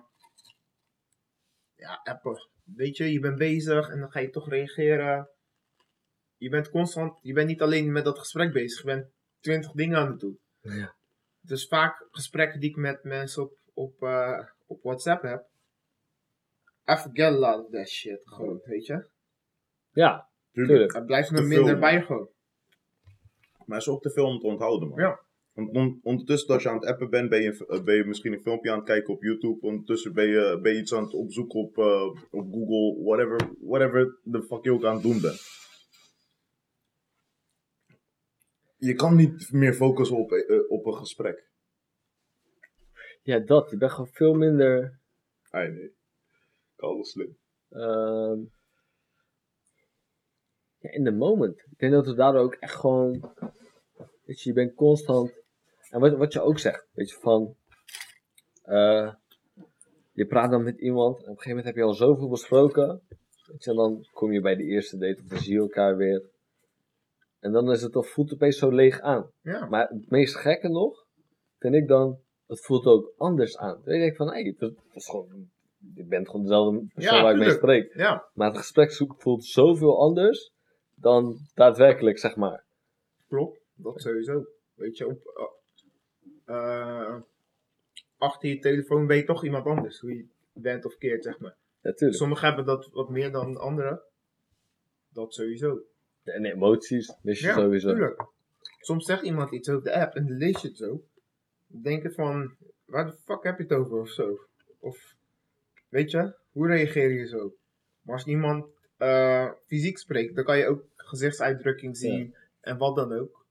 ja, 1.75 1.99
appen. 2.03 2.49
Weet 2.63 2.97
je, 2.97 3.11
je 3.11 3.19
bent 3.19 3.37
bezig 3.37 3.89
en 3.89 3.99
dan 3.99 4.11
ga 4.11 4.19
je 4.19 4.29
toch 4.29 4.49
reageren. 4.49 5.29
Je 6.37 6.49
bent 6.49 6.69
constant, 6.69 7.19
je 7.21 7.33
bent 7.33 7.47
niet 7.47 7.61
alleen 7.61 7.91
met 7.91 8.03
dat 8.03 8.19
gesprek 8.19 8.53
bezig, 8.53 8.79
je 8.79 8.85
bent 8.85 9.11
twintig 9.39 9.71
dingen 9.71 9.97
aan 9.97 10.07
het 10.07 10.19
doen. 10.19 10.39
Ja. 10.61 10.95
Dus 11.41 11.67
vaak 11.67 12.07
gesprekken 12.11 12.59
die 12.59 12.69
ik 12.69 12.75
met 12.75 13.03
mensen 13.03 13.43
op, 13.43 13.57
op, 13.73 14.03
eh, 14.03 14.47
op 14.65 14.83
WhatsApp 14.83 15.21
heb. 15.21 15.47
I 16.89 16.95
forget 16.95 17.25
a 17.25 17.31
lot 17.31 17.65
of 17.65 17.71
that 17.71 17.89
shit, 17.89 18.21
gewoon, 18.23 18.61
weet 18.63 18.85
je. 18.85 19.09
Ja, 19.91 20.29
Tuurlijk. 20.55 20.93
Het 20.93 21.05
blijft 21.05 21.31
me 21.31 21.37
Te 21.37 21.43
minder 21.43 21.79
bij 21.79 22.01
gewoon. 22.01 22.29
Maar 23.65 23.77
het 23.77 23.87
is 23.87 23.93
ook 23.93 24.01
te 24.01 24.11
veel 24.11 24.25
om 24.25 24.39
te 24.39 24.47
onthouden, 24.47 24.87
man. 24.87 24.99
Ja. 24.99 25.24
Want 25.55 25.75
on- 25.75 25.99
ondertussen 26.03 26.53
als 26.53 26.63
je 26.63 26.69
aan 26.69 26.75
het 26.75 26.85
appen 26.85 27.09
bent, 27.09 27.29
ben 27.29 27.41
je, 27.41 27.65
eh, 27.67 27.83
ben 27.83 27.95
je 27.95 28.05
misschien 28.05 28.33
een 28.33 28.41
filmpje 28.41 28.71
aan 28.71 28.77
het 28.77 28.87
kijken 28.87 29.13
op 29.13 29.23
YouTube. 29.23 29.61
Ondertussen 29.61 30.13
ben 30.13 30.27
je, 30.27 30.59
ben 30.61 30.73
je 30.73 30.79
iets 30.79 30.93
aan 30.93 31.03
het 31.03 31.13
opzoeken 31.13 31.59
op, 31.59 31.77
eh, 31.77 32.05
op 32.31 32.51
Google, 32.51 33.03
whatever, 33.03 33.49
whatever 33.59 34.19
the 34.31 34.43
fuck 34.43 34.63
je 34.63 34.71
ook 34.73 34.85
aan 34.85 34.93
het 34.93 35.03
doen 35.03 35.21
bent. 35.21 35.41
Je 38.77 38.93
kan 38.93 39.15
niet 39.15 39.51
meer 39.51 39.73
focussen 39.73 40.17
op, 40.17 40.31
eh, 40.31 40.69
op 40.71 40.85
een 40.85 40.93
gesprek. 40.95 41.49
Ja, 43.21 43.39
dat. 43.39 43.69
Je 43.69 43.77
bent 43.77 43.91
gewoon 43.91 44.11
veel 44.11 44.33
minder... 44.33 44.99
Ah, 45.49 45.69
nee. 45.73 45.95
Alles 46.75 47.11
slim. 47.11 47.37
ehm, 47.69 48.39
ja, 50.77 50.91
in 50.91 51.03
de 51.03 51.11
moment. 51.11 51.57
Ik 51.71 51.77
denk 51.77 51.91
dat 51.93 52.05
we 52.05 52.13
daardoor 52.15 52.41
ook 52.41 52.53
echt 52.53 52.75
gewoon... 52.75 53.33
Weet 54.23 54.41
je, 54.41 54.49
je 54.49 54.55
bent 54.55 54.73
constant... 54.73 55.43
En 55.95 56.01
wat, 56.01 56.17
wat 56.17 56.33
je 56.33 56.41
ook 56.41 56.59
zegt, 56.59 56.87
weet 56.93 57.09
je, 57.09 57.17
van... 57.19 57.55
eh, 58.63 59.13
je 60.11 60.25
praat 60.25 60.51
dan 60.51 60.63
met 60.63 60.79
iemand 60.79 61.15
en 61.17 61.21
op 61.21 61.27
een 61.27 61.35
gegeven 61.37 61.49
moment 61.49 61.65
heb 61.65 61.75
je 61.75 61.83
al 61.83 61.93
zoveel 61.93 62.29
besproken. 62.29 63.01
Weet 63.45 63.63
je, 63.63 63.69
en 63.69 63.75
dan 63.75 64.07
kom 64.13 64.31
je 64.31 64.41
bij 64.41 64.55
de 64.55 64.63
eerste 64.63 64.97
date 64.97 65.21
of 65.21 65.27
dan 65.29 65.39
zie 65.39 65.53
je 65.53 65.59
elkaar 65.59 65.97
weer. 65.97 66.23
En 67.39 67.51
dan 67.51 67.71
is 67.71 67.81
het 67.81 67.91
toch, 67.91 68.07
voelt 68.09 68.29
het 68.29 68.39
opeens 68.39 68.57
zo 68.57 68.69
leeg 68.69 68.99
aan. 68.99 69.31
Ja. 69.41 69.65
Maar 69.65 69.87
het 69.87 70.09
meest 70.09 70.35
gekke 70.35 70.67
nog, 70.69 71.05
vind 71.59 71.73
ik 71.75 71.87
dan, 71.87 72.19
het 72.47 72.65
voelt 72.65 72.85
ook 72.85 73.13
anders 73.17 73.57
aan. 73.57 73.81
Dan 73.83 73.93
denk 73.93 74.11
ik 74.11 74.15
van, 74.15 74.27
hé, 74.27 74.33
hey, 74.41 74.55
het 74.57 74.75
is 74.93 75.09
gewoon, 75.09 75.49
je 75.95 76.05
bent 76.05 76.27
gewoon 76.29 76.41
dezelfde 76.41 76.85
persoon 76.93 77.15
Ja, 77.15 77.23
waar 77.23 77.33
ik 77.33 77.39
mee 77.39 77.49
spreek. 77.51 77.93
Ja, 77.97 78.29
Maar 78.33 78.47
het 78.47 78.57
gesprek 78.57 78.93
voelt 79.17 79.45
zoveel 79.45 79.99
anders 79.99 80.53
dan 80.95 81.37
daadwerkelijk, 81.53 82.17
zeg 82.19 82.35
maar. 82.35 82.65
klopt. 83.27 83.63
Dat 83.75 84.01
sowieso. 84.01 84.45
Weet 84.73 84.97
je, 84.97 85.07
op, 85.07 85.17
eh, 86.45 87.15
achter 88.17 88.49
je 88.49 88.59
telefoon 88.59 89.07
ben 89.07 89.17
je 89.17 89.23
toch 89.23 89.43
iemand 89.43 89.65
anders. 89.65 89.99
Hoe 89.99 90.15
je 90.15 90.27
bent 90.53 90.85
of 90.85 90.97
keert, 90.97 91.23
zeg 91.23 91.39
maar. 91.39 91.55
Natuurlijk. 91.81 92.19
Sommigen 92.19 92.47
hebben 92.47 92.65
dat 92.65 92.89
wat 92.91 93.09
meer 93.09 93.31
dan 93.31 93.57
anderen. 93.57 94.01
Dat 95.09 95.33
sowieso. 95.33 95.79
En 96.23 96.45
emoties, 96.45 97.13
mis 97.21 97.39
je 97.39 97.47
Ja, 97.47 97.53
sowieso. 97.53 97.89
tuurlijk. 97.93 98.25
Soms 98.79 99.05
zegt 99.05 99.23
iemand 99.23 99.51
iets 99.51 99.69
over 99.69 99.83
de 99.83 99.93
app 99.93 100.15
en 100.15 100.27
dan 100.27 100.37
lees 100.37 100.61
je 100.61 100.67
het 100.67 100.77
zo. 100.77 101.03
Dan 101.67 101.81
denk 101.81 102.03
je 102.03 102.11
van, 102.11 102.55
waar 102.85 103.05
de 103.05 103.11
fuck 103.11 103.43
heb 103.43 103.57
je 103.57 103.63
het 103.63 103.73
over 103.73 103.99
of 103.99 104.09
zo? 104.09 104.39
Of, 104.79 105.15
weet 105.89 106.11
je, 106.11 106.35
hoe 106.51 106.67
reageer 106.67 107.11
je 107.11 107.27
zo? 107.27 107.55
Maar 108.01 108.15
als 108.15 108.25
iemand 108.25 108.65
eh, 108.97 109.51
fysiek 109.65 109.97
spreekt, 109.97 110.35
dan 110.35 110.43
kan 110.43 110.57
je 110.57 110.67
ook 110.67 110.83
gezichtsuitdrukking 110.95 111.97
zien 111.97 112.35
en 112.61 112.77
wat 112.77 112.95
dan 112.95 113.13
ook. 113.13 113.45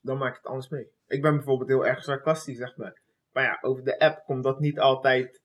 Dan 0.00 0.18
maak 0.18 0.30
ik 0.30 0.36
het 0.36 0.46
anders 0.46 0.68
mee. 0.68 0.88
Ik 1.14 1.22
ben 1.22 1.34
bijvoorbeeld 1.34 1.68
heel 1.68 1.86
erg 1.86 2.02
sarcastisch, 2.02 2.56
zeg 2.56 2.76
maar. 2.76 3.02
Maar 3.32 3.44
ja, 3.44 3.58
over 3.60 3.84
de 3.84 3.98
app 3.98 4.22
komt 4.24 4.44
dat 4.44 4.60
niet 4.60 4.78
altijd 4.78 5.42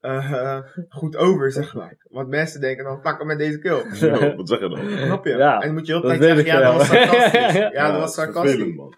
eh, 0.00 0.60
goed 0.98 1.16
over, 1.16 1.52
zeg 1.52 1.74
maar. 1.74 1.96
Want 2.08 2.28
mensen 2.28 2.60
denken 2.60 2.84
dan, 2.84 3.00
pak 3.00 3.18
hem 3.18 3.26
met 3.26 3.38
deze 3.38 3.58
kill. 3.58 3.82
Wat 4.36 4.48
zeg 4.48 4.60
je 4.60 4.68
dan? 4.68 4.90
Snap 4.90 5.24
je? 5.24 5.36
Ja, 5.36 5.54
en 5.54 5.66
dan 5.66 5.74
moet 5.74 5.86
je 5.86 5.92
heel 5.92 6.02
dat 6.02 6.10
tijd 6.10 6.22
zeggen, 6.22 6.44
ja, 6.44 6.60
dat 6.60 6.74
was 6.76 6.86
sarcastisch. 6.86 7.52
Ja, 7.52 7.70
Ja, 7.72 7.90
dat 7.90 8.00
was 8.00 8.14
sarcastisch. 8.14 8.52
vervelend, 8.56 8.76
man. 8.76 8.94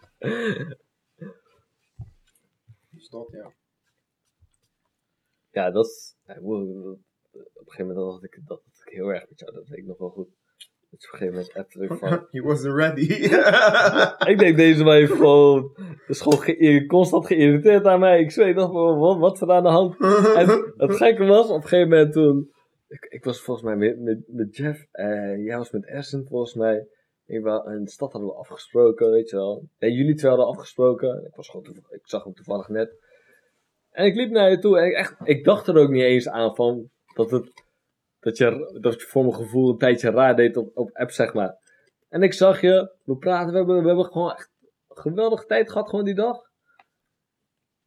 Dus 2.90 3.08
dat, 3.08 3.28
ja. 3.30 3.52
Ja, 5.50 5.70
dat 5.70 5.86
is... 5.86 6.16
op 6.26 6.36
een 6.36 7.04
gegeven 7.64 7.94
moment 7.94 8.12
had 8.12 8.24
ik 8.24 8.40
dat 8.46 8.62
had 8.64 8.86
ik 8.86 8.92
heel 8.92 9.08
erg 9.12 9.28
met 9.28 9.38
jou, 9.38 9.52
dat 9.52 9.68
weet 9.68 9.78
ik 9.78 9.86
nog 9.86 9.98
wel 9.98 10.10
goed. 10.10 10.28
Op 10.94 11.02
een 11.02 11.18
gegeven 11.18 11.34
moment 11.34 11.54
appte 11.54 11.82
ik 11.82 11.92
van... 11.92 12.26
He 12.30 12.42
wasn't 12.42 12.74
ready. 12.74 13.06
ik 14.32 14.38
denk 14.38 14.56
deze 14.56 14.84
man 14.84 14.94
heeft 14.94 15.12
gewoon... 15.12 15.76
is 16.06 16.20
gewoon 16.20 16.40
ge- 16.40 16.84
constant 16.86 17.26
geïrriteerd 17.26 17.84
aan 17.86 18.00
mij. 18.00 18.20
Ik 18.20 18.30
zweet 18.30 18.54
nog, 18.54 18.72
wat, 18.98 19.18
wat 19.18 19.34
is 19.34 19.40
er 19.40 19.50
aan 19.50 19.62
de 19.62 19.68
hand? 19.68 19.96
En 20.40 20.72
het 20.76 20.96
gekke 20.96 21.24
was, 21.24 21.48
op 21.48 21.62
een 21.62 21.68
gegeven 21.68 21.88
moment 21.88 22.12
toen... 22.12 22.52
Ik, 22.88 23.06
ik 23.08 23.24
was 23.24 23.40
volgens 23.40 23.66
mij 23.66 23.76
met, 23.76 24.00
met, 24.00 24.18
met 24.26 24.56
Jeff, 24.56 24.86
en 24.92 25.42
jij 25.42 25.56
was 25.56 25.70
met 25.70 25.86
Essen 25.86 26.26
volgens 26.28 26.54
mij. 26.54 26.86
Ik 27.26 27.42
wel, 27.42 27.70
in 27.70 27.84
de 27.84 27.90
stad 27.90 28.12
hadden 28.12 28.30
we 28.30 28.36
afgesproken, 28.36 29.10
weet 29.10 29.30
je 29.30 29.36
wel. 29.36 29.68
Nee, 29.78 29.92
jullie 29.92 30.14
twee 30.14 30.30
hadden 30.30 30.48
afgesproken. 30.48 31.24
Ik, 31.26 31.34
was 31.34 31.48
gewoon 31.48 31.66
ik 31.90 32.00
zag 32.02 32.24
hem 32.24 32.34
toevallig 32.34 32.68
net. 32.68 32.96
En 33.90 34.04
ik 34.04 34.14
liep 34.14 34.30
naar 34.30 34.50
je 34.50 34.58
toe 34.58 34.78
en 34.78 34.86
ik, 34.86 34.92
echt, 34.92 35.14
ik 35.24 35.44
dacht 35.44 35.66
er 35.66 35.76
ook 35.76 35.90
niet 35.90 36.02
eens 36.02 36.28
aan 36.28 36.54
van 36.54 36.90
dat, 37.14 37.30
het, 37.30 37.63
dat, 38.24 38.36
je, 38.36 38.78
dat 38.80 39.00
je 39.00 39.06
voor 39.06 39.22
mijn 39.22 39.34
gevoel 39.34 39.70
een 39.70 39.78
tijdje 39.78 40.10
raar 40.10 40.36
deed 40.36 40.56
op, 40.56 40.76
op 40.76 40.90
app, 40.92 41.10
zeg 41.10 41.34
maar. 41.34 41.56
En 42.08 42.22
ik 42.22 42.32
zag 42.32 42.60
je, 42.60 42.96
we 43.04 43.16
praten, 43.16 43.50
we 43.50 43.56
hebben, 43.56 43.80
we 43.80 43.86
hebben 43.86 44.04
gewoon 44.04 44.30
echt 44.30 44.50
een 44.88 44.96
geweldige 44.96 45.46
tijd 45.46 45.70
gehad, 45.70 45.88
gewoon 45.88 46.04
die 46.04 46.14
dag. 46.14 46.38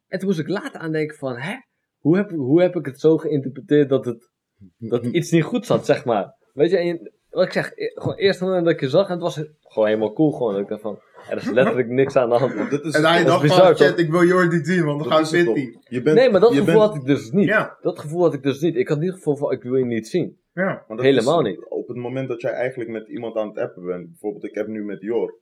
En 0.06 0.18
toen 0.18 0.28
moest 0.28 0.40
ik 0.40 0.48
later 0.48 0.80
aan 0.80 0.92
denken 0.92 1.16
van, 1.16 1.36
hè? 1.36 1.56
Hoe 1.98 2.16
heb, 2.16 2.30
hoe 2.30 2.60
heb 2.60 2.76
ik 2.76 2.86
het 2.86 3.00
zo 3.00 3.16
geïnterpreteerd 3.16 3.88
dat 3.88 4.04
het 4.04 4.30
dat 4.78 5.04
iets 5.04 5.30
niet 5.30 5.44
goed 5.44 5.66
zat, 5.66 5.86
zeg 5.86 6.04
maar. 6.04 6.36
Weet 6.52 6.70
je, 6.70 6.78
en 6.78 7.12
wat 7.30 7.44
ik 7.44 7.52
zeg, 7.52 7.72
e- 7.74 7.90
gewoon 7.94 8.14
eerst 8.16 8.40
moment 8.40 8.64
dat 8.64 8.74
ik 8.74 8.80
je 8.80 8.88
zag 8.88 9.06
en 9.06 9.12
het 9.12 9.22
was 9.22 9.42
gewoon 9.62 9.88
helemaal 9.88 10.12
cool 10.12 10.30
gewoon. 10.32 10.52
Dat 10.52 10.62
ik 10.62 10.68
dacht 10.68 10.80
van, 10.80 10.98
er 11.30 11.36
is 11.36 11.50
letterlijk 11.50 11.88
niks 11.88 12.16
aan 12.16 12.28
de 12.28 12.34
hand. 12.36 12.70
Dit 12.70 12.84
is 12.84 12.94
En 12.94 13.04
hij 13.04 13.24
dacht 13.24 13.46
van, 13.46 13.66
toch? 13.66 13.76
chat, 13.76 13.98
ik 13.98 14.10
wil 14.10 14.24
Jordi 14.24 14.64
zien, 14.64 14.84
want 14.84 14.98
dan 15.02 15.12
gaan 15.12 15.22
we 15.22 15.28
fit 15.28 15.78
Je 15.88 16.02
bent, 16.02 16.16
Nee, 16.16 16.30
maar 16.30 16.40
dat 16.40 16.50
gevoel 16.50 16.64
bent- 16.66 16.78
had 16.78 16.94
ik 16.94 17.04
dus 17.04 17.30
niet. 17.30 17.46
Ja, 17.48 17.78
Dat 17.80 17.98
gevoel 17.98 18.22
had 18.22 18.34
ik 18.34 18.42
dus 18.42 18.60
niet. 18.60 18.76
Ik 18.76 18.88
had 18.88 18.98
niet 18.98 19.08
het 19.08 19.16
gevoel 19.16 19.36
van, 19.36 19.52
ik 19.52 19.62
wil 19.62 19.74
je 19.76 19.84
niet 19.84 20.08
zien. 20.08 20.40
ja. 20.52 20.64
maar 20.64 20.96
dat 20.96 21.00
helemaal 21.00 21.40
is- 21.46 21.50
niet. 21.56 21.66
Op 21.68 21.88
het 21.88 21.96
moment 21.96 22.28
dat 22.28 22.40
jij 22.40 22.52
eigenlijk 22.52 22.90
met 22.90 23.08
iemand 23.08 23.36
aan 23.36 23.48
het 23.48 23.58
appen 23.58 23.84
bent, 23.84 24.08
bijvoorbeeld 24.08 24.44
ik 24.44 24.54
heb 24.54 24.66
nu 24.66 24.84
met 24.84 25.00
Jor. 25.00 25.38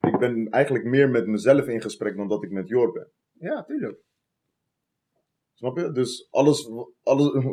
Ik 0.00 0.18
ben 0.18 0.48
eigenlijk 0.50 0.84
meer 0.84 1.08
met 1.10 1.26
mezelf 1.26 1.66
in 1.66 1.80
gesprek 1.82 2.16
dan 2.16 2.28
dat 2.28 2.42
ik 2.42 2.50
met 2.50 2.68
Jor 2.68 2.92
ben. 2.92 3.08
Ja, 3.38 3.64
tuurlijk. 3.64 3.98
Snap 5.58 5.76
je? 5.76 5.92
Dus 5.92 6.28
alles, 6.30 6.70
alles, 7.02 7.44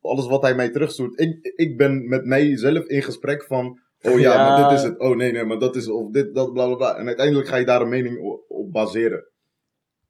alles 0.00 0.26
wat 0.26 0.42
hij 0.42 0.54
mij 0.54 0.70
terugstuurt. 0.70 1.20
Ik, 1.20 1.52
ik 1.56 1.76
ben 1.76 2.08
met 2.08 2.24
mijzelf 2.24 2.84
in 2.84 3.02
gesprek 3.02 3.44
van. 3.44 3.80
Oh 4.00 4.18
ja, 4.18 4.32
Ja. 4.34 4.36
maar 4.58 4.68
dit 4.70 4.78
is 4.78 4.84
het. 4.84 4.98
Oh 4.98 5.16
nee, 5.16 5.32
nee, 5.32 5.44
maar 5.44 5.58
dat 5.58 5.76
is. 5.76 5.88
Of 5.88 6.10
dit, 6.10 6.34
dat, 6.34 6.52
bla 6.52 6.66
bla 6.66 6.74
bla. 6.76 6.96
En 6.96 7.06
uiteindelijk 7.06 7.48
ga 7.48 7.56
je 7.56 7.64
daar 7.64 7.80
een 7.80 7.88
mening 7.88 8.18
op, 8.48 8.72
baseren. 8.72 9.30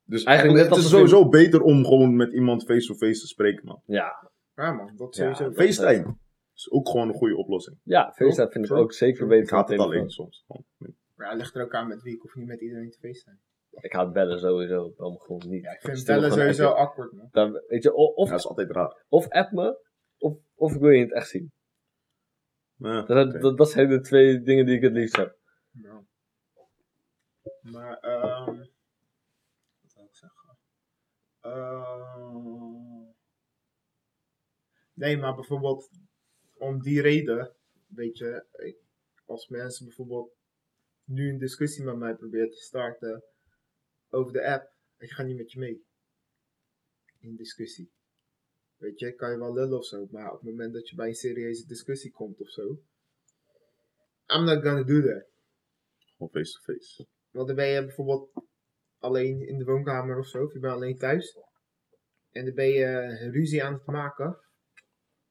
Dus 0.04 0.24
Eigenlijk 0.24 0.68
het 0.68 0.76
is 0.76 0.88
sowieso 0.88 1.28
beter 1.28 1.60
om 1.62 1.84
gewoon 1.84 2.16
met 2.16 2.32
iemand 2.32 2.64
face-to-face 2.64 3.20
te 3.20 3.26
spreken, 3.26 3.64
man. 3.66 3.82
Ja, 3.86 4.30
Ja 4.54 4.72
man, 4.72 4.92
dat 4.96 5.16
Ja, 5.16 5.34
sowieso. 5.34 5.62
FaceTime 5.62 6.16
is 6.54 6.70
ook 6.70 6.88
gewoon 6.88 7.08
een 7.08 7.14
goede 7.14 7.36
oplossing. 7.36 7.78
ja 7.82 8.12
FaceTime 8.16 8.50
vind 8.50 8.64
ik 8.64 8.72
ook 8.72 8.92
zeker 8.92 9.22
Ik 9.22 9.28
beter 9.28 9.54
haat 9.56 9.68
dan 9.68 9.76
het 9.78 9.86
alleen 9.86 10.10
soms. 10.10 10.44
Ja, 11.16 11.32
ligt 11.34 11.54
er 11.54 11.62
ook 11.64 11.74
aan 11.74 11.88
met 11.88 12.02
wie. 12.02 12.14
Ik 12.14 12.20
hoef 12.20 12.34
niet 12.34 12.46
met 12.46 12.60
iedereen 12.60 12.90
te 12.90 12.98
facetimen. 13.00 13.40
Ik 13.80 13.92
haat 13.92 14.12
bellen 14.12 14.38
sowieso, 14.38 14.94
wel 14.96 15.14
gewoon 15.16 15.42
niet. 15.48 15.62
Ja, 15.62 15.72
ik 15.72 15.80
vind 15.80 16.04
bellen 16.04 16.32
sowieso 16.32 16.68
appen. 16.68 16.82
awkward 16.84 17.12
man. 17.12 17.28
Dan, 17.30 17.62
weet 17.66 17.82
je, 17.82 17.94
of, 17.94 18.24
Ja, 18.24 18.30
dat 18.30 18.40
is 18.40 18.46
altijd 18.46 18.70
raar. 18.70 19.04
of 19.08 19.28
app 19.28 19.52
me, 19.52 19.78
of, 20.18 20.36
of 20.54 20.74
ik 20.74 20.80
wil 20.80 20.90
je 20.90 20.96
in 20.96 21.02
het 21.04 21.12
echt 21.12 21.28
zien. 21.28 21.52
Ja, 22.76 23.02
Dat, 23.02 23.40
dat, 23.40 23.56
dat 23.58 23.70
zijn 23.70 23.88
de 23.88 24.00
twee 24.00 24.42
dingen 24.42 24.66
die 24.66 24.76
ik 24.76 24.82
het 24.82 24.92
liefst 24.92 25.16
heb. 25.16 25.36
Ja. 25.70 26.02
Maar, 27.60 27.98
ehm 27.98 28.56
wat 29.80 29.92
zou 29.92 30.06
ik 30.06 30.14
zeggen? 30.14 30.56
Ehm, 31.40 33.10
nee, 34.92 35.16
maar 35.16 35.34
bijvoorbeeld 35.34 35.90
om 36.58 36.80
die 36.82 37.00
reden, 37.02 37.54
weet 37.86 38.18
je, 38.18 38.44
als 39.26 39.48
mensen 39.48 39.86
bijvoorbeeld 39.86 40.32
nu 41.04 41.30
een 41.30 41.38
discussie 41.38 41.84
met 41.84 41.96
mij 41.96 42.14
proberen 42.14 42.50
te 42.50 42.56
starten 42.56 43.22
over 44.12 44.32
de 44.32 44.46
app, 44.46 44.72
ik 44.98 45.10
ga 45.10 45.22
niet 45.22 45.36
met 45.36 45.52
je 45.52 45.58
mee. 45.58 45.84
In 47.18 47.36
discussie. 47.36 47.92
Weet 48.76 48.98
je, 48.98 49.12
kan 49.14 49.30
je 49.30 49.38
wel 49.38 49.52
lullen 49.52 49.78
of 49.78 49.84
zo, 49.84 50.06
maar 50.10 50.32
op 50.32 50.40
het 50.40 50.50
moment 50.50 50.72
dat 50.72 50.88
je 50.88 50.96
bij 50.96 51.08
een 51.08 51.14
serieuze 51.14 51.66
discussie 51.66 52.10
komt 52.12 52.40
of 52.40 52.48
zo, 52.48 52.62
I'm 54.26 54.44
not 54.44 54.62
gonna 54.62 54.82
do 54.82 55.00
that. 55.00 55.26
Gewoon 56.16 56.30
face-to-face. 56.32 57.06
Want 57.30 57.46
dan 57.46 57.56
ben 57.56 57.66
je 57.68 57.84
bijvoorbeeld 57.84 58.30
alleen 58.98 59.46
in 59.48 59.58
de 59.58 59.64
woonkamer 59.64 60.18
of 60.18 60.26
zo, 60.26 60.44
of 60.44 60.52
je 60.52 60.58
bent 60.58 60.74
alleen 60.74 60.98
thuis. 60.98 61.36
En 62.30 62.44
dan 62.44 62.54
ben 62.54 62.68
je 62.68 62.84
een 62.84 63.32
ruzie 63.32 63.64
aan 63.64 63.72
het 63.72 63.86
maken 63.86 64.38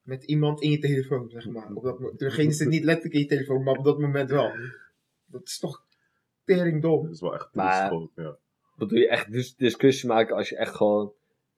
met 0.02 0.24
iemand 0.24 0.60
in 0.62 0.70
je 0.70 0.78
telefoon, 0.78 1.28
zeg 1.30 1.46
maar. 1.46 1.72
Op 1.72 1.82
dat, 1.82 2.18
degene 2.18 2.52
zit 2.52 2.68
niet 2.68 2.84
letterlijk 2.84 3.14
in 3.14 3.20
je 3.20 3.26
telefoon, 3.26 3.62
maar 3.62 3.78
op 3.78 3.84
dat 3.84 3.98
moment 3.98 4.30
wel. 4.30 4.52
Dat 5.24 5.42
is 5.42 5.58
toch 5.58 5.86
tering 6.44 6.82
dom. 6.82 7.02
Dat 7.04 7.12
is 7.14 7.20
wel 7.20 7.34
echt 7.34 7.54
Maar- 7.54 7.88
triest 7.90 8.10
gewoon, 8.14 8.38
Bedoel 8.88 8.98
je 8.98 9.08
echt 9.08 9.32
dus 9.32 9.54
discussie 9.56 10.08
maken 10.08 10.36
als 10.36 10.48
je 10.48 10.56
echt 10.56 10.74
gewoon. 10.74 11.12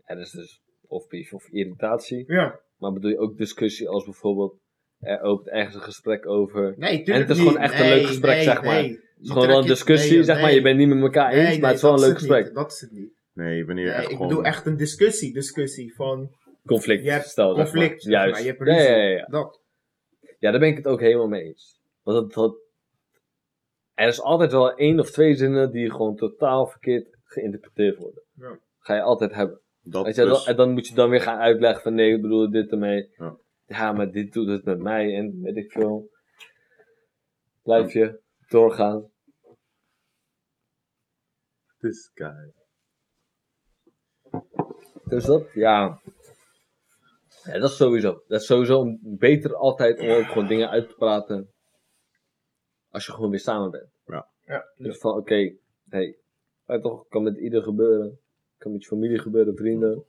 Ja, 0.06 0.14
dat 0.14 0.24
is 0.24 0.30
dus 0.30 0.62
of 0.86 1.08
beef 1.08 1.32
of 1.32 1.48
irritatie. 1.48 2.24
Ja, 2.26 2.60
Maar 2.78 2.92
bedoel 2.92 3.10
je 3.10 3.18
ook 3.18 3.36
discussie 3.36 3.88
als 3.88 4.04
bijvoorbeeld. 4.04 4.54
Er 5.00 5.20
opent 5.20 5.48
ergens 5.48 5.74
een 5.74 5.80
gesprek 5.80 6.26
over. 6.28 6.74
nee, 6.76 7.02
tuurlijk 7.02 7.08
En 7.08 7.20
het 7.20 7.30
is 7.30 7.36
niet. 7.38 7.46
gewoon 7.46 7.62
echt 7.62 7.80
een 7.80 7.88
leuk 7.88 8.06
gesprek, 8.06 8.34
nee, 8.34 8.42
zeg 8.44 8.62
maar. 8.62 8.74
nee. 8.74 8.90
Het 8.90 9.22
is 9.22 9.30
gewoon 9.30 9.46
wel 9.46 9.58
een 9.58 9.66
discussie, 9.66 10.14
nee, 10.14 10.22
zeg 10.24 10.36
maar. 10.36 10.44
nee. 10.46 10.54
Je 10.54 10.62
bent 10.62 10.78
niet 10.78 10.88
met 10.88 11.00
elkaar 11.02 11.32
eens, 11.32 11.48
Nee, 11.48 11.58
maar 11.60 11.68
het 11.68 11.76
is 11.76 11.82
wel 11.82 11.92
een 11.92 11.98
leuk 12.00 12.08
niet. 12.08 12.18
gesprek. 12.18 12.54
Dat 12.54 12.72
is 12.72 12.80
het 12.80 12.90
niet. 12.90 13.12
Nee, 13.32 13.66
wanneer 13.66 13.88
echt 13.92 14.04
ik 14.04 14.10
gewoon... 14.10 14.28
bedoel 14.28 14.44
echt 14.44 14.66
een 14.66 14.76
discussie, 14.76 15.32
discussie 15.32 15.94
van 15.94 16.30
Conflict. 16.66 17.04
je 17.04 17.10
hebt 17.10 17.28
stel, 17.28 17.54
zeg 17.54 17.64
conflict, 17.70 17.92
maar. 17.92 18.00
zeg 18.00 18.12
maar. 18.12 18.20
Juist. 18.28 18.42
je 18.42 18.48
hebt 18.48 18.58
ja, 18.58 18.64
ruzie. 18.64 18.88
ja, 18.90 18.96
ja, 18.96 19.16
ja. 19.16 19.26
Dat. 19.30 19.60
ja, 20.38 20.50
daar 20.50 20.60
ben 20.60 20.68
ik 20.68 20.76
het 20.76 20.86
ook 20.86 21.00
helemaal 21.00 21.28
mee 21.28 21.42
eens. 21.42 21.80
Want 22.02 22.18
dat, 22.18 22.32
dat, 22.32 22.56
er 23.94 24.08
is 24.08 24.20
altijd 24.20 24.52
wel 24.52 24.74
één 24.74 25.00
of 25.00 25.10
twee 25.10 25.34
zinnen 25.34 25.70
die 25.70 25.90
gewoon 25.90 26.16
totaal 26.16 26.66
verkeerd 26.66 27.13
geïnterpreteerd 27.34 27.98
worden. 27.98 28.22
Ja. 28.34 28.58
Ga 28.78 28.94
je 28.94 29.02
altijd 29.02 29.34
hebben. 29.34 29.60
Dat 29.82 30.04
Weet 30.04 30.14
je, 30.14 30.24
dus- 30.24 30.38
dan- 30.38 30.46
en 30.46 30.56
dan 30.56 30.72
moet 30.72 30.88
je 30.88 30.94
dan 30.94 31.10
weer 31.10 31.20
gaan 31.20 31.38
uitleggen 31.38 31.82
van 31.82 31.94
nee, 31.94 32.14
ik 32.14 32.22
bedoel 32.22 32.50
dit 32.50 32.70
ermee. 32.70 33.10
Ja. 33.16 33.36
Ja, 33.66 33.92
maar 33.92 34.10
dit 34.10 34.32
doet 34.32 34.48
het 34.48 34.64
met 34.64 34.78
mij 34.78 35.16
en 35.16 35.40
weet 35.42 35.56
ik 35.56 35.72
veel. 35.72 36.10
Blijf 37.62 37.92
je 37.92 38.20
doorgaan. 38.48 39.10
This 41.78 42.10
guy. 42.14 42.52
Dus 45.04 45.24
dat, 45.24 45.52
ja. 45.52 46.00
Ja, 47.44 47.58
dat 47.58 47.70
is 47.70 47.76
sowieso. 47.76 48.22
Dat 48.28 48.40
is 48.40 48.46
sowieso 48.46 48.96
beter 49.00 49.56
altijd 49.56 50.00
om 50.00 50.08
ook 50.08 50.24
gewoon 50.24 50.46
dingen 50.46 50.70
uit 50.70 50.88
te 50.88 50.94
praten. 50.94 51.52
Als 52.90 53.06
je 53.06 53.12
gewoon 53.12 53.30
weer 53.30 53.40
samen 53.40 53.70
bent. 53.70 53.90
Ja. 54.46 54.72
Dus 54.76 54.98
van, 54.98 55.16
oké, 55.16 55.54
hey, 55.88 56.16
maar 56.66 56.80
toch, 56.80 57.08
kan 57.08 57.22
met 57.22 57.36
ieder 57.36 57.62
gebeuren. 57.62 58.18
Kan 58.56 58.72
met 58.72 58.82
je 58.82 58.88
familie 58.88 59.18
gebeuren, 59.18 59.56
vrienden. 59.56 60.06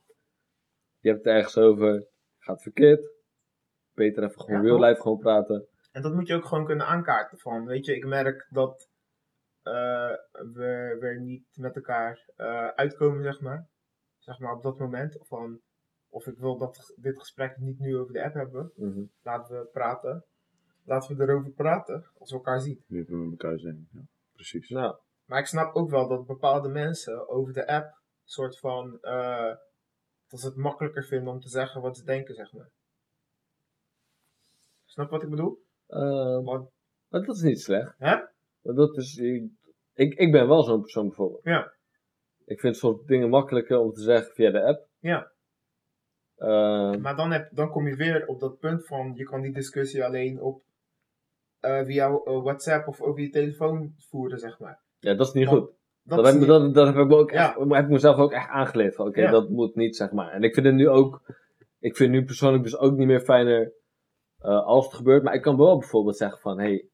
Je 0.98 1.08
hebt 1.08 1.24
het 1.24 1.34
ergens 1.34 1.56
over, 1.58 2.06
gaat 2.38 2.62
verkeerd. 2.62 3.14
Beter 3.94 4.22
even 4.22 4.40
gewoon 4.40 4.62
Ja, 4.62 4.66
real 4.66 4.80
life 4.80 5.00
gewoon 5.00 5.18
praten. 5.18 5.68
En 5.92 6.02
dat 6.02 6.14
moet 6.14 6.26
je 6.26 6.34
ook 6.34 6.44
gewoon 6.46 6.64
kunnen 6.64 6.86
aankaarten. 6.86 7.38
Van, 7.38 7.64
weet 7.66 7.84
je, 7.86 7.96
ik 7.96 8.06
merk 8.06 8.46
dat 8.50 8.90
eh, 9.62 10.12
we, 10.52 10.96
we 11.00 11.20
niet 11.20 11.46
met 11.54 11.76
elkaar 11.76 12.30
eh, 12.36 12.68
uitkomen, 12.68 13.22
zeg 13.22 13.40
maar. 13.40 13.68
Zeg 14.18 14.38
maar 14.38 14.54
op 14.54 14.62
dat 14.62 14.78
moment. 14.78 15.18
Van, 15.26 15.60
of 16.08 16.26
ik 16.26 16.38
wil 16.38 16.58
dat 16.58 16.94
dit 17.00 17.18
gesprek 17.18 17.56
niet 17.56 17.78
nu 17.78 17.96
over 17.96 18.12
de 18.12 18.24
app 18.24 18.34
hebben. 18.34 18.72
Mhm. 18.74 19.04
Laten 19.22 19.58
we 19.58 19.68
praten. 19.72 20.24
Laten 20.84 21.16
we 21.16 21.22
erover 21.22 21.52
praten 21.52 22.10
als 22.18 22.30
we 22.30 22.36
elkaar 22.36 22.60
zien. 22.60 22.84
Nu 22.86 23.04
we 23.04 23.16
met 23.16 23.30
elkaar 23.30 23.58
zijn. 23.58 23.88
Ja, 23.92 24.02
precies. 24.32 24.68
Nou, 24.68 24.98
Maar 25.26 25.38
ik 25.38 25.46
snap 25.46 25.74
ook 25.74 25.90
wel 25.90 26.08
dat 26.08 26.26
bepaalde 26.26 26.68
mensen 26.68 27.28
over 27.28 27.52
de 27.52 27.66
app 27.66 28.00
soort 28.24 28.58
van 28.58 28.98
eh, 29.00 29.54
dat 30.28 30.40
ze 30.40 30.46
het 30.46 30.56
makkelijker 30.56 31.04
vinden 31.04 31.32
om 31.32 31.40
te 31.40 31.48
zeggen 31.48 31.80
wat 31.80 31.96
ze 31.96 32.04
denken, 32.04 32.34
zeg 32.34 32.52
maar. 32.52 32.70
Snap 34.84 35.10
wat 35.10 35.22
ik 35.22 35.30
bedoel? 35.30 35.64
ehm, 35.86 36.42
Want, 36.44 36.70
maar 37.08 37.22
dat 37.24 37.36
is 37.36 37.42
niet 37.42 37.60
slecht. 37.60 37.94
hè? 37.98 38.16
Dat 38.62 38.96
is, 38.96 39.16
ik, 39.94 40.14
ik 40.14 40.32
ben 40.32 40.48
wel 40.48 40.62
zo'n 40.62 40.80
persoon 40.80 41.06
bijvoorbeeld. 41.06 41.44
Ja. 41.44 41.74
Ik 42.44 42.60
vind 42.60 42.76
soort 42.76 43.06
dingen 43.06 43.28
makkelijker 43.28 43.78
om 43.78 43.92
te 43.92 44.02
zeggen 44.02 44.34
via 44.34 44.50
de 44.50 44.62
app. 44.64 44.88
Ja. 44.98 45.32
Ehm, 46.36 47.00
Maar 47.00 47.16
dan, 47.16 47.30
heb, 47.32 47.48
dan 47.52 47.70
kom 47.70 47.86
je 47.88 47.96
weer 47.96 48.26
op 48.26 48.40
dat 48.40 48.58
punt 48.58 48.86
van 48.86 49.12
je 49.14 49.24
kan 49.24 49.40
die 49.40 49.52
discussie 49.52 50.04
alleen 50.04 50.40
op 50.40 50.62
eh, 51.60 51.84
via 51.84 52.06
eh, 52.08 52.42
WhatsApp 52.42 52.86
of 52.88 53.00
over 53.00 53.20
je 53.22 53.30
telefoon 53.30 53.94
voeren, 53.98 54.38
zeg 54.38 54.58
maar. 54.58 54.84
Ja, 54.98 55.14
dat 55.14 55.26
is 55.26 55.32
niet 55.32 55.46
goed. 55.48 55.74
Dat 56.02 56.16
Dat, 56.18 56.26
heb, 56.26 56.34
niet- 56.38 56.46
dat, 56.46 56.74
dat 56.74 56.86
heb 56.86 56.96
ik 56.96 57.06
me 57.06 57.16
ook 57.16 57.30
Ja. 57.30 57.48
echt, 57.56 57.70
heb 57.70 57.84
ik 57.84 57.90
mezelf 57.90 58.16
ook 58.16 58.32
echt 58.32 58.48
aangeleerd. 58.48 58.94
Van 58.94 59.06
oké, 59.06 59.20
Ja. 59.20 59.30
dat 59.30 59.48
moet 59.48 59.74
niet, 59.74 59.96
zeg 59.96 60.12
maar. 60.12 60.32
En 60.32 60.42
ik 60.42 60.54
vind 60.54 60.66
het 60.66 60.74
nu 60.74 60.88
ook, 60.88 61.34
ik 61.78 61.96
vind 61.96 62.10
nu 62.10 62.24
persoonlijk 62.24 62.62
dus 62.62 62.76
ook 62.78 62.96
niet 62.96 63.06
meer 63.06 63.20
fijner 63.20 63.72
eh, 64.38 64.64
als 64.66 64.84
het 64.86 64.94
gebeurt. 64.94 65.22
Maar 65.22 65.34
ik 65.34 65.42
kan 65.42 65.56
wel 65.56 65.78
bijvoorbeeld 65.78 66.16
zeggen 66.16 66.40
van, 66.40 66.58
hey, 66.60 66.88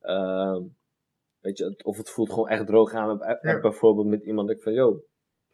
ehm, 0.00 0.62
weet 1.40 1.58
je, 1.58 1.80
of 1.82 1.96
het 1.96 2.10
voelt 2.10 2.30
gewoon 2.30 2.48
echt 2.48 2.66
droog 2.66 2.92
aan 2.92 3.18
Ja. 3.18 3.38
app 3.52 3.62
bijvoorbeeld 3.62 4.06
met 4.06 4.22
iemand. 4.24 4.48
Dat 4.48 4.56
ik 4.56 4.62
van, 4.62 4.72
yo, 4.72 5.02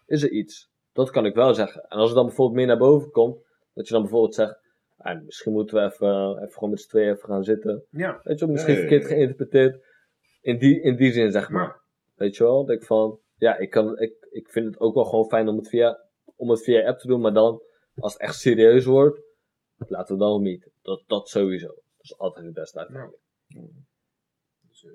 is 0.06 0.22
er 0.22 0.30
iets? 0.30 0.70
Dat 0.92 1.10
kan 1.10 1.26
ik 1.26 1.34
wel 1.34 1.54
zeggen. 1.54 1.82
En 1.82 1.96
als 1.98 2.06
het 2.08 2.16
dan 2.16 2.26
bijvoorbeeld 2.26 2.56
meer 2.58 2.66
naar 2.66 2.78
boven 2.78 3.10
komt, 3.10 3.44
dat 3.74 3.86
je 3.86 3.92
dan 3.92 4.02
bijvoorbeeld 4.02 4.34
zegt, 4.34 4.60
ah, 4.96 5.22
misschien 5.24 5.52
moeten 5.52 5.76
we 5.76 5.82
even, 5.84 6.36
even 6.36 6.52
gewoon 6.52 6.70
met 6.70 6.80
z'n 6.80 6.88
tweeën 6.88 7.08
even 7.12 7.28
gaan 7.28 7.44
zitten. 7.44 7.84
Ja, 7.90 8.20
Weet 8.22 8.38
je, 8.38 8.46
misschien 8.46 8.74
Ja, 8.74 8.80
ja, 8.80 8.86
verkeerd 8.86 9.08
ja. 9.10 9.16
geïnterpreteerd. 9.16 9.85
In 10.46 10.58
die, 10.58 10.80
in 10.80 10.96
die 10.96 11.12
zin, 11.12 11.30
zeg 11.30 11.50
maar. 11.50 11.80
Weet 12.14 12.36
je 12.36 12.42
wel? 12.42 12.64
Dat 12.64 12.76
ik 12.76 12.84
van, 12.84 13.20
ja, 13.36 13.56
ik, 13.56 13.70
kan, 13.70 13.98
ik, 13.98 14.26
ik 14.30 14.50
vind 14.50 14.66
het 14.66 14.78
ook 14.80 14.94
wel 14.94 15.04
gewoon 15.04 15.28
fijn 15.28 15.48
om 15.48 15.56
het, 15.56 15.68
via, 15.68 16.00
om 16.36 16.50
het 16.50 16.62
via 16.62 16.86
app 16.86 16.98
te 16.98 17.06
doen, 17.06 17.20
maar 17.20 17.32
dan, 17.32 17.62
als 17.94 18.12
het 18.12 18.22
echt 18.22 18.34
serieus 18.38 18.84
wordt, 18.84 19.20
laten 19.76 20.14
we 20.14 20.20
dan 20.20 20.42
niet. 20.42 20.70
Dat, 20.82 21.02
dat 21.06 21.28
sowieso. 21.28 21.66
Dat 21.66 21.84
is 21.98 22.18
altijd 22.18 22.44
het 22.44 22.54
beste 22.54 22.78
uit. 22.78 22.90
Ja. 22.90 23.10
Dus. 24.68 24.86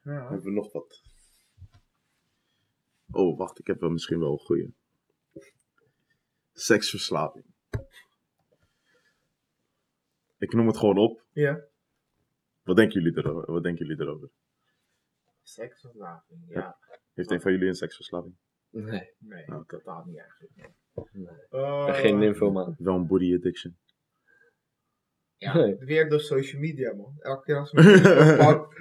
Hebben 0.00 0.42
we 0.42 0.50
nog 0.50 0.72
wat? 0.72 1.02
Oh, 3.10 3.38
wacht, 3.38 3.58
ik 3.58 3.66
heb 3.66 3.80
wel 3.80 3.90
misschien 3.90 4.18
wel 4.18 4.32
een 4.32 4.38
goeie. 4.38 4.74
Seksverslaving. 6.52 7.53
Ik 10.38 10.52
noem 10.52 10.66
het 10.66 10.76
gewoon 10.76 10.98
op. 10.98 11.24
ja. 11.32 11.60
Wat 12.62 12.76
denken 12.76 13.02
jullie 13.02 13.18
erover? 13.18 13.52
Wat 13.52 13.62
denken 13.62 13.86
jullie 13.86 14.02
erover? 14.02 14.28
Seksverslaving, 15.42 16.40
ja. 16.48 16.78
Heeft 17.14 17.30
een 17.30 17.40
van 17.40 17.52
jullie 17.52 17.68
een 17.68 17.74
seksverslaving? 17.74 18.34
Nee, 18.70 19.14
Nee, 19.18 19.46
Oké. 19.54 19.76
totaal 19.78 20.04
niet 20.04 20.18
eigenlijk. 20.18 20.52
nee. 20.56 21.28
Eh, 21.50 21.88
Echt 21.88 21.98
geen 22.00 22.18
nymphomaan. 22.18 22.74
Wel 22.78 22.94
een 22.94 23.06
body 23.06 23.34
addiction. 23.34 23.78
Ja, 25.36 25.54
Nee. 25.56 25.76
weer 25.76 26.08
door 26.08 26.20
social 26.20 26.60
media, 26.60 26.94
man. 26.94 27.16
Elke 27.18 27.42
keer 27.44 27.58
als 27.58 27.72
ik 27.72 27.84
mijn 27.84 28.02
telefoon 28.02 28.36
pak, 28.46 28.80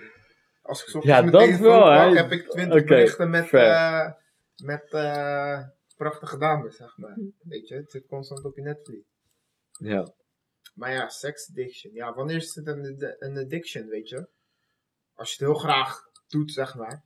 als 0.62 0.82
ik 0.82 0.88
soms 0.88 1.06
Ja, 1.06 1.20
mijn 1.20 1.32
dat 1.32 1.42
telefoon 1.42 1.66
wel, 1.68 1.92
hè. 1.92 2.06
pak, 2.08 2.16
heb 2.18 2.32
ik 2.32 2.50
twintig 2.50 2.78
Oké, 2.82 2.88
berichten 2.88 3.30
met, 3.30 3.46
fair. 3.46 3.72
eh, 4.06 4.14
met 4.64 4.92
eh, 4.94 5.68
prachtige 5.96 6.38
dames, 6.38 6.76
zeg 6.76 6.98
maar. 6.98 7.18
Weet 7.40 7.68
je, 7.68 7.76
het 7.76 7.92
zit 7.92 8.06
constant 8.06 8.46
op 8.46 8.56
je 8.56 8.62
netvlies. 8.62 9.06
Ja. 9.80 10.14
Maar 10.74 10.92
ja, 10.92 11.10
sex 11.10 11.50
addiction. 11.50 11.94
Ja, 11.94 12.14
wanneer 12.14 12.36
is 12.36 12.56
het 12.56 12.68
een, 12.68 13.16
een 13.20 13.38
addiction, 13.38 13.88
weet 13.88 14.10
je? 14.10 14.28
Als 15.14 15.30
je 15.30 15.36
het 15.46 15.54
heel 15.54 15.60
graag 15.62 16.02
doet, 16.28 16.52
zeg 16.52 16.76
maar. 16.76 17.04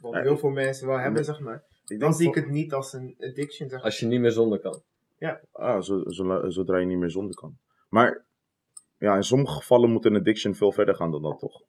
Wat 0.00 0.12
Ja. 0.14 0.20
heel 0.22 0.38
veel 0.38 0.50
mensen 0.50 0.86
wel 0.86 0.98
hebben, 0.98 1.24
zeg 1.24 1.40
maar. 1.40 1.64
Ik 1.86 2.00
Dan 2.00 2.14
zie 2.14 2.28
ik 2.28 2.34
het 2.34 2.48
niet 2.48 2.72
als 2.72 2.92
een 2.92 3.14
addiction, 3.18 3.68
zeg 3.68 3.78
maar. 3.78 3.86
Als 3.86 3.98
je 4.00 4.06
niet 4.06 4.20
meer 4.20 4.30
zonder 4.30 4.60
kan. 4.60 4.82
Ah, 5.52 5.82
zo, 5.82 6.02
zo- 6.06 6.50
zodra 6.50 6.78
je 6.78 6.86
niet 6.86 6.98
meer 6.98 7.10
zonder 7.10 7.34
kan. 7.34 7.58
Maar 7.88 8.26
ja, 8.98 9.16
in 9.16 9.22
sommige 9.22 9.54
gevallen 9.54 9.90
moet 9.90 10.04
een 10.04 10.16
addiction 10.16 10.54
veel 10.54 10.72
verder 10.72 10.94
gaan 10.94 11.10
dan 11.10 11.22
dat 11.22 11.38
toch? 11.38 11.62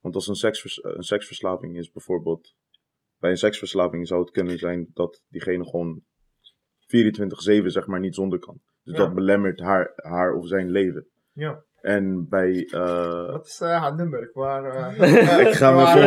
Want 0.00 0.14
als 0.14 0.26
een, 0.28 0.34
seksvers- 0.34 0.84
een 0.84 1.02
seksverslaving 1.02 1.76
is 1.76 1.90
bijvoorbeeld... 1.90 2.54
Bij 3.18 3.30
een 3.30 3.36
seksverslaving 3.36 4.06
zou 4.06 4.20
het 4.20 4.30
kunnen 4.30 4.58
zijn 4.58 4.90
dat 4.92 5.22
diegene 5.28 5.64
gewoon 5.64 6.02
24-7 6.80 7.66
zeg 7.66 7.86
maar 7.86 8.00
niet 8.00 8.14
zonder 8.14 8.38
kan. 8.38 8.60
Dus 8.86 8.96
Ja. 8.96 9.04
dat 9.04 9.14
belemmert 9.14 9.60
haar, 9.60 9.92
haar 9.96 10.32
of 10.34 10.46
zijn 10.46 10.70
leven. 10.70 11.06
Ja. 11.32 11.62
En 11.80 12.28
bij... 12.28 12.66
eh, 12.70 13.30
Wat 13.30 13.46
is 13.46 13.60
haar 13.60 13.94
nummer? 13.94 14.22
Ik, 14.22 14.30
waar, 14.32 14.64
eh, 14.64 15.40
Ik 15.46 15.52
ga 15.54 15.66
hem 15.66 15.76
waar- 15.76 15.98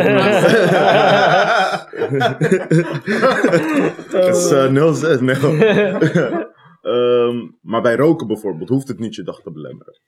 Het 4.12 4.36
is 4.36 4.50
eh, 4.50 4.92
06, 4.94 5.20
nee. 5.20 5.36
Ehm, 6.80 7.48
maar 7.62 7.82
bij 7.82 7.96
roken 7.96 8.26
bijvoorbeeld 8.26 8.68
hoeft 8.68 8.88
het 8.88 8.98
niet 8.98 9.14
je 9.14 9.22
dag 9.22 9.40
te 9.42 9.52
belemmeren. 9.52 10.00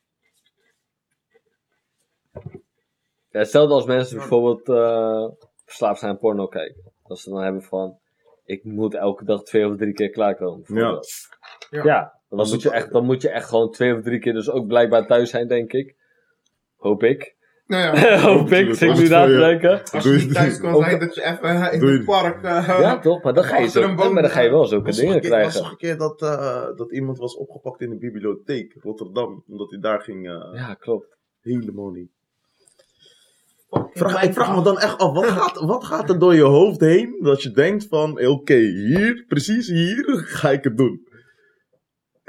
Ja, 3.31 3.39
hetzelfde 3.39 3.75
als 3.75 3.87
mensen 3.87 4.16
bijvoorbeeld 4.18 4.68
eh, 4.68 5.29
verslaafd 5.64 6.01
zijn 6.01 6.12
aan 6.12 6.18
porno 6.18 6.47
kijken. 6.47 6.93
Dat 7.05 7.18
ze 7.18 7.31
dan 7.31 7.43
hebben 7.43 7.62
van, 7.62 7.99
ik 8.45 8.64
moet 8.64 8.95
elke 8.95 9.25
dag 9.25 9.43
twee 9.43 9.66
of 9.68 9.77
drie 9.77 9.93
keer 9.93 10.11
klaarkomen. 10.11 10.62
bijvoorbeeld. 10.66 11.09
Ja. 11.70 11.83
Ja, 11.85 12.20
dan, 12.37 12.49
moet 12.49 12.62
je 12.62 12.70
echt, 12.70 12.93
dan 12.93 13.05
moet 13.05 13.22
je 13.22 13.28
echt 13.28 13.49
gewoon 13.49 13.70
twee 13.70 13.95
of 13.95 14.03
drie 14.03 14.18
keer 14.18 14.33
dus 14.33 14.51
ook 14.51 14.66
blijkbaar 14.66 15.07
thuis 15.07 15.30
zijn, 15.30 15.49
denk 15.49 15.72
ik. 15.72 15.95
Hoop 16.76 17.03
ik. 17.03 17.35
Nou 17.66 17.97
ja, 17.97 18.18
Hoop 18.28 18.51
ik, 18.51 18.74
zit 18.74 18.95
nu 18.95 19.01
het 19.01 19.09
na 19.11 19.26
te 19.26 19.37
denken. 19.37 19.83
als 19.93 20.05
je 20.05 20.11
niet 20.11 20.35
thuis 20.35 20.59
kan 20.61 20.76
zijn, 20.83 20.99
dat 20.99 21.14
je 21.14 21.22
even 21.24 21.43
eh, 21.43 21.72
in 21.80 21.87
het 21.87 22.05
park... 22.05 22.43
eh, 22.43 22.66
Ja, 22.80 22.99
toch? 22.99 23.22
Maar 23.22 23.35
dan 23.35 23.45
ga 23.45 23.59
je, 23.59 23.68
zo, 23.68 23.95
maar 23.95 24.22
dan 24.22 24.30
ga 24.30 24.41
je 24.41 24.51
wel 24.51 24.66
zulke 24.66 24.91
dingen 24.91 25.14
een 25.14 25.20
keer- 25.20 25.30
was 25.30 25.39
krijgen. 25.39 25.61
toch 25.61 25.70
een 25.70 25.76
keer 25.76 25.97
dat, 25.99 26.22
eh, 26.22 26.66
dat 26.76 26.93
iemand 26.93 27.18
was 27.18 27.37
opgepakt 27.37 27.80
in 27.80 27.91
de 27.91 27.97
bibliotheek 27.97 28.74
Rotterdam, 28.80 29.45
omdat 29.49 29.70
hij 29.70 29.80
daar 29.80 30.01
ging 30.01 30.28
eh, 30.28 30.51
Ja, 30.55 30.74
klopt. 30.74 31.16
helemaal 31.43 31.91
niet. 31.91 32.11
Vraag, 33.95 34.22
ik 34.22 34.33
vraag 34.33 34.57
me 34.57 34.62
dan 34.62 34.78
echt 34.78 34.99
af, 34.99 35.12
wat 35.12 35.24
gaat, 35.39 35.61
wat 35.61 35.85
gaat 35.85 36.11
er 36.11 36.18
door 36.18 36.35
je 36.35 36.43
hoofd 36.43 36.80
heen 36.80 37.16
dat 37.20 37.43
je 37.43 37.51
denkt 37.51 37.87
van, 37.89 38.18
eh, 38.18 38.30
oké, 38.30 38.55
hier, 38.57 39.24
precies 39.28 39.68
hier, 39.68 40.05
ga 40.39 40.51
ik 40.51 40.64
het 40.64 40.76
doen. 40.76 41.07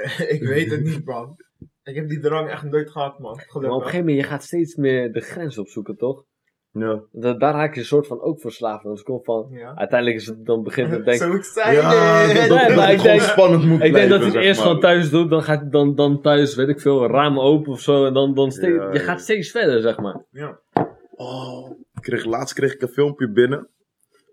ik 0.36 0.42
weet 0.42 0.70
het 0.70 0.82
niet, 0.82 1.04
man. 1.04 1.36
Ik 1.82 1.94
heb 1.94 2.08
die 2.08 2.20
drang 2.20 2.50
echt 2.50 2.62
nooit 2.62 2.90
gehad, 2.90 3.18
man. 3.18 3.22
Maar 3.22 3.32
op 3.32 3.38
een 3.40 3.50
Gelukkig. 3.50 3.78
gegeven 3.82 3.98
moment, 4.06 4.18
je 4.24 4.28
gaat 4.30 4.42
steeds 4.44 4.76
meer 4.76 5.12
de 5.12 5.20
grens 5.20 5.58
opzoeken, 5.58 5.96
toch? 5.96 6.24
Ja, 6.72 7.02
Da- 7.12 7.32
daar 7.34 7.54
raak 7.54 7.74
je 7.74 7.80
een 7.80 7.86
soort 7.86 8.06
van 8.06 8.20
ook 8.20 8.40
verslaafd. 8.40 8.84
aan. 8.84 8.90
Dus 8.92 9.02
komt 9.02 9.24
van, 9.24 9.48
Ja. 9.50 9.74
uiteindelijk 9.74 10.20
is 10.20 10.26
het, 10.26 10.46
dan 10.46 10.62
begint 10.62 10.90
het 10.90 11.04
denk 11.08 11.18
Zo 11.20 11.32
ik 11.34 11.44
zei 11.44 11.74
ja 11.76 12.26
dat, 12.26 12.34
Nee, 12.34 12.48
dat 12.66 12.76
maar 12.76 12.92
ik 12.92 13.02
denk- 13.02 13.20
spannend 13.20 13.64
moet 13.64 13.82
Ik 13.82 13.92
denk 13.92 14.10
dat 14.10 14.18
hij 14.20 14.28
het 14.28 14.36
eerst 14.38 14.58
maar. 14.58 14.66
gewoon 14.68 14.82
thuis 14.82 15.10
doet, 15.10 15.30
dan 15.30 15.42
gaat 15.42 15.60
hij 15.60 15.70
dan, 15.70 15.94
dan 15.94 16.20
thuis, 16.22 16.54
weet 16.54 16.68
ik 16.68 16.80
veel, 16.80 17.06
ramen 17.06 17.42
open 17.42 17.72
of 17.72 17.80
zo. 17.80 18.06
En 18.06 18.12
dan, 18.14 18.34
dan 18.34 18.50
steeds, 18.52 18.76
Ja, 18.76 18.88
je 18.92 18.98
ja. 18.98 19.04
gaat 19.04 19.20
steeds 19.20 19.50
verder, 19.50 19.80
zeg 19.82 19.98
maar. 19.98 20.24
Ja. 20.30 20.60
Oh, 21.10 21.70
ik 21.94 22.02
kreeg, 22.02 22.24
laatst 22.24 22.54
kreeg 22.54 22.74
ik 22.74 22.82
een 22.82 22.88
filmpje 22.88 23.30
binnen. 23.30 23.68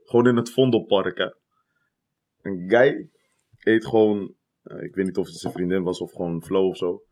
Gewoon 0.03 0.27
in 0.27 0.35
het 0.35 0.51
Vondelpark, 0.51 1.17
hè. 1.17 1.29
Een 2.41 2.63
guy 2.67 3.09
eet 3.59 3.85
gewoon... 3.85 4.33
eh, 4.61 4.83
ik 4.83 4.95
weet 4.95 5.05
niet 5.05 5.17
of 5.17 5.27
het 5.27 5.35
zijn 5.35 5.53
vriendin 5.53 5.83
was 5.83 5.99
of 5.99 6.11
gewoon 6.11 6.43
flow 6.43 6.67
of 6.67 6.77
zo. 6.77 7.03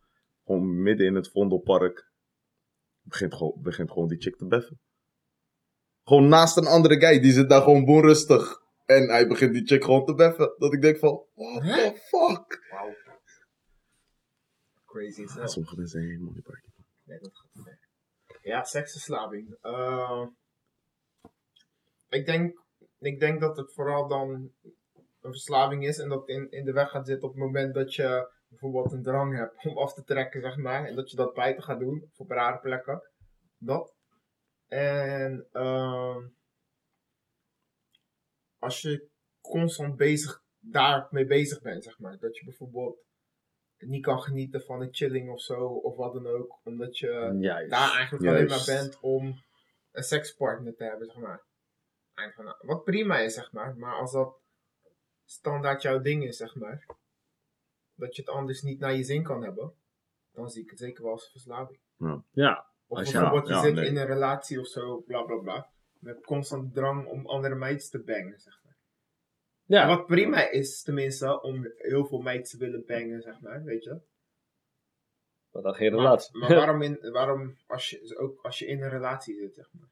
Gewoon 0.46 0.82
midden 0.82 1.06
in 1.06 1.16
het 1.16 1.32
Vondelpark. 1.32 2.12
Begint 3.02 3.34
gewoon, 3.34 3.62
begint 3.62 3.92
gewoon 3.92 4.08
die 4.08 4.22
chick 4.22 4.38
te 4.38 4.46
beffen. 4.46 4.80
Gewoon 6.04 6.28
naast 6.28 6.58
een 6.58 6.68
andere 6.68 7.00
guy. 7.00 7.20
Die 7.20 7.32
zit 7.32 7.50
daar 7.50 7.62
gewoon 7.62 7.86
boonrustig. 7.86 8.62
En 8.86 9.10
hij 9.10 9.28
begint 9.28 9.54
die 9.54 9.66
chick 9.66 9.84
gewoon 9.84 10.06
te 10.06 10.14
beffen. 10.14 10.56
Dat 10.58 10.74
ik 10.74 10.82
denk 10.82 10.98
van... 10.98 11.26
What 11.34 11.64
the 11.64 11.94
fuck? 11.96 12.68
Crazy 14.86 15.24
as 15.24 15.34
hell. 15.34 15.48
Sommige 15.48 15.76
mensen 15.76 16.00
zijn 16.00 16.12
helemaal 16.12 16.34
niet 16.34 16.44
party. 16.44 16.70
Nee, 17.04 17.20
dat 17.20 17.36
gaat 17.36 17.66
niet. 17.66 17.88
Ja, 18.42 18.64
seksverslaving. 18.64 19.58
Eh, 19.62 20.28
ik, 22.10 22.26
denk, 22.26 22.64
ik 23.00 23.20
denk 23.20 23.40
dat 23.40 23.58
het 23.58 23.74
vooral 23.74 24.08
dan 24.08 24.52
een 25.30 25.36
verslaving 25.36 25.86
is 25.86 25.98
en 26.00 26.10
dat 26.10 26.28
in, 26.28 26.52
in 26.52 26.66
de 26.66 26.72
weg 26.72 26.90
gaat 26.90 27.08
zitten 27.08 27.28
op 27.28 27.34
het 27.34 27.44
moment 27.44 27.74
dat 27.74 27.94
je 27.94 28.32
bijvoorbeeld 28.48 28.92
een 28.92 29.04
drang 29.04 29.36
hebt 29.36 29.66
om 29.66 29.78
af 29.78 29.94
te 29.94 30.04
trekken, 30.04 30.42
zeg 30.42 30.58
maar. 30.58 30.86
En 30.86 30.96
dat 30.96 31.10
je 31.10 31.16
dat 31.16 31.34
buiten 31.34 31.64
gaat 31.64 31.80
doen, 31.80 32.12
op 32.18 32.30
rare 32.30 32.60
plekken. 32.60 33.10
Dat. 33.58 33.96
En 34.68 35.48
ehm, 35.52 36.28
als 38.60 38.82
je 38.82 39.08
constant 39.42 39.96
bezig, 39.96 40.44
daarmee 40.60 41.26
bezig 41.26 41.62
bent, 41.62 41.84
zeg 41.84 42.00
maar. 42.00 42.18
Dat 42.20 42.38
je 42.38 42.46
bijvoorbeeld 42.46 42.98
niet 43.78 44.04
kan 44.04 44.22
genieten 44.22 44.62
van 44.62 44.82
een 44.82 44.94
chilling 44.94 45.30
of 45.30 45.42
zo, 45.42 45.66
of 45.66 45.96
wat 45.96 46.14
dan 46.14 46.28
ook. 46.28 46.60
Omdat 46.64 46.98
je 46.98 47.38
Juist. 47.40 47.70
daar 47.70 47.94
eigenlijk 47.96 48.28
alleen 48.28 48.48
maar 48.48 48.64
bent 48.66 49.00
om 49.00 49.44
een 49.92 50.04
sekspartner 50.04 50.76
te 50.76 50.84
hebben, 50.84 51.08
zeg 51.08 51.18
maar. 51.18 51.44
Eigenlijk 52.14 52.58
van, 52.58 52.68
wat 52.68 52.84
prima 52.84 53.20
is, 53.20 53.34
zeg 53.34 53.52
maar. 53.52 53.78
Maar 53.78 53.94
als 53.94 54.12
dat 54.12 54.38
standaard 55.30 55.82
jouw 55.82 56.00
ding 56.02 56.24
is, 56.24 56.38
zeg 56.38 56.56
maar. 56.56 56.86
Dat 57.96 58.16
je 58.16 58.22
het 58.22 58.32
anders 58.32 58.62
niet 58.62 58.80
naar 58.80 58.94
je 58.94 59.04
zin 59.04 59.24
kan 59.24 59.44
hebben. 59.44 59.74
Dan 60.32 60.50
zie 60.50 60.64
ik 60.64 60.70
het 60.70 60.80
zeker 60.80 61.04
wel 61.04 61.12
als 61.12 61.32
verslaving. 61.32 61.80
Ja, 62.32 62.68
Of 62.88 62.98
Als 62.98 63.08
je- 63.08 63.14
bijvoorbeeld 63.14 63.48
je 63.48 63.54
ja, 63.54 63.62
zit 63.62 63.74
nee. 63.74 63.86
in 63.88 63.98
een 63.98 64.06
relatie 64.06 64.60
of 64.60 64.68
zo, 64.68 65.00
bla 65.02 65.22
bla 65.22 65.36
bla. 65.38 65.70
Met 66.00 66.26
constant 66.26 66.74
drang 66.74 67.08
om 67.08 67.26
andere 67.28 67.56
meiden 67.56 67.90
te 67.90 68.00
bangen, 68.00 68.40
zeg 68.40 68.60
maar. 68.64 68.76
ja. 69.66 69.82
En 69.82 69.88
wat 69.88 70.06
prima 70.06 70.50
is, 70.50 70.82
tenminste, 70.82 71.42
om 71.42 71.72
heel 71.78 72.06
veel 72.06 72.20
meiden 72.20 72.48
te 72.48 72.58
willen 72.58 72.84
bangen, 72.86 73.22
zeg 73.22 73.40
maar, 73.42 73.64
weet 73.64 73.84
je. 73.84 74.02
maar 75.52 75.62
dan 75.62 75.74
geen 75.76 75.92
Maar, 75.92 76.00
relatie. 76.02 76.38
maar 76.38 76.56
waarom, 76.56 76.82
in, 76.88 77.12
waarom 77.12 77.58
als, 77.68 77.90
je, 77.90 78.18
ook 78.18 78.42
als 78.42 78.60
je 78.60 78.66
in 78.66 78.82
een 78.84 78.90
relatie 78.90 79.36
zit, 79.36 79.56
zeg 79.56 79.68
maar. 79.72 79.88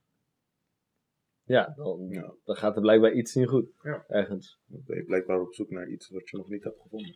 Ja, 1.47 1.73
dan, 1.75 2.07
Ja. 2.09 2.33
dan 2.43 2.55
gaat 2.55 2.75
er 2.75 2.81
blijkbaar 2.81 3.11
iets 3.11 3.33
niet 3.35 3.47
goed. 3.47 3.69
Ja. 3.81 4.03
Ergens. 4.07 4.57
Dan 4.65 4.81
ben 4.85 4.97
je 4.97 5.03
blijkbaar 5.03 5.39
op 5.41 5.53
zoek 5.53 5.69
naar 5.69 5.87
iets 5.89 6.09
wat 6.09 6.29
je 6.29 6.37
nog 6.37 6.49
niet 6.49 6.63
hebt 6.63 6.81
gevonden. 6.81 7.15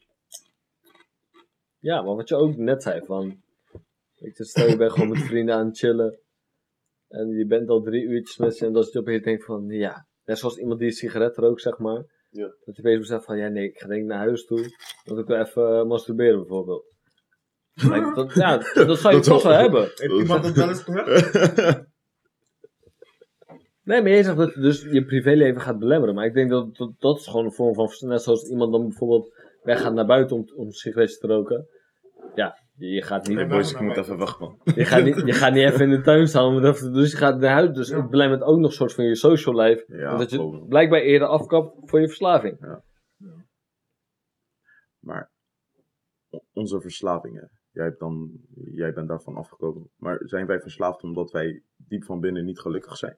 Ja, 1.80 2.02
maar 2.02 2.16
wat 2.16 2.30
je 2.30 2.36
ook 2.36 2.56
net 2.58 2.84
zei 2.84 3.06
van... 3.06 3.42
Weet 4.16 4.38
je, 4.38 4.46
stel 4.46 4.68
je 4.68 4.78
bent 4.78 4.92
gewoon 4.92 5.10
met 5.10 5.22
vrienden 5.22 5.56
aan 5.56 5.66
het 5.66 5.78
chillen. 5.78 6.20
En 7.08 7.28
je 7.30 7.46
bent 7.46 7.70
al 7.70 7.82
drie 7.82 8.04
uurtjes 8.04 8.38
met 8.38 8.56
ze. 8.58 8.66
En 8.66 8.74
dat 8.74 8.92
je 8.92 9.00
opeens 9.00 9.24
denkt 9.24 9.46
van, 9.46 9.68
ja... 9.68 10.08
Net 10.26 10.38
zoals 10.38 10.58
iemand 10.58 10.80
die 10.80 10.88
een 10.88 10.94
sigaret 10.94 11.38
rookt, 11.38 11.62
zeg 11.62 11.78
maar. 11.78 12.06
Ja. 12.30 12.48
Dat 12.66 12.76
je 12.76 12.82
opeens 12.82 13.00
beseft 13.00 13.26
van, 13.26 13.38
ja 13.38 13.48
nee, 13.48 13.68
ik 13.70 13.78
ga 13.80 13.88
denk 13.88 14.02
ik 14.02 14.08
naar 14.08 14.18
huis 14.18 14.46
toe. 14.46 14.76
Want 15.04 15.20
ik 15.20 15.26
wil 15.26 15.38
even 15.40 15.68
eh, 15.80 15.84
masturberen 15.86 16.38
bijvoorbeeld. 16.40 16.96
Dat, 18.16 18.34
ja, 18.34 18.58
dat 18.58 19.00
zou 19.00 19.16
je 19.16 19.22
toch 19.22 19.44
wel- 19.44 19.52
wel 19.52 19.62
hebben. 19.62 19.82
Heeft 19.82 20.02
iemand 20.22 20.44
dat 20.44 20.56
wel 20.56 20.70
eens 20.70 20.84
gehoord? 20.84 21.10
Nee, 23.92 24.02
maar 24.02 24.12
jij 24.12 24.24
zegt 24.24 24.38
dat 24.38 24.54
je 24.54 24.60
dus 24.60 24.82
je 24.82 25.06
privéleven 25.06 25.62
gaat 25.62 25.80
belemmeren. 25.80 26.16
Maar 26.16 26.26
ik 26.26 26.34
denk 26.34 26.50
dat 26.50 26.76
dat, 26.76 26.92
dat 27.00 27.18
is 27.20 27.28
gewoon 27.28 27.46
een 27.46 27.52
vorm 27.52 27.74
van... 27.74 28.10
Net 28.10 28.22
zoals 28.22 28.50
iemand 28.50 28.72
dan 28.72 28.82
bijvoorbeeld 28.88 29.34
weggaat 29.62 29.94
naar 29.94 30.06
buiten 30.06 30.36
om, 30.36 30.46
om 30.56 30.72
sigaretjes 30.72 31.20
te 31.20 31.28
roken. 31.28 31.68
Ja, 32.36 32.58
je 32.76 33.02
gaat 33.02 33.28
niet... 33.28 33.38
Nee, 33.38 33.48
Boys, 33.48 33.72
ik 33.74 33.80
moet 33.80 33.98
even 33.98 34.18
weg, 34.18 34.40
man. 34.40 34.62
Je 34.76 34.86
gaat, 34.86 35.04
niet, 35.04 35.22
je 35.26 35.34
gaat 35.34 35.54
niet 35.54 35.64
even 35.64 35.82
in 35.82 35.90
de 35.90 36.02
tuin 36.02 36.28
staan 36.28 36.62
Dus 36.62 37.12
je 37.12 37.18
gaat 37.18 37.40
naar 37.40 37.52
huis. 37.52 37.76
Dus 37.76 37.90
Ja. 37.90 37.98
het 37.98 38.10
belemmert 38.10 38.42
ook 38.42 38.58
nog 38.58 38.70
een 38.70 38.76
soort 38.76 38.94
van 38.94 39.06
je 39.06 39.16
social 39.16 39.56
life. 39.56 39.84
Ja, 39.88 40.12
omdat 40.12 40.32
je 40.32 40.66
blijkbaar 40.68 41.02
eerder 41.02 41.28
afkapt 41.28 41.90
voor 41.90 42.00
je 42.00 42.08
verslaving. 42.08 42.80
Maar 45.00 45.32
o- 46.30 46.44
onze 46.54 46.82
verslavingen, 46.82 47.52
jij, 47.72 47.86
hebt 47.86 48.00
dan, 48.00 48.32
jij 48.74 48.94
bent 48.94 49.08
daarvan 49.08 49.36
afgekomen. 49.36 49.90
Maar 49.98 50.22
zijn 50.24 50.46
wij 50.46 50.60
verslaafd 50.60 51.04
omdat 51.04 51.32
wij 51.32 51.64
diep 51.78 52.04
van 52.04 52.20
binnen 52.20 52.46
niet 52.46 52.60
gelukkig 52.60 52.98
zijn? 52.98 53.18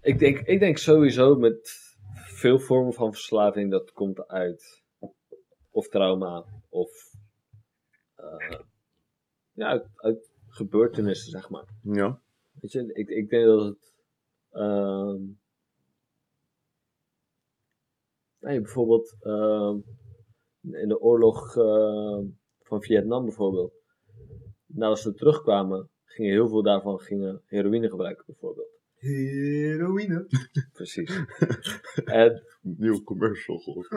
Ik 0.00 0.18
denk, 0.18 0.38
ik 0.38 0.60
denk 0.60 0.78
sowieso 0.78 1.36
met 1.36 1.70
veel 2.14 2.58
vormen 2.58 2.92
van 2.92 3.12
verslaving 3.12 3.70
dat 3.70 3.92
komt 3.92 4.26
uit 4.26 4.84
of 5.70 5.88
trauma 5.88 6.44
of 6.68 6.90
eh, 8.14 8.60
ja, 9.52 9.66
uit, 9.68 9.88
uit 9.94 10.30
gebeurtenissen, 10.48 11.30
zeg 11.30 11.50
maar. 11.50 11.64
Ja. 11.82 12.20
Weet 12.52 12.72
je, 12.72 12.92
ik, 12.92 13.08
ik 13.08 13.28
denk 13.28 13.44
dat 13.44 13.64
het. 13.64 13.94
ehm 14.50 15.22
nee, 18.38 18.60
bijvoorbeeld 18.60 19.16
ehm, 19.20 19.78
in 20.60 20.88
de 20.88 21.00
oorlog 21.00 21.56
ehm, 21.56 22.24
van 22.58 22.82
Vietnam 22.82 23.24
bijvoorbeeld. 23.24 23.74
Nadat 24.66 24.98
ze 24.98 25.14
terugkwamen, 25.14 25.90
gingen 26.04 26.32
heel 26.32 26.48
veel 26.48 26.62
daarvan 26.62 27.00
gingen 27.00 27.42
heroïne 27.46 27.88
gebruiken 27.88 28.24
bijvoorbeeld. 28.26 28.75
Heroïne. 28.96 30.26
Precies. 30.72 31.20
en, 32.04 32.42
Nieuw 32.60 33.02
commercial 33.02 33.58
gehoord. 33.58 33.90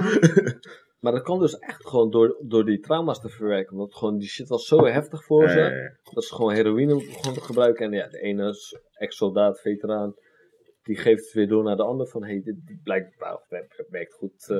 maar 1.01 1.11
dat 1.11 1.23
kwam 1.23 1.39
dus 1.39 1.59
echt 1.59 1.87
gewoon 1.87 2.11
door, 2.11 2.37
door 2.41 2.65
die 2.65 2.79
trauma's 2.79 3.21
te 3.21 3.29
verwerken. 3.29 3.77
Want 3.77 3.95
gewoon 3.95 4.17
die 4.17 4.27
shit 4.27 4.47
was 4.47 4.67
zo 4.67 4.85
heftig 4.85 5.23
voor 5.23 5.49
ze. 5.49 5.97
Dat 6.13 6.23
ze 6.23 6.35
gewoon 6.35 6.53
heroïne 6.53 6.95
begonnen 6.95 7.33
te 7.33 7.41
gebruiken. 7.41 7.85
En 7.85 7.91
ja, 7.91 8.07
de 8.07 8.19
ene 8.19 8.49
is 8.49 8.79
ex-soldaat, 8.91 9.59
veteraan, 9.59 10.15
die 10.83 10.97
geeft 10.97 11.23
het 11.23 11.33
weer 11.33 11.47
door 11.47 11.63
naar 11.63 11.75
de 11.75 11.83
ander. 11.83 12.07
Van 12.07 12.23
hé, 12.23 12.29
hey, 12.29 12.41
dit, 12.43 12.55
dit 12.65 12.83
blijkt, 12.83 13.19
nou, 13.19 13.39
het 13.47 13.87
werkt 13.89 14.13
goed 14.13 14.49
eh, 14.49 14.57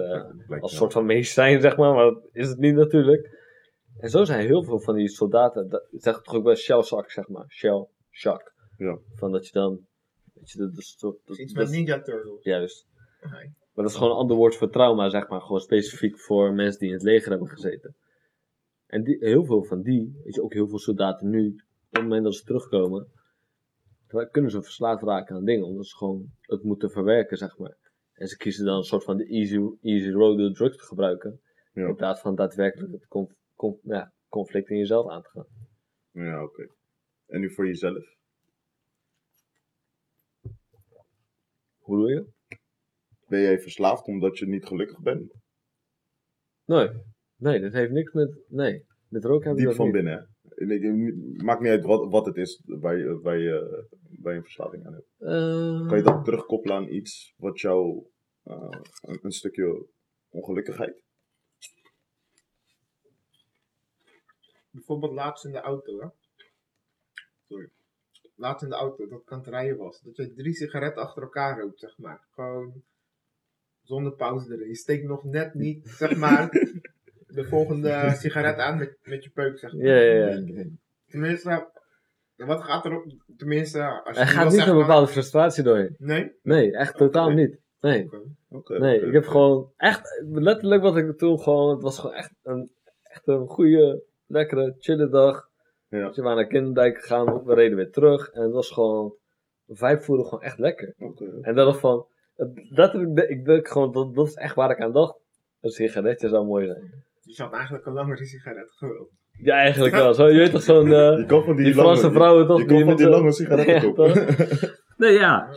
blijkt 0.48 0.64
als 0.64 0.72
wel. 0.72 0.80
soort 0.80 0.94
van 0.94 1.06
medicijn, 1.06 1.62
zeg 1.62 1.78
maar. 1.78 1.94
Maar 1.94 2.04
dat 2.04 2.30
is 2.32 2.48
het 2.48 2.58
niet 2.58 2.76
natuurlijk. 2.76 3.38
En 4.00 4.10
zo 4.10 4.24
zijn 4.24 4.46
heel 4.46 4.64
veel 4.64 4.80
van 4.80 4.96
die 4.96 5.10
soldaten, 5.10 5.70
dat 5.70 5.88
zegt 5.92 6.24
toch 6.24 6.36
ook 6.36 6.44
wel 6.44 6.56
shell 6.56 6.82
shock, 6.82 7.12
zeg 7.12 7.28
maar. 7.28 7.46
Shell 7.48 7.88
shock. 8.12 8.54
Ja. 8.78 8.98
Van 9.16 9.32
dat 9.32 9.46
je 9.46 9.52
dan, 9.52 9.88
weet 10.40 10.52
je, 10.52 10.60
dat 10.60 10.78
is 10.78 10.96
toch- 10.96 11.18
dat- 11.26 11.38
Iets 11.38 11.54
dat- 11.54 11.64
met 11.64 11.74
Ninja 11.74 12.02
Turtles. 12.02 12.44
Juist. 12.44 12.88
Maar 13.74 13.88
dat 13.88 13.90
is 13.90 13.96
gewoon 13.96 14.12
een 14.12 14.18
ander 14.22 14.38
woord 14.38 14.56
voor 14.56 14.70
trauma, 14.70 15.10
zeg 15.10 15.28
maar. 15.28 15.42
Gewoon 15.42 15.60
specifiek 15.62 16.20
voor 16.20 16.54
mensen 16.54 16.80
die 16.80 16.88
in 16.88 16.94
het 16.94 17.04
leger 17.04 17.30
hebben 17.30 17.48
gezeten. 17.50 17.96
En 18.86 19.04
die, 19.04 19.18
heel 19.20 19.46
veel 19.46 19.64
van 19.64 19.82
die, 19.82 20.20
weet 20.24 20.36
je, 20.36 20.42
ook 20.44 20.54
heel 20.54 20.68
veel 20.68 20.80
soldaten 20.80 21.30
nu, 21.30 21.48
op 21.48 21.56
het 21.90 22.02
moment 22.02 22.24
dat 22.24 22.36
ze 22.36 22.44
terugkomen, 22.44 23.08
kunnen 24.32 24.52
ze 24.52 24.62
verslaafd 24.62 25.04
raken 25.04 25.36
aan 25.36 25.46
dingen, 25.46 25.66
omdat 25.66 25.86
ze 25.88 25.96
gewoon 25.96 26.32
het 26.42 26.64
moeten 26.64 26.90
verwerken, 26.92 27.38
zeg 27.38 27.58
maar. 27.58 27.78
En 28.14 28.28
ze 28.28 28.38
kiezen 28.38 28.66
dan 28.66 28.78
een 28.78 28.84
soort 28.84 29.04
van 29.04 29.18
de 29.18 29.26
easy, 29.26 29.60
easy 29.82 30.10
road 30.10 30.38
door 30.38 30.54
drugs 30.54 30.78
te 30.78 30.84
gebruiken, 30.84 31.42
Ja. 31.74 31.88
in 31.88 31.96
plaats 31.96 32.22
van 32.22 32.36
daadwerkelijk 32.36 32.92
het 32.92 33.08
conf- 33.08 33.34
conf- 33.56 33.80
ja, 33.84 34.14
conflict 34.30 34.70
in 34.70 34.78
jezelf 34.78 35.10
aan 35.10 35.22
te 35.22 35.30
gaan. 35.30 35.48
Ja, 36.12 36.44
oké. 36.44 36.68
En 37.28 37.40
nu 37.40 37.52
voor 37.54 37.66
jezelf? 37.68 38.18
Hoe 41.90 41.98
doe 41.98 42.10
je? 42.10 42.26
Ben 43.28 43.42
jij 43.42 43.60
verslaafd 43.60 44.06
omdat 44.08 44.38
je 44.38 44.48
niet 44.48 44.66
gelukkig 44.66 45.00
bent? 45.00 45.34
Nee, 46.66 46.90
nee, 47.36 47.60
dat 47.60 47.74
heeft 47.74 47.92
niks 47.92 48.14
met, 48.14 48.38
nee, 48.48 48.86
met 49.08 49.26
rook 49.26 49.46
ik 49.46 49.56
Diep 49.56 49.66
dat 49.66 49.76
van 49.76 49.86
niet. 49.86 49.94
binnen, 49.94 50.14
hè? 50.14 50.26
Ik- 50.66 51.44
Maakt 51.44 51.62
niet 51.62 51.70
uit 51.70 51.84
wat, 51.84 52.12
wat 52.12 52.26
het 52.26 52.36
is 52.38 52.62
waar 52.66 52.98
je, 52.98 53.20
waar, 53.20 53.38
je, 53.38 53.88
waar 54.20 54.32
je 54.34 54.38
een 54.38 54.44
verslaving 54.44 54.86
aan 54.86 54.94
hebt. 54.94 55.08
Eh, 55.18 55.88
Kan 55.88 55.98
je 55.98 56.04
dat 56.04 56.26
terugkoppelen 56.26 56.76
aan 56.76 56.88
iets 56.94 57.34
wat 57.38 57.60
jou 57.60 58.06
eh, 58.44 58.70
een, 59.02 59.20
een 59.22 59.32
stukje 59.32 59.86
ongelukkigheid? 60.30 61.04
Bijvoorbeeld 64.72 65.12
laatst 65.14 65.46
in 65.46 65.52
de 65.52 65.60
auto, 65.60 66.00
hè. 66.02 66.08
Sorry. 67.48 67.70
Laatst 68.40 68.64
in 68.64 68.70
de 68.70 68.76
auto, 68.76 69.08
dat 69.08 69.22
ik 69.22 69.32
aan 69.32 69.40
het 69.40 69.48
rijden 69.48 69.78
was. 69.78 70.02
Dat 70.02 70.16
je 70.16 70.34
drie 70.34 70.54
sigaretten 70.54 71.02
achter 71.02 71.24
elkaar 71.24 71.60
rookt, 71.60 71.80
zeg 71.80 71.98
maar. 71.98 72.28
Gewoon 72.32 72.84
zonder 73.84 74.12
pauze 74.14 74.54
erin. 74.54 74.68
Je 74.68 74.76
steekt 74.76 75.08
nog 75.08 75.24
net 75.24 75.54
niet, 75.54 75.88
zeg 75.88 76.16
maar, 76.16 76.50
de 77.38 77.44
volgende 77.44 78.14
sigaret 78.16 78.58
aan 78.58 78.78
met, 78.78 78.98
met 79.04 79.24
je 79.24 79.30
peuk, 79.30 79.60
zeg 79.60 79.74
maar. 79.74 79.86
ja, 79.86 79.96
ja, 79.96 80.28
ja. 80.28 80.66
Tenminste, 81.08 81.68
wat 82.36 82.64
gaat 82.64 82.86
erop? 82.86 83.06
Tenminste, 83.38 84.04
als 84.04 84.16
je 84.16 84.22
Er 84.22 84.28
gaat 84.28 84.52
niet 84.52 84.68
een 84.68 84.78
bepaalde 84.78 85.08
frustratie 85.08 85.64
doorheen. 85.64 85.96
Nee? 85.98 86.32
Nee, 86.42 86.76
echt 86.76 86.98
totaal 86.98 87.30
niet. 87.30 87.60
Nee. 87.80 88.06
Oké. 88.06 88.22
Oké, 88.50 88.80
Nee, 88.80 89.02
ik 89.02 89.14
heb 89.14 89.26
gewoon 89.26 89.72
echt, 89.78 90.24
letterlijk 90.30 90.82
wat 90.82 90.98
ik 90.98 91.18
toen 91.18 91.40
gewoon, 91.40 91.70
het 91.70 91.82
was 91.82 92.00
gewoon 92.00 92.16
echt 92.16 92.34
een, 92.44 92.72
echt 93.04 93.28
een 93.28 93.48
goede, 93.48 94.04
lekkere, 94.28 94.76
chille 94.80 95.10
dag. 95.10 95.49
Ja. 95.90 96.08
Dus 96.08 96.16
we 96.16 96.22
waren 96.22 96.38
naar 96.38 96.48
Kinderdijk 96.48 97.00
gegaan, 97.00 97.44
we 97.46 97.54
reden 97.54 97.78
weer 97.78 97.92
terug 97.92 98.30
en 98.30 98.42
het 98.42 98.52
was 98.52 98.72
gewoon, 98.72 99.16
de 99.66 99.76
vibe 99.76 100.02
voelde 100.02 100.24
gewoon 100.24 100.44
echt 100.44 100.58
lekker. 100.58 100.94
En 101.42 101.56
dat 101.56 101.66
was 101.66 101.78
van, 101.78 102.06
letterlijk, 102.70 103.30
ik 103.30 103.46
denk 103.46 103.68
gewoon, 103.68 103.92
dat, 103.92 104.16
dat 104.16 104.28
is 104.28 104.34
echt 104.34 104.56
waar 104.56 104.72
ik 104.72 104.80
aan 104.80 104.92
dacht. 104.92 105.18
Een 105.62 105.70
sigaretje 105.70 106.30
zou 106.30 106.46
mooi 106.46 106.66
zijn. 106.66 107.04
Dus 107.24 107.38
je 107.38 107.44
had 107.44 107.54
eigenlijk 107.54 107.86
een 107.86 107.94
langere 107.94 108.26
sigaret 108.26 108.72
gewild. 108.72 109.10
Ja, 109.32 109.56
eigenlijk 109.56 109.96
wel. 109.96 110.14
Zo, 110.14 110.28
je 110.28 110.38
weet 110.38 110.52
toch 110.52 110.62
zo'n, 110.62 110.90
Je 111.20 111.26
kan 111.28 111.44
van 111.44 111.56
die, 111.56 111.66
die 111.66 111.74
Franse 111.74 112.02
lange, 112.02 112.16
vrouwen 112.16 112.48
toch? 112.48 112.62
Je 112.62 112.68
van 112.68 112.86
met 112.86 112.98
die 112.98 113.10
lange 113.10 113.32
sigaretten. 113.32 114.78
Nee, 114.98 115.14
ja. 115.14 115.50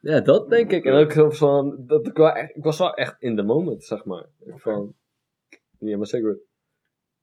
Ja, 0.00 0.20
dat 0.20 0.50
denk 0.50 0.72
ik. 0.72 0.84
En 0.84 0.92
ook 0.92 1.12
zo 1.12 1.30
van, 1.30 1.84
dat 1.86 2.06
ik, 2.06 2.18
echt, 2.18 2.56
ik 2.56 2.64
was 2.64 2.78
wel 2.78 2.94
echt 2.94 3.16
in 3.18 3.36
the 3.36 3.42
moment, 3.42 3.84
zeg 3.84 4.04
maar. 4.04 4.26
Van, 4.46 4.94
yeah, 5.78 5.98
my 5.98 6.04
cigarette. 6.04 6.42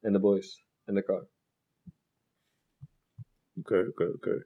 En 0.02 0.14
de 0.14 0.19
boys. 0.19 0.65
En 0.86 0.94
de 0.94 1.03
car. 1.03 1.27
Oké, 3.60 3.86
oké, 3.90 4.06
oké. 4.15 4.45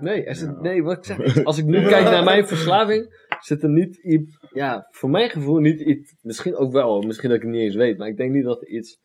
Nee, 0.00 0.24
er 0.24 0.34
zit, 0.34 0.60
nee, 0.60 0.82
wat 0.82 0.96
ik 0.96 1.04
zeg, 1.04 1.44
als 1.44 1.58
ik 1.58 1.64
nu 1.64 1.82
kijk 1.88 2.04
naar 2.04 2.24
mijn 2.24 2.46
verslaving, 2.46 3.26
zit 3.40 3.62
er 3.62 3.68
niet 3.68 3.96
iets, 3.96 4.38
ja, 4.52 4.88
voor 4.90 5.10
mijn 5.10 5.30
gevoel 5.30 5.58
niet 5.58 5.80
iets, 5.80 6.14
misschien 6.22 6.56
ook 6.56 6.72
wel, 6.72 7.02
misschien 7.02 7.28
dat 7.28 7.38
ik 7.38 7.44
het 7.44 7.52
niet 7.52 7.62
eens 7.62 7.74
weet, 7.74 7.98
maar 7.98 8.08
ik 8.08 8.16
denk 8.16 8.32
niet 8.32 8.44
dat 8.44 8.60
er 8.62 8.68
iets 8.68 8.98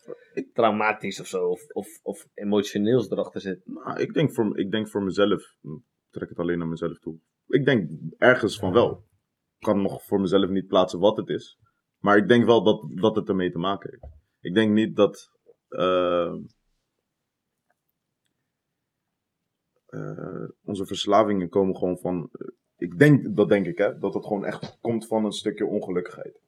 traumatisch 0.54 1.20
of 1.20 1.28
zo, 1.28 1.48
of, 1.48 1.66
of, 1.68 1.88
of 2.02 2.28
emotioneels 2.34 3.10
erachter 3.10 3.41
zit. 3.41 3.62
Nou, 3.66 4.00
ik 4.00 4.14
denk, 4.14 4.34
voor, 4.34 4.60
ik 4.60 4.72
denk 4.72 4.90
voor 4.90 5.04
mezelf, 5.04 5.56
trek 6.10 6.30
het 6.30 6.40
alleen 6.40 6.58
naar 6.58 6.68
mezelf 6.68 7.00
toe. 7.00 7.18
Ik 7.48 7.66
denk 7.66 7.90
ergens 8.18 8.60
van 8.60 8.74
wel. 8.74 9.06
Ik 9.58 9.66
kan 9.66 9.82
nog 9.82 10.04
voor 10.04 10.22
mezelf 10.22 10.50
niet 10.50 10.68
plaatsen 10.68 11.00
wat 11.00 11.18
het 11.18 11.30
is. 11.30 11.60
Maar 12.00 12.18
ik 12.18 12.28
denk 12.28 12.45
wel 12.45 12.64
dat, 12.64 12.91
dat 13.02 13.16
het 13.16 13.30
ermee 13.30 13.52
te 13.52 13.58
maken 13.58 13.90
heeft. 13.90 14.14
Ik 14.40 14.54
denk 14.54 14.74
niet 14.74 14.95
dat. 14.95 15.30
eh, 15.68 16.26
eh, 16.26 16.34
onze 20.64 20.86
verslavingen 20.86 21.49
komen 21.49 21.76
gewoon 21.78 21.99
van. 21.99 22.32
ik 22.78 22.99
denk, 22.99 23.36
dat 23.36 23.49
denk 23.49 23.65
ik 23.65 23.78
hè, 23.78 23.98
dat 23.98 24.14
het 24.14 24.26
gewoon 24.26 24.45
echt 24.45 24.78
komt 24.82 25.07
van 25.07 25.26
een 25.26 25.32
stukje 25.32 25.65
ongelukkigheid. 25.65 26.41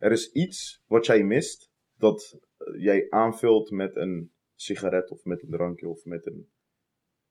Er 0.00 0.12
is 0.12 0.32
iets 0.32 0.82
wat 0.86 1.06
jij 1.06 1.24
mist, 1.24 1.70
dat 1.96 2.38
eh, 2.56 2.82
jij 2.82 3.06
aanvult 3.10 3.70
met 3.70 3.96
een 3.96 4.32
sigaret 4.54 5.10
of 5.10 5.24
met 5.24 5.42
een 5.42 5.50
drankje 5.50 5.88
of 5.88 6.04
met 6.04 6.26
een. 6.26 6.50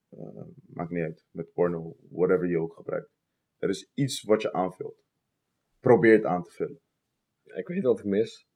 eh, 0.09 0.43
maakt 0.65 0.89
niet 0.89 1.03
uit, 1.03 1.25
met 1.31 1.53
porno, 1.53 1.95
whatever 2.09 2.47
je 2.47 2.59
ook 2.59 2.73
gebruikt. 2.73 3.11
Er 3.57 3.69
is 3.69 3.91
iets 3.93 4.23
wat 4.23 4.41
je 4.41 4.53
aanvult. 4.53 5.03
Probeer 5.79 6.13
het 6.13 6.25
aan 6.25 6.43
te 6.43 6.51
vullen. 6.51 6.79
Ik 7.43 7.67
weet 7.67 7.83
wat 7.83 7.99
ik 7.99 8.05
mis. 8.05 8.47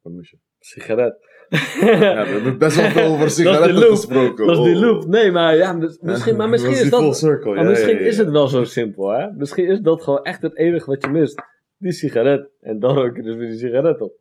Wat 0.00 0.12
moest 0.12 0.30
je? 0.30 0.38
Sigaret. 0.60 1.28
Ja, 1.80 2.24
we 2.24 2.30
hebben 2.30 2.58
best 2.58 2.76
wel 2.76 2.90
veel 2.90 3.12
over 3.12 3.30
sigaretten 3.40 3.82
gesproken. 3.82 4.46
Dat 4.46 4.58
is 4.58 4.64
die 4.64 4.76
loop. 4.76 5.06
Nee, 5.06 5.30
maar 5.30 5.56
ja, 5.56 5.72
mis- 5.72 5.98
misschien, 6.00 6.36
maar 6.36 6.48
misschien 6.48 6.74
Dat 6.74 6.82
is 6.84 6.90
dat, 6.90 7.16
circle, 7.18 7.54
maar 7.54 7.62
ja, 7.64 7.68
misschien 7.70 7.98
is 8.00 8.16
het 8.18 8.30
wel 8.30 8.48
zo 8.48 8.64
simpel, 8.64 9.08
hè. 9.08 9.32
Misschien 9.32 9.66
is 9.66 9.80
dat 9.80 10.02
gewoon 10.02 10.22
echt 10.22 10.42
het 10.42 10.56
enige 10.56 10.86
wat 10.90 11.04
je 11.04 11.10
mist. 11.10 11.42
Die 11.78 11.92
sigaret. 11.92 12.48
En 12.60 12.78
dan 12.78 12.94
rook 12.96 13.16
je 13.16 13.22
dus 13.22 13.36
weer 13.36 13.48
die 13.48 13.58
sigaret 13.58 14.00
op. 14.00 14.12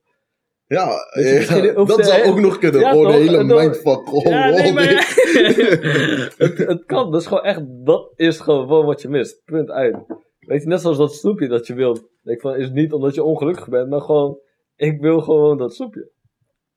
Ja, 0.67 0.85
dat 0.85 1.87
de- 1.97 2.03
zou 2.03 2.23
ook 2.23 2.39
nog 2.39 2.57
kunnen. 2.57 2.79
Ja, 2.81 2.95
oh, 2.95 3.07
de 3.07 3.13
hele 3.13 3.43
mindfuck. 3.43 4.13
Oh, 4.13 4.23
ja, 4.23 4.49
nee, 4.49 4.73
maar 4.73 4.85
nee. 4.85 4.95
het, 6.37 6.57
het 6.57 6.83
kan. 6.85 7.11
Dat 7.11 7.21
is 7.21 7.27
gewoon 7.27 7.43
echt, 7.43 7.61
dat 7.67 8.11
is 8.15 8.39
gewoon 8.39 8.85
wat 8.85 9.01
je 9.01 9.09
mist. 9.09 9.41
Punt 9.45 9.69
uit. 9.71 9.97
Weet 10.39 10.61
je, 10.61 10.67
net 10.67 10.81
zoals 10.81 10.97
dat 10.97 11.13
snoepje 11.13 11.47
dat 11.47 11.67
je 11.67 11.73
wilt. 11.73 12.03
Ik 12.23 12.41
van, 12.41 12.55
is 12.55 12.69
niet 12.71 12.93
omdat 12.93 13.15
je 13.15 13.23
ongelukkig 13.23 13.69
bent, 13.69 13.89
maar 13.89 14.01
gewoon, 14.01 14.39
ik 14.75 15.01
wil 15.01 15.21
gewoon 15.21 15.57
dat 15.57 15.73
snoepje. 15.73 16.09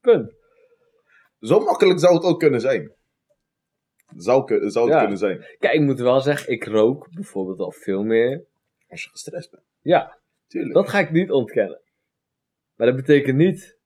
Punt. 0.03 0.33
Zo 1.41 1.61
makkelijk 1.61 1.99
zou 2.01 2.15
het 2.15 2.25
ook 2.25 2.39
kunnen 2.39 2.61
zijn. 2.61 2.95
Zou, 4.17 4.71
zou 4.71 4.85
het 4.85 4.95
Ja. 4.95 5.01
kunnen 5.01 5.19
zijn. 5.19 5.39
Kijk, 5.59 5.75
ik 5.75 5.81
moet 5.81 5.99
wel 6.01 6.21
zeggen, 6.21 6.53
ik 6.53 6.65
rook 6.65 7.09
bijvoorbeeld 7.15 7.59
al 7.59 7.71
veel 7.73 8.03
meer. 8.03 8.45
Als 8.89 9.03
je 9.05 9.11
gestrest 9.11 9.51
bent. 9.51 9.63
Ja, 9.81 10.19
Tuurlijk. 10.47 10.75
dat 10.75 10.89
ga 10.89 10.99
ik 10.99 11.11
niet 11.11 11.31
ontkennen. 11.31 11.81
Maar 12.75 12.87
dat 12.87 12.97
betekent 12.97 13.37
niet 13.37 13.79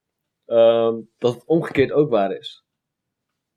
ehm, 0.45 1.01
dat 1.19 1.35
het 1.35 1.45
omgekeerd 1.45 1.93
ook 1.93 2.11
waar 2.11 2.33
is. 2.37 2.65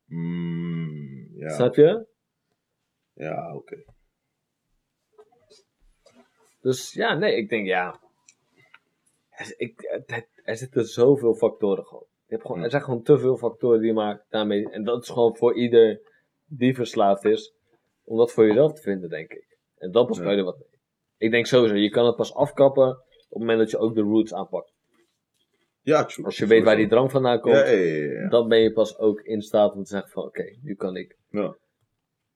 Mm, 0.05 1.29
ja, 1.35 1.49
Snap 1.49 1.75
je? 1.75 2.07
ja 3.13 3.55
oké. 3.55 3.83
Dus 6.61 6.93
ja, 6.93 7.13
nee, 7.13 7.35
ik 7.35 7.49
denk 7.49 7.65
ja. 7.67 7.99
Er, 9.29 9.53
ik, 9.57 10.01
het- 10.05 10.41
er 10.43 10.57
zitten 10.57 10.85
zoveel 10.85 11.35
factoren 11.35 11.85
gewoon. 11.85 12.07
Je 12.29 12.35
hebt 12.35 12.47
gewoon, 12.47 12.63
er 12.63 12.69
zijn 12.69 12.83
gewoon 12.83 13.03
te 13.03 13.19
veel 13.19 13.37
factoren 13.37 13.81
die 13.81 13.93
maken 13.93 14.25
daarmee. 14.29 14.69
En 14.69 14.83
dat 14.83 15.01
is 15.03 15.09
gewoon 15.09 15.35
voor 15.35 15.55
ieder 15.55 16.01
die 16.45 16.75
verslaafd 16.75 17.25
is, 17.25 17.53
om 18.03 18.17
dat 18.17 18.31
voor 18.31 18.47
jezelf 18.47 18.73
te 18.73 18.81
vinden, 18.81 19.09
denk 19.09 19.31
ik. 19.31 19.57
En 19.77 19.91
dan 19.91 20.05
pas 20.07 20.19
kan 20.19 20.31
je 20.31 20.37
er 20.37 20.43
wat 20.43 20.57
mee. 20.57 20.79
Ik 21.17 21.31
denk 21.31 21.45
sowieso, 21.45 21.75
je 21.75 21.89
kan 21.89 22.05
het 22.05 22.15
pas 22.15 22.33
afkappen 22.33 22.87
op 22.89 22.99
het 23.29 23.39
moment 23.39 23.59
dat 23.59 23.69
je 23.71 23.77
ook 23.77 23.95
de 23.95 24.01
roots 24.01 24.33
aanpakt. 24.33 24.73
Ja, 25.81 26.05
true. 26.05 26.25
Als 26.25 26.37
je 26.37 26.45
weet 26.47 26.63
waar 26.63 26.75
die 26.75 26.87
drang 26.87 27.11
vandaan 27.11 27.39
komt, 27.39 27.55
Ja, 27.55 27.65
ja, 27.65 28.11
ja. 28.21 28.29
dan 28.29 28.47
ben 28.47 28.59
je 28.59 28.71
pas 28.73 28.97
ook 28.97 29.21
in 29.21 29.41
staat 29.41 29.73
om 29.73 29.83
te 29.83 29.89
zeggen 29.89 30.11
van, 30.11 30.23
oké, 30.23 30.57
nu 30.61 30.75
kan 30.75 30.95
ik. 30.95 31.17
Ja. 31.29 31.57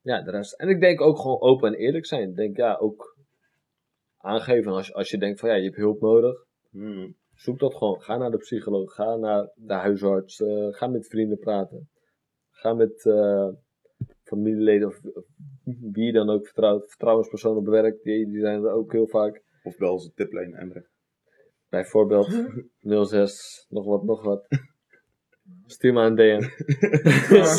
Ja, 0.02 0.22
de 0.22 0.32
rest. 0.32 0.54
En 0.54 0.70
ik 0.70 0.80
denk 0.80 1.02
ook 1.02 1.18
gewoon 1.20 1.42
open 1.42 1.68
en 1.74 1.80
eerlijk 1.80 2.06
zijn. 2.06 2.30
Ik 2.30 2.36
denk, 2.36 2.58
ja, 2.58 2.76
ook 2.78 3.18
aangeven 4.18 4.72
als, 4.72 4.88
je- 4.88 4.94
als 4.94 5.10
je 5.10 5.18
denkt 5.18 5.40
van, 5.40 5.50
ja, 5.50 5.56
je 5.56 5.64
hebt 5.64 5.76
hulp 5.76 6.02
nodig. 6.02 6.46
Hmm. 6.72 7.16
Zoek 7.44 7.60
dat 7.60 7.76
gewoon. 7.76 8.02
Ga 8.02 8.18
naar 8.18 8.32
de 8.32 8.38
psycholoog. 8.38 8.94
Ga 8.94 9.16
naar 9.16 9.52
de 9.56 9.74
huisarts. 9.74 10.42
eh, 10.42 10.68
ga 10.70 10.88
met 10.88 11.08
vrienden 11.08 11.40
praten. 11.40 11.90
Ga 12.52 12.74
met 12.74 13.06
eh, 13.06 13.48
familieleden 14.24 14.88
of, 14.88 15.00
of 15.14 15.26
wie 15.92 16.12
dan 16.12 16.30
ook 16.30 16.46
vertrouwt. 16.46 16.90
Vertrouwenspersonen 16.90 17.58
op 17.58 17.68
werk. 17.68 18.04
Die, 18.04 18.28
die 18.28 18.40
zijn 18.40 18.64
er 18.64 18.72
ook 18.72 18.92
heel 18.92 19.08
vaak. 19.08 19.42
Of 19.64 19.78
bel 19.78 20.00
ze 20.00 20.14
tiplijn 20.14 20.54
Emre. 20.54 20.88
Bijvoorbeeld 21.70 22.48
06, 23.10 23.66
nog 23.70 23.86
wat, 23.86 24.04
nog 24.04 24.24
wat. 24.24 24.48
Stuur 25.66 25.94
maar 25.94 26.06
een 26.06 26.16
DM. 26.16 26.42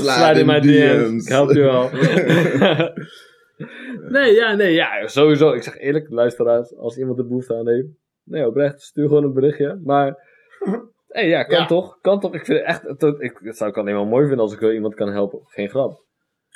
Slide 0.00 0.40
in 0.40 0.46
mijn 0.46 0.62
DM's. 0.62 1.24
Ik 1.24 1.28
help 1.32 1.50
je 1.50 1.60
wel. 1.60 1.90
nee, 4.20 4.32
ja, 4.32 4.54
nee, 4.54 4.72
ja, 4.72 5.06
sowieso. 5.06 5.52
Ik 5.52 5.62
zeg 5.62 5.78
eerlijk, 5.78 6.10
luisteraars, 6.10 6.76
als 6.76 6.98
iemand 6.98 7.16
de 7.16 7.24
behoefte 7.24 7.54
aan 7.54 7.68
heeft. 7.68 7.88
Nee, 8.24 8.46
oprecht, 8.46 8.80
stuur 8.82 9.08
gewoon 9.08 9.24
een 9.24 9.32
berichtje. 9.32 9.80
Maar, 9.84 10.16
hey, 11.08 11.28
ja, 11.28 11.42
kan 11.42 11.58
Ja. 11.58 11.66
toch? 11.66 12.00
Kan 12.00 12.20
toch? 12.20 12.34
Ik 12.34 12.44
vind 12.44 12.58
het 12.58 12.66
echt, 12.66 12.82
het, 12.82 13.20
ik, 13.20 13.38
het 13.42 13.56
zou 13.56 13.70
ik 13.70 13.76
alleen 13.76 13.94
maar 13.94 14.06
mooi 14.06 14.26
vinden 14.26 14.44
als 14.44 14.52
ik 14.52 14.60
wel 14.60 14.72
iemand 14.72 14.94
kan 14.94 15.08
helpen. 15.12 15.40
Geen 15.44 15.68
grap. 15.68 16.02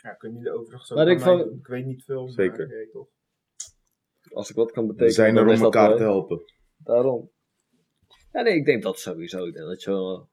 Ja, 0.02 0.12
kun 0.12 0.34
je 0.34 0.42
de 0.42 0.52
overigens 0.52 0.90
Maar 0.90 1.08
ik 1.08 1.20
van-. 1.20 1.40
Ik 1.40 1.66
weet 1.66 1.84
niet 1.86 2.04
veel, 2.04 2.22
maar 2.22 2.32
Zeker. 2.32 2.68
weet 2.68 2.90
toch. 2.92 3.08
Als 4.32 4.50
ik 4.50 4.56
wat 4.56 4.70
kan 4.72 4.82
We 4.82 4.88
betekenen, 4.88 5.14
zijn 5.14 5.36
er 5.36 5.46
om 5.56 5.62
elkaar 5.62 5.96
te 5.96 6.02
helpen. 6.02 6.42
Daarom. 6.76 7.30
Ja, 8.32 8.42
nee, 8.42 8.54
ik 8.54 8.64
denk 8.64 8.82
dat 8.82 8.98
sowieso. 8.98 9.44
Ik 9.44 9.54
denk 9.54 9.66
dat 9.66 9.82
je 9.82 9.90
wel 9.90 10.28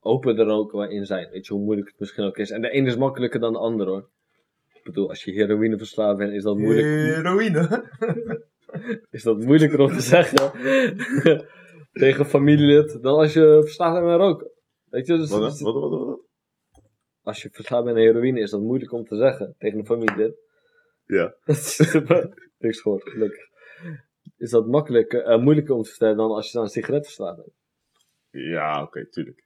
open 0.00 0.38
er 0.38 0.46
ook 0.46 0.72
wel 0.72 0.88
in 0.88 1.06
zijn. 1.06 1.30
Weet 1.30 1.46
je 1.46 1.52
hoe 1.52 1.62
moeilijk 1.62 1.88
het 1.88 1.98
misschien 1.98 2.24
ook 2.24 2.36
is. 2.38 2.50
En 2.50 2.60
de 2.60 2.70
ene 2.70 2.86
is 2.86 2.96
makkelijker 2.96 3.40
dan 3.40 3.52
de 3.52 3.58
ander 3.58 3.86
hoor. 3.86 4.08
Ik 4.72 4.82
bedoel, 4.84 5.08
als 5.08 5.24
je 5.24 5.32
heroïne 5.32 5.78
verslaafd 5.78 6.18
bent, 6.18 6.32
is 6.32 6.42
dat 6.42 6.56
moeilijk. 6.56 6.86
Heroïne. 6.86 7.84
Is 9.10 9.22
dat 9.22 9.38
moeilijker 9.38 9.80
om 9.80 9.88
te 9.88 10.00
zeggen 10.00 10.52
tegen 12.02 12.26
familielid 12.26 13.02
dan 13.02 13.18
als 13.18 13.32
je 13.32 13.58
verslaafd 13.62 14.00
bent 14.00 14.12
aan 14.12 14.18
roken. 14.18 14.50
Weet 14.84 15.06
je, 15.06 15.16
dus, 15.16 15.30
Wat, 15.30 15.40
wat, 15.40 15.60
wat, 15.60 15.90
wat, 15.90 16.04
wat? 16.06 16.20
als 17.22 17.42
je 17.42 17.48
verslaafd 17.52 17.84
bent 17.84 17.96
aan 17.96 18.02
heroïne, 18.02 18.40
is 18.40 18.50
dat 18.50 18.60
moeilijk 18.60 18.92
om 18.92 19.04
te 19.04 19.16
zeggen 19.16 19.54
tegen 19.58 19.78
een 19.78 19.86
familielid. 19.86 20.36
Ja. 21.04 21.34
Niks 22.58 22.80
gehoord, 22.80 23.08
gelukkig. 23.08 23.44
Is 24.36 24.50
dat 24.50 24.66
makkelijker, 24.66 25.22
eh, 25.22 25.42
moeilijker 25.42 25.74
om 25.74 25.82
te 25.82 25.88
vertellen 25.88 26.16
dan 26.16 26.30
als 26.30 26.52
je 26.52 26.58
aan 26.58 26.64
een 26.64 26.70
sigaret 26.70 27.04
verslaafd 27.04 27.36
bent. 27.36 27.52
Ja, 28.30 28.82
oké, 28.82 29.08
tuurlijk. 29.08 29.44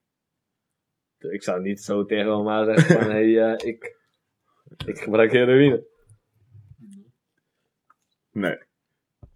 Ik 1.19 1.43
zou 1.43 1.61
niet 1.61 1.81
zo 1.81 2.05
tegen 2.05 2.27
mijn 2.27 2.45
ma 2.45 2.65
zeggen 2.65 3.01
van, 3.01 3.11
hé, 3.11 3.33
hey, 3.33 3.55
eh, 3.55 3.69
ik, 3.69 3.97
ik 4.87 4.99
gebruik 4.99 5.33
heroïne. 5.33 5.87
Nee. 8.31 8.59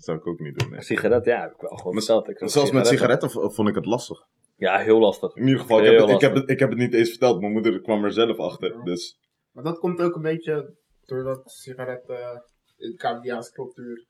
Dat 0.00 0.08
zou 0.08 0.18
ik 0.18 0.26
ook 0.26 0.40
niet 0.40 0.58
doen. 0.58 0.70
Nee. 0.70 0.82
Sigaret, 0.82 1.24
ja, 1.24 1.40
heb 1.40 1.52
ik 1.54 1.60
wel 1.60 1.76
gewoon 1.76 1.94
Maar. 1.94 2.28
Ik 2.28 2.38
rook 2.38 2.50
Zelfs 2.50 2.70
met 2.70 2.86
sigaretten. 2.86 3.30
vond 3.30 3.68
ik 3.68 3.74
het 3.74 3.86
lastig. 3.86 4.26
Ja, 4.56 4.78
heel 4.78 4.98
lastig. 4.98 5.34
In 5.36 5.46
ieder 5.46 5.60
geval, 5.60 5.84
ik 5.84 5.90
heb, 5.90 6.00
het, 6.00 6.10
ik, 6.10 6.20
heb 6.20 6.34
het, 6.34 6.50
ik 6.50 6.58
heb 6.58 6.68
het 6.68 6.78
niet 6.78 6.94
eens 6.94 7.08
verteld. 7.10 7.40
Mijn 7.40 7.52
moeder 7.52 7.80
kwam 7.80 8.04
er 8.04 8.12
zelf 8.12 8.38
achter. 8.38 8.84
Dus 8.84 9.18
Maar 9.52 9.64
dat 9.64 9.78
komt 9.78 10.00
ook 10.00 10.14
een 10.14 10.22
beetje 10.22 10.74
doordat 11.04 11.50
sigaretten 11.50 12.16
eh, 12.20 12.38
in 12.76 12.90
de 12.90 12.96
Caribiaanse 12.96 13.52
cultuur 13.52 13.98
een 13.98 14.06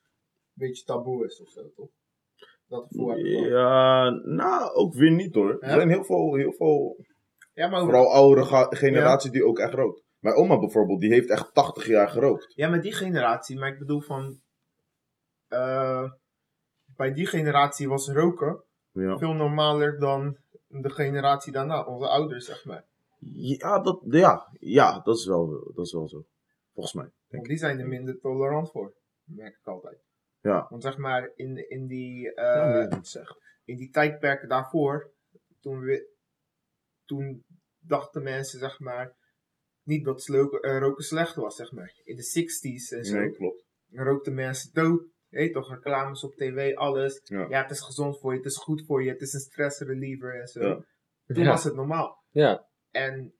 beetje 0.55 0.85
taboe 0.85 1.25
is 1.25 1.41
of 1.43 1.49
zo, 1.49 1.71
toch? 1.77 1.89
Dat 2.69 2.87
gevoel 2.89 3.09
heb 3.09 3.19
ik 3.19 3.25
wel. 3.41 3.45
ja, 3.45 4.11
nou, 4.11 4.73
ook 4.75 4.95
weer 4.95 5.11
niet 5.13 5.35
hoor. 5.35 5.57
Er 5.61 5.71
zijn 5.71 5.89
heel 5.89 6.05
veel, 6.05 6.35
heel 6.35 6.53
veel 6.53 7.05
Ja, 7.53 7.69
maar, 7.69 7.81
vooral 7.81 8.13
oudere 8.13 8.47
ga- 8.47 8.67
generatie 8.71 9.31
die 9.31 9.45
ook 9.45 9.59
echt 9.59 9.75
rookt. 9.75 10.03
Mijn 10.19 10.35
oma 10.37 10.59
bijvoorbeeld, 10.59 11.01
die 11.01 11.13
heeft 11.13 11.31
echt 11.31 11.55
80 11.55 11.87
jaar 11.87 12.09
gerookt. 12.09 12.53
ja, 12.55 12.69
met 12.69 12.83
die 12.83 12.93
generatie, 12.93 13.59
maar 13.59 13.73
ik 13.73 13.79
bedoel 13.79 14.01
van... 14.01 14.41
eh, 15.51 16.11
bij 16.97 17.13
die 17.13 17.27
generatie 17.27 17.89
was 17.89 18.09
roken 18.09 18.63
Ja, 18.93 19.19
veel 19.19 19.33
normaler 19.33 19.99
dan 19.99 20.37
de 20.67 20.91
generatie 20.91 21.53
daarna, 21.53 21.85
onze 21.85 22.09
ouders, 22.09 22.45
zeg 22.47 22.65
maar. 22.65 22.85
ja, 23.19 23.79
dat, 23.83 24.01
ja, 24.09 24.49
ja 24.61 25.01
dat, 25.01 25.17
is 25.17 25.27
wel, 25.27 25.73
dat 25.75 25.87
is 25.87 25.93
wel 25.93 26.09
zo. 26.09 26.25
Volgens 26.75 26.95
mij. 26.95 27.05
Denk 27.05 27.15
Want 27.29 27.47
die 27.47 27.57
zijn 27.59 27.79
er 27.79 27.87
minder 27.89 28.19
tolerant 28.21 28.71
voor, 28.71 28.95
merk 29.25 29.57
ik 29.57 29.67
altijd. 29.67 29.99
Ja. 30.41 30.67
Want 30.71 30.83
zeg 30.83 30.97
maar, 30.97 31.31
in, 31.35 31.69
in, 31.71 31.87
die, 31.87 32.33
Ja, 32.35 32.99
zegt. 33.03 33.37
in 33.65 33.77
die 33.77 33.91
tijdperken 33.91 34.49
daarvoor, 34.49 35.11
toen, 35.61 35.81
we, 35.81 36.15
toen 37.05 37.45
dachten 37.79 38.23
mensen, 38.23 38.59
zeg 38.59 38.79
maar, 38.79 39.17
niet 39.83 40.05
dat 40.05 40.23
sloken- 40.23 40.61
eh, 40.63 40.79
roken 40.79 41.05
slecht 41.05 41.35
was, 41.35 41.57
zeg 41.57 41.73
maar. 41.73 42.01
In 42.05 42.17
de 42.17 42.23
60s 42.25 42.93
en 42.97 43.05
zo, 43.05 43.17
Nee, 43.19 43.31
klopt. 43.33 43.65
rookten 43.91 44.35
mensen 44.35 44.71
dood. 44.73 45.03
Weet 45.31 45.53
toch, 45.53 45.71
reclames 45.71 46.25
op 46.25 46.35
tv, 46.35 46.75
alles. 46.75 47.21
Ja. 47.25 47.47
Ja. 47.49 47.63
het 47.63 47.71
is 47.71 47.81
gezond 47.81 48.19
voor 48.19 48.31
je, 48.33 48.37
het 48.37 48.47
is 48.47 48.57
goed 48.57 48.85
voor 48.87 49.03
je, 49.03 49.11
het 49.11 49.21
is 49.21 49.33
een 49.33 49.41
stress 49.41 49.81
reliever 49.81 50.41
en 50.41 50.47
zo. 50.47 50.61
Ja. 50.67 50.85
Toen 51.27 51.45
Ja. 51.45 51.51
was 51.51 51.65
het 51.65 51.75
normaal. 51.75 52.25
Ja, 52.31 52.69
En 52.91 53.35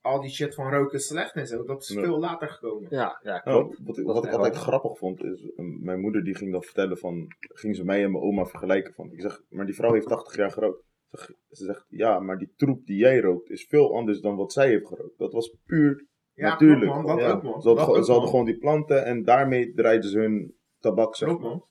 al 0.00 0.20
die 0.20 0.30
shit 0.30 0.54
van 0.54 0.70
roken 0.70 0.98
is 0.98 1.06
slecht 1.06 1.34
en 1.34 1.46
zo, 1.46 1.64
dat 1.64 1.82
is 1.82 1.88
Ja. 1.88 2.02
veel 2.02 2.18
later 2.18 2.48
gekomen. 2.48 2.86
ja, 2.90 3.18
ja, 3.22 3.32
Ja, 3.32 3.38
klopt. 3.38 3.78
wat 3.84 3.98
ik, 3.98 4.04
wat 4.04 4.26
altijd 4.26 4.56
grappig 4.56 4.98
vond, 4.98 5.22
is 5.24 5.42
eh, 5.56 5.64
mijn 5.80 6.00
moeder 6.00 6.24
die 6.24 6.34
ging 6.34 6.52
dan 6.52 6.62
vertellen 6.62 6.98
van, 6.98 7.26
ging 7.38 7.76
ze 7.76 7.84
mij 7.84 8.04
en 8.04 8.10
mijn 8.10 8.24
oma 8.24 8.44
vergelijken 8.44 8.94
van, 8.94 9.10
ik 9.12 9.20
zeg, 9.20 9.40
maar 9.48 9.66
die 9.66 9.74
vrouw 9.74 9.92
heeft 9.92 10.06
80 10.08 10.36
jaar 10.36 10.50
gerookt. 10.50 10.82
Ze 11.10 11.16
zegt- 11.16 11.32
Ze 11.50 11.64
zegt, 11.64 11.84
ja, 11.88 12.18
maar 12.20 12.38
die 12.38 12.52
troep 12.56 12.86
die 12.86 12.96
jij 12.98 13.20
rookt 13.20 13.50
is 13.50 13.66
veel 13.68 13.94
anders 13.96 14.20
dan 14.20 14.36
wat 14.36 14.52
zij 14.52 14.68
heeft 14.68 14.86
gerookt. 14.86 15.18
Dat 15.18 15.32
was 15.32 15.56
puur 15.66 16.06
Ja, 16.32 16.48
natuurlijk. 16.48 16.90
man, 16.90 17.06
dat 17.06 17.18
Ja. 17.20 17.30
ook 17.32 17.42
man. 17.42 17.62
Ze, 17.62 17.68
hadden 17.68 17.84
ze 17.86 17.92
hadden 17.94 18.16
man. 18.16 18.28
gewoon 18.28 18.44
die 18.44 18.58
planten 18.58 19.04
en 19.04 19.22
daarmee 19.22 19.72
draaiden 19.72 20.10
ze 20.10 20.18
hun 20.18 20.54
tabak, 20.88 21.16
zeg 21.16 21.28
maar. 21.28 21.38
man. 21.40 21.64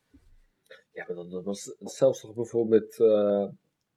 Ja, 0.93 1.05
maar 1.07 1.15
dat, 1.15 1.31
dat 1.31 1.43
was 1.43 1.75
zelfs 1.79 2.21
toch 2.21 2.33
bijvoorbeeld 2.35 2.81
met, 2.81 2.99
eh 2.99 3.47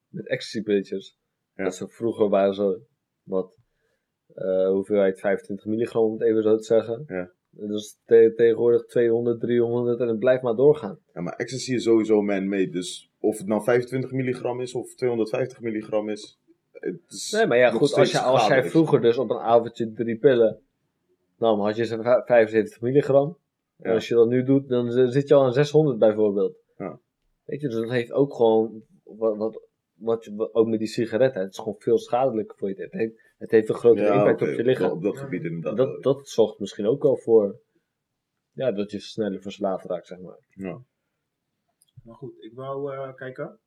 met 0.07 0.27
ecstasy-pilletjes. 0.27 1.17
Ja. 1.55 1.63
Dat 1.63 1.75
ze 1.75 1.87
vroeger 1.87 2.29
waren 2.29 2.53
zo, 2.53 2.77
wat, 3.23 3.55
eh, 4.33 4.67
hoeveelheid 4.69 5.19
25 5.19 5.65
milligram 5.65 6.03
om 6.03 6.11
het 6.13 6.21
even 6.21 6.43
zo 6.43 6.57
te 6.57 6.63
zeggen. 6.63 7.03
Ja. 7.07 7.31
Dus 7.49 7.99
te- 8.05 8.33
tegenwoordig 8.35 8.85
200, 8.85 9.39
300 9.39 9.99
en 9.99 10.07
het 10.07 10.19
blijft 10.19 10.43
maar 10.43 10.55
doorgaan. 10.55 10.99
Ja, 11.13 11.21
maar 11.21 11.33
ecstasy 11.35 11.73
is 11.73 11.83
sowieso 11.83 12.21
man-made, 12.21 12.69
dus 12.69 13.11
of 13.19 13.37
het 13.37 13.47
nou 13.47 13.63
25 13.63 14.11
milligram 14.11 14.61
is 14.61 14.73
of 14.73 14.95
250 14.95 15.59
milligram 15.61 16.09
is, 16.09 16.39
het 16.71 16.99
is 17.07 17.31
Nee, 17.31 17.45
maar 17.45 17.57
ja, 17.57 17.69
goed, 17.71 17.93
als, 17.93 18.11
je, 18.11 18.19
als 18.19 18.47
jij 18.47 18.63
vroeger 18.63 19.01
dus 19.01 19.17
op 19.17 19.29
een 19.29 19.37
avondje 19.39 19.93
drie 19.93 20.17
pillen 20.17 20.61
nam, 21.37 21.59
had 21.59 21.75
je 21.75 21.85
ze 21.85 22.01
vij- 22.01 22.23
75 22.25 22.81
milligram. 22.81 23.37
En 23.77 23.93
als 23.93 24.07
je 24.07 24.15
dat 24.15 24.27
nu 24.27 24.43
doet, 24.43 24.69
dan 24.69 24.91
zit 25.11 25.27
je 25.27 25.33
al 25.33 25.43
aan 25.43 25.53
600 25.53 25.97
bijvoorbeeld. 25.97 26.57
Ja. 26.77 26.99
Weet 27.43 27.61
je, 27.61 27.67
dus 27.67 27.79
dat 27.79 27.89
heeft 27.89 28.11
ook 28.11 28.33
gewoon, 28.33 28.83
wat, 29.03 29.37
wat, 29.37 29.61
wat 29.93 30.23
je, 30.23 30.53
ook 30.53 30.67
met 30.67 30.79
die 30.79 30.87
sigaretten, 30.87 31.41
het 31.41 31.51
is 31.51 31.57
gewoon 31.57 31.79
veel 31.79 31.97
schadelijker 31.97 32.57
voor 32.57 32.69
je. 32.69 32.81
Het 32.81 32.91
heeft, 32.91 33.21
het 33.37 33.51
heeft 33.51 33.69
een 33.69 33.75
grotere 33.75 34.05
Ja, 34.05 34.13
impact 34.13 34.41
op 34.41 34.47
je 34.47 34.63
lichaam. 34.63 34.91
Op 34.91 35.01
dat 35.01 35.17
gebied 35.17 35.43
inderdaad. 35.43 35.77
dat, 35.77 36.03
dat 36.03 36.27
zorgt 36.27 36.59
misschien 36.59 36.85
ook 36.87 37.03
wel 37.03 37.17
voor 37.17 37.59
ja, 38.51 38.71
dat 38.71 38.91
je 38.91 38.99
sneller 38.99 39.41
verslaafd 39.41 39.85
raakt, 39.85 40.07
zeg 40.07 40.19
maar. 40.19 40.39
ja. 40.49 40.81
Maar 42.03 42.15
goed, 42.15 42.43
ik 42.43 42.53
wou 42.53 42.93
eh, 42.93 43.13
kijken. 43.13 43.59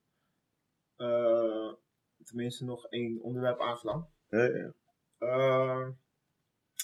Eh, 0.96 1.72
tenminste 2.24 2.64
nog 2.64 2.86
één 2.86 3.20
onderwerp 3.20 3.60
aanslaan. 3.60 4.08
Ja, 4.28 4.44
ja. 4.44 4.72
Eh, 5.18 5.88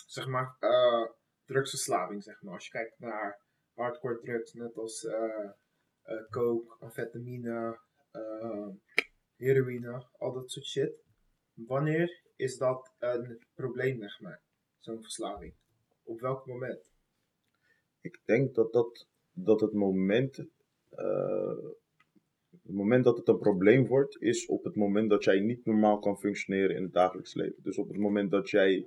zeg 0.06 0.26
maar, 0.26 0.56
eh, 0.58 1.06
drugsverslaving, 1.46 2.22
zeg 2.22 2.42
maar. 2.42 2.54
Als 2.54 2.64
je 2.64 2.70
kijkt 2.70 2.98
naar 2.98 3.40
hardcore 3.74 4.18
drugs, 4.18 4.52
net 4.52 4.76
als 4.76 5.04
eh, 5.04 5.50
coke, 6.30 6.74
amfetamine, 6.78 7.78
eh, 8.10 8.68
heroïne, 9.36 10.06
al 10.18 10.32
dat 10.32 10.50
soort 10.50 10.66
shit. 10.66 10.92
Wanneer 11.54 12.20
is 12.36 12.56
dat 12.56 12.92
een 12.98 13.42
probleem, 13.54 14.00
zeg 14.00 14.20
maar? 14.20 14.40
Zo'n 14.78 15.02
verslaving. 15.02 15.54
Op 16.02 16.20
welk 16.20 16.46
moment? 16.46 16.94
Ik 18.00 18.20
denk 18.24 18.54
dat, 18.54 18.72
dat, 18.72 19.06
dat 19.32 19.60
het 19.60 19.72
moment, 19.72 20.36
het 22.50 22.74
moment 22.74 23.04
dat 23.04 23.16
het 23.16 23.28
een 23.28 23.38
probleem 23.38 23.86
wordt, 23.86 24.22
is 24.22 24.46
op 24.46 24.64
het 24.64 24.76
moment 24.76 25.10
dat 25.10 25.24
jij 25.24 25.40
niet 25.40 25.64
normaal 25.64 25.98
kan 25.98 26.18
functioneren 26.18 26.76
in 26.76 26.82
het 26.82 26.92
dagelijks 26.92 27.34
leven. 27.34 27.62
Dus 27.62 27.78
op 27.78 27.88
het 27.88 27.96
moment 27.96 28.30
dat 28.30 28.50
jij 28.50 28.86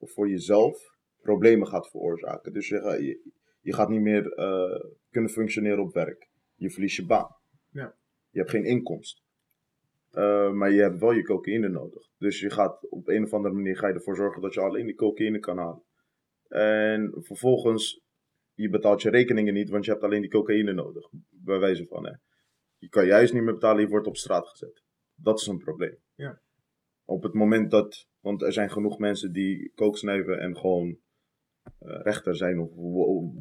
eh, 0.00 0.08
voor 0.08 0.28
jezelf 0.28 0.78
problemen 1.20 1.66
gaat 1.66 1.90
veroorzaken. 1.90 2.52
Dus 2.52 2.68
je, 2.68 2.80
ga- 2.80 2.94
je, 2.94 3.30
je 3.60 3.74
gaat 3.74 3.88
niet 3.88 4.00
meer 4.00 4.32
eh, 4.32 4.90
kunnen 5.10 5.30
functioneren 5.30 5.82
op 5.82 5.92
werk. 5.94 6.28
Je 6.54 6.70
verliest 6.70 6.96
je 6.96 7.06
baan. 7.06 7.36
Ja. 7.70 7.96
Je 8.30 8.38
hebt 8.38 8.50
geen 8.50 8.64
inkomst. 8.64 9.22
Eh, 10.10 10.52
maar 10.52 10.70
je 10.70 10.80
hebt 10.80 11.00
wel 11.00 11.12
je 11.12 11.22
cocaïne 11.22 11.68
nodig. 11.68 12.08
Dus 12.18 12.40
je 12.40 12.50
gaat 12.50 12.88
op 12.90 13.08
een 13.08 13.24
of 13.24 13.32
andere 13.32 13.54
manier 13.54 13.76
ga 13.76 13.88
je 13.88 13.94
ervoor 13.94 14.16
zorgen 14.16 14.42
dat 14.42 14.54
je 14.54 14.60
alleen 14.60 14.86
die 14.86 14.94
cocaïne 14.94 15.38
kan 15.38 15.58
halen. 15.58 15.82
En 16.48 17.14
vervolgens, 17.18 18.02
je 18.54 18.68
betaalt 18.68 19.02
je 19.02 19.10
rekeningen 19.10 19.54
niet, 19.54 19.70
want 19.70 19.84
je 19.84 19.90
hebt 19.90 20.02
alleen 20.02 20.20
die 20.20 20.30
cocaïne 20.30 20.72
nodig. 20.72 21.08
Bij 21.30 21.58
wijze 21.58 21.86
van, 21.86 22.06
hè. 22.06 22.12
Je 22.76 22.88
kan 22.88 23.06
juist 23.06 23.32
niet 23.32 23.42
meer 23.42 23.52
betalen, 23.54 23.82
je 23.82 23.88
wordt 23.88 24.06
op 24.06 24.16
straat 24.16 24.48
gezet. 24.48 24.82
Dat 25.14 25.40
is 25.40 25.46
een 25.46 25.58
probleem. 25.58 25.96
Ja. 26.14 26.40
Op 27.10 27.22
het 27.22 27.32
moment 27.34 27.70
dat, 27.70 28.08
want 28.20 28.42
er 28.42 28.52
zijn 28.52 28.70
genoeg 28.70 28.98
mensen 28.98 29.32
die 29.32 29.72
kook 29.74 29.96
snuiven 29.96 30.38
en 30.40 30.56
gewoon 30.56 30.98
eh, 31.78 32.00
rechter 32.02 32.36
zijn 32.36 32.58
of 32.58 32.70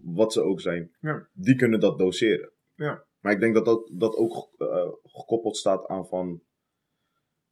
wat 0.03 0.33
ze 0.33 0.41
ook 0.41 0.61
zijn, 0.61 0.91
Ja. 0.99 1.27
die 1.33 1.55
kunnen 1.55 1.79
dat 1.79 1.97
doseren. 1.97 2.51
Ja. 2.75 3.05
Maar 3.19 3.31
ik 3.33 3.39
denk 3.39 3.53
dat 3.53 3.65
dat, 3.65 3.91
dat 3.93 4.15
ook 4.15 4.49
eh, 4.57 4.91
gekoppeld 5.03 5.57
staat 5.57 5.87
aan 5.87 6.05
van, 6.07 6.41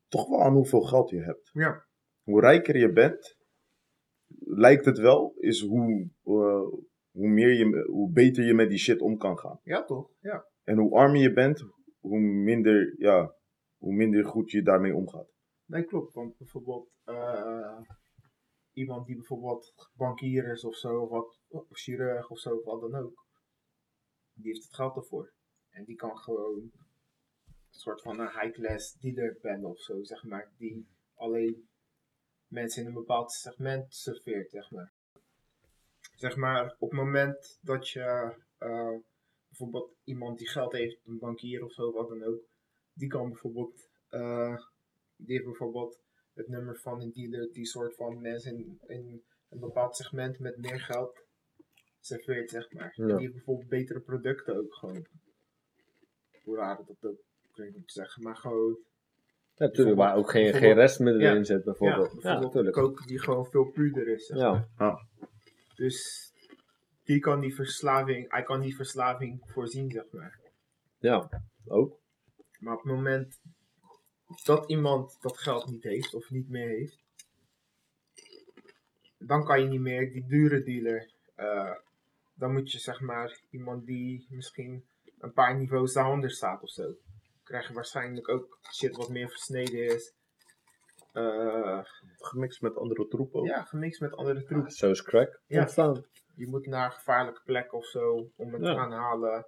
toch 0.07 0.29
wel 0.29 0.41
aan 0.41 0.53
hoeveel 0.53 0.81
geld 0.81 1.09
je 1.09 1.21
hebt. 1.21 1.49
Ja. 1.53 1.85
Hoe 2.23 2.41
rijker 2.41 2.77
je 2.77 2.91
bent, 2.91 3.37
lijkt 4.39 4.85
het 4.85 4.97
wel, 4.97 5.33
is 5.35 5.61
hoe, 5.61 6.09
eh, 6.23 6.67
hoe, 7.11 7.27
meer 7.29 7.53
je, 7.53 7.85
hoe 7.89 8.11
beter 8.11 8.45
je 8.45 8.53
met 8.53 8.69
die 8.69 8.79
shit 8.79 9.01
om 9.01 9.17
kan 9.17 9.37
gaan. 9.37 9.59
Ja, 9.63 9.83
toch? 9.83 10.09
Ja. 10.19 10.45
En 10.63 10.77
hoe 10.77 10.95
armer 10.95 11.21
je 11.21 11.33
bent, 11.33 11.65
hoe 11.99 12.19
minder, 12.19 12.95
ja, 12.97 13.35
hoe 13.77 13.93
minder 13.93 14.25
goed 14.25 14.51
je 14.51 14.61
daarmee 14.61 14.95
omgaat. 14.95 15.35
Nee, 15.67 15.83
klopt. 15.83 16.13
Want 16.13 16.37
bijvoorbeeld 16.37 16.89
eh, 17.03 17.79
iemand 18.73 19.05
die 19.05 19.15
bijvoorbeeld 19.15 19.91
bankier 19.93 20.51
is 20.51 20.63
of 20.63 20.75
zo, 20.75 21.01
of, 21.01 21.09
wat, 21.09 21.39
of 21.47 21.65
chirurg 21.69 22.29
of 22.29 22.39
zo, 22.39 22.55
of 22.55 22.63
wat 22.63 22.81
dan 22.81 22.95
ook, 22.95 23.25
die 24.33 24.51
heeft 24.51 24.63
het 24.63 24.75
geld 24.75 24.95
ervoor. 24.95 25.33
En 25.69 25.83
die 25.83 25.95
kan 25.95 26.17
gewoon 26.17 26.59
een 26.59 26.71
soort 27.69 28.01
van 28.01 28.19
een 28.19 28.39
high-class 28.39 28.93
dealer 28.99 29.37
bellen 29.41 29.69
of 29.69 29.79
zo, 29.79 30.03
zeg 30.03 30.23
maar, 30.23 30.51
die 30.57 30.87
alleen 31.15 31.67
mensen 32.47 32.81
in 32.81 32.87
een 32.87 32.93
bepaald 32.93 33.31
segment 33.31 33.95
serveert, 33.95 34.49
zeg 34.49 34.71
maar. 34.71 34.91
Zeg 36.15 36.35
maar, 36.35 36.75
op 36.79 36.89
het 36.89 36.99
moment 36.99 37.59
dat 37.61 37.89
je 37.89 38.35
eh, 38.57 38.95
bijvoorbeeld 39.47 39.95
iemand 40.03 40.37
die 40.37 40.49
geld 40.49 40.71
heeft, 40.71 40.99
een 41.05 41.19
bankier 41.19 41.63
of 41.63 41.71
zo, 41.71 41.91
wat 41.91 42.09
dan 42.09 42.23
ook, 42.23 42.41
die 42.93 43.07
kan 43.07 43.29
bijvoorbeeld 43.29 43.89
eh, 44.09 44.57
die 45.17 45.33
heeft 45.35 45.45
bijvoorbeeld 45.45 45.99
het 46.33 46.47
nummer 46.47 46.79
van 46.79 47.01
een 47.01 47.11
dealer 47.11 47.51
die 47.51 47.65
soort 47.65 47.95
van 47.95 48.21
mensen 48.21 48.55
in, 48.55 48.79
in 48.87 49.23
een 49.49 49.59
bepaald 49.59 49.95
segment 49.95 50.39
met 50.39 50.57
meer 50.57 50.79
geld 50.79 51.25
serveert, 51.99 52.49
zeg 52.49 52.71
maar. 52.71 52.93
Ja. 52.95 53.03
En 53.03 53.07
die 53.07 53.19
heeft 53.19 53.33
bijvoorbeeld 53.33 53.69
betere 53.69 53.99
producten 53.99 54.55
ook 54.55 54.73
gewoon. 54.73 55.07
Hoe 56.43 56.57
raar 56.57 56.77
dat 56.85 57.03
ook 57.05 57.19
klinkt 57.51 57.75
om 57.75 57.85
te 57.85 57.93
zeggen, 57.93 58.23
maar 58.23 58.35
gewoon. 58.35 58.79
Ja, 59.53 59.65
natuurlijk, 59.65 59.97
waar 59.97 60.15
ook 60.15 60.31
geen, 60.31 60.53
geen 60.53 60.73
restmiddelen 60.73 61.31
ja. 61.31 61.35
in 61.35 61.45
zit, 61.45 61.63
bijvoorbeeld. 61.63 62.11
Ja, 62.11 62.13
Ja, 62.13 62.21
bijvoorbeeld 62.21 62.53
natuurlijk. 62.53 62.75
koken 62.75 63.07
die 63.07 63.19
gewoon 63.19 63.45
veel 63.45 63.71
puurder 63.71 64.07
is. 64.07 64.25
Zeg 64.25 64.37
maar. 64.37 64.67
Ja, 64.77 65.07
Dus 65.75 66.31
die 67.03 67.19
kan 67.19 67.39
die 67.39 67.55
verslaving, 67.55 68.31
hij 68.31 68.43
kan 68.43 68.61
die 68.61 68.75
verslaving 68.75 69.41
voorzien, 69.45 69.91
zeg 69.91 70.11
maar. 70.11 70.39
ja, 70.99 71.29
ook. 71.65 71.99
Maar 72.59 72.73
op 72.73 72.83
het 72.83 72.93
moment 72.93 73.39
dat 74.43 74.69
iemand 74.69 75.17
dat 75.21 75.37
geld 75.37 75.67
niet 75.71 75.83
heeft 75.83 76.13
of 76.13 76.29
niet 76.29 76.49
meer 76.49 76.67
heeft, 76.67 76.99
dan 79.17 79.45
kan 79.45 79.61
je 79.61 79.67
niet 79.67 79.81
meer 79.81 80.11
die 80.11 80.25
dure 80.27 80.63
dealer. 80.63 81.11
eh, 81.35 81.73
dan 82.33 82.51
moet 82.53 82.71
je 82.71 82.79
zeg 82.79 82.99
maar 83.01 83.39
iemand 83.49 83.85
die 83.85 84.27
misschien 84.29 84.85
een 85.19 85.33
paar 85.33 85.55
niveaus 85.55 85.93
daaronder 85.93 86.31
staat 86.31 86.61
of 86.61 86.69
zo. 86.69 86.93
Krijg 87.43 87.67
je 87.67 87.73
waarschijnlijk 87.73 88.29
ook 88.29 88.59
shit 88.73 88.95
wat 88.95 89.09
meer 89.09 89.29
versneden 89.29 89.85
is. 89.85 90.13
Eh, 91.11 91.83
Gemixt 92.17 92.61
met 92.61 92.75
andere 92.77 93.07
troepen 93.07 93.39
ook. 93.39 93.45
ja, 93.45 93.63
gemixt 93.63 94.01
met 94.01 94.13
andere 94.15 94.43
troep. 94.43 94.69
Zo 94.71 94.89
is 94.89 95.03
crack 95.03 95.39
Ja. 95.47 95.59
ontstaan. 95.61 96.05
Je 96.35 96.47
moet 96.47 96.65
naar 96.65 96.85
een 96.85 96.91
gevaarlijke 96.91 97.41
plek 97.43 97.73
of 97.73 97.85
zo 97.85 98.31
om 98.35 98.53
het 98.53 98.61
Ja. 98.63 98.73
te 98.73 98.79
gaan 98.79 98.91
halen. 98.91 99.45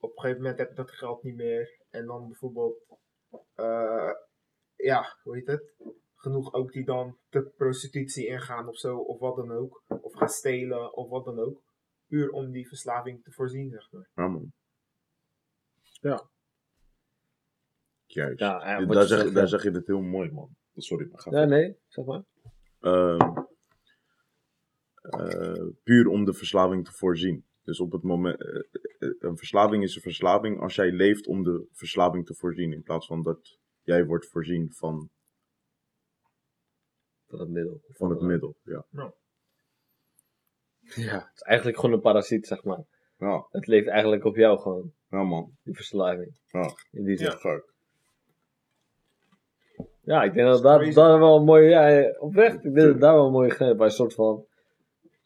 Op 0.00 0.10
een 0.10 0.20
gegeven 0.20 0.42
moment 0.42 0.58
heb 0.58 0.68
je 0.68 0.74
dat 0.74 0.90
geld 0.90 1.22
niet 1.22 1.36
meer. 1.36 1.80
En 1.90 2.06
dan 2.06 2.26
bijvoorbeeld, 2.28 2.76
ja, 4.76 5.16
hoe 5.22 5.36
heet 5.36 5.46
het? 5.46 5.74
Genoeg 6.14 6.52
ook 6.52 6.72
die 6.72 6.84
dan 6.84 7.18
de 7.28 7.42
prostitutie 7.42 8.26
ingaan 8.26 8.68
of 8.68 8.78
zo, 8.78 8.98
of 8.98 9.18
wat 9.18 9.36
dan 9.36 9.50
ook. 9.50 9.82
Of 9.86 10.14
gaan 10.14 10.28
stelen 10.28 10.96
of 10.96 11.08
wat 11.08 11.24
dan 11.24 11.38
ook. 11.38 11.62
Puur 12.06 12.30
om 12.30 12.50
die 12.50 12.68
verslaving 12.68 13.22
te 13.22 13.32
voorzien, 13.32 13.70
zeg 13.70 13.92
maar. 13.92 14.08
Ja, 14.14 14.28
man. 14.28 14.52
Ja. 16.00 16.30
Juist. 18.06 18.38
Ja, 18.38 18.68
ja, 18.68 18.86
daar, 18.86 19.02
je 19.02 19.08
zeg, 19.08 19.18
zegt, 19.18 19.34
daar 19.34 19.42
ja. 19.42 19.48
zeg 19.48 19.62
je 19.62 19.70
het 19.70 19.86
heel 19.86 20.00
mooi, 20.00 20.30
man. 20.30 20.56
Sorry, 20.74 21.08
maar 21.10 21.20
ga 21.20 21.30
Ja, 21.30 21.44
nee, 21.44 21.76
zeg 21.88 22.04
maar. 22.04 22.22
Ehm, 22.80 23.44
eh, 25.02 25.66
puur 25.82 26.08
om 26.08 26.24
de 26.24 26.32
verslaving 26.34 26.84
te 26.84 26.92
voorzien. 26.92 27.44
Dus 27.64 27.80
op 27.80 27.92
het 27.92 28.02
moment, 28.02 28.40
eh, 28.40 28.56
eh, 28.98 29.14
een 29.18 29.36
verslaving 29.36 29.82
is 29.82 29.94
een 29.96 30.02
verslaving 30.02 30.60
als 30.60 30.74
jij 30.74 30.90
leeft 30.92 31.26
om 31.26 31.42
de 31.42 31.66
verslaving 31.72 32.26
te 32.26 32.34
voorzien. 32.34 32.72
In 32.72 32.82
plaats 32.82 33.06
van 33.06 33.22
dat 33.22 33.58
jij 33.82 34.04
wordt 34.06 34.26
voorzien 34.26 34.72
van, 34.72 35.10
Van 37.28 37.38
het 37.40 37.48
middel. 37.48 37.80
van 37.88 38.10
het 38.10 38.20
middel. 38.20 38.56
Ja, 38.62 38.84
Ja, 40.94 41.18
het 41.18 41.34
is 41.34 41.40
eigenlijk 41.42 41.78
gewoon 41.78 41.94
een 41.94 42.00
parasiet, 42.00 42.46
zeg 42.46 42.64
maar. 42.64 42.84
ja, 43.18 43.46
Het 43.50 43.66
leeft 43.66 43.88
eigenlijk 43.88 44.24
op 44.24 44.36
jou 44.36 44.58
gewoon, 44.58 44.92
ja 45.08 45.22
man. 45.22 45.56
die 45.62 45.74
verslaving. 45.74 46.38
Ja. 46.46 46.74
In 46.90 47.04
die 47.04 47.16
zin. 47.16 47.26
Ja. 47.42 47.60
Ja, 50.04 50.22
ik 50.22 50.32
denk 50.34 50.46
dat 50.48 50.62
daar, 50.94 51.18
wel 51.18 51.36
een 51.36 51.44
mooie, 51.44 51.68
ja, 51.68 52.10
oprecht, 52.18 52.64
ik 52.64 52.74
denk 52.74 52.86
dat 52.92 53.00
daar 53.00 53.14
wel 53.14 53.26
een 53.26 53.32
mooie 53.32 53.50
greep 53.50 53.76
bij 53.76 53.86
een 53.86 53.92
soort 53.92 54.14
van, 54.14 54.46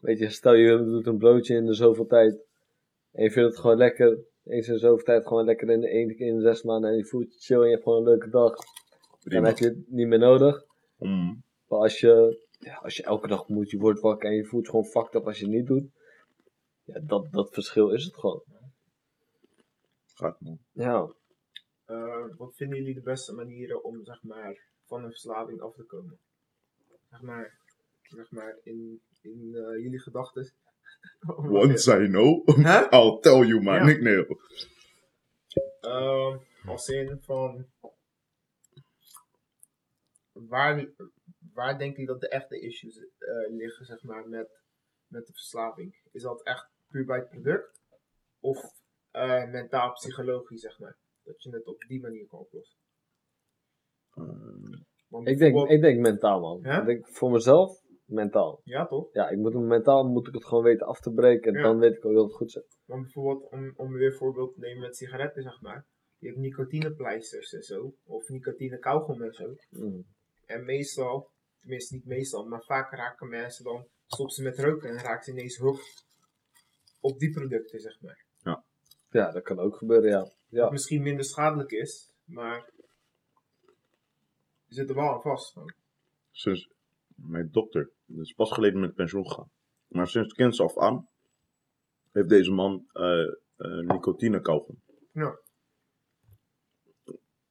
weet 0.07 0.19
je, 0.19 0.29
stel 0.31 0.55
je 0.55 0.77
doet 0.85 1.07
een 1.07 1.19
broodje 1.19 1.55
in 1.55 1.67
de 1.67 1.75
zoveel 1.75 2.07
tijd, 2.07 2.33
en 3.13 3.23
je 3.23 3.31
vindt 3.31 3.49
het 3.49 3.59
gewoon 3.59 3.77
lekker, 3.77 4.19
eens 4.45 4.67
in 4.67 4.73
de 4.73 4.79
zoveel 4.79 5.05
tijd 5.05 5.27
gewoon 5.27 5.45
lekker 5.45 5.71
in 5.71 5.81
de 5.81 5.89
één 5.89 6.17
keer 6.17 6.27
in 6.27 6.37
de 6.37 6.43
zes 6.43 6.63
maanden, 6.63 6.91
en 6.91 6.97
je 6.97 7.05
voelt 7.05 7.33
je 7.35 7.41
chill 7.41 7.57
en 7.61 7.65
je 7.65 7.71
hebt 7.71 7.83
gewoon 7.83 7.99
een 7.99 8.09
leuke 8.09 8.29
dag, 8.29 8.55
dan 8.55 9.19
Prima. 9.21 9.49
heb 9.49 9.59
je 9.59 9.65
het 9.65 9.91
niet 9.91 10.07
meer 10.07 10.19
nodig. 10.19 10.65
Mm. 10.99 11.43
Maar 11.69 11.79
als 11.79 12.01
je, 12.01 12.45
ja, 12.59 12.75
als 12.75 12.97
je 12.97 13.03
elke 13.03 13.29
dag 13.29 13.49
moet, 13.49 13.71
je 13.71 13.79
wordt 13.79 14.01
wakker 14.01 14.29
en 14.29 14.37
je 14.37 14.45
voelt 14.45 14.65
je 14.65 14.71
gewoon 14.71 14.87
fucked 14.87 15.15
up 15.15 15.27
als 15.27 15.39
je 15.39 15.45
het 15.45 15.55
niet 15.55 15.67
doet, 15.67 15.91
ja, 16.85 17.01
dat, 17.01 17.33
dat 17.33 17.53
verschil 17.53 17.91
is 17.91 18.05
het 18.05 18.17
gewoon. 18.17 18.43
Gek, 20.15 20.37
man. 20.39 20.59
Ja, 20.73 21.15
Eh, 21.85 22.27
wat 22.37 22.57
vinden 22.57 22.79
jullie 22.79 22.95
de 22.95 23.03
beste 23.03 23.33
manieren 23.35 23.85
om, 23.85 24.05
zeg 24.05 24.23
maar, 24.23 24.67
van 24.87 25.05
een 25.05 25.11
verslaving 25.11 25.61
af 25.61 25.75
te 25.75 25.85
komen? 25.85 26.19
Zeg 27.11 27.21
maar, 27.23 27.59
zeg 28.09 28.31
maar 28.31 28.59
in, 28.63 29.01
in 29.23 29.55
eh, 29.55 29.83
jullie 29.83 30.01
gedachten. 30.01 30.53
Once 31.63 32.03
I 32.03 32.07
know, 32.09 32.47
Huh? 32.47 32.87
I'll 32.95 33.19
tell 33.21 33.45
you 33.47 33.63
my 33.63 33.75
Ja. 33.75 33.85
nickname. 33.85 34.39
Ehm, 35.81 36.39
als 36.69 36.89
in 36.89 37.19
van. 37.23 37.67
Waar, 40.33 40.89
waar 41.53 41.79
denkt 41.79 41.99
u 41.99 42.05
dat 42.05 42.21
de 42.21 42.29
echte 42.29 42.61
issues 42.61 42.97
eh, 43.19 43.51
liggen, 43.57 43.87
zeg 43.87 44.03
maar, 44.03 44.29
met, 44.29 44.49
met 45.07 45.27
de 45.27 45.33
verslaving? 45.33 45.97
Is 46.13 46.23
dat 46.23 46.43
echt 46.43 46.69
puur 46.89 47.05
bij 47.05 47.19
het 47.19 47.29
product? 47.29 47.81
Of 48.41 48.73
eh, 49.11 49.51
mentaal-psychologisch, 49.51 50.61
zeg 50.61 50.79
maar? 50.79 50.97
Dat 51.23 51.43
je 51.43 51.51
het 51.51 51.67
op 51.67 51.85
die 51.89 52.01
manier 52.01 52.27
kan 52.27 52.39
oplossen? 52.39 52.79
Eh, 54.15 54.81
Want 55.09 55.29
ik 55.29 55.39
denk, 55.39 55.69
ik 55.69 55.81
denk 55.81 56.01
mentaal 56.01 56.41
man. 56.41 56.65
Ik 56.81 56.87
denk 56.87 57.09
voor 57.09 57.31
mezelf, 57.31 57.83
mentaal. 58.07 58.61
Ja, 58.65 58.87
toch? 58.87 59.09
Ja, 59.13 59.29
ik 59.29 59.39
moet 59.39 59.53
hem 59.53 59.67
mentaal 59.67 60.05
moet 60.09 60.27
ik 60.29 60.35
het 60.35 60.45
gewoon 60.45 60.65
weten 60.65 60.87
af 60.87 61.01
te 61.01 61.13
breken. 61.13 61.53
En 61.55 61.59
Ja. 61.61 61.67
dan 61.67 61.79
weet 61.79 61.97
ik 61.97 62.05
ook 62.05 62.15
dat 62.15 62.25
het 62.25 62.35
goed 62.35 62.51
zit. 62.53 62.79
Want 62.85 63.03
bijvoorbeeld, 63.03 63.51
om, 63.53 63.73
om 63.77 63.93
weer 63.93 64.07
een 64.07 64.17
voorbeeld 64.19 64.55
te 64.55 64.61
nemen 64.61 64.81
met 64.83 64.97
sigaretten, 64.97 65.43
zeg 65.43 65.61
maar. 65.61 65.87
Je 66.19 66.27
hebt 66.27 66.39
nicotinepleisters 66.41 67.53
en 67.53 67.63
zo. 67.63 67.95
Of 68.05 68.29
nicotine 68.29 68.79
kauwgom 68.79 69.23
en 69.23 69.33
zo. 69.33 69.55
Mm. 69.71 70.05
En 70.47 70.65
meestal, 70.65 71.31
tenminste 71.61 71.95
niet 71.95 72.05
meestal, 72.07 72.45
maar 72.47 72.63
vaak 72.63 72.93
raken 72.93 73.29
mensen 73.29 73.65
dan, 73.65 73.87
stoppen 74.07 74.35
ze 74.35 74.43
met 74.43 74.59
roken 74.59 74.89
en 74.91 74.99
raken 74.99 75.25
ze 75.25 75.31
ineens 75.31 75.57
hoog 75.57 75.81
op 77.01 77.19
die 77.19 77.31
producten, 77.31 77.81
zeg 77.81 78.01
maar. 78.01 78.25
Ja, 79.11 79.31
dat 79.31 79.43
kan 79.43 79.59
ook 79.59 79.77
gebeuren, 79.77 80.11
ja. 80.11 80.31
Ja, 80.49 80.63
Wat 80.63 80.71
misschien 80.73 81.03
minder 81.03 81.25
schadelijk 81.25 81.71
is, 81.71 82.13
maar 82.25 82.71
je 84.65 84.75
zit 84.75 84.89
er 84.89 84.95
wel 84.95 85.09
aan 85.15 85.21
vast. 85.21 85.55
sinds 86.31 86.69
mijn 87.15 87.49
dokter, 87.51 87.91
dus 88.07 88.33
pas 88.33 88.53
geleden 88.53 88.81
met 88.81 88.95
pensioen 88.95 89.29
gegaan. 89.29 89.51
Maar 89.87 90.09
sinds 90.09 90.35
kinds 90.35 90.61
af 90.61 90.79
aan 90.79 91.09
heeft 92.13 92.29
deze 92.29 92.51
man 92.53 92.85
eh 92.93 93.23
eh 93.57 93.79
nicotine 93.87 94.41
kauwgom. 94.41 94.83
Ja. 95.13 95.39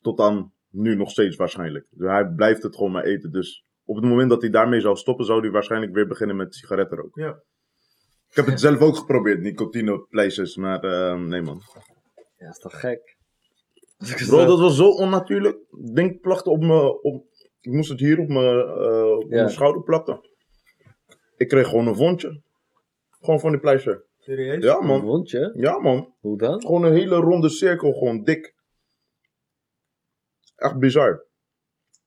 Tot 0.02 0.20
aan 0.20 0.54
nu 0.70 0.96
nog 0.96 1.10
steeds 1.10 1.36
waarschijnlijk. 1.36 1.88
Dus 1.90 2.10
hij 2.10 2.34
blijft 2.36 2.64
het 2.64 2.76
gewoon 2.76 2.92
maar 2.92 3.04
eten. 3.04 3.32
Dus 3.32 3.66
op 3.84 3.96
het 3.96 4.06
moment 4.06 4.30
dat 4.30 4.42
hij 4.42 4.50
daarmee 4.52 4.80
zou 4.82 4.96
stoppen, 4.96 5.26
zou 5.26 5.42
hij 5.42 5.52
waarschijnlijk 5.52 5.94
weer 5.94 6.08
beginnen 6.08 6.36
met 6.36 6.56
sigaretten 6.56 6.98
roken. 6.98 7.24
Ja. 7.24 7.44
Ik 8.30 8.36
heb 8.36 8.46
het 8.46 8.60
zelf 8.60 8.80
ook 8.80 8.96
geprobeerd, 8.96 9.42
nicotinepleisters, 9.42 10.56
maar 10.56 10.80
eh, 10.84 11.20
nee 11.22 11.42
man. 11.42 11.62
ja 12.36 12.50
is 12.50 12.58
toch 12.58 12.80
gek? 12.80 13.18
Bro, 14.28 14.46
dat 14.46 14.60
was 14.60 14.76
zo 14.76 14.90
onnatuurlijk. 14.90 15.58
Het 15.70 15.96
ding 15.96 16.22
plakte 16.22 16.50
op 16.50 16.62
me. 16.62 17.02
Op, 17.02 17.26
ik 17.60 17.72
moest 17.72 17.90
het 17.90 18.00
hier 18.00 18.20
op 18.20 18.28
mijn, 18.28 18.60
eh, 18.60 19.16
op 19.18 19.22
Ja. 19.22 19.36
mijn 19.36 19.50
schouder 19.50 19.84
plakken. 19.84 20.20
Ik 21.38 21.48
kreeg 21.48 21.68
gewoon 21.68 21.88
een 21.88 21.94
wondje. 21.94 22.42
Gewoon 23.10 23.40
van 23.40 23.52
die 23.52 23.60
pleister. 23.60 24.06
Serieus? 24.18 24.64
Ja, 24.64 24.78
Een 24.78 24.86
man. 24.86 25.02
wondje? 25.02 25.54
Ja, 25.56 25.80
man. 25.80 26.14
Hoe 26.20 26.38
dan? 26.38 26.62
Gewoon 26.62 26.84
een 26.84 26.94
hele 26.94 27.16
ronde 27.16 27.50
cirkel, 27.50 27.94
gewoon 27.94 28.24
dik. 28.24 28.56
Echt 30.56 30.80
bizar. 30.80 31.26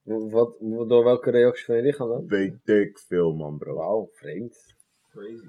Wat, 0.02 0.56
door 0.60 1.04
welke 1.04 1.30
reactie 1.30 1.64
van 1.64 1.76
je 1.76 1.82
lichaam 1.82 2.08
dan? 2.08 2.26
Weet 2.26 2.68
ik 2.68 2.98
veel, 2.98 3.32
man, 3.32 3.58
bro. 3.58 3.74
Wauw, 3.74 4.08
vreemd. 4.12 4.74
Crazy. 5.10 5.46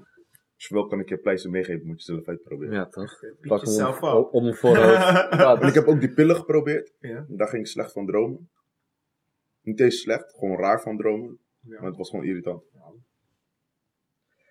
Als 0.54 0.68
je 0.68 0.74
wil, 0.74 0.86
kan 0.86 1.00
ik 1.00 1.08
je 1.08 1.18
pleister 1.18 1.50
meegeven. 1.50 1.86
Moet 1.86 2.04
je 2.04 2.12
zelf 2.12 2.28
uitproberen. 2.28 2.74
Ja, 2.74 2.86
toch? 2.86 3.20
Pak 3.40 3.66
hem 3.66 3.86
om, 3.86 4.16
op. 4.16 4.32
om 4.34 4.42
mijn 4.42 4.54
voorhoofd. 4.54 5.60
En 5.62 5.68
ik 5.68 5.74
heb 5.74 5.86
ook 5.86 6.00
die 6.00 6.12
pillen 6.12 6.36
geprobeerd. 6.36 6.92
Ja. 6.98 7.24
Daar 7.28 7.48
ging 7.48 7.62
ik 7.62 7.68
slecht 7.68 7.92
van 7.92 8.06
dromen. 8.06 8.50
Niet 9.62 9.80
eens 9.80 10.00
slecht, 10.00 10.34
gewoon 10.38 10.58
raar 10.58 10.80
van 10.82 10.96
dromen. 10.96 11.38
Ja. 11.60 11.78
Maar 11.80 11.88
het 11.88 11.96
was 11.96 12.10
gewoon 12.10 12.24
irritant. 12.24 12.62
Ja, 12.72 12.92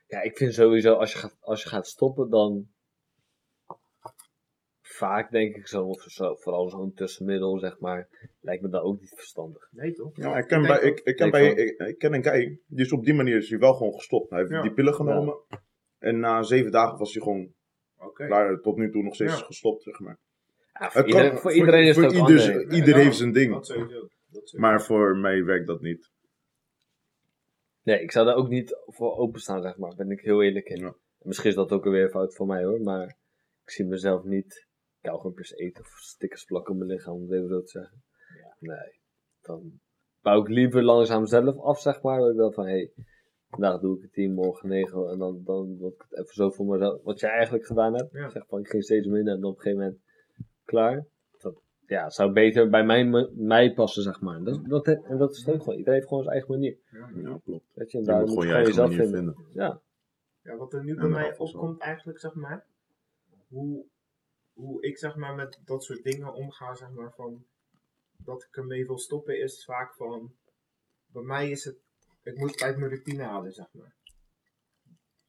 ik 0.09 0.37
vind 0.37 0.53
sowieso, 0.53 0.93
als 0.93 1.11
je 1.11 1.17
gaat, 1.17 1.37
als 1.39 1.63
je 1.63 1.69
gaat 1.69 1.87
stoppen, 1.87 2.29
dan 2.29 2.67
vaak 4.81 5.31
denk 5.31 5.55
ik 5.55 5.67
zo, 5.67 5.85
of 5.85 6.01
zo, 6.01 6.35
vooral 6.35 6.69
zo'n 6.69 6.93
tussenmiddel, 6.93 7.59
zeg 7.59 7.79
maar, 7.79 8.07
lijkt 8.41 8.61
me 8.63 8.69
dan 8.69 8.81
ook 8.81 8.99
niet 8.99 9.13
verstandig. 9.15 9.67
Nee, 9.71 9.93
toch? 9.93 10.17
Ja, 10.17 10.37
ik 10.37 10.47
ken, 10.47 10.61
bij, 10.61 10.79
ik, 10.81 10.99
ik, 10.99 11.15
ken 11.15 11.31
bij, 11.31 11.53
ik, 11.53 11.79
ik 11.87 11.97
ken 11.97 12.13
een 12.13 12.23
guy, 12.23 12.59
die 12.67 12.85
is 12.85 12.91
op 12.91 13.05
die 13.05 13.13
manier 13.13 13.37
is 13.37 13.49
hij 13.49 13.59
wel 13.59 13.73
gewoon 13.73 13.93
gestopt. 13.93 14.29
Hij 14.29 14.39
heeft 14.39 14.51
Ja. 14.51 14.61
die 14.61 14.73
pillen 14.73 14.93
genomen. 14.93 15.37
En 15.97 16.19
na 16.19 16.41
zeven 16.43 16.71
dagen 16.71 16.97
was 16.97 17.13
hij 17.13 17.21
gewoon 17.21 17.53
Oké. 17.97 18.25
klaar, 18.25 18.59
tot 18.61 18.77
nu 18.77 18.91
toe 18.91 19.03
nog 19.03 19.15
steeds 19.15 19.39
Ja. 19.39 19.45
gestopt, 19.45 19.83
zeg 19.83 19.99
maar. 19.99 20.17
Ja, 20.79 20.89
voor, 20.91 21.01
Het 21.01 21.11
kan- 21.11 21.19
iedereen, 21.19 21.37
voor 21.37 21.51
iedereen 21.53 21.87
is 21.87 21.93
voor 21.93 22.03
het 22.03 22.11
ook 22.19 22.29
ieder, 22.29 22.87
Ja, 22.87 22.97
heeft 22.97 23.17
zijn 23.17 23.31
ding. 23.31 23.53
Dat 23.53 23.65
sowieso. 23.65 23.99
Dat 23.99 24.09
sowieso. 24.47 24.57
Maar 24.59 24.81
voor 24.81 25.17
mij 25.17 25.43
werkt 25.43 25.67
dat 25.67 25.81
niet. 25.81 26.11
Nee, 27.83 28.01
ik 28.01 28.11
zou 28.11 28.25
daar 28.25 28.35
ook 28.35 28.49
niet 28.49 28.75
voor 28.85 29.17
openstaan, 29.17 29.61
zeg 29.61 29.77
maar, 29.77 29.95
ben 29.95 30.11
ik 30.11 30.21
heel 30.21 30.43
eerlijk 30.43 30.67
in. 30.67 30.79
Ja. 30.79 30.95
Misschien 31.19 31.49
is 31.49 31.55
dat 31.55 31.71
ook 31.71 31.83
weer 31.83 32.09
fout 32.09 32.35
van 32.35 32.47
mij 32.47 32.63
hoor, 32.63 32.81
maar 32.81 33.07
ik 33.63 33.71
zie 33.71 33.85
mezelf 33.85 34.23
niet 34.23 34.67
kauwgompjes 35.01 35.51
eten 35.51 35.83
of 35.83 35.87
stickers 35.87 36.43
plakken 36.43 36.73
op 36.73 36.79
mijn 36.79 36.91
lichaam, 36.91 37.13
om 37.13 37.21
het 37.21 37.31
even 37.31 37.47
zo 37.47 37.61
te 37.61 37.67
zeggen. 37.69 38.03
Nee, 38.59 38.99
dan 39.41 39.79
bouw 40.21 40.41
ik 40.41 40.47
liever 40.47 40.83
langzaam 40.83 41.25
zelf 41.25 41.57
af, 41.57 41.79
zeg 41.79 42.01
maar, 42.01 42.19
dat 42.19 42.29
ik 42.29 42.35
wel 42.35 42.51
van, 42.51 42.65
hé, 42.65 42.71
hey, 42.71 42.91
vandaag 43.49 43.79
doe 43.79 43.95
ik 43.97 44.01
het 44.01 44.13
10, 44.13 44.33
morgen 44.33 44.69
9, 44.69 45.09
en 45.09 45.17
dan, 45.17 45.41
dan 45.43 45.77
word 45.77 45.93
ik 45.93 46.05
het 46.09 46.19
even 46.19 46.33
zo 46.33 46.49
voor 46.49 46.65
mezelf, 46.65 47.03
wat 47.03 47.19
jij 47.19 47.29
eigenlijk 47.29 47.65
gedaan 47.65 47.93
hebt, 47.95 48.11
Ja. 48.11 48.29
zeg 48.29 48.45
van, 48.47 48.59
ik 48.59 48.67
ging 48.67 48.83
steeds 48.83 49.07
minder 49.07 49.33
en 49.33 49.43
op 49.43 49.55
een 49.55 49.61
gegeven 49.61 49.83
moment 49.83 50.01
klaar. 50.65 51.05
Dat, 51.89 51.97
ja, 51.97 52.09
zou 52.09 52.31
beter 52.31 52.69
bij 52.69 52.83
mij, 52.85 53.29
mij 53.35 53.73
passen, 53.73 54.03
zeg 54.03 54.21
maar. 54.21 54.43
Dat, 54.43 54.65
dat, 54.65 54.87
en 54.87 55.17
dat 55.17 55.31
is 55.31 55.37
het 55.37 55.55
ook 55.55 55.59
gewoon, 55.61 55.77
iedereen 55.77 55.97
heeft 55.99 56.07
gewoon 56.07 56.23
zijn 56.23 56.35
eigen 56.35 56.53
manier. 56.53 56.77
Ja. 56.91 57.09
Ja, 57.29 57.39
klopt. 57.43 57.65
Weet 57.73 57.91
je, 57.91 57.97
en 57.97 58.03
Je 58.03 58.09
daar 58.09 58.19
moet 58.19 58.29
moet 58.29 58.37
gewoon 58.39 58.47
je 58.47 58.53
eigen 58.53 58.73
jezelf 58.73 58.89
manier 58.89 59.03
vinden. 59.07 59.33
vinden. 59.35 59.53
Ja, 59.53 59.81
Ja, 60.41 60.55
wat 60.57 60.73
er 60.73 60.83
nu 60.83 60.95
bij 60.95 61.07
mij 61.09 61.37
opkomt 61.37 61.79
eigenlijk, 61.81 62.19
zeg 62.19 62.33
maar, 62.33 62.65
hoe, 63.47 63.85
hoe 64.53 64.81
ik 64.81 64.97
zeg 64.97 65.15
maar 65.15 65.35
met 65.35 65.59
dat 65.65 65.83
soort 65.83 66.03
dingen 66.03 66.33
omga, 66.33 66.75
zeg 66.75 66.89
maar, 66.91 67.13
van 67.13 67.45
dat 68.17 68.43
ik 68.43 68.57
ermee 68.57 68.85
wil 68.85 68.97
stoppen, 68.99 69.39
is 69.41 69.65
vaak 69.65 69.93
van, 69.95 70.35
bij 71.11 71.23
mij 71.23 71.49
is 71.49 71.63
het, 71.65 71.77
ik 72.23 72.37
moet 72.37 72.51
het 72.51 72.61
uit 72.61 72.77
mijn 72.77 72.91
routine 72.91 73.23
halen, 73.23 73.51
zeg 73.53 73.67
maar. 73.71 73.95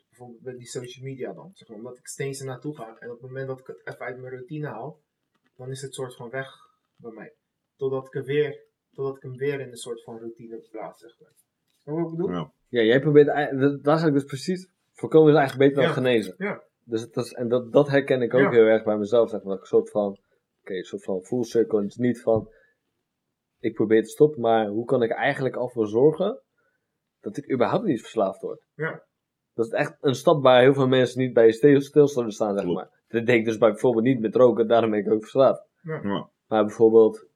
Bijvoorbeeld 0.09 0.43
met 0.43 0.59
die 0.59 0.67
social 0.67 1.05
media 1.05 1.33
dan, 1.33 1.51
zeg 1.55 1.69
maar, 1.69 1.77
omdat 1.77 1.99
ik 1.99 2.07
steeds 2.07 2.41
er 2.41 2.47
naartoe 2.47 2.77
ga 2.77 2.97
en 2.99 3.11
op 3.11 3.21
het 3.21 3.31
moment 3.31 3.47
dat 3.49 3.61
ik 3.61 3.67
het 3.67 3.81
even 3.85 4.01
uit 4.07 4.19
mijn 4.19 4.33
routine 4.33 4.67
haal, 4.67 5.01
dan 5.61 5.71
is 5.71 5.83
het 5.83 5.95
soort 5.95 6.17
van 6.17 6.31
weg 6.31 6.49
bij 6.97 7.13
mij. 7.13 7.35
Totdat 7.77 8.07
ik, 8.07 8.15
er 8.15 8.25
weer, 8.25 8.63
totdat 8.95 9.17
ik 9.17 9.23
hem 9.23 9.37
weer 9.37 9.61
in 9.61 9.69
een 9.71 9.77
soort 9.77 10.03
van 10.03 10.19
routine 10.19 10.67
plaats, 10.71 11.01
zeg 11.01 11.19
maar. 11.21 11.33
Snap 11.79 11.97
je 11.97 12.03
wat 12.03 12.11
ik 12.13 12.17
bedoel? 12.17 12.33
Ja. 12.33 12.53
Ja, 12.69 12.83
jij 12.83 13.01
probeert, 13.01 13.27
dat- 13.61 13.83
daar 13.85 13.97
zou 13.99 14.09
ik 14.09 14.15
dus 14.15 14.25
precies, 14.25 14.69
voorkomen 14.93 15.33
is 15.33 15.39
eigenlijk 15.39 15.69
beter 15.69 15.83
dan 15.87 15.93
Ja. 15.95 16.01
genezen. 16.01 16.35
Ja. 16.39 16.63
Dus 16.85 17.01
het 17.01 17.17
is, 17.17 17.33
en 17.33 17.49
dat, 17.49 17.73
dat 17.73 17.89
herken 17.89 18.23
ik 18.23 18.35
ook 18.35 18.41
Ja. 18.41 18.51
heel 18.51 18.65
erg 18.65 18.85
bij 18.85 18.97
mezelf, 18.99 19.31
zeg 19.31 19.43
maar. 19.43 19.49
Dat 19.49 19.57
ik 19.57 19.61
een 19.73 19.79
soort 19.79 19.91
van, 19.91 20.19
oké, 20.61 20.75
een 20.75 20.85
soort 20.85 21.03
van 21.05 21.23
full 21.23 21.43
circle. 21.45 21.81
Het 21.81 21.89
is 21.91 21.97
niet 21.97 22.21
van, 22.23 22.51
ik 23.59 23.75
probeer 23.75 24.03
te 24.03 24.09
stoppen, 24.09 24.41
maar 24.41 24.67
hoe 24.67 24.85
kan 24.85 25.03
ik 25.03 25.11
eigenlijk 25.11 25.57
al 25.57 25.69
voor 25.69 25.87
zorgen 25.87 26.41
dat 27.21 27.37
ik 27.37 27.53
überhaupt 27.53 27.85
niet 27.85 28.01
verslaafd 28.01 28.41
word? 28.41 28.63
Ja. 28.75 29.03
Dat 29.55 29.67
is 29.67 29.73
echt 29.73 29.97
een 30.01 30.15
stap 30.15 30.43
waar 30.43 30.61
heel 30.63 30.75
veel 30.75 30.89
mensen 30.89 31.21
niet 31.21 31.33
bij 31.35 31.53
stil, 31.53 31.81
stil 31.81 32.09
zouden 32.09 32.35
staan, 32.35 32.55
zeg 32.55 32.65
Klopt. 32.65 32.79
maar. 32.79 33.00
Dat 33.11 33.27
deed 33.27 33.39
ik 33.39 33.45
dus 33.45 33.59
bij 33.59 33.71
bijvoorbeeld 33.71 34.05
niet 34.05 34.21
met 34.21 34.35
roken, 34.37 34.69
daarom 34.69 34.91
ben 34.91 34.99
ik 34.99 35.11
ook 35.13 35.21
verslaafd. 35.21 35.63
Ja. 35.83 36.29
Maar 36.47 36.65
bijvoorbeeld, 36.65 37.27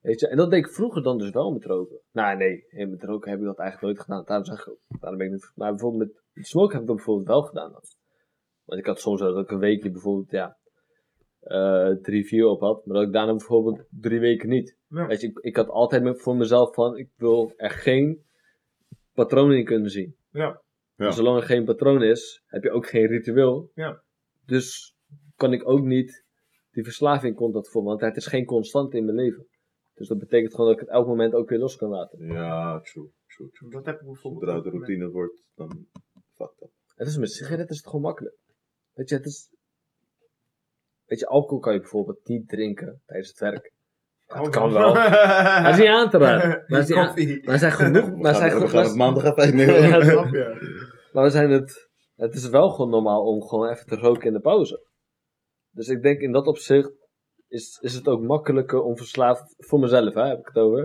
weet 0.00 0.20
je, 0.20 0.28
en 0.28 0.36
dat 0.36 0.50
deed 0.50 0.64
ik 0.64 0.70
vroeger 0.72 1.02
dan 1.02 1.18
dus 1.18 1.30
wel 1.30 1.52
met 1.52 1.64
roken. 1.64 2.00
Nou 2.12 2.36
nee, 2.36 2.64
hey, 2.68 2.86
met 2.86 3.02
roken 3.02 3.30
heb 3.30 3.38
ik 3.38 3.44
dat 3.44 3.58
eigenlijk 3.58 3.92
nooit 3.92 4.06
gedaan. 4.06 4.24
Daarom 4.24 4.46
zeg 4.46 4.60
ik 4.60 4.68
ook, 4.68 5.00
daarom 5.00 5.18
ben 5.18 5.26
ik 5.26 5.32
niet, 5.32 5.52
maar 5.54 5.70
bijvoorbeeld 5.70 6.02
met, 6.08 6.22
met 6.32 6.46
smoken 6.46 6.72
heb 6.72 6.80
ik 6.80 6.86
dat 6.86 6.96
bijvoorbeeld 6.96 7.28
wel 7.28 7.42
gedaan. 7.42 7.72
Dan. 7.72 7.82
Want 8.64 8.80
ik 8.80 8.86
had 8.86 9.00
soms 9.00 9.20
wel 9.20 9.34
dat 9.34 9.44
ik 9.44 9.50
een 9.50 9.58
weekje 9.58 9.90
bijvoorbeeld, 9.90 10.30
ja, 10.30 10.56
eh, 11.40 11.90
drie, 11.90 12.26
vier 12.26 12.46
op 12.46 12.60
had. 12.60 12.86
Maar 12.86 12.96
dat 12.96 13.06
ik 13.06 13.12
daarna 13.12 13.30
bijvoorbeeld 13.32 13.84
drie 13.90 14.20
weken 14.20 14.48
niet. 14.48 14.76
Ja. 14.88 15.06
Weet 15.06 15.20
je, 15.20 15.26
ik, 15.26 15.38
ik 15.38 15.56
had 15.56 15.68
altijd 15.68 16.02
me- 16.02 16.14
voor 16.16 16.36
mezelf 16.36 16.74
van, 16.74 16.96
ik 16.96 17.08
wil 17.16 17.52
er 17.56 17.70
geen 17.70 18.24
patronen 19.12 19.56
in 19.56 19.64
kunnen 19.64 19.90
zien. 19.90 20.16
Ja. 20.30 20.62
Ja. 20.96 21.06
En 21.06 21.12
zolang 21.12 21.36
er 21.36 21.42
geen 21.46 21.64
patroon 21.64 22.02
is, 22.02 22.42
heb 22.46 22.62
je 22.62 22.70
ook 22.70 22.86
geen 22.86 23.06
ritueel. 23.06 23.70
Ja. 23.74 24.02
Dus 24.52 24.94
kan 25.36 25.52
ik 25.52 25.68
ook 25.68 25.84
niet 25.84 26.24
die 26.70 26.84
verslaving 26.84 27.36
constant 27.36 27.68
voelen, 27.68 27.90
want 27.90 28.02
het 28.02 28.16
is 28.16 28.26
geen 28.26 28.44
constante 28.44 28.96
in 28.96 29.04
mijn 29.04 29.16
leven. 29.16 29.46
Dus 29.94 30.08
dat 30.08 30.18
betekent 30.18 30.54
gewoon 30.54 30.66
dat 30.70 30.80
ik 30.80 30.86
het 30.86 30.94
elk 30.94 31.06
moment 31.06 31.34
ook 31.34 31.48
weer 31.48 31.58
los 31.58 31.76
kan 31.76 31.88
laten. 31.88 32.26
Ja, 32.26 32.80
true, 32.80 33.10
true, 33.26 33.48
true. 33.50 33.70
Dat 33.70 33.86
heb 33.86 34.00
ik 34.00 34.06
bijvoorbeeld 34.06 34.44
Zodra 34.44 34.56
het 34.62 34.66
routine 34.74 35.10
wordt, 35.10 35.48
dan 35.54 35.86
fuck 36.34 36.52
dat. 36.58 36.70
Het 36.94 37.08
is 37.08 37.16
met 37.16 37.30
sigaretten 37.32 37.68
is 37.68 37.76
het 37.76 37.86
gewoon 37.86 38.00
makkelijk. 38.02 38.36
Weet 38.92 39.08
je, 39.08 39.14
het 39.14 39.26
is... 39.26 39.50
Weet 41.04 41.18
je, 41.18 41.26
alcohol 41.26 41.58
kan 41.58 41.72
je 41.72 41.80
bijvoorbeeld 41.80 42.28
niet 42.28 42.48
drinken 42.48 43.02
tijdens 43.06 43.28
het 43.28 43.38
werk. 43.38 43.72
Het 44.26 44.40
Oh, 44.46 44.50
kan 44.50 44.72
wel. 44.72 44.94
Maar 44.94 45.70
is 45.70 45.78
niet 45.78 45.86
aan 45.86 46.10
te 46.10 46.18
raden. 46.18 46.48
Maar 46.68 46.80
het 46.80 46.88
is 46.88 46.88
niet 46.88 46.98
aan- 46.98 47.06
Koffie. 47.06 47.46
Maar 47.46 47.58
zijn 47.58 47.72
genoeg... 47.72 48.16
Maar 48.16 48.34
zijn 48.34 48.48
we 48.50 48.56
genoeg- 48.56 48.70
gaan 48.70 48.84
het 48.84 48.94
maandag 48.96 49.36
even. 49.36 49.58
Ja, 49.88 49.98
dat- 49.98 50.04
Snap 50.08 50.32
je? 50.32 50.80
Maar 51.12 51.24
we 51.24 51.30
zijn 51.30 51.50
het, 51.50 51.90
het 52.22 52.34
is 52.34 52.48
wel 52.48 52.70
gewoon 52.70 52.90
normaal 52.90 53.24
om 53.24 53.42
gewoon 53.42 53.68
even 53.68 53.86
te 53.86 53.96
roken 53.96 54.26
in 54.26 54.32
de 54.32 54.40
pauze. 54.40 54.86
Dus 55.70 55.88
ik 55.88 56.02
denk 56.02 56.20
in 56.20 56.32
dat 56.32 56.46
opzicht 56.46 56.92
is, 57.48 57.78
is 57.80 57.94
het 57.94 58.08
ook 58.08 58.22
makkelijker 58.22 58.82
om 58.82 58.96
verslaafd, 58.96 59.54
voor 59.58 59.80
mezelf 59.80 60.14
hè, 60.14 60.26
heb 60.26 60.38
ik 60.38 60.46
het 60.46 60.56
over. 60.56 60.80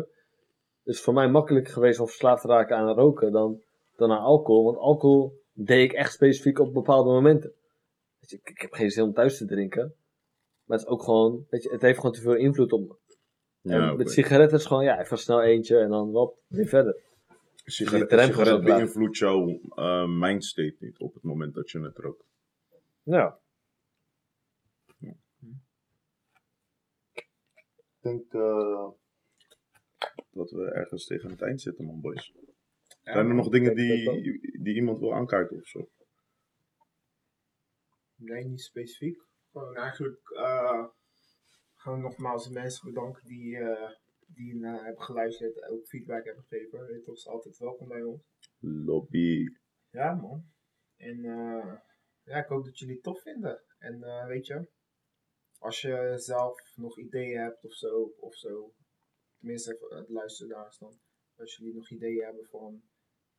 Het 0.84 0.96
is 0.96 1.02
voor 1.02 1.14
mij 1.14 1.30
makkelijker 1.30 1.74
geweest 1.74 2.00
om 2.00 2.08
verslaafd 2.08 2.42
te 2.42 2.48
raken 2.48 2.78
aan 2.78 2.96
roken 2.96 3.32
dan, 3.32 3.62
dan 3.96 4.12
aan 4.12 4.24
alcohol. 4.24 4.64
Want 4.64 4.78
alcohol 4.78 5.42
deed 5.54 5.84
ik 5.84 5.94
echt 5.94 6.14
specifiek 6.14 6.60
op 6.60 6.74
bepaalde 6.74 7.10
momenten. 7.10 7.54
Weet 8.20 8.30
je, 8.30 8.38
ik, 8.38 8.50
ik 8.50 8.62
heb 8.62 8.74
geen 8.74 8.92
zin 8.92 9.04
om 9.04 9.14
thuis 9.14 9.38
te 9.38 9.46
drinken. 9.46 9.96
Maar 10.64 10.78
het 10.78 10.88
is 10.88 10.94
ook 10.94 11.04
gewoon, 11.04 11.46
weet 11.50 11.64
je, 11.64 11.70
het 11.70 11.82
heeft 11.82 11.98
gewoon 11.98 12.12
te 12.12 12.22
veel 12.22 12.36
invloed 12.36 12.72
op 12.72 12.88
me. 12.88 12.96
en 13.62 13.80
Ja, 13.82 13.94
met 13.94 14.12
sigaretten 14.12 14.58
is 14.58 14.66
gewoon, 14.66 14.84
ja, 14.84 15.00
even 15.00 15.18
snel 15.18 15.42
eentje 15.42 15.78
en 15.78 15.90
dan 15.90 16.12
wat, 16.12 16.34
weer 16.48 16.68
verder. 16.68 17.06
Sigaret, 17.70 18.10
Die 18.10 18.18
drempel 18.18 18.46
sigaret 18.46 18.64
beïnvloedt 18.64 19.18
jouw 19.18 19.60
eh, 19.76 20.08
mindstate 20.08 20.76
niet 20.80 21.00
op 21.00 21.14
het 21.14 21.24
moment 21.24 21.54
dat 21.54 21.72
je 21.72 21.80
het 21.80 21.98
rookt. 21.98 22.26
Ja. 23.04 23.40
Ik 27.14 28.14
denk 28.14 28.34
eh, 28.34 28.90
dat 30.32 30.52
we 30.52 30.72
ergens 30.72 31.06
tegen 31.06 31.30
het 31.30 31.42
eind 31.42 31.62
zitten, 31.62 31.86
man, 31.86 32.02
boys. 32.02 32.34
Ja, 33.02 33.14
Zijn 33.14 33.28
er 33.28 33.36
nog 33.36 33.50
dingen 33.50 33.68
het 33.68 33.78
die, 33.78 34.62
die 34.62 34.76
iemand 34.76 35.00
wil 35.00 35.14
aankaarten 35.14 35.58
of 35.58 35.68
zo? 35.68 35.90
Nee, 38.16 38.44
niet 38.46 38.62
specifiek. 38.62 39.22
Gewoon 39.52 39.76
eigenlijk 39.76 40.30
eh 40.36 40.86
gewoon 41.76 42.02
nogmaals 42.02 42.48
de 42.48 42.54
mensen 42.54 42.94
bedanken 42.94 43.26
die, 43.26 43.58
eh, 43.58 43.92
die 44.28 44.56
naar 44.56 44.84
hebben 44.84 45.04
geluisterd 45.04 45.60
en 45.60 45.70
ook 45.70 45.88
feedback 45.88 46.26
hebben 46.26 46.44
gegeven. 46.44 46.86
Weet 46.86 47.06
je, 47.06 47.12
is 47.12 47.28
altijd 47.28 47.58
welkom 47.58 47.88
bij 47.88 48.04
ons. 48.04 48.22
Lobby. 48.60 49.46
Ja, 49.90 50.14
man. 50.14 50.46
En 50.96 51.26
eh, 51.26 51.74
ja, 52.24 52.38
ik 52.38 52.48
hoop 52.48 52.66
dat 52.66 52.80
jullie 52.80 52.94
het 52.94 53.04
tof 53.04 53.22
vinden. 53.22 53.64
En 53.78 54.04
eh, 54.04 54.26
weet 54.26 54.46
je, 54.46 54.68
als 55.60 55.82
je 55.82 56.14
zelf 56.16 56.76
nog 56.76 56.98
ideeën 56.98 57.42
hebt 57.42 57.66
of 57.66 57.74
zo, 57.74 58.14
of 58.20 58.36
zo, 58.36 58.74
tenminste 59.40 59.74
even 59.76 59.98
het 59.98 60.10
luisteraars 60.10 60.78
dan, 60.78 61.00
als 61.36 61.56
jullie 61.56 61.74
nog 61.74 61.90
ideeën 61.90 62.24
hebben 62.24 62.46
van 62.46 62.82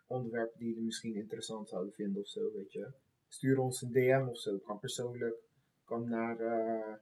onderwerpen 0.06 0.58
die 0.58 0.68
jullie 0.68 0.84
misschien 0.84 1.14
interessant 1.14 1.68
zouden 1.68 1.92
vinden 1.92 2.22
of 2.22 2.28
zo, 2.28 2.52
weet 2.52 2.72
je, 2.72 2.92
stuur 3.28 3.58
ons 3.58 3.82
een 3.82 3.92
DM 3.92 4.26
of 4.28 4.38
zo. 4.38 4.58
Kan 4.58 4.78
persoonlijk, 4.78 5.36
kan 5.84 6.08
naar, 6.08 6.40
eh, 6.40 6.94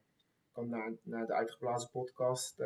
kan 0.53 0.69
naar, 0.69 0.93
naar 1.03 1.27
de 1.27 1.35
Uitgeblazen 1.35 1.91
Podcast 1.91 2.61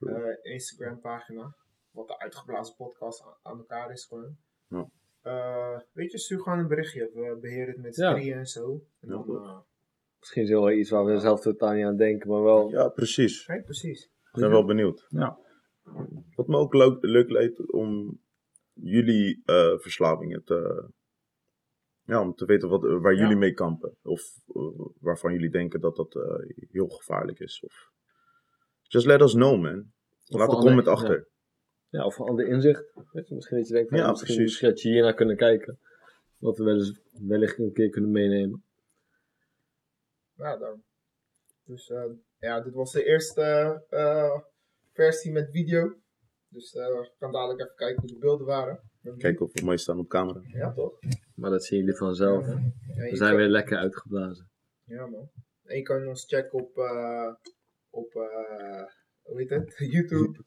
eh, 0.00 0.52
Instagram 0.52 1.00
pagina. 1.00 1.54
Wat 1.90 2.08
de 2.08 2.18
Uitgeblazen 2.18 2.76
Podcast 2.76 3.24
aan, 3.42 3.58
elkaar 3.58 3.90
is 3.90 4.04
gewoon. 4.04 4.36
Ja. 4.68 4.90
Eh, 5.20 5.80
weet 5.92 6.12
je, 6.12 6.18
stuur 6.18 6.40
gewoon 6.40 6.58
een 6.58 6.68
berichtje. 6.68 7.10
We 7.14 7.38
beheren 7.40 7.72
het 7.74 7.82
met 7.82 7.94
z'n 7.94 8.02
Ja. 8.02 8.12
drieën 8.14 8.36
en 8.38 8.46
zo. 8.46 8.72
En 9.00 9.08
Ja, 9.08 9.14
dan, 9.14 9.36
eh, 9.36 9.58
Misschien 10.18 10.42
is 10.42 10.48
het 10.48 10.58
wel 10.58 10.70
iets 10.70 10.90
waar 10.90 11.04
we 11.04 11.18
zelf 11.18 11.40
totaal 11.40 11.72
niet 11.72 11.84
aan 11.84 11.96
denken, 11.96 12.28
maar 12.30 12.42
wel. 12.42 12.70
Ja, 12.70 12.88
precies. 12.88 13.46
Nee, 13.46 13.62
precies. 13.62 14.04
Ik 14.04 14.40
ben 14.40 14.50
wel 14.50 14.64
benieuwd. 14.64 15.06
Ja. 15.08 15.38
Wat 16.34 16.46
me 16.46 16.56
ook 16.56 16.74
leuk, 16.74 17.02
leuk 17.04 17.30
lijkt 17.30 17.70
om 17.72 18.20
jullie 18.72 19.42
eh, 19.44 19.78
verslavingen 19.78 20.44
te... 20.44 20.88
Ja, 22.04 22.20
om 22.20 22.34
te 22.34 22.44
weten 22.44 22.68
wat, 22.68 22.82
waar 22.82 23.14
Ja. 23.14 23.20
jullie 23.20 23.36
mee 23.36 23.52
kampen. 23.52 23.96
Of 24.02 24.22
waarvan 25.00 25.32
jullie 25.32 25.50
denken 25.50 25.80
dat 25.80 25.96
dat 25.96 26.14
eh, 26.16 26.34
heel 26.70 26.88
gevaarlijk 26.88 27.38
is. 27.38 27.60
Of... 27.64 27.90
Just 28.90 29.06
let 29.06 29.20
us 29.20 29.32
know, 29.32 29.60
man. 29.60 29.92
Laat 30.26 30.52
een 30.52 30.58
comment 30.58 30.86
achter. 30.86 31.28
Ja, 31.88 32.04
of 32.04 32.18
een 32.18 32.26
ander 32.26 32.46
inzicht. 32.46 32.92
Weet 33.12 33.28
je, 33.28 33.34
misschien 33.34 33.56
dat 33.58 33.66
je 33.68 33.74
denkt, 33.74 33.88
van, 33.90 33.98
Ja, 33.98 34.10
misschien, 34.10 34.26
precies. 34.34 34.44
misschien 34.44 34.68
had 34.68 34.80
je 34.80 34.88
hiernaar 34.88 35.14
kunnen 35.14 35.36
kijken. 35.36 35.78
Wat 36.38 36.58
we 36.58 36.64
wel 36.64 36.74
eens, 36.74 37.00
wellicht 37.12 37.58
een 37.58 37.72
keer 37.72 37.88
kunnen 37.90 38.10
meenemen. 38.10 38.64
Ja, 40.36 40.56
dan. 40.56 40.82
Dus 41.64 41.90
eh, 41.90 42.04
ja, 42.38 42.60
dit 42.60 42.74
was 42.74 42.92
de 42.92 43.04
eerste 43.04 43.42
eh, 43.88 44.40
versie 44.92 45.32
met 45.32 45.50
video. 45.50 45.94
Dus 46.48 46.74
eh 46.74 46.86
we 46.86 47.10
gaan 47.18 47.32
dadelijk 47.32 47.60
even 47.60 47.74
kijken 47.76 48.00
hoe 48.00 48.10
de 48.10 48.18
beelden 48.18 48.46
waren. 48.46 48.80
Kijken 49.18 49.46
of 49.46 49.52
we 49.52 49.64
mooi 49.64 49.78
staan 49.78 49.98
op 49.98 50.08
camera. 50.08 50.40
Ja, 50.52 50.72
toch? 50.72 50.98
Maar 51.34 51.50
dat 51.50 51.64
zien 51.64 51.78
jullie 51.78 51.96
vanzelf. 51.96 52.46
Ja, 52.46 52.54
We 52.94 53.16
zijn 53.16 53.30
kan- 53.30 53.36
weer 53.36 53.48
lekker 53.48 53.76
uitgeblazen. 53.78 54.50
Ja, 54.84 55.06
man. 55.06 55.30
En 55.64 55.76
je 55.76 55.82
kan 55.82 56.06
ons 56.06 56.24
checken 56.26 56.58
op, 56.58 56.76
eh, 56.78 57.34
op 57.90 58.14
eh, 58.14 58.82
hoe 59.22 59.38
heet 59.38 59.50
het? 59.50 59.74
YouTube, 59.94 60.44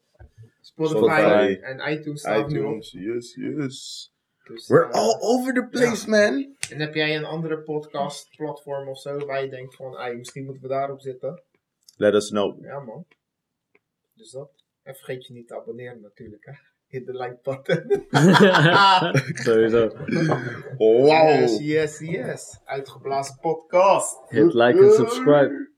Spotify, 0.61 0.97
Spotify. 0.99 1.59
en 1.61 1.91
iTunes 1.91 2.19
staat 2.19 2.47
nu 2.47 2.59
iTunes, 2.59 2.91
yes, 2.91 3.35
yes. 3.35 4.11
Dus, 4.43 4.67
We're 4.67 4.89
eh, 4.89 4.91
all 4.91 5.17
over 5.21 5.53
the 5.53 5.67
place, 5.67 6.09
man. 6.09 6.55
En 6.69 6.79
heb 6.79 6.93
jij 6.93 7.15
een 7.15 7.25
andere 7.25 7.61
podcast 7.61 8.35
platform 8.35 8.87
of 8.87 8.99
zo 8.99 9.25
waar 9.25 9.43
je 9.43 9.49
denkt 9.49 9.75
van, 9.75 9.95
ay, 9.95 10.15
misschien 10.15 10.45
moeten 10.45 10.63
we 10.63 10.69
daarop 10.69 11.01
zitten? 11.01 11.43
Let 11.95 12.13
us 12.13 12.29
know. 12.29 12.63
Ja, 12.63 12.79
man. 12.79 13.05
Dus 14.13 14.31
dat. 14.31 14.51
En 14.81 14.95
vergeet 14.95 15.25
je 15.25 15.33
niet 15.33 15.47
te 15.47 15.55
abonneren 15.55 16.01
natuurlijk, 16.01 16.45
hè. 16.45 16.53
Hit 16.87 17.05
de 17.05 17.13
like 17.13 17.39
button. 17.43 18.07
Sowieso. 19.45 19.87
Wow. 20.77 21.07
Yes, 21.07 21.57
yes, 21.59 21.99
yes. 21.99 22.59
Uitgeblazen 22.65 23.37
podcast. 23.41 24.29
Hit 24.29 24.53
like 24.53 24.79
en 24.79 24.91
subscribe. 24.91 25.72